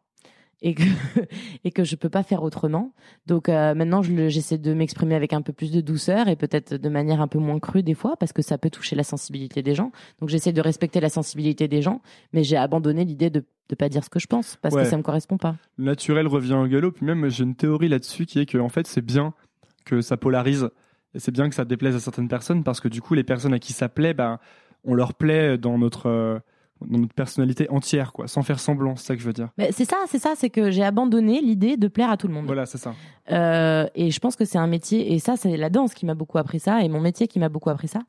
et 0.66 0.74
que 0.74 0.82
et 1.64 1.70
que 1.70 1.84
je 1.84 1.96
peux 1.96 2.08
pas 2.10 2.22
faire 2.22 2.42
autrement. 2.42 2.92
Donc 3.26 3.48
euh, 3.48 3.74
maintenant, 3.74 4.02
je 4.02 4.28
j'essaie 4.28 4.58
de 4.58 4.74
m'exprimer 4.74 5.14
avec 5.14 5.32
un 5.32 5.40
peu 5.42 5.52
plus 5.52 5.70
de 5.70 5.80
douceur 5.80 6.28
et 6.28 6.36
peut-être 6.36 6.74
de 6.74 6.88
manière 6.88 7.20
un 7.20 7.28
peu 7.28 7.38
moins 7.38 7.58
crue 7.60 7.82
des 7.82 7.94
fois 7.94 8.16
parce 8.16 8.32
que 8.32 8.42
ça 8.42 8.58
peut 8.58 8.70
toucher 8.70 8.96
la 8.96 9.04
sensibilité 9.04 9.62
des 9.62 9.74
gens. 9.74 9.92
Donc 10.20 10.28
j'essaie 10.28 10.52
de 10.52 10.60
respecter 10.60 11.00
la 11.00 11.08
sensibilité 11.08 11.68
des 11.68 11.82
gens, 11.82 12.02
mais 12.32 12.42
j'ai 12.44 12.56
abandonné 12.56 13.04
l'idée 13.04 13.30
de 13.30 13.44
de 13.68 13.74
pas 13.74 13.88
dire 13.88 14.04
ce 14.04 14.10
que 14.10 14.20
je 14.20 14.26
pense 14.28 14.56
parce 14.62 14.74
Ouais. 14.76 14.82
que 14.84 14.88
ça 14.88 14.96
me 14.96 15.02
correspond 15.02 15.38
pas. 15.38 15.56
Naturel 15.76 16.28
revient 16.28 16.54
au 16.54 16.66
galop. 16.68 16.92
Puis 16.92 17.04
même, 17.04 17.28
j'ai 17.28 17.42
une 17.42 17.56
théorie 17.56 17.88
là-dessus 17.88 18.24
qui 18.26 18.38
est 18.38 18.46
que 18.46 18.58
en 18.58 18.68
fait, 18.68 18.86
c'est 18.86 19.04
bien 19.04 19.34
que 19.84 20.00
ça 20.02 20.16
polarise. 20.16 20.68
Et 21.14 21.18
c'est 21.18 21.32
bien 21.32 21.48
que 21.48 21.54
ça 21.54 21.64
déplaise 21.64 21.96
à 21.96 22.00
certaines 22.00 22.28
personnes 22.28 22.62
parce 22.62 22.78
que 22.80 22.86
du 22.88 23.00
coup, 23.00 23.14
les 23.14 23.24
personnes 23.24 23.54
à 23.54 23.58
qui 23.58 23.72
ça 23.72 23.88
plaît, 23.88 24.14
ben, 24.14 24.38
on 24.84 24.94
leur 24.94 25.14
plaît 25.14 25.58
dans 25.58 25.78
notre, 25.78 26.06
euh, 26.08 26.38
dans 26.84 26.98
notre 26.98 27.14
personnalité 27.14 27.68
entière, 27.70 28.12
quoi, 28.12 28.28
sans 28.28 28.42
faire 28.42 28.60
semblant. 28.60 28.96
C'est 28.96 29.06
ça 29.06 29.14
que 29.16 29.20
je 29.22 29.26
veux 29.26 29.32
dire. 29.32 29.48
Mais 29.58 29.72
c'est 29.72 29.84
ça, 29.84 29.96
c'est 30.08 30.18
ça, 30.18 30.34
c'est 30.36 30.50
que 30.50 30.70
j'ai 30.70 30.82
abandonné 30.84 31.40
l'idée 31.40 31.76
de 31.76 31.88
plaire 31.88 32.10
à 32.10 32.16
tout 32.16 32.28
le 32.28 32.34
monde. 32.34 32.46
Voilà, 32.46 32.66
c'est 32.66 32.78
ça. 32.78 32.94
Euh, 33.32 33.86
et 33.94 34.10
je 34.10 34.18
pense 34.20 34.36
que 34.36 34.44
c'est 34.44 34.58
un 34.58 34.66
métier, 34.66 35.12
et 35.12 35.18
ça, 35.18 35.36
c'est 35.36 35.56
la 35.56 35.70
danse 35.70 35.94
qui 35.94 36.06
m'a 36.06 36.14
beaucoup 36.14 36.38
appris 36.38 36.60
ça, 36.60 36.82
et 36.82 36.88
mon 36.88 37.00
métier 37.00 37.26
qui 37.28 37.38
m'a 37.38 37.48
beaucoup 37.48 37.70
appris 37.70 37.88
ça, 37.88 38.00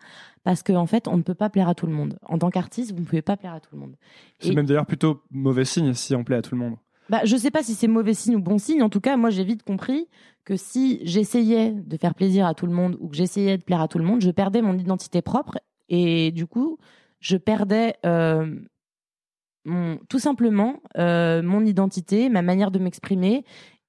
parce 0.44 0.64
qu'en 0.64 0.76
en 0.82 0.86
fait, 0.86 1.08
on 1.08 1.18
ne 1.18 1.22
peut 1.24 1.34
pas 1.36 1.50
plaire 1.50 1.70
à 1.70 1.76
tout 1.76 1.88
le 1.88 1.94
monde. 1.94 2.18
En 2.24 2.38
tant 2.38 2.50
qu'artiste, 2.50 2.92
vous 2.94 3.00
ne 3.00 3.06
pouvez 3.06 3.22
pas 3.22 3.38
plaire 3.38 3.54
à 3.54 3.60
tout 3.60 3.70
le 3.74 3.80
monde. 3.80 3.96
C'est 4.40 4.50
Et- 4.50 4.56
même 4.56 4.66
d'ailleurs 4.66 4.86
plutôt 4.86 5.22
mauvais 5.32 5.66
signe 5.66 5.94
si 5.94 6.16
on 6.16 6.24
plaît 6.24 6.38
à 6.38 6.42
tout 6.42 6.54
le 6.56 6.62
monde. 6.62 6.76
Bah, 7.10 7.22
je 7.24 7.38
sais 7.38 7.52
pas 7.52 7.64
si 7.64 7.74
c'est 7.74 7.88
mauvais 7.88 8.14
signe 8.14 8.36
ou 8.36 8.42
bon 8.42 8.58
signe. 8.58 8.84
En 8.84 8.90
tout 8.90 9.00
cas, 9.00 9.16
moi, 9.16 9.30
j'ai 9.30 9.46
vite 9.46 9.64
compris 9.64 10.08
que 10.44 10.58
si 10.58 11.00
j'essayais 11.04 11.72
de 11.72 11.96
faire 11.98 12.14
plaisir 12.14 12.46
à 12.46 12.54
tout 12.54 12.66
le 12.66 12.74
monde 12.74 12.98
ou 13.00 13.08
que 13.08 13.16
j'essayais 13.16 13.58
de 13.58 13.64
plaire 13.64 13.80
à 13.82 13.88
tout 13.88 13.98
le 13.98 14.04
monde, 14.04 14.20
je 14.22 14.30
perdais 14.30 14.62
mon 14.62 14.78
identité 14.78 15.22
propre 15.22 15.58
et 15.88 16.32
du 16.32 16.46
coup, 16.48 16.78
je 17.20 17.38
perdais 17.38 17.96
euh, 18.06 18.60
mon, 19.66 19.98
tout 20.10 20.20
simplement 20.20 20.82
euh, 20.98 21.42
mon 21.42 21.66
identité, 21.66 22.30
ma 22.30 22.42
manière 22.42 22.72
de 22.72 22.80
m'exprimer 22.80 23.44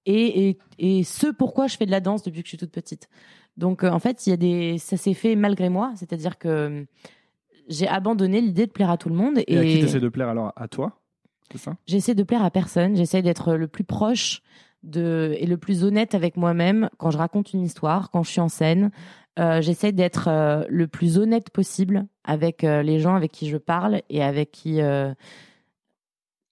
et, 0.07 0.49
et, 0.49 0.59
et 0.79 1.05
ce 1.05 1.27
pourquoi 1.29 1.67
je 1.67 1.77
fais 1.77 1.87
de 1.87 1.91
la 1.91 2.01
danse 2.01 2.23
depuis 2.23 2.43
que 2.43 2.47
je 2.47 2.51
suis 2.51 2.59
toute 2.59 2.73
petite. 2.73 3.09
Donc, 3.57 3.83
euh, 3.83 3.91
en 3.91 3.99
fait, 3.99 4.27
il 4.27 4.31
y 4.31 4.33
a 4.33 4.37
des, 4.37 4.79
ça 4.79 4.97
s'est 4.97 5.15
fait 5.15 5.35
malgré 5.35 5.69
moi, 5.69 5.93
c'est-à-dire 5.97 6.39
que 6.39 6.87
j'ai 7.69 7.89
abandonné 7.89 8.41
l'idée 8.41 8.67
de 8.67 8.73
plaire 8.73 8.91
à 8.91 8.97
tout 8.97 9.09
le 9.09 9.15
monde 9.15 9.41
Et, 9.47 9.59
à 9.59 9.65
qui 9.65 9.81
t'essaies 9.81 10.01
de 10.01 10.09
plaire 10.09 10.29
alors? 10.29 10.53
À 10.57 10.69
toi? 10.69 11.01
C'est 11.53 11.59
ça? 11.59 11.77
J'essaie 11.87 12.15
de 12.15 12.23
plaire 12.23 12.43
à 12.43 12.51
personne. 12.51 12.97
J'essaie 12.97 13.21
d'être 13.23 13.55
le 13.55 13.69
plus 13.69 13.85
proche 13.85 14.43
de 14.83 15.35
et 15.39 15.47
le 15.47 15.57
plus 15.57 15.83
honnête 15.83 16.15
avec 16.15 16.37
moi-même 16.37 16.89
quand 16.99 17.11
je 17.11 17.19
raconte 17.19 17.53
une 17.53 17.63
histoire, 17.63 18.11
quand 18.11 18.23
je 18.23 18.31
suis 18.31 18.41
en 18.41 18.49
scène. 18.49 18.91
Euh, 19.39 19.61
J'essaie 19.61 19.93
d'être 19.93 20.29
euh, 20.29 20.65
le 20.69 20.89
plus 20.89 21.19
honnête 21.19 21.51
possible 21.51 22.07
avec 22.25 22.65
euh, 22.65 22.83
les 22.83 22.99
gens 22.99 23.15
avec 23.15 23.31
qui 23.33 23.49
je 23.49 23.57
parle 23.57 24.03
et 24.11 24.23
avec 24.23 24.51
qui 24.51 24.81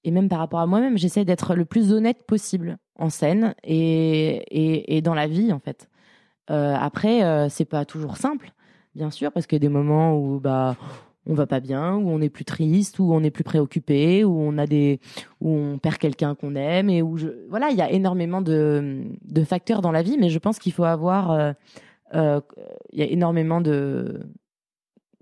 et 0.05 0.11
même 0.12 0.28
par 0.28 0.39
rapport 0.39 0.61
à 0.61 0.66
moi-même. 0.66 0.97
J'essaie 0.97 1.24
d'être 1.24 1.55
le 1.55 1.64
plus 1.64 1.93
honnête 1.93 2.24
possible 2.26 2.78
en 2.97 3.11
scène 3.11 3.55
et 3.64 4.97
et, 4.97 5.03
dans 5.03 5.14
la 5.14 5.26
vie 5.26 5.53
en 5.53 5.59
fait. 5.59 5.89
Après, 6.49 7.49
c'est 7.51 7.64
pas 7.64 7.84
toujours 7.84 8.16
simple, 8.16 8.53
bien 8.95 9.11
sûr, 9.11 9.32
parce 9.32 9.49
qu'il 9.49 9.57
y 9.57 9.62
a 9.62 9.66
des 9.66 9.68
moments 9.68 10.16
où 10.16 10.39
bah 10.39 10.76
on 11.28 11.34
va 11.34 11.49
pas 11.49 11.59
bien, 11.59 11.97
où 11.97 12.09
on 12.09 12.20
est 12.20 12.28
plus 12.28 12.45
triste, 12.45 13.01
où 13.01 13.12
on 13.12 13.24
est 13.24 13.32
plus 13.32 13.43
préoccupé, 13.43 14.22
où 14.22 14.39
on 14.39 14.57
a 14.59 14.66
des, 14.68 15.01
où 15.41 15.51
on 15.51 15.78
perd 15.78 15.99
quelqu'un 15.99 16.37
qu'on 16.37 16.55
aime 16.55 16.89
et 16.89 17.03
où 17.03 17.16
voilà, 17.49 17.70
il 17.70 17.76
y 17.76 17.82
a 17.82 17.91
énormément 17.91 18.43
de, 18.43 19.03
de 19.24 19.43
facteurs 19.43 19.82
dans 19.82 19.91
la 19.91 20.03
vie, 20.03 20.18
mais 20.20 20.28
je 20.28 20.39
pense 20.39 20.61
qu'il 20.61 20.72
faut 20.72 20.84
avoir, 20.84 21.55
il 22.12 22.98
y 22.98 23.02
a 23.02 23.07
énormément 23.07 23.61
de, 23.61 24.26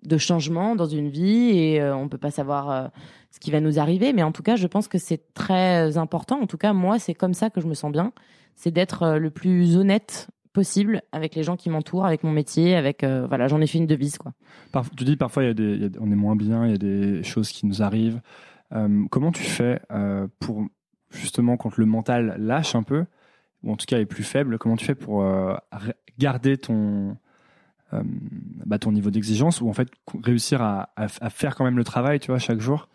de 0.04 0.18
changements 0.18 0.76
dans 0.76 0.86
une 0.86 1.08
vie 1.08 1.58
et 1.58 1.80
euh, 1.80 1.96
on 1.96 2.08
peut 2.08 2.18
pas 2.18 2.30
savoir 2.30 2.70
euh, 2.70 2.88
ce 3.30 3.40
qui 3.40 3.50
va 3.50 3.60
nous 3.60 3.78
arriver, 3.78 4.12
mais 4.12 4.22
en 4.22 4.32
tout 4.32 4.42
cas, 4.42 4.56
je 4.56 4.66
pense 4.66 4.88
que 4.88 4.98
c'est 4.98 5.32
très 5.34 5.96
important. 5.96 6.40
En 6.40 6.46
tout 6.46 6.58
cas, 6.58 6.72
moi, 6.72 6.98
c'est 6.98 7.14
comme 7.14 7.34
ça 7.34 7.50
que 7.50 7.60
je 7.60 7.66
me 7.66 7.74
sens 7.74 7.90
bien, 7.90 8.12
c'est 8.54 8.70
d'être 8.70 9.02
euh, 9.02 9.18
le 9.18 9.30
plus 9.30 9.76
honnête 9.76 10.28
possible 10.52 11.02
avec 11.10 11.34
les 11.34 11.42
gens 11.42 11.56
qui 11.56 11.68
m'entourent, 11.68 12.06
avec 12.06 12.22
mon 12.22 12.30
métier, 12.30 12.76
avec 12.76 13.02
euh, 13.02 13.26
voilà, 13.26 13.48
j'en 13.48 13.60
ai 13.60 13.66
fait 13.66 13.78
une 13.78 13.88
devise 13.88 14.18
quoi. 14.18 14.32
Tu 14.96 15.04
dis 15.04 15.16
parfois 15.16 15.42
il 15.42 15.46
y 15.46 15.50
a 15.50 15.54
des, 15.54 15.90
on 15.98 16.12
est 16.12 16.16
moins 16.16 16.36
bien, 16.36 16.64
il 16.64 16.70
y 16.70 16.74
a 16.74 16.78
des 16.78 17.22
choses 17.24 17.48
qui 17.50 17.66
nous 17.66 17.82
arrivent. 17.82 18.20
Euh, 18.72 19.04
comment 19.10 19.32
tu 19.32 19.42
fais 19.42 19.80
euh, 19.90 20.28
pour 20.38 20.64
justement 21.10 21.56
quand 21.56 21.76
le 21.76 21.86
mental 21.86 22.36
lâche 22.38 22.76
un 22.76 22.84
peu, 22.84 23.04
ou 23.64 23.72
en 23.72 23.76
tout 23.76 23.86
cas 23.86 23.98
est 23.98 24.06
plus 24.06 24.22
faible, 24.22 24.58
comment 24.58 24.76
tu 24.76 24.84
fais 24.84 24.94
pour 24.94 25.22
euh, 25.22 25.54
garder 26.18 26.56
ton 26.56 27.16
euh, 27.92 28.02
bah, 28.66 28.78
ton 28.78 28.92
niveau 28.92 29.10
d'exigence 29.10 29.60
ou 29.60 29.68
en 29.68 29.72
fait 29.72 29.88
réussir 30.22 30.62
à, 30.62 30.90
à 30.96 31.30
faire 31.30 31.54
quand 31.54 31.64
même 31.64 31.76
le 31.76 31.84
travail, 31.84 32.18
tu 32.18 32.30
vois, 32.30 32.38
chaque 32.38 32.60
jour? 32.60 32.88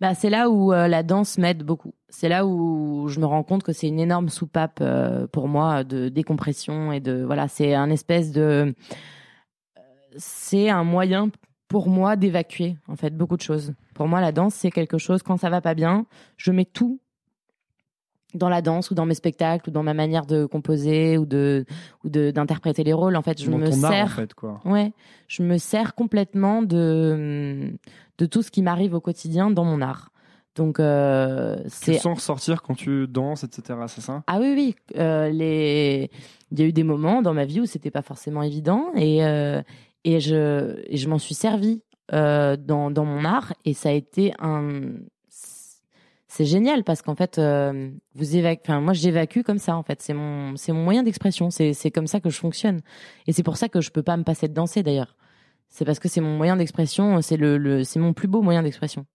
Bah, 0.00 0.14
c'est 0.14 0.30
là 0.30 0.48
où 0.48 0.72
euh, 0.72 0.86
la 0.86 1.02
danse 1.02 1.38
m'aide 1.38 1.64
beaucoup. 1.64 1.92
C'est 2.08 2.28
là 2.28 2.46
où 2.46 3.08
je 3.08 3.18
me 3.18 3.26
rends 3.26 3.42
compte 3.42 3.64
que 3.64 3.72
c'est 3.72 3.88
une 3.88 3.98
énorme 3.98 4.28
soupape 4.28 4.78
euh, 4.80 5.26
pour 5.26 5.48
moi 5.48 5.82
de 5.82 6.08
décompression 6.08 6.92
et 6.92 7.00
de 7.00 7.24
voilà, 7.24 7.48
c'est 7.48 7.74
un 7.74 7.90
espèce 7.90 8.30
de 8.30 8.74
c'est 10.16 10.70
un 10.70 10.84
moyen 10.84 11.30
pour 11.66 11.88
moi 11.88 12.16
d'évacuer 12.16 12.76
en 12.86 12.96
fait 12.96 13.16
beaucoup 13.16 13.36
de 13.36 13.42
choses. 13.42 13.74
Pour 13.94 14.06
moi, 14.06 14.20
la 14.20 14.30
danse 14.30 14.54
c'est 14.54 14.70
quelque 14.70 14.98
chose 14.98 15.22
quand 15.22 15.36
ça 15.36 15.50
va 15.50 15.60
pas 15.60 15.74
bien, 15.74 16.06
je 16.36 16.52
mets 16.52 16.64
tout 16.64 17.00
dans 18.34 18.48
la 18.48 18.62
danse 18.62 18.90
ou 18.90 18.94
dans 18.94 19.06
mes 19.06 19.14
spectacles 19.14 19.70
ou 19.70 19.72
dans 19.72 19.82
ma 19.82 19.94
manière 19.94 20.26
de 20.26 20.44
composer 20.44 21.16
ou 21.18 21.26
de 21.26 21.64
ou 22.04 22.08
de 22.08 22.30
d'interpréter 22.30 22.84
les 22.84 22.92
rôles. 22.92 23.16
En 23.16 23.22
fait, 23.22 23.40
je 23.40 23.50
dans 23.50 23.58
me 23.58 23.66
art, 23.66 23.92
sers 23.92 24.04
en 24.04 24.08
fait 24.08 24.34
quoi. 24.34 24.60
Ouais, 24.64 24.92
je 25.28 25.42
me 25.42 25.58
sers 25.58 25.94
complètement 25.94 26.62
de 26.62 27.72
de 28.18 28.26
tout 28.26 28.42
ce 28.42 28.50
qui 28.50 28.62
m'arrive 28.62 28.94
au 28.94 29.00
quotidien 29.00 29.50
dans 29.50 29.64
mon 29.64 29.80
art. 29.80 30.10
Donc 30.56 30.80
euh, 30.80 31.56
c'est 31.68 31.94
sens 31.94 32.18
ressortir 32.18 32.62
quand 32.62 32.74
tu 32.74 33.06
danses, 33.06 33.44
etc. 33.44 33.78
C'est 33.86 34.00
ça? 34.00 34.24
Ah 34.26 34.38
oui 34.40 34.52
oui, 34.56 34.74
euh, 34.96 35.30
les 35.30 36.10
il 36.50 36.58
y 36.58 36.62
a 36.62 36.66
eu 36.66 36.72
des 36.72 36.82
moments 36.82 37.22
dans 37.22 37.32
ma 37.32 37.44
vie 37.44 37.60
où 37.60 37.66
c'était 37.66 37.92
pas 37.92 38.02
forcément 38.02 38.42
évident 38.42 38.86
et 38.96 39.24
euh, 39.24 39.62
et 40.04 40.20
je 40.20 40.80
et 40.86 40.96
je 40.96 41.08
m'en 41.08 41.18
suis 41.18 41.34
servi 41.34 41.82
euh, 42.12 42.56
dans 42.56 42.90
dans 42.90 43.04
mon 43.04 43.24
art 43.24 43.52
et 43.64 43.72
ça 43.72 43.90
a 43.90 43.92
été 43.92 44.32
un 44.40 44.70
c'est 46.28 46.44
génial 46.44 46.84
parce 46.84 47.00
qu'en 47.02 47.14
fait 47.14 47.38
euh, 47.38 47.90
vous 48.14 48.36
enfin 48.36 48.80
moi 48.80 48.92
j'évacue 48.92 49.40
comme 49.40 49.58
ça 49.58 49.76
en 49.76 49.82
fait. 49.82 50.00
C'est 50.02 50.12
mon 50.14 50.56
c'est 50.56 50.72
mon 50.72 50.84
moyen 50.84 51.02
d'expression. 51.02 51.50
C'est 51.50 51.72
c'est 51.72 51.90
comme 51.90 52.06
ça 52.06 52.20
que 52.20 52.28
je 52.30 52.38
fonctionne. 52.38 52.80
Et 53.26 53.32
c'est 53.32 53.42
pour 53.42 53.56
ça 53.56 53.68
que 53.68 53.80
je 53.80 53.90
peux 53.90 54.02
pas 54.02 54.16
me 54.16 54.24
passer 54.24 54.46
de 54.46 54.52
danser 54.54 54.82
d'ailleurs. 54.82 55.16
C'est 55.70 55.84
parce 55.84 55.98
que 55.98 56.08
c'est 56.08 56.20
mon 56.20 56.36
moyen 56.36 56.56
d'expression 56.56 57.20
c'est 57.22 57.36
le, 57.36 57.56
le 57.58 57.82
c'est 57.82 57.98
mon 57.98 58.12
plus 58.12 58.28
beau 58.28 58.42
moyen 58.42 58.62
d'expression. 58.62 59.06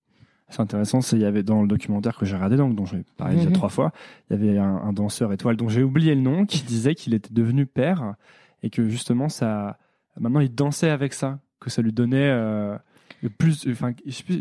C'est 0.49 0.59
intéressant, 0.59 1.01
c'est 1.01 1.15
il 1.15 1.21
y 1.21 1.25
avait 1.25 1.41
dans 1.41 1.61
le 1.61 1.67
documentaire 1.67 2.17
que 2.17 2.25
j'ai 2.25 2.35
regardé, 2.35 2.57
donc 2.57 2.75
dont 2.75 2.85
j'ai 2.85 3.03
parlé 3.17 3.37
déjà 3.37 3.47
Mhm. 3.49 3.55
trois 3.55 3.69
fois, 3.69 3.91
il 4.29 4.35
y 4.35 4.49
avait 4.49 4.59
un, 4.59 4.75
un 4.75 4.93
danseur 4.93 5.33
étoile 5.33 5.55
dont 5.55 5.69
j'ai 5.69 5.81
oublié 5.81 6.13
le 6.13 6.21
nom 6.21 6.45
qui 6.45 6.61
disait 6.63 6.93
qu'il 6.95 7.13
était 7.13 7.33
devenu 7.33 7.65
père 7.65 8.15
et 8.61 8.69
que 8.69 8.87
justement 8.87 9.29
ça, 9.29 9.77
maintenant 10.19 10.41
il 10.41 10.53
dansait 10.53 10.89
avec 10.89 11.13
ça, 11.13 11.39
que 11.59 11.69
ça 11.69 11.81
lui 11.81 11.93
donnait 11.93 12.29
euh, 12.29 12.77
plus, 13.27 13.67
enfin 13.69 13.91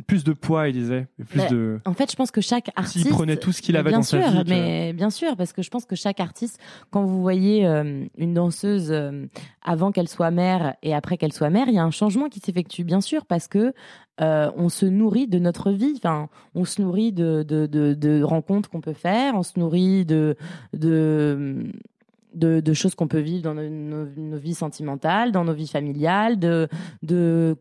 plus, 0.07 0.24
de 0.24 0.33
poids, 0.33 0.68
il 0.68 0.72
disait, 0.74 1.07
plus 1.28 1.39
Mais 1.41 1.49
de. 1.49 1.80
En 1.85 1.93
fait, 1.95 2.11
je 2.11 2.16
pense 2.16 2.30
que 2.30 2.41
chaque 2.41 2.70
artiste. 2.76 3.05
S'il 3.07 3.09
prenait 3.14 3.37
tout 3.37 3.53
ce 3.53 3.62
qu'il 3.62 3.76
avait 3.76 3.91
bien 3.91 3.99
dans 3.99 4.03
sa 4.03 4.18
vie, 4.18 4.43
Mais 4.49 4.93
bien 4.93 5.11
sûr, 5.11 5.37
parce 5.37 5.53
que 5.53 5.62
je 5.62 5.70
pense 5.70 5.85
que 5.85 5.97
chaque 5.97 6.20
artiste, 6.20 6.59
quand 6.91 7.05
vous 7.05 7.20
voyez 7.22 7.66
euh, 7.66 8.05
une 8.18 8.35
danseuse 8.35 8.91
euh, 8.91 9.26
avant 9.62 9.93
qu'elle 9.93 10.09
soit 10.09 10.30
mère 10.30 10.74
et 10.83 10.95
après 10.95 11.16
qu'elle 11.16 11.33
soit 11.33 11.51
mère, 11.51 11.68
il 11.68 11.74
y 11.74 11.78
a 11.78 11.85
un 11.85 11.91
changement 11.91 12.28
qui 12.28 12.41
s'effectue, 12.41 12.85
bien 12.85 13.01
sûr, 13.01 13.26
parce 13.26 13.49
que 13.49 13.72
euh, 14.20 14.51
on 14.57 14.68
se 14.68 14.85
nourrit 14.87 15.26
de 15.26 15.39
notre 15.39 15.70
vie. 15.70 15.95
Enfin, 15.97 16.28
on 16.55 16.64
se 16.64 16.83
nourrit 16.83 17.12
de, 17.12 17.43
de, 17.43 17.66
de, 17.66 17.94
de 17.94 18.23
rencontres 18.23 18.69
qu'on 18.70 18.81
peut 18.81 18.93
faire, 18.93 19.35
on 19.35 19.43
se 19.43 19.59
nourrit 19.59 20.05
de, 20.05 20.36
de 20.74 21.65
de, 22.35 22.61
de 22.61 22.73
choses 22.73 22.94
qu'on 22.94 23.09
peut 23.09 23.19
vivre 23.20 23.43
dans 23.43 23.52
nos, 23.52 23.69
nos- 23.69 24.09
nos 24.16 24.39
vies 24.39 24.55
sentimentales, 24.55 25.32
dans 25.32 25.44
nos 25.44 25.52
vies 25.52 25.69
familiales, 25.69 26.39
de, 26.39 26.66
de, 27.02 27.57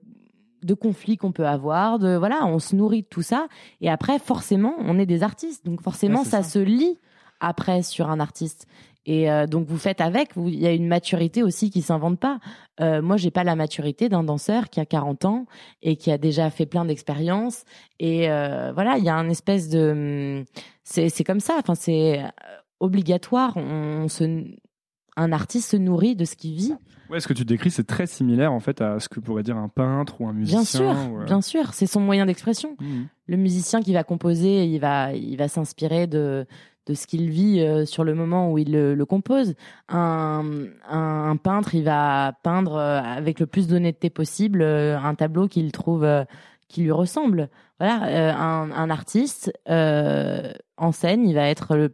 de 0.63 0.73
conflits 0.73 1.17
qu'on 1.17 1.31
peut 1.31 1.47
avoir, 1.47 1.99
de 1.99 2.15
voilà, 2.15 2.45
on 2.45 2.59
se 2.59 2.75
nourrit 2.75 3.01
de 3.03 3.07
tout 3.07 3.21
ça. 3.21 3.47
Et 3.81 3.89
après, 3.89 4.19
forcément, 4.19 4.73
on 4.79 4.97
est 4.99 5.05
des 5.05 5.23
artistes, 5.23 5.65
donc 5.65 5.81
forcément, 5.81 6.19
Ouais, 6.19 6.25
ça, 6.25 6.43
ça. 6.43 6.49
se 6.49 6.59
lie 6.59 6.97
après 7.39 7.81
sur 7.81 8.09
un 8.09 8.19
artiste. 8.19 8.67
Et 9.07 9.31
euh, 9.31 9.47
donc 9.47 9.65
vous 9.65 9.79
faites 9.79 9.99
avec, 9.99 10.29
il 10.35 10.59
y 10.59 10.67
a 10.67 10.71
une 10.73 10.87
maturité 10.87 11.41
aussi 11.41 11.71
qui 11.71 11.81
s'invente 11.81 12.19
pas. 12.19 12.37
Euh, 12.81 13.01
moi, 13.01 13.17
j'ai 13.17 13.31
pas 13.31 13.43
la 13.43 13.55
maturité 13.55 14.09
d'un 14.09 14.23
danseur 14.23 14.69
qui 14.69 14.79
a 14.79 14.85
40 14.85 15.25
ans 15.25 15.45
et 15.81 15.95
qui 15.95 16.11
a 16.11 16.19
déjà 16.19 16.51
fait 16.51 16.67
plein 16.67 16.85
d'expériences. 16.85 17.63
Et 17.99 18.29
euh, 18.29 18.71
voilà, 18.73 18.99
il 18.99 19.03
y 19.03 19.09
a 19.09 19.15
un 19.15 19.27
espèce 19.27 19.69
de, 19.69 20.45
c'est 20.83 21.09
c'est 21.09 21.23
comme 21.23 21.39
ça. 21.39 21.55
Enfin, 21.57 21.73
c'est 21.73 22.19
euh, 22.19 22.27
obligatoire. 22.79 23.57
On 23.57 24.07
se, 24.07 24.43
un 25.17 25.31
artiste 25.31 25.71
se 25.71 25.77
nourrit 25.77 26.15
de 26.15 26.25
ce 26.25 26.35
qu'il 26.35 26.53
vit. 26.55 26.73
Ouais, 27.09 27.19
ce 27.19 27.27
que 27.27 27.33
tu 27.33 27.43
décris, 27.43 27.71
c'est 27.71 27.83
très 27.85 28.07
similaire 28.07 28.53
en 28.53 28.61
fait 28.61 28.79
à 28.79 28.99
ce 28.99 29.09
que 29.09 29.19
pourrait 29.19 29.43
dire 29.43 29.57
un 29.57 29.67
peintre 29.67 30.21
ou 30.21 30.27
un 30.27 30.33
musicien. 30.33 30.59
Bien 30.59 30.65
sûr, 30.95 31.11
ou, 31.11 31.19
euh, 31.19 31.25
bien 31.25 31.41
sûr, 31.41 31.73
c'est 31.73 31.85
son 31.85 31.99
moyen 31.99 32.25
d'expression. 32.25 32.77
Mhm. 32.79 33.07
Le 33.27 33.37
musicien 33.37 33.81
qui 33.81 33.93
va 33.93 34.03
composer, 34.03 34.65
il 34.65 34.79
va, 34.79 35.13
il 35.13 35.35
va 35.37 35.47
s'inspirer 35.47 36.07
de 36.07 36.45
de 36.87 36.95
ce 36.95 37.05
qu'il 37.05 37.29
vit 37.29 37.61
euh, 37.61 37.85
sur 37.85 38.03
le 38.03 38.15
moment 38.15 38.51
où 38.51 38.57
il 38.57 38.71
le, 38.71 38.95
le 38.95 39.05
compose. 39.05 39.53
Un, 39.87 40.43
un, 40.89 41.29
un 41.29 41.37
peintre, 41.37 41.75
il 41.75 41.83
va 41.83 42.33
peindre 42.43 42.75
euh, 42.75 42.99
avec 43.01 43.39
le 43.39 43.45
plus 43.45 43.67
d'honnêteté 43.67 44.09
possible 44.09 44.63
un 44.63 45.13
tableau 45.13 45.47
qu'il 45.47 45.71
trouve 45.71 46.07
qui 46.67 46.81
lui 46.81 46.91
ressemble. 46.91 47.49
Voilà, 47.79 48.35
un, 48.35 48.71
un 48.71 48.89
artiste 48.89 49.53
euh, 49.69 50.51
en 50.77 50.91
scène, 50.91 51.27
il 51.27 51.35
va 51.35 51.47
être 51.49 51.75
le 51.75 51.93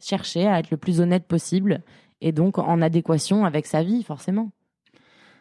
chercher 0.00 0.46
à 0.46 0.58
être 0.58 0.70
le 0.70 0.76
plus 0.78 1.00
honnête 1.00 1.26
possible 1.26 1.82
et 2.20 2.32
donc 2.32 2.58
en 2.58 2.80
adéquation 2.82 3.44
avec 3.44 3.66
sa 3.66 3.82
vie, 3.82 4.02
forcément. 4.02 4.52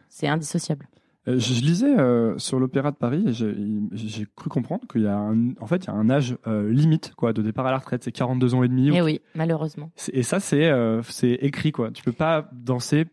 C'est 0.10 0.28
indissociable. 0.28 0.88
Euh, 1.28 1.40
Je, 1.40 1.62
lisais 1.62 1.98
euh, 1.98 2.38
sur 2.38 2.60
l'Opéra 2.60 2.91
de 2.91 2.98
Paris 2.98 3.24
et 3.28 3.34
j'ai 3.34 4.28
cru 4.36 4.50
comprendre 4.50 4.86
qu'il 4.91 5.04
y 5.04 5.08
a 5.08 5.18
un, 5.18 5.54
en 5.62 5.68
fait, 5.68 5.86
il 5.86 5.88
y 5.88 5.90
a 5.90 5.94
un 5.94 6.10
âge 6.10 6.38
euh, 6.48 6.70
limite 6.70 7.14
quoi 7.16 7.32
de 7.32 7.41
départ 7.41 7.66
à 7.66 7.72
la 7.72 7.78
retraite, 7.78 8.04
c'est 8.04 8.12
42 8.12 8.56
ans 8.56 8.64
et 8.64 8.68
demi. 8.68 8.90
Et 8.90 8.98
Eh 8.98 9.02
oui, 9.02 9.22
malheureusement. 9.34 9.90
Et 10.12 10.24
ça, 10.24 10.40
c'est 10.40 10.72
c'est 11.04 11.32
écrit 11.32 11.72
quoi. 11.72 11.91
Tu 11.91 12.04
peux 12.04 12.12
pas 12.12 12.50
danser 12.52 13.06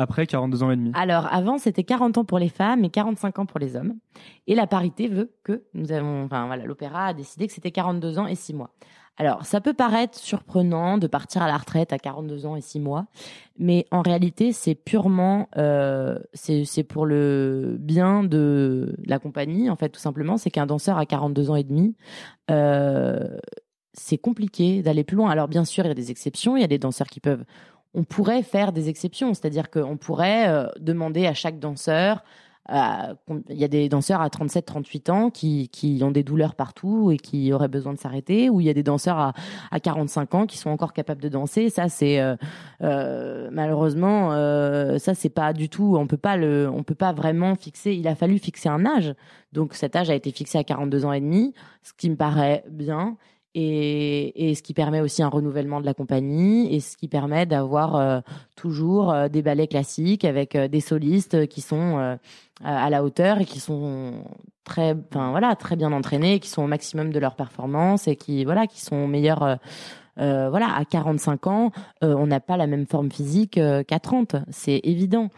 après 0.00 0.26
42 0.26 0.62
ans 0.62 0.70
et 0.70 0.76
demi. 0.76 0.92
Alors, 0.94 1.26
avant, 1.30 1.58
c'était 1.58 1.84
40 1.84 2.18
ans 2.18 2.24
pour 2.24 2.38
les 2.38 2.48
femmes 2.48 2.84
et 2.84 2.90
45 2.90 3.38
ans 3.40 3.46
pour 3.46 3.60
les 3.60 3.76
hommes. 3.76 3.94
Et 4.46 4.54
la 4.54 4.66
parité 4.66 5.08
veut 5.08 5.32
que 5.44 5.64
nous 5.74 5.92
avons, 5.92 6.24
enfin 6.24 6.46
voilà, 6.46 6.64
l'opéra 6.64 7.06
a 7.06 7.14
décidé 7.14 7.46
que 7.46 7.52
c'était 7.52 7.70
42 7.70 8.18
ans 8.18 8.26
et 8.26 8.34
6 8.34 8.54
mois. 8.54 8.70
Alors, 9.20 9.44
ça 9.44 9.60
peut 9.60 9.74
paraître 9.74 10.18
surprenant 10.18 10.96
de 10.96 11.06
partir 11.06 11.42
à 11.42 11.46
la 11.46 11.58
retraite 11.58 11.92
à 11.92 11.98
42 11.98 12.46
ans 12.46 12.56
et 12.56 12.62
6 12.62 12.80
mois, 12.80 13.04
mais 13.58 13.84
en 13.90 14.00
réalité, 14.00 14.50
c'est 14.54 14.74
purement, 14.74 15.50
euh, 15.58 16.18
c'est 16.32 16.84
pour 16.84 17.04
le 17.04 17.76
bien 17.78 18.24
de 18.24 18.96
la 19.04 19.18
compagnie, 19.18 19.68
en 19.68 19.76
fait, 19.76 19.90
tout 19.90 20.00
simplement. 20.00 20.38
C'est 20.38 20.48
qu'un 20.48 20.64
danseur 20.64 20.96
à 20.96 21.04
42 21.04 21.50
ans 21.50 21.56
et 21.56 21.64
demi, 21.64 21.96
euh, 22.50 23.36
c'est 23.92 24.16
compliqué 24.16 24.80
d'aller 24.80 25.04
plus 25.04 25.18
loin. 25.18 25.28
Alors, 25.28 25.48
bien 25.48 25.66
sûr, 25.66 25.84
il 25.84 25.88
y 25.88 25.90
a 25.90 25.94
des 25.94 26.10
exceptions. 26.10 26.56
Il 26.56 26.62
y 26.62 26.64
a 26.64 26.68
des 26.68 26.78
danseurs 26.78 27.08
qui 27.08 27.20
peuvent 27.20 27.44
on 27.92 28.04
pourrait 28.04 28.42
faire 28.42 28.72
des 28.72 28.88
exceptions, 28.88 29.34
c'est-à-dire 29.34 29.68
qu'on 29.68 29.96
pourrait 29.96 30.48
euh, 30.48 30.66
demander 30.78 31.26
à 31.26 31.34
chaque 31.34 31.58
danseur, 31.58 32.24
il 32.70 33.56
y 33.56 33.64
a 33.64 33.68
des 33.68 33.88
danseurs 33.88 34.20
à 34.20 34.28
37-38 34.28 35.10
ans 35.10 35.30
qui, 35.30 35.68
qui 35.68 36.00
ont 36.02 36.10
des 36.10 36.22
douleurs 36.22 36.54
partout 36.54 37.10
et 37.10 37.16
qui 37.16 37.52
auraient 37.52 37.68
besoin 37.68 37.92
de 37.92 37.98
s'arrêter, 37.98 38.48
ou 38.48 38.60
il 38.60 38.66
y 38.66 38.70
a 38.70 38.74
des 38.74 38.82
danseurs 38.82 39.18
à, 39.18 39.32
à 39.70 39.80
45 39.80 40.34
ans 40.34 40.46
qui 40.46 40.56
sont 40.56 40.70
encore 40.70 40.92
capables 40.92 41.20
de 41.20 41.28
danser. 41.28 41.70
Ça, 41.70 41.88
c'est 41.88 42.20
euh, 42.20 42.36
euh, 42.82 43.48
malheureusement, 43.52 44.32
euh, 44.32 44.98
ça 44.98 45.14
c'est 45.14 45.28
pas 45.30 45.52
du 45.52 45.68
tout. 45.68 45.96
On 45.96 46.06
peut 46.06 46.16
pas 46.16 46.36
le, 46.36 46.70
on 46.72 46.82
peut 46.82 46.94
pas 46.94 47.12
vraiment 47.12 47.54
fixer. 47.54 47.94
Il 47.94 48.06
a 48.08 48.14
fallu 48.14 48.38
fixer 48.38 48.68
un 48.68 48.86
âge, 48.86 49.14
donc 49.52 49.74
cet 49.74 49.96
âge 49.96 50.10
a 50.10 50.14
été 50.14 50.30
fixé 50.30 50.58
à 50.58 50.64
42 50.64 51.04
ans 51.04 51.12
et 51.12 51.20
demi, 51.20 51.54
ce 51.82 51.92
qui 51.92 52.08
me 52.10 52.16
paraît 52.16 52.64
bien 52.70 53.16
et, 53.54 54.50
et 54.50 54.54
ce 54.54 54.62
qui 54.62 54.74
permet 54.74 55.00
aussi 55.00 55.22
un 55.22 55.28
renouvellement 55.28 55.80
de 55.80 55.86
la 55.86 55.94
compagnie 55.94 56.74
et 56.74 56.80
ce 56.80 56.96
qui 56.96 57.08
permet 57.08 57.46
d'avoir 57.46 57.96
euh, 57.96 58.20
toujours 58.56 59.12
euh, 59.12 59.28
des 59.28 59.42
ballets 59.42 59.66
classiques 59.66 60.24
avec 60.24 60.54
euh, 60.54 60.68
des 60.68 60.80
solistes 60.80 61.46
qui 61.48 61.60
sont 61.60 62.16
à 62.62 62.90
la 62.90 63.02
hauteur 63.02 63.40
et 63.40 63.44
qui 63.46 63.58
sont 63.58 64.24
très 64.64 64.94
enfin 65.10 65.30
voilà 65.30 65.56
très 65.56 65.76
bien 65.76 65.92
entraînés 65.92 66.38
qui 66.40 66.48
sont 66.48 66.62
au 66.62 66.66
maximum 66.66 67.10
de 67.10 67.18
leur 67.18 67.34
performance 67.34 68.06
et 68.06 68.16
qui 68.16 68.44
voilà 68.44 68.66
qui 68.66 68.80
sont 68.82 69.08
meilleurs 69.08 69.58
euh, 70.18 70.50
voilà 70.50 70.74
à 70.76 70.84
45 70.84 71.46
ans 71.46 71.70
on 72.02 72.26
n'a 72.26 72.40
pas 72.40 72.56
la 72.58 72.66
même 72.66 72.86
forme 72.86 73.10
physique 73.10 73.58
qu'à 73.88 73.98
30 73.98 74.36
c'est 74.50 74.80
évident 74.84 75.30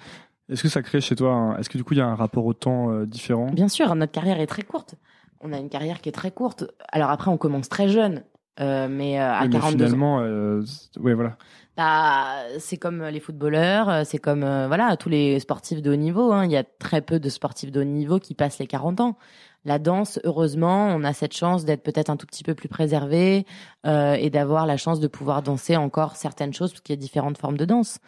Est-ce 0.49 0.63
que 0.65 0.69
ça 0.69 0.83
crée 0.83 1.01
chez 1.01 1.15
toi 1.15 1.33
un- 1.33 1.57
Est-ce 1.59 1.71
que 1.71 1.79
du 1.79 1.85
coup 1.85 1.95
il 1.95 1.99
y 1.99 2.03
a 2.03 2.07
un 2.07 2.17
rapport 2.17 2.45
au 2.45 2.53
temps 2.55 2.91
différent? 3.05 3.47
Bien 3.53 3.69
sûr, 3.69 3.95
notre 3.95 4.13
carrière 4.13 4.41
est 4.41 4.47
très 4.49 4.63
courte. 4.63 4.97
On 5.43 5.53
a 5.53 5.59
une 5.59 5.69
carrière 5.69 6.01
qui 6.01 6.09
est 6.09 6.13
très 6.13 6.31
courte. 6.31 6.65
Alors 6.91 7.11
après, 7.11 7.31
on 7.31 7.37
commence 7.37 7.69
très 7.69 7.89
jeune, 7.89 8.23
euh, 8.61 8.87
mais 8.89 9.21
euh, 9.21 9.33
à 9.33 9.43
Oui, 9.43 9.49
mais 9.49 9.59
42 9.59 9.85
ans. 9.85 9.89
finalement, 9.89 10.21
euh, 10.21 10.63
c'est- 10.65 10.99
ouais 11.01 11.15
voilà. 11.15 11.37
Bah, 11.77 12.37
c'est 12.59 12.77
comme 12.77 13.03
les 13.05 13.19
footballeurs, 13.21 13.89
euh, 13.89 14.03
c'est 14.05 14.19
comme 14.19 14.43
euh, 14.45 14.67
voilà 14.69 14.97
tous 14.97 15.09
les 15.09 15.41
sportifs 15.41 15.81
de 15.83 15.91
haut 15.91 15.97
niveau. 15.97 16.33
hein. 16.33 16.45
Il 16.45 16.51
y 16.53 16.57
a 16.57 16.65
très 16.65 17.01
peu 17.01 17.19
de 17.19 17.29
sportifs 17.29 17.73
de 17.73 17.81
haut 17.81 17.85
niveau 17.85 18.19
qui 18.19 18.35
passent 18.35 18.59
les 18.59 18.67
40 18.67 19.01
ans. 19.01 19.17
La 19.65 19.79
danse, 19.79 20.19
heureusement, 20.25 20.89
on 20.89 21.03
a 21.05 21.13
cette 21.13 21.35
chance 21.35 21.65
d'être 21.65 21.83
peut-être 21.83 22.11
un 22.11 22.17
tout 22.17 22.27
petit 22.27 22.43
peu 22.45 22.55
plus 22.55 22.69
préservé 22.69 23.47
euh, 23.87 24.15
et 24.15 24.29
d'avoir 24.29 24.67
la 24.67 24.77
chance 24.77 24.99
de 25.01 25.07
pouvoir 25.09 25.43
danser 25.43 25.77
encore 25.77 26.17
certaines 26.17 26.53
choses 26.53 26.73
parce 26.73 26.81
qu'il 26.83 26.95
y 26.95 26.99
a 26.99 27.01
différentes 27.01 27.39
formes 27.39 27.57
de 27.57 27.65
danse. 27.65 27.99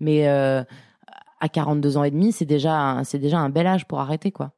Mais 0.00 0.28
euh, 0.28 0.62
à 1.40 1.48
42 1.48 1.96
ans 1.96 2.04
et 2.04 2.10
demi, 2.10 2.30
c'est 2.32 2.44
déjà 2.44 2.74
un- 2.78 3.04
c'est 3.04 3.18
déjà 3.18 3.38
un 3.38 3.48
bel 3.48 3.66
âge 3.66 3.86
pour 3.86 4.00
arrêter 4.00 4.30
quoi. 4.32 4.52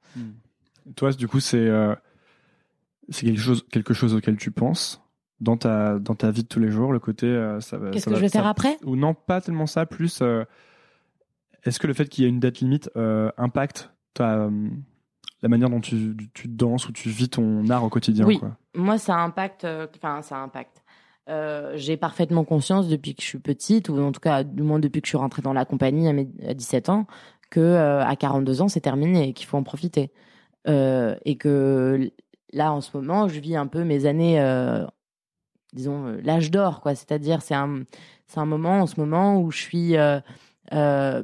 Toi, 0.97 1.13
du 1.13 1.29
coup, 1.29 1.41
c'est 1.41 1.57
euh, 1.59 1.95
c'est 3.11 3.27
quelque 3.27 3.41
chose 3.41 3.65
quelque 3.71 3.95
chose 3.95 4.15
auquel 4.15 4.37
tu 4.37 4.51
penses 4.51 5.03
dans 5.41 5.57
ta 5.57 5.99
dans 5.99 6.15
ta 6.15 6.31
vie 6.31 6.43
de 6.43 6.49
tous 6.49 6.61
les 6.61 6.71
jours, 6.71 6.93
le 6.93 6.99
côté 6.99 7.27
euh, 7.27 7.61
ça 7.61 7.77
va. 7.79 7.91
Qu'est-ce 7.91 8.07
que 8.07 8.11
va- 8.11 8.17
je 8.17 8.21
vais 8.23 8.29
ça- 8.29 8.39
faire 8.41 8.47
après? 8.49 8.77
Ou 8.85 8.97
non, 8.97 9.15
pas 9.15 9.41
tellement 9.41 9.67
ça. 9.67 9.87
Plus, 9.87 10.21
euh, 10.23 10.45
est-ce 11.65 11.79
que 11.79 11.87
le 11.87 11.93
fait 11.95 12.09
qu'il 12.09 12.25
y 12.25 12.27
ait 12.27 12.31
une 12.31 12.41
date 12.41 12.61
limite 12.61 12.91
euh, 12.97 13.31
impacte 13.37 13.93
ta 14.15 14.49
la 15.43 15.49
manière 15.49 15.71
dont 15.71 15.81
tu, 15.81 16.15
tu 16.35 16.49
danses 16.49 16.87
ou 16.89 16.93
tu 16.93 17.09
vis 17.09 17.31
ton 17.31 17.69
art 17.71 17.83
au 17.85 17.89
quotidien 17.89 18.27
Oui. 18.27 18.39
quoi? 18.39 18.57
Moi, 18.75 18.99
ça 18.99 19.17
impacte. 19.17 19.67
Enfin, 19.97 20.21
ça 20.21 20.37
impacte. 20.37 20.83
Euh, 21.31 21.73
j'ai 21.77 21.97
parfaitement 21.97 22.45
conscience 22.45 22.89
depuis 22.89 23.15
que 23.15 23.23
je 23.23 23.27
suis 23.27 23.39
petite, 23.39 23.89
ou 23.89 23.99
en 24.01 24.13
tout 24.13 24.21
cas, 24.21 24.43
du 24.45 24.63
moins 24.63 24.79
depuis 24.79 25.01
que 25.01 25.07
je 25.07 25.11
suis 25.13 25.17
rentrée 25.19 25.41
dans 25.41 25.55
la 25.55 25.65
compagnie 25.65 26.09
à, 26.09 26.13
mes, 26.13 26.29
à 26.47 26.53
17 26.53 26.91
ans, 26.91 27.07
que 27.51 27.61
euh, 27.61 28.05
à 28.05 28.17
42 28.17 28.61
ans, 28.61 28.69
c'est 28.69 28.81
terminé 28.81 29.29
et 29.31 29.33
qu'il 29.33 29.47
faut 29.47 29.57
en 29.57 29.63
profiter. 29.63 30.13
Euh, 30.69 31.15
et 31.25 31.37
que 31.37 32.11
là, 32.53 32.73
en 32.73 32.81
ce 32.81 32.97
moment, 32.97 33.29
je 33.29 33.41
vis 33.41 33.57
un 33.57 33.67
peu 33.67 33.85
mes 33.85 34.07
années, 34.07 34.41
euh, 34.41 34.85
disons, 35.73 36.07
euh, 36.07 36.21
l'âge 36.23 36.51
d'or, 36.51 36.81
quoi. 36.81 36.95
C'est-à-dire, 36.95 37.43
c'est 37.43 37.55
un, 37.55 37.83
c'est 38.27 38.41
un 38.41 38.47
moment, 38.47 38.81
en 38.81 38.87
ce 38.87 38.99
moment, 38.99 39.41
où 39.41 39.51
je 39.51 39.59
suis 39.59 39.97
euh, 39.97 41.23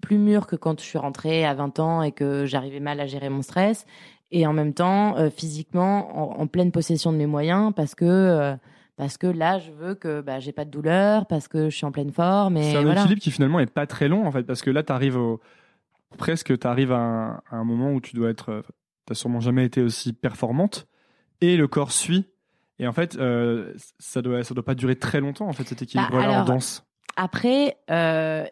plus 0.00 0.18
mûre 0.18 0.46
que 0.46 0.56
quand 0.56 0.80
je 0.80 0.84
suis 0.84 0.98
rentrée 0.98 1.44
à 1.44 1.54
20 1.54 1.78
ans 1.80 2.02
et 2.02 2.12
que 2.12 2.44
j'arrivais 2.46 2.80
mal 2.80 3.00
à 3.00 3.06
gérer 3.06 3.28
mon 3.28 3.42
stress 3.42 3.86
et 4.30 4.46
en 4.46 4.52
même 4.52 4.74
temps 4.74 5.16
physiquement 5.30 6.36
en, 6.38 6.42
en 6.42 6.46
pleine 6.46 6.70
possession 6.70 7.12
de 7.12 7.16
mes 7.16 7.26
moyens 7.26 7.72
parce 7.74 7.94
que 7.94 8.54
parce 8.96 9.16
que 9.16 9.26
là 9.26 9.58
je 9.58 9.72
veux 9.72 9.94
que 9.94 10.20
bah, 10.20 10.38
j'ai 10.38 10.52
pas 10.52 10.66
de 10.66 10.70
douleur 10.70 11.26
parce 11.26 11.48
que 11.48 11.70
je 11.70 11.76
suis 11.76 11.86
en 11.86 11.92
pleine 11.92 12.12
forme 12.12 12.62
C'est 12.62 12.76
un 12.76 12.82
voilà. 12.82 13.00
équilibre 13.00 13.22
qui 13.22 13.30
finalement 13.30 13.58
est 13.58 13.72
pas 13.72 13.86
très 13.86 14.06
long 14.06 14.26
en 14.26 14.30
fait 14.30 14.42
parce 14.42 14.60
que 14.60 14.70
là 14.70 14.82
tu 14.82 14.92
arrives 14.92 15.16
au 15.16 15.40
presque 16.18 16.58
tu 16.58 16.66
arrives 16.66 16.92
à, 16.92 16.98
un, 16.98 17.30
à 17.50 17.56
un 17.56 17.64
moment 17.64 17.92
où 17.92 18.00
tu 18.00 18.14
dois 18.14 18.28
être 18.30 18.62
t'as 19.08 19.14
sûrement 19.14 19.40
jamais 19.40 19.64
été 19.64 19.80
aussi 19.80 20.12
performante 20.12 20.86
et 21.40 21.56
le 21.56 21.66
corps 21.66 21.92
suit 21.92 22.26
et 22.78 22.86
en 22.86 22.92
fait 22.92 23.16
euh, 23.16 23.72
ça 23.98 24.20
doit 24.20 24.44
ça 24.44 24.52
doit 24.52 24.64
pas 24.64 24.74
durer 24.74 24.96
très 24.96 25.20
longtemps 25.20 25.48
en 25.48 25.52
fait 25.54 25.64
cet 25.64 25.80
équilibre 25.80 26.12
là 26.12 26.18
en 26.18 26.20
Bah, 26.20 26.32
alors, 26.34 26.44
danse. 26.44 26.84
Après, 27.16 27.76
euh, 27.90 28.44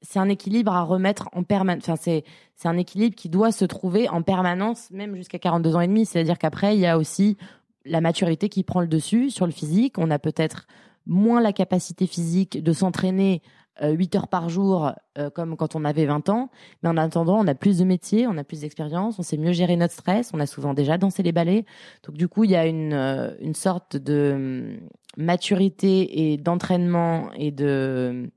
c'est 0.00 0.18
un 0.18 0.30
équilibre 0.30 0.72
à 0.72 0.82
remettre 0.82 1.28
en 1.32 1.42
permanence. 1.42 1.82
Enfin, 1.84 1.96
c'est 2.00 2.24
c'est 2.54 2.68
un 2.68 2.78
équilibre 2.78 3.14
qui 3.14 3.28
doit 3.28 3.52
se 3.52 3.64
trouver 3.66 4.08
en 4.08 4.22
permanence, 4.22 4.90
même 4.90 5.16
jusqu'à 5.16 5.38
42 5.38 5.76
ans 5.76 5.80
et 5.80 5.88
demi. 5.88 6.06
C'est-à-dire 6.06 6.38
qu'après, 6.38 6.76
il 6.76 6.80
y 6.80 6.86
a 6.86 6.96
aussi 6.96 7.36
la 7.84 8.00
maturité 8.00 8.48
qui 8.48 8.62
prend 8.62 8.80
le 8.80 8.86
dessus 8.86 9.30
sur 9.30 9.44
le 9.44 9.52
physique. 9.52 9.98
On 9.98 10.10
a 10.10 10.18
peut-être 10.18 10.66
moins 11.04 11.42
la 11.42 11.52
capacité 11.52 12.06
physique 12.06 12.62
de 12.62 12.72
s'entraîner 12.72 13.42
8 13.82 14.16
heures 14.16 14.28
par 14.28 14.48
jour, 14.48 14.92
euh, 15.18 15.30
comme 15.30 15.56
quand 15.56 15.74
on 15.74 15.84
avait 15.84 16.06
20 16.06 16.28
ans. 16.28 16.50
Mais 16.82 16.88
en 16.88 16.96
attendant, 16.96 17.38
on 17.38 17.46
a 17.46 17.54
plus 17.54 17.78
de 17.78 17.84
métiers, 17.84 18.26
on 18.26 18.36
a 18.36 18.44
plus 18.44 18.60
d'expérience, 18.60 19.18
on 19.18 19.22
sait 19.22 19.36
mieux 19.36 19.52
gérer 19.52 19.76
notre 19.76 19.94
stress, 19.94 20.30
on 20.32 20.40
a 20.40 20.46
souvent 20.46 20.74
déjà 20.74 20.98
dansé 20.98 21.22
les 21.22 21.32
ballets. 21.32 21.64
Donc 22.06 22.16
du 22.16 22.28
coup, 22.28 22.44
il 22.44 22.50
y 22.50 22.56
a 22.56 22.66
une, 22.66 22.92
euh, 22.92 23.34
une 23.40 23.54
sorte 23.54 23.96
de 23.96 24.32
hum, 24.34 24.88
maturité 25.16 26.32
et 26.32 26.36
d'entraînement 26.36 27.30
et 27.36 27.50
de 27.50 28.30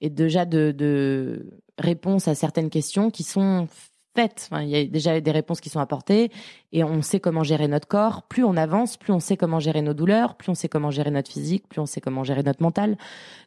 et 0.00 0.10
déjà 0.10 0.44
de, 0.44 0.70
de 0.72 1.60
réponses 1.78 2.28
à 2.28 2.34
certaines 2.34 2.68
questions 2.68 3.10
qui 3.10 3.22
sont 3.22 3.68
faites. 4.14 4.48
Enfin, 4.50 4.62
il 4.62 4.68
y 4.68 4.76
a 4.76 4.84
déjà 4.84 5.20
des 5.20 5.30
réponses 5.30 5.60
qui 5.60 5.68
sont 5.68 5.80
apportées 5.80 6.30
et 6.72 6.84
on 6.84 7.02
sait 7.02 7.20
comment 7.20 7.42
gérer 7.42 7.68
notre 7.68 7.88
corps. 7.88 8.22
Plus 8.22 8.44
on 8.44 8.56
avance, 8.56 8.96
plus 8.96 9.12
on 9.12 9.20
sait 9.20 9.36
comment 9.36 9.60
gérer 9.60 9.82
nos 9.82 9.94
douleurs, 9.94 10.36
plus 10.36 10.50
on 10.50 10.54
sait 10.54 10.68
comment 10.68 10.90
gérer 10.90 11.10
notre 11.10 11.30
physique, 11.30 11.68
plus 11.68 11.80
on 11.80 11.86
sait 11.86 12.00
comment 12.00 12.24
gérer 12.24 12.42
notre 12.42 12.62
mental. 12.62 12.96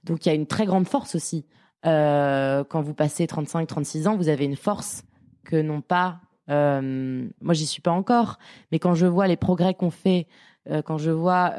Donc 0.03 0.25
il 0.25 0.29
y 0.29 0.31
a 0.31 0.35
une 0.35 0.47
très 0.47 0.65
grande 0.65 0.87
force 0.87 1.15
aussi. 1.15 1.45
Euh, 1.85 2.63
quand 2.63 2.81
vous 2.81 2.93
passez 2.93 3.25
35-36 3.25 4.07
ans, 4.07 4.17
vous 4.17 4.29
avez 4.29 4.45
une 4.45 4.55
force 4.55 5.03
que 5.45 5.55
n'ont 5.55 5.81
pas. 5.81 6.19
euh, 6.49 7.27
moi, 7.41 7.53
j'y 7.53 7.65
suis 7.65 7.81
pas 7.81 7.91
encore, 7.91 8.37
mais 8.71 8.79
quand 8.79 8.93
je 8.93 9.05
vois 9.05 9.27
les 9.27 9.37
progrès 9.37 9.73
qu'on 9.73 9.91
fait 9.91 10.27
euh, 10.69 10.81
quand 10.81 10.97
je 10.97 11.11
vois 11.11 11.53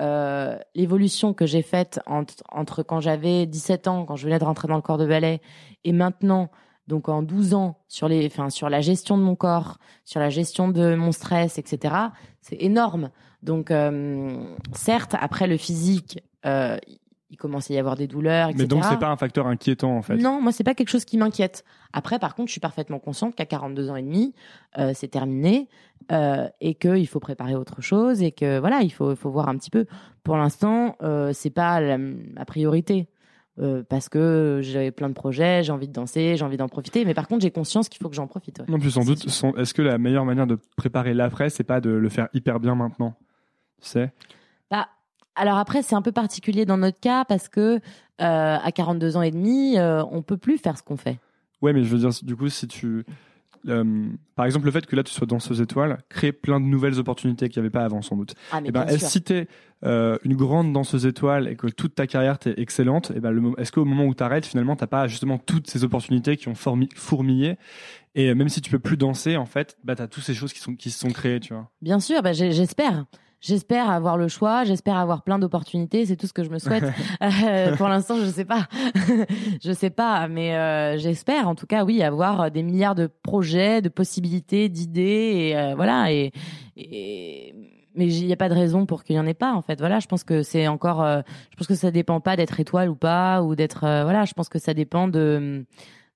l'évolution 0.74 1.32
que 1.32 1.46
j'ai 1.46 1.62
faite 1.62 2.00
entre 2.06 2.82
quand 2.82 3.00
j'avais 3.00 3.46
17 3.46 3.88
ans, 3.88 4.04
quand 4.04 4.16
je 4.16 4.24
venais 4.24 4.38
de 4.38 4.44
rentrer 4.44 4.68
dans 4.68 4.76
le 4.76 4.82
corps 4.82 4.98
de 4.98 5.06
ballet, 5.06 5.40
et 5.84 5.92
maintenant, 5.92 6.50
donc 6.88 7.08
en 7.08 7.22
12 7.22 7.54
ans, 7.54 7.78
sur, 7.86 8.08
les, 8.08 8.26
enfin, 8.26 8.50
sur 8.50 8.68
la 8.68 8.80
gestion 8.80 9.16
de 9.16 9.22
mon 9.22 9.36
corps, 9.36 9.78
sur 10.04 10.20
la 10.20 10.30
gestion 10.30 10.68
de 10.68 10.94
mon 10.94 11.12
stress, 11.12 11.58
etc., 11.58 11.94
c'est 12.40 12.60
énorme. 12.60 13.10
Donc, 13.42 13.70
euh, 13.70 14.44
certes, 14.72 15.14
après 15.20 15.46
le 15.46 15.56
physique, 15.56 16.20
euh, 16.46 16.78
il 17.30 17.36
commence 17.36 17.70
à 17.70 17.74
y 17.74 17.78
avoir 17.78 17.94
des 17.94 18.06
douleurs, 18.06 18.48
etc. 18.48 18.62
Mais 18.62 18.68
donc, 18.68 18.84
c'est 18.84 18.98
pas 18.98 19.10
un 19.10 19.16
facteur 19.16 19.46
inquiétant, 19.46 19.96
en 19.96 20.02
fait. 20.02 20.16
Non, 20.16 20.40
moi, 20.40 20.50
c'est 20.50 20.64
pas 20.64 20.74
quelque 20.74 20.88
chose 20.88 21.04
qui 21.04 21.18
m'inquiète. 21.18 21.64
Après, 21.92 22.18
par 22.18 22.34
contre, 22.34 22.48
je 22.48 22.52
suis 22.52 22.60
parfaitement 22.60 22.98
consciente 22.98 23.34
qu'à 23.34 23.44
42 23.44 23.90
ans 23.90 23.96
et 23.96 24.02
demi, 24.02 24.34
euh, 24.78 24.92
c'est 24.94 25.08
terminé 25.08 25.68
euh, 26.10 26.48
et 26.60 26.74
qu'il 26.74 27.06
faut 27.06 27.20
préparer 27.20 27.54
autre 27.54 27.82
chose 27.82 28.22
et 28.22 28.32
que 28.32 28.58
voilà, 28.58 28.80
il 28.80 28.90
faut, 28.90 29.14
faut 29.14 29.30
voir 29.30 29.48
un 29.48 29.58
petit 29.58 29.70
peu. 29.70 29.84
Pour 30.24 30.38
l'instant, 30.38 30.96
euh, 31.02 31.32
c'est 31.34 31.50
pas 31.50 31.80
la, 31.80 31.98
ma 31.98 32.46
priorité. 32.46 33.08
Euh, 33.60 33.82
parce 33.88 34.08
que 34.08 34.60
j'ai 34.62 34.92
plein 34.92 35.08
de 35.08 35.14
projets, 35.14 35.64
j'ai 35.64 35.72
envie 35.72 35.88
de 35.88 35.92
danser, 35.92 36.36
j'ai 36.36 36.44
envie 36.44 36.56
d'en 36.56 36.68
profiter. 36.68 37.04
Mais 37.04 37.14
par 37.14 37.26
contre, 37.26 37.42
j'ai 37.42 37.50
conscience 37.50 37.88
qu'il 37.88 38.00
faut 38.00 38.08
que 38.08 38.14
j'en 38.14 38.28
profite. 38.28 38.60
ouais. 38.60 38.66
Non, 38.68 38.78
plus 38.78 38.92
sans 38.92 39.04
doute, 39.04 39.26
est-ce 39.26 39.74
que 39.74 39.82
la 39.82 39.98
meilleure 39.98 40.24
manière 40.24 40.46
de 40.46 40.58
préparer 40.76 41.12
l'après, 41.12 41.50
c'est 41.50 41.64
pas 41.64 41.80
de 41.80 41.90
le 41.90 42.08
faire 42.08 42.28
hyper 42.34 42.60
bien 42.60 42.76
maintenant? 42.76 43.14
Tu 43.82 43.88
sais? 43.88 44.12
Bah, 44.70 44.88
alors 45.34 45.56
après, 45.58 45.82
c'est 45.82 45.96
un 45.96 46.02
peu 46.02 46.12
particulier 46.12 46.66
dans 46.66 46.78
notre 46.78 47.00
cas 47.00 47.24
parce 47.24 47.48
que 47.48 47.80
euh, 47.80 47.80
à 48.18 48.72
42 48.72 49.16
ans 49.16 49.22
et 49.22 49.30
demi, 49.30 49.78
euh, 49.78 50.04
on 50.10 50.22
peut 50.22 50.36
plus 50.36 50.58
faire 50.58 50.76
ce 50.76 50.82
qu'on 50.82 50.96
fait. 50.96 51.18
Ouais, 51.62 51.72
mais 51.72 51.82
je 51.82 51.88
veux 51.88 51.98
dire, 51.98 52.10
du 52.22 52.36
coup, 52.36 52.48
si 52.48 52.68
tu. 52.68 53.04
Euh, 53.66 54.06
par 54.36 54.46
exemple, 54.46 54.66
le 54.66 54.72
fait 54.72 54.86
que 54.86 54.94
là 54.94 55.02
tu 55.02 55.12
sois 55.12 55.26
danseuse 55.26 55.60
étoile 55.60 55.98
crée 56.08 56.32
plein 56.32 56.60
de 56.60 56.66
nouvelles 56.66 56.98
opportunités 56.98 57.48
qu'il 57.48 57.60
n'y 57.60 57.66
avait 57.66 57.72
pas 57.72 57.84
avant, 57.84 58.02
sans 58.02 58.16
doute. 58.16 58.34
Ah, 58.52 58.60
mais 58.60 58.68
Eh 58.68 58.72
ben, 58.72 58.86
est-ce 58.86 59.06
si 59.06 59.22
tu 59.22 59.32
es 59.34 59.48
une 59.82 60.36
grande 60.36 60.72
danseuse 60.72 61.06
étoile 61.06 61.48
et 61.48 61.56
que 61.56 61.66
toute 61.68 61.94
ta 61.94 62.06
carrière 62.06 62.38
t'est 62.38 62.58
excellente, 62.58 63.12
eh 63.14 63.20
ben, 63.20 63.52
est-ce 63.58 63.72
qu'au 63.72 63.84
moment 63.84 64.04
où 64.04 64.14
tu 64.14 64.22
arrêtes, 64.22 64.46
finalement, 64.46 64.76
t'as 64.76 64.86
pas 64.86 65.06
justement 65.06 65.38
toutes 65.38 65.68
ces 65.68 65.84
opportunités 65.84 66.36
qui 66.36 66.48
ont 66.48 66.54
fourmillé? 66.54 67.56
Et 68.14 68.34
même 68.34 68.48
si 68.48 68.60
tu 68.60 68.70
peux 68.70 68.78
plus 68.80 68.96
danser, 68.96 69.36
en 69.36 69.46
fait, 69.46 69.76
bah, 69.84 69.94
tu 69.94 70.02
as 70.02 70.08
toutes 70.08 70.24
ces 70.24 70.34
choses 70.34 70.52
qui, 70.52 70.58
sont, 70.58 70.74
qui 70.74 70.90
se 70.90 70.98
sont 70.98 71.10
créées, 71.10 71.40
tu 71.40 71.54
vois. 71.54 71.70
Bien 71.82 72.00
sûr, 72.00 72.20
bah, 72.22 72.32
j'espère. 72.32 73.04
J'espère 73.40 73.88
avoir 73.88 74.16
le 74.16 74.26
choix, 74.28 74.64
j'espère 74.64 74.96
avoir 74.96 75.22
plein 75.22 75.38
d'opportunités, 75.38 76.06
c'est 76.06 76.16
tout 76.16 76.26
ce 76.26 76.32
que 76.32 76.42
je 76.42 76.50
me 76.50 76.58
souhaite. 76.58 76.84
Euh, 77.20 77.76
pour 77.76 77.88
l'instant, 77.88 78.16
je 78.18 78.26
sais 78.26 78.44
pas. 78.44 78.68
je 79.62 79.72
sais 79.72 79.90
pas, 79.90 80.28
mais 80.28 80.54
euh, 80.54 80.98
j'espère 80.98 81.48
en 81.48 81.54
tout 81.54 81.66
cas 81.66 81.84
oui 81.84 82.02
avoir 82.02 82.50
des 82.50 82.62
milliards 82.62 82.94
de 82.94 83.06
projets, 83.06 83.82
de 83.82 83.88
possibilités, 83.88 84.68
d'idées 84.68 85.50
et 85.50 85.56
euh, 85.56 85.74
voilà 85.74 86.12
et, 86.12 86.32
et 86.76 87.54
mais 87.98 88.06
il 88.14 88.26
n'y 88.26 88.32
a 88.32 88.36
pas 88.36 88.48
de 88.48 88.54
raison 88.54 88.86
pour 88.86 89.02
qu'il 89.02 89.16
y 89.16 89.18
en 89.18 89.26
ait 89.26 89.34
pas 89.34 89.52
en 89.52 89.60
fait. 89.60 89.80
Voilà, 89.80 89.98
je 89.98 90.06
pense 90.06 90.24
que 90.24 90.42
c'est 90.42 90.68
encore 90.68 91.02
euh, 91.02 91.20
je 91.50 91.56
pense 91.56 91.66
que 91.66 91.74
ça 91.74 91.90
dépend 91.90 92.20
pas 92.20 92.36
d'être 92.36 92.60
étoile 92.60 92.88
ou 92.88 92.94
pas 92.94 93.42
ou 93.42 93.56
d'être 93.56 93.84
euh, 93.84 94.04
voilà, 94.04 94.24
je 94.24 94.32
pense 94.32 94.48
que 94.48 94.58
ça 94.58 94.72
dépend 94.72 95.08
de 95.08 95.66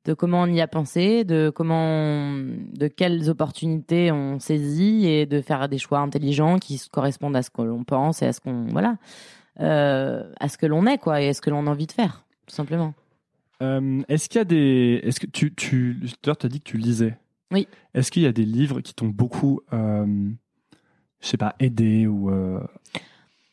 de 0.05 0.15
comment 0.15 0.43
on 0.43 0.47
y 0.47 0.61
a 0.61 0.67
pensé, 0.67 1.25
de 1.25 1.51
comment, 1.55 1.85
on- 1.87 2.57
de 2.73 2.89
quelles 2.89 3.31
opportunités 3.31 4.11
on 4.11 4.39
saisit 4.41 5.07
et 5.07 5.27
de 5.27 5.41
faire 5.41 5.69
des 5.69 5.79
choix 5.79 6.01
intelligents 6.01 6.59
qui 6.59 6.81
correspondent 6.91 7.37
à 7.37 7.43
ce 7.43 7.51
que 7.51 7.63
l'on 7.63 7.85
pense 7.85 8.21
et 8.23 8.27
à 8.27 8.33
ce 8.33 8.41
qu'on, 8.41 8.67
voilà, 8.67 8.97
euh, 9.61 10.25
à 10.41 10.49
ce 10.49 10.59
que 10.59 10.67
l'on 10.67 10.87
est, 10.87 10.99
quoi, 10.99 11.21
et 11.21 11.29
à 11.29 11.35
ce 11.35 11.41
que 11.41 11.51
l'on 11.51 11.67
a 11.67 11.71
envie 11.71 11.87
de 11.87 11.93
faire, 11.93 12.25
tout 12.47 12.55
simplement. 12.55 12.95
Euh, 13.63 14.03
est-ce 14.09 14.29
qu'il 14.29 14.39
y 14.39 14.43
a 14.43 14.45
des. 14.45 15.01
Est-ce 15.05 15.21
que 15.21 15.27
tu. 15.27 15.55
tu 15.55 16.01
tout 16.21 16.31
à 16.31 16.35
as 16.43 16.49
dit 16.49 16.61
que 16.61 16.69
tu 16.69 16.79
lisais. 16.79 17.17
Oui. 17.53 17.69
Est-ce 17.95 18.11
qu'il 18.11 18.23
y 18.23 18.27
a 18.27 18.33
des 18.33 18.45
livres 18.45 18.81
qui 18.81 18.93
t'ont 18.95 19.07
beaucoup. 19.09 19.61
Euh, 19.73 20.05
je 21.21 21.27
sais 21.29 21.37
pas, 21.37 21.55
aidé 21.61 22.09
ou. 22.09 22.29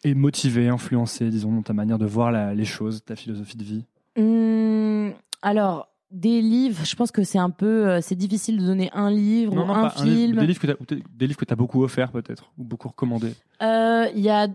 Et 0.04 0.14
motivé, 0.16 0.68
influencé, 0.70 1.30
disons, 1.30 1.52
dans 1.54 1.62
ta 1.62 1.74
manière 1.74 2.00
de 2.00 2.06
voir 2.06 2.32
la- 2.32 2.56
les 2.56 2.64
choses, 2.66 3.04
ta 3.04 3.16
philosophie 3.18 3.58
de 3.58 3.64
vie? 3.66 3.86
Hum, 4.18 5.14
alors. 5.44 5.90
Des 6.12 6.42
livres, 6.42 6.84
je 6.86 6.96
pense 6.96 7.12
que 7.12 7.24
c'est 7.24 7.38
un 7.38 7.52
peu, 7.52 7.88
euh, 7.88 8.00
c'est 8.02 8.16
difficile 8.16 8.60
de 8.60 8.66
donner 8.66 8.90
un 8.94 9.12
livre 9.12 9.56
ou 9.56 9.60
un 9.60 9.70
un 9.70 9.84
livre, 9.84 10.04
film. 10.04 10.36
des 10.38 10.48
livres 10.48 11.38
que 11.40 11.46
tu 11.46 11.54
as 11.54 11.56
beaucoup 11.56 11.84
offert, 11.84 12.12
peut-être, 12.12 12.52
ou 12.58 12.64
beaucoup 12.64 12.88
recommandé. 12.88 13.34
Euh, 13.62 14.08
Il 14.16 14.22
y 14.22 14.30
a 14.30 14.48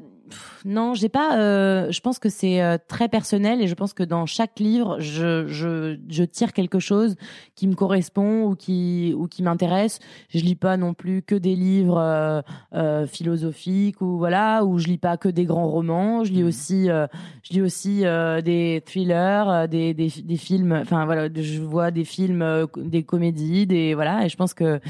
non, 0.64 0.94
j'ai 0.94 1.08
pas. 1.08 1.38
euh, 1.38 1.90
je 1.90 2.00
pense 2.00 2.18
que 2.18 2.28
c'est 2.28 2.62
euh, 2.62 2.78
très 2.88 3.08
personnel 3.08 3.60
et 3.60 3.66
je 3.66 3.74
pense 3.74 3.92
que 3.92 4.02
dans 4.02 4.26
chaque 4.26 4.58
livre, 4.58 4.98
je, 5.00 5.46
je, 5.46 5.98
je 6.08 6.24
tire 6.24 6.52
quelque 6.52 6.78
chose 6.78 7.16
qui 7.54 7.66
me 7.66 7.74
correspond 7.74 8.44
ou 8.44 8.54
qui 8.54 9.14
ou 9.16 9.28
qui 9.28 9.42
m'intéresse. 9.42 9.98
Je 10.28 10.40
lis 10.40 10.54
pas 10.56 10.76
non 10.76 10.94
plus 10.94 11.22
que 11.22 11.34
des 11.34 11.54
livres 11.54 12.42
euh, 12.74 13.06
philosophiques 13.06 14.00
ou 14.00 14.18
voilà, 14.18 14.64
ou 14.64 14.78
je 14.78 14.86
lis 14.86 14.98
pas 14.98 15.16
que 15.16 15.28
des 15.28 15.44
grands 15.44 15.68
romans. 15.68 16.24
Je 16.24 16.32
lis 16.32 16.44
aussi, 16.44 16.90
euh, 16.90 17.06
je 17.42 17.54
lis 17.54 17.62
aussi 17.62 18.02
des 18.44 18.82
thrillers, 18.86 19.68
des, 19.68 19.94
des 19.94 20.08
des 20.08 20.36
films. 20.36 20.72
Enfin 20.72 21.04
voilà, 21.04 21.28
je 21.34 21.60
vois 21.60 21.90
des 21.90 22.04
films, 22.04 22.66
des 22.76 23.02
comédies, 23.02 23.66
des 23.66 23.94
voilà. 23.94 24.24
Et 24.24 24.28
je 24.28 24.36
pense 24.36 24.54
que 24.54 24.80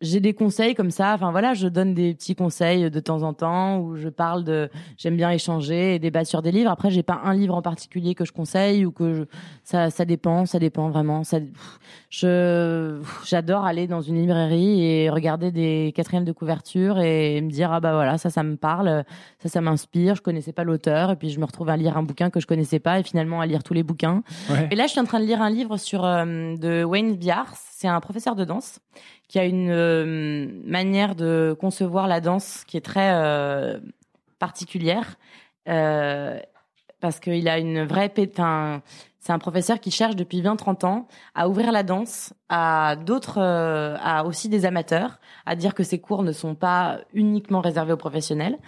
j'ai 0.00 0.20
des 0.20 0.32
conseils 0.32 0.74
comme 0.74 0.90
ça. 0.90 1.14
Enfin 1.14 1.30
voilà, 1.30 1.54
je 1.54 1.66
donne 1.68 1.94
des 1.94 2.14
petits 2.14 2.34
conseils 2.34 2.90
de 2.90 3.00
temps 3.00 3.22
en 3.22 3.32
temps 3.34 3.78
où 3.78 3.96
je 3.96 4.08
parle 4.08 4.44
de. 4.44 4.70
J'aime 4.96 5.16
bien 5.16 5.30
échanger 5.30 5.94
et 5.96 5.98
débattre 5.98 6.28
sur 6.28 6.42
des 6.42 6.52
livres. 6.52 6.70
Après, 6.70 6.90
j'ai 6.90 7.02
pas 7.02 7.20
un 7.24 7.34
livre 7.34 7.54
en 7.54 7.62
particulier 7.62 8.14
que 8.14 8.24
je 8.24 8.32
conseille 8.32 8.86
ou 8.86 8.92
que 8.92 9.14
je... 9.14 9.22
ça 9.64 9.90
ça 9.90 10.04
dépend, 10.04 10.46
ça 10.46 10.58
dépend 10.58 10.90
vraiment. 10.90 11.24
Ça, 11.24 11.38
je 12.10 13.00
j'adore 13.26 13.64
aller 13.64 13.86
dans 13.86 14.00
une 14.00 14.20
librairie 14.20 14.84
et 14.84 15.10
regarder 15.10 15.50
des 15.50 15.92
quatrièmes 15.94 16.24
de 16.24 16.32
couverture 16.32 16.98
et 17.00 17.40
me 17.40 17.50
dire 17.50 17.72
ah 17.72 17.80
bah 17.80 17.92
voilà 17.92 18.18
ça 18.18 18.30
ça 18.30 18.42
me 18.42 18.56
parle, 18.56 19.04
ça 19.42 19.48
ça 19.48 19.60
m'inspire. 19.60 20.14
Je 20.14 20.22
connaissais 20.22 20.52
pas 20.52 20.64
l'auteur 20.64 21.10
et 21.10 21.16
puis 21.16 21.30
je 21.30 21.40
me 21.40 21.44
retrouve 21.44 21.68
à 21.70 21.76
lire 21.76 21.96
un 21.96 22.02
bouquin 22.02 22.30
que 22.30 22.40
je 22.40 22.46
connaissais 22.46 22.78
pas 22.78 23.00
et 23.00 23.02
finalement 23.02 23.40
à 23.40 23.46
lire 23.46 23.62
tous 23.62 23.74
les 23.74 23.82
bouquins. 23.82 24.22
Ouais. 24.50 24.68
Et 24.70 24.76
là, 24.76 24.86
je 24.86 24.92
suis 24.92 25.00
en 25.00 25.04
train 25.04 25.20
de 25.20 25.24
lire 25.24 25.42
un 25.42 25.50
livre 25.50 25.76
sur 25.76 26.04
euh, 26.04 26.56
de 26.56 26.84
Wayne 26.84 27.16
Biars. 27.16 27.56
C'est 27.80 27.86
un 27.86 28.00
professeur 28.00 28.34
de 28.34 28.44
danse 28.44 28.80
qui 29.28 29.38
a 29.38 29.44
une 29.44 29.70
euh, 29.70 30.48
manière 30.64 31.14
de 31.14 31.56
concevoir 31.60 32.08
la 32.08 32.20
danse 32.20 32.64
qui 32.66 32.76
est 32.76 32.84
très 32.84 33.12
euh, 33.14 33.78
particulière. 34.40 35.14
Euh, 35.68 36.40
parce 36.98 37.20
qu'il 37.20 37.46
a 37.48 37.58
une 37.60 37.84
vraie 37.84 38.08
pét- 38.08 38.40
un- 38.40 38.82
c'est 39.20 39.30
un 39.30 39.38
professeur 39.38 39.78
qui 39.78 39.92
cherche 39.92 40.16
depuis 40.16 40.42
20-30 40.42 40.84
ans 40.86 41.06
à 41.36 41.48
ouvrir 41.48 41.70
la 41.70 41.84
danse 41.84 42.32
à 42.48 42.96
d'autres, 42.96 43.38
à 43.40 44.24
aussi 44.24 44.48
des 44.48 44.64
amateurs, 44.66 45.20
à 45.46 45.54
dire 45.54 45.72
que 45.74 45.84
ces 45.84 46.00
cours 46.00 46.24
ne 46.24 46.32
sont 46.32 46.56
pas 46.56 46.98
uniquement 47.12 47.60
réservés 47.60 47.92
aux 47.92 47.96
professionnels. 47.96 48.58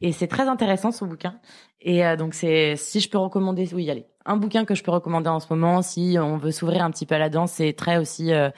Et 0.00 0.12
c'est 0.12 0.28
très 0.28 0.46
intéressant 0.46 0.92
ce 0.92 1.04
bouquin. 1.04 1.40
Et 1.82 2.04
euh, 2.04 2.16
donc 2.16 2.34
c'est, 2.34 2.76
si 2.76 3.00
je 3.00 3.08
peux 3.08 3.18
recommander, 3.18 3.68
oui, 3.74 3.90
allez, 3.90 4.06
un 4.26 4.36
bouquin 4.36 4.64
que 4.64 4.74
je 4.74 4.82
peux 4.82 4.90
recommander 4.90 5.28
en 5.28 5.40
ce 5.40 5.46
moment, 5.50 5.80
si 5.82 6.16
on 6.20 6.36
veut 6.36 6.50
s'ouvrir 6.50 6.84
un 6.84 6.90
petit 6.90 7.06
peu 7.06 7.14
à 7.14 7.18
la 7.18 7.30
danse, 7.30 7.52
c'est 7.52 7.72
très 7.72 7.96
aussi, 7.96 8.32
euh, 8.32 8.50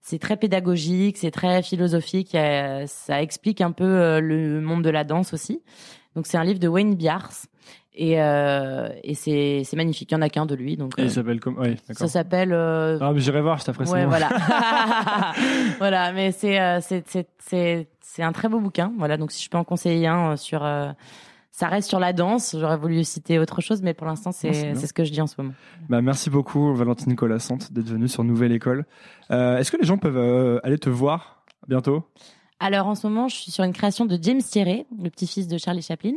c'est 0.00 0.18
très 0.20 0.36
pédagogique, 0.36 1.16
c'est 1.18 1.32
très 1.32 1.62
philosophique, 1.62 2.34
euh, 2.34 2.84
ça 2.86 3.20
explique 3.20 3.60
un 3.60 3.72
peu 3.72 3.84
euh, 3.84 4.20
le 4.20 4.60
monde 4.60 4.82
de 4.82 4.90
la 4.90 5.02
danse 5.04 5.34
aussi. 5.34 5.60
Donc 6.14 6.26
c'est 6.26 6.36
un 6.38 6.44
livre 6.44 6.60
de 6.60 6.68
Wayne 6.68 6.94
Biars. 6.94 7.32
Et, 8.00 8.22
euh, 8.22 8.90
et 9.02 9.14
c'est, 9.16 9.62
c'est 9.64 9.74
magnifique. 9.76 10.12
Il 10.12 10.14
y 10.14 10.16
en 10.16 10.22
a 10.22 10.28
qu'un 10.28 10.46
de 10.46 10.54
lui. 10.54 10.76
Donc, 10.76 10.92
Et 10.98 11.02
il 11.02 11.10
s'appelle 11.10 11.40
comme. 11.40 11.58
Oui, 11.58 11.74
ça 11.90 12.06
s'appelle. 12.06 12.52
euh, 12.52 12.96
Ah, 13.00 13.10
mais 13.12 13.18
j'irai 13.18 13.40
voir, 13.40 13.58
je 13.58 13.64
t'apprécie. 13.64 13.92
Ouais, 13.92 14.06
voilà. 14.06 14.28
voilà, 15.78 16.12
mais 16.12 16.30
c'est 16.30 16.60
euh, 16.60 16.78
c'est 16.80 17.02
c'est 17.08 17.26
c'est 17.40 17.88
c'est 18.00 18.22
un 18.22 18.30
très 18.30 18.48
beau 18.48 18.60
bouquin. 18.60 18.92
Voilà, 18.98 19.16
donc 19.16 19.32
si 19.32 19.42
je 19.42 19.50
peux 19.50 19.58
en 19.58 19.64
conseiller 19.64 20.06
un 20.06 20.36
sur 20.36 20.64
euh, 20.64 20.90
ça 21.58 21.66
reste 21.66 21.88
sur 21.88 21.98
la 21.98 22.12
danse, 22.12 22.54
j'aurais 22.56 22.76
voulu 22.76 23.02
citer 23.02 23.40
autre 23.40 23.60
chose 23.60 23.82
mais 23.82 23.92
pour 23.92 24.06
l'instant 24.06 24.30
c'est 24.30 24.74
ce 24.76 24.92
que 24.92 25.02
je 25.02 25.10
dis 25.10 25.20
en 25.20 25.26
ce 25.26 25.34
moment. 25.38 25.54
Bah, 25.88 26.00
merci 26.00 26.30
beaucoup, 26.30 26.72
Valentine 26.72 27.16
Colassante, 27.16 27.72
d'être 27.72 27.88
venue 27.88 28.06
sur 28.06 28.22
Nouvelle 28.22 28.52
École. 28.52 28.86
Euh, 29.32 29.58
Est-ce 29.58 29.72
que 29.72 29.76
les 29.76 29.84
gens 29.84 29.98
peuvent 29.98 30.16
euh, 30.16 30.60
aller 30.62 30.78
te 30.78 30.88
voir 30.88 31.42
bientôt? 31.66 32.04
Alors 32.60 32.86
en 32.86 32.94
ce 32.94 33.08
moment, 33.08 33.26
je 33.26 33.34
suis 33.34 33.50
sur 33.50 33.64
une 33.64 33.72
création 33.72 34.04
de 34.04 34.16
James 34.22 34.40
Thierry, 34.40 34.86
le 35.02 35.10
petit-fils 35.10 35.48
de 35.48 35.58
Charlie 35.58 35.82
Chaplin. 35.82 36.14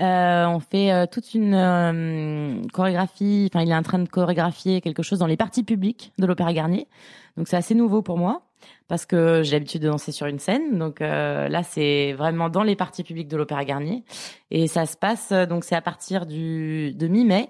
Euh, 0.00 0.46
on 0.46 0.60
fait 0.60 0.90
euh, 0.90 1.04
toute 1.04 1.34
une 1.34 1.54
euh, 1.54 2.62
chorégraphie, 2.72 3.50
enfin 3.52 3.62
il 3.62 3.70
est 3.70 3.76
en 3.76 3.82
train 3.82 3.98
de 3.98 4.08
chorégraphier 4.08 4.80
quelque 4.80 5.02
chose 5.02 5.18
dans 5.18 5.26
les 5.26 5.36
parties 5.36 5.64
publiques 5.64 6.12
de 6.18 6.24
l'Opéra 6.24 6.54
Garnier. 6.54 6.88
Donc 7.36 7.46
c'est 7.46 7.56
assez 7.56 7.74
nouveau 7.74 8.00
pour 8.00 8.16
moi 8.16 8.42
parce 8.88 9.06
que 9.06 9.42
j'ai 9.42 9.52
l'habitude 9.52 9.82
de 9.82 9.88
danser 9.88 10.12
sur 10.12 10.26
une 10.26 10.38
scène. 10.38 10.78
Donc 10.78 11.00
euh, 11.00 11.48
là, 11.48 11.62
c'est 11.62 12.12
vraiment 12.12 12.48
dans 12.48 12.62
les 12.62 12.76
parties 12.76 13.04
publiques 13.04 13.28
de 13.28 13.36
l'Opéra 13.36 13.64
Garnier 13.64 14.04
et 14.50 14.66
ça 14.66 14.86
se 14.86 14.96
passe 14.96 15.30
euh, 15.32 15.46
donc 15.46 15.64
c'est 15.64 15.76
à 15.76 15.82
partir 15.82 16.26
du 16.26 16.92
de 16.92 17.06
mi-mai 17.06 17.48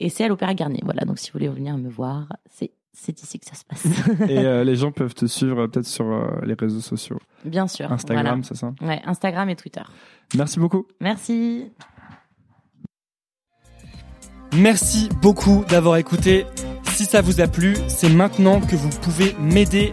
et 0.00 0.08
c'est 0.08 0.24
à 0.24 0.28
l'Opéra 0.28 0.54
Garnier. 0.54 0.80
Voilà, 0.84 1.04
donc 1.04 1.18
si 1.18 1.30
vous 1.30 1.38
voulez 1.38 1.48
venir 1.48 1.76
me 1.76 1.88
voir, 1.88 2.26
c'est 2.50 2.72
c'est 2.94 3.20
ici 3.22 3.38
que 3.38 3.46
ça 3.46 3.54
se 3.54 3.64
passe. 3.64 3.84
Et 4.30 4.38
euh, 4.38 4.64
les 4.64 4.76
gens 4.76 4.92
peuvent 4.92 5.14
te 5.14 5.26
suivre 5.26 5.62
euh, 5.62 5.68
peut-être 5.68 5.86
sur 5.86 6.06
euh, 6.06 6.40
les 6.44 6.54
réseaux 6.54 6.80
sociaux. 6.80 7.18
Bien 7.44 7.66
sûr. 7.66 7.92
Instagram, 7.92 8.26
voilà. 8.26 8.42
c'est 8.42 8.56
ça? 8.56 8.72
Ouais, 8.80 9.02
Instagram 9.04 9.50
et 9.50 9.56
Twitter. 9.56 9.82
Merci 10.36 10.60
beaucoup. 10.60 10.86
Merci. 11.00 11.70
Merci 14.56 15.08
beaucoup 15.20 15.64
d'avoir 15.68 15.96
écouté. 15.96 16.46
Si 16.84 17.04
ça 17.04 17.20
vous 17.20 17.40
a 17.40 17.48
plu, 17.48 17.74
c'est 17.88 18.08
maintenant 18.08 18.60
que 18.60 18.76
vous 18.76 18.90
pouvez 19.00 19.34
m'aider. 19.40 19.92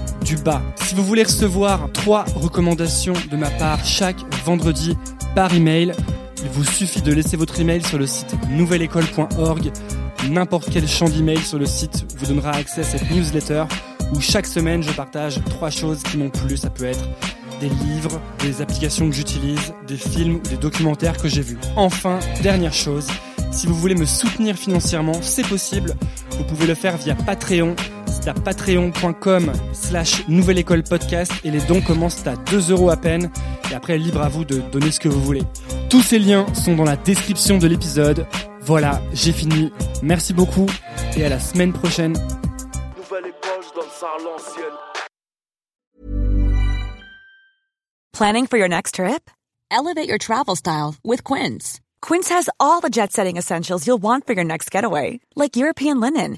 du 0.23 0.35
bas. 0.37 0.61
Si 0.77 0.95
vous 0.95 1.03
voulez 1.03 1.23
recevoir 1.23 1.89
trois 1.93 2.25
recommandations 2.35 3.13
de 3.29 3.37
ma 3.37 3.49
part 3.49 3.83
chaque 3.85 4.17
vendredi 4.45 4.97
par 5.35 5.53
email, 5.53 5.93
il 6.43 6.49
vous 6.49 6.63
suffit 6.63 7.01
de 7.01 7.13
laisser 7.13 7.37
votre 7.37 7.59
email 7.59 7.83
sur 7.83 7.97
le 7.97 8.07
site 8.07 8.35
nouvelleécole.org. 8.49 9.71
N'importe 10.29 10.69
quel 10.71 10.87
champ 10.87 11.09
d'email 11.09 11.39
sur 11.39 11.59
le 11.59 11.65
site 11.65 12.05
vous 12.17 12.27
donnera 12.27 12.51
accès 12.51 12.81
à 12.81 12.83
cette 12.83 13.09
newsletter 13.11 13.65
où 14.13 14.19
chaque 14.19 14.45
semaine 14.45 14.83
je 14.83 14.91
partage 14.91 15.39
trois 15.49 15.69
choses 15.69 16.03
qui 16.03 16.17
m'ont 16.17 16.29
plu. 16.29 16.57
Ça 16.57 16.69
peut 16.69 16.85
être 16.85 17.07
des 17.59 17.69
livres, 17.69 18.19
des 18.39 18.61
applications 18.61 19.07
que 19.09 19.15
j'utilise, 19.15 19.73
des 19.87 19.97
films 19.97 20.35
ou 20.35 20.49
des 20.49 20.57
documentaires 20.57 21.17
que 21.17 21.27
j'ai 21.27 21.41
vus. 21.41 21.57
Enfin, 21.75 22.19
dernière 22.41 22.73
chose, 22.73 23.07
si 23.51 23.67
vous 23.67 23.75
voulez 23.75 23.95
me 23.95 24.05
soutenir 24.05 24.55
financièrement, 24.55 25.21
c'est 25.21 25.45
possible. 25.45 25.93
Vous 26.37 26.43
pouvez 26.43 26.65
le 26.65 26.73
faire 26.73 26.97
via 26.97 27.15
Patreon. 27.15 27.75
C'est 28.21 28.29
à 28.29 28.33
patreon.com 28.35 29.51
slash 29.73 30.27
nouvelle 30.27 30.59
école 30.59 30.83
podcast 30.83 31.31
et 31.43 31.49
les 31.49 31.61
dons 31.61 31.81
commencent 31.81 32.25
à 32.27 32.35
2 32.35 32.71
euros 32.71 32.91
à 32.91 32.97
peine. 32.97 33.31
Et 33.71 33.73
après, 33.73 33.97
libre 33.97 34.21
à 34.21 34.29
vous 34.29 34.45
de 34.45 34.59
donner 34.71 34.91
ce 34.91 34.99
que 34.99 35.09
vous 35.09 35.21
voulez. 35.21 35.41
Tous 35.89 36.03
ces 36.03 36.19
liens 36.19 36.45
sont 36.53 36.75
dans 36.75 36.83
la 36.83 36.95
description 36.95 37.57
de 37.57 37.67
l'épisode. 37.67 38.27
Voilà, 38.61 39.01
j'ai 39.13 39.31
fini. 39.31 39.71
Merci 40.03 40.33
beaucoup 40.33 40.67
et 41.17 41.25
à 41.25 41.29
la 41.29 41.39
semaine 41.39 41.73
prochaine. 41.73 42.15
Planning 48.13 48.45
for 48.45 48.57
your 48.57 48.69
next 48.69 48.95
trip? 48.95 49.31
Elevate 49.71 50.07
your 50.07 50.19
travel 50.19 50.55
style 50.55 50.93
with 51.03 51.23
Quince. 51.23 51.79
Quince 52.01 52.29
has 52.29 52.49
all 52.59 52.81
the 52.81 52.89
jet 52.89 53.11
setting 53.11 53.37
essentials 53.37 53.87
you'll 53.87 54.01
want 54.01 54.27
for 54.27 54.33
your 54.33 54.43
next 54.43 54.69
getaway, 54.69 55.19
like 55.35 55.55
European 55.55 55.99
linen, 55.99 56.37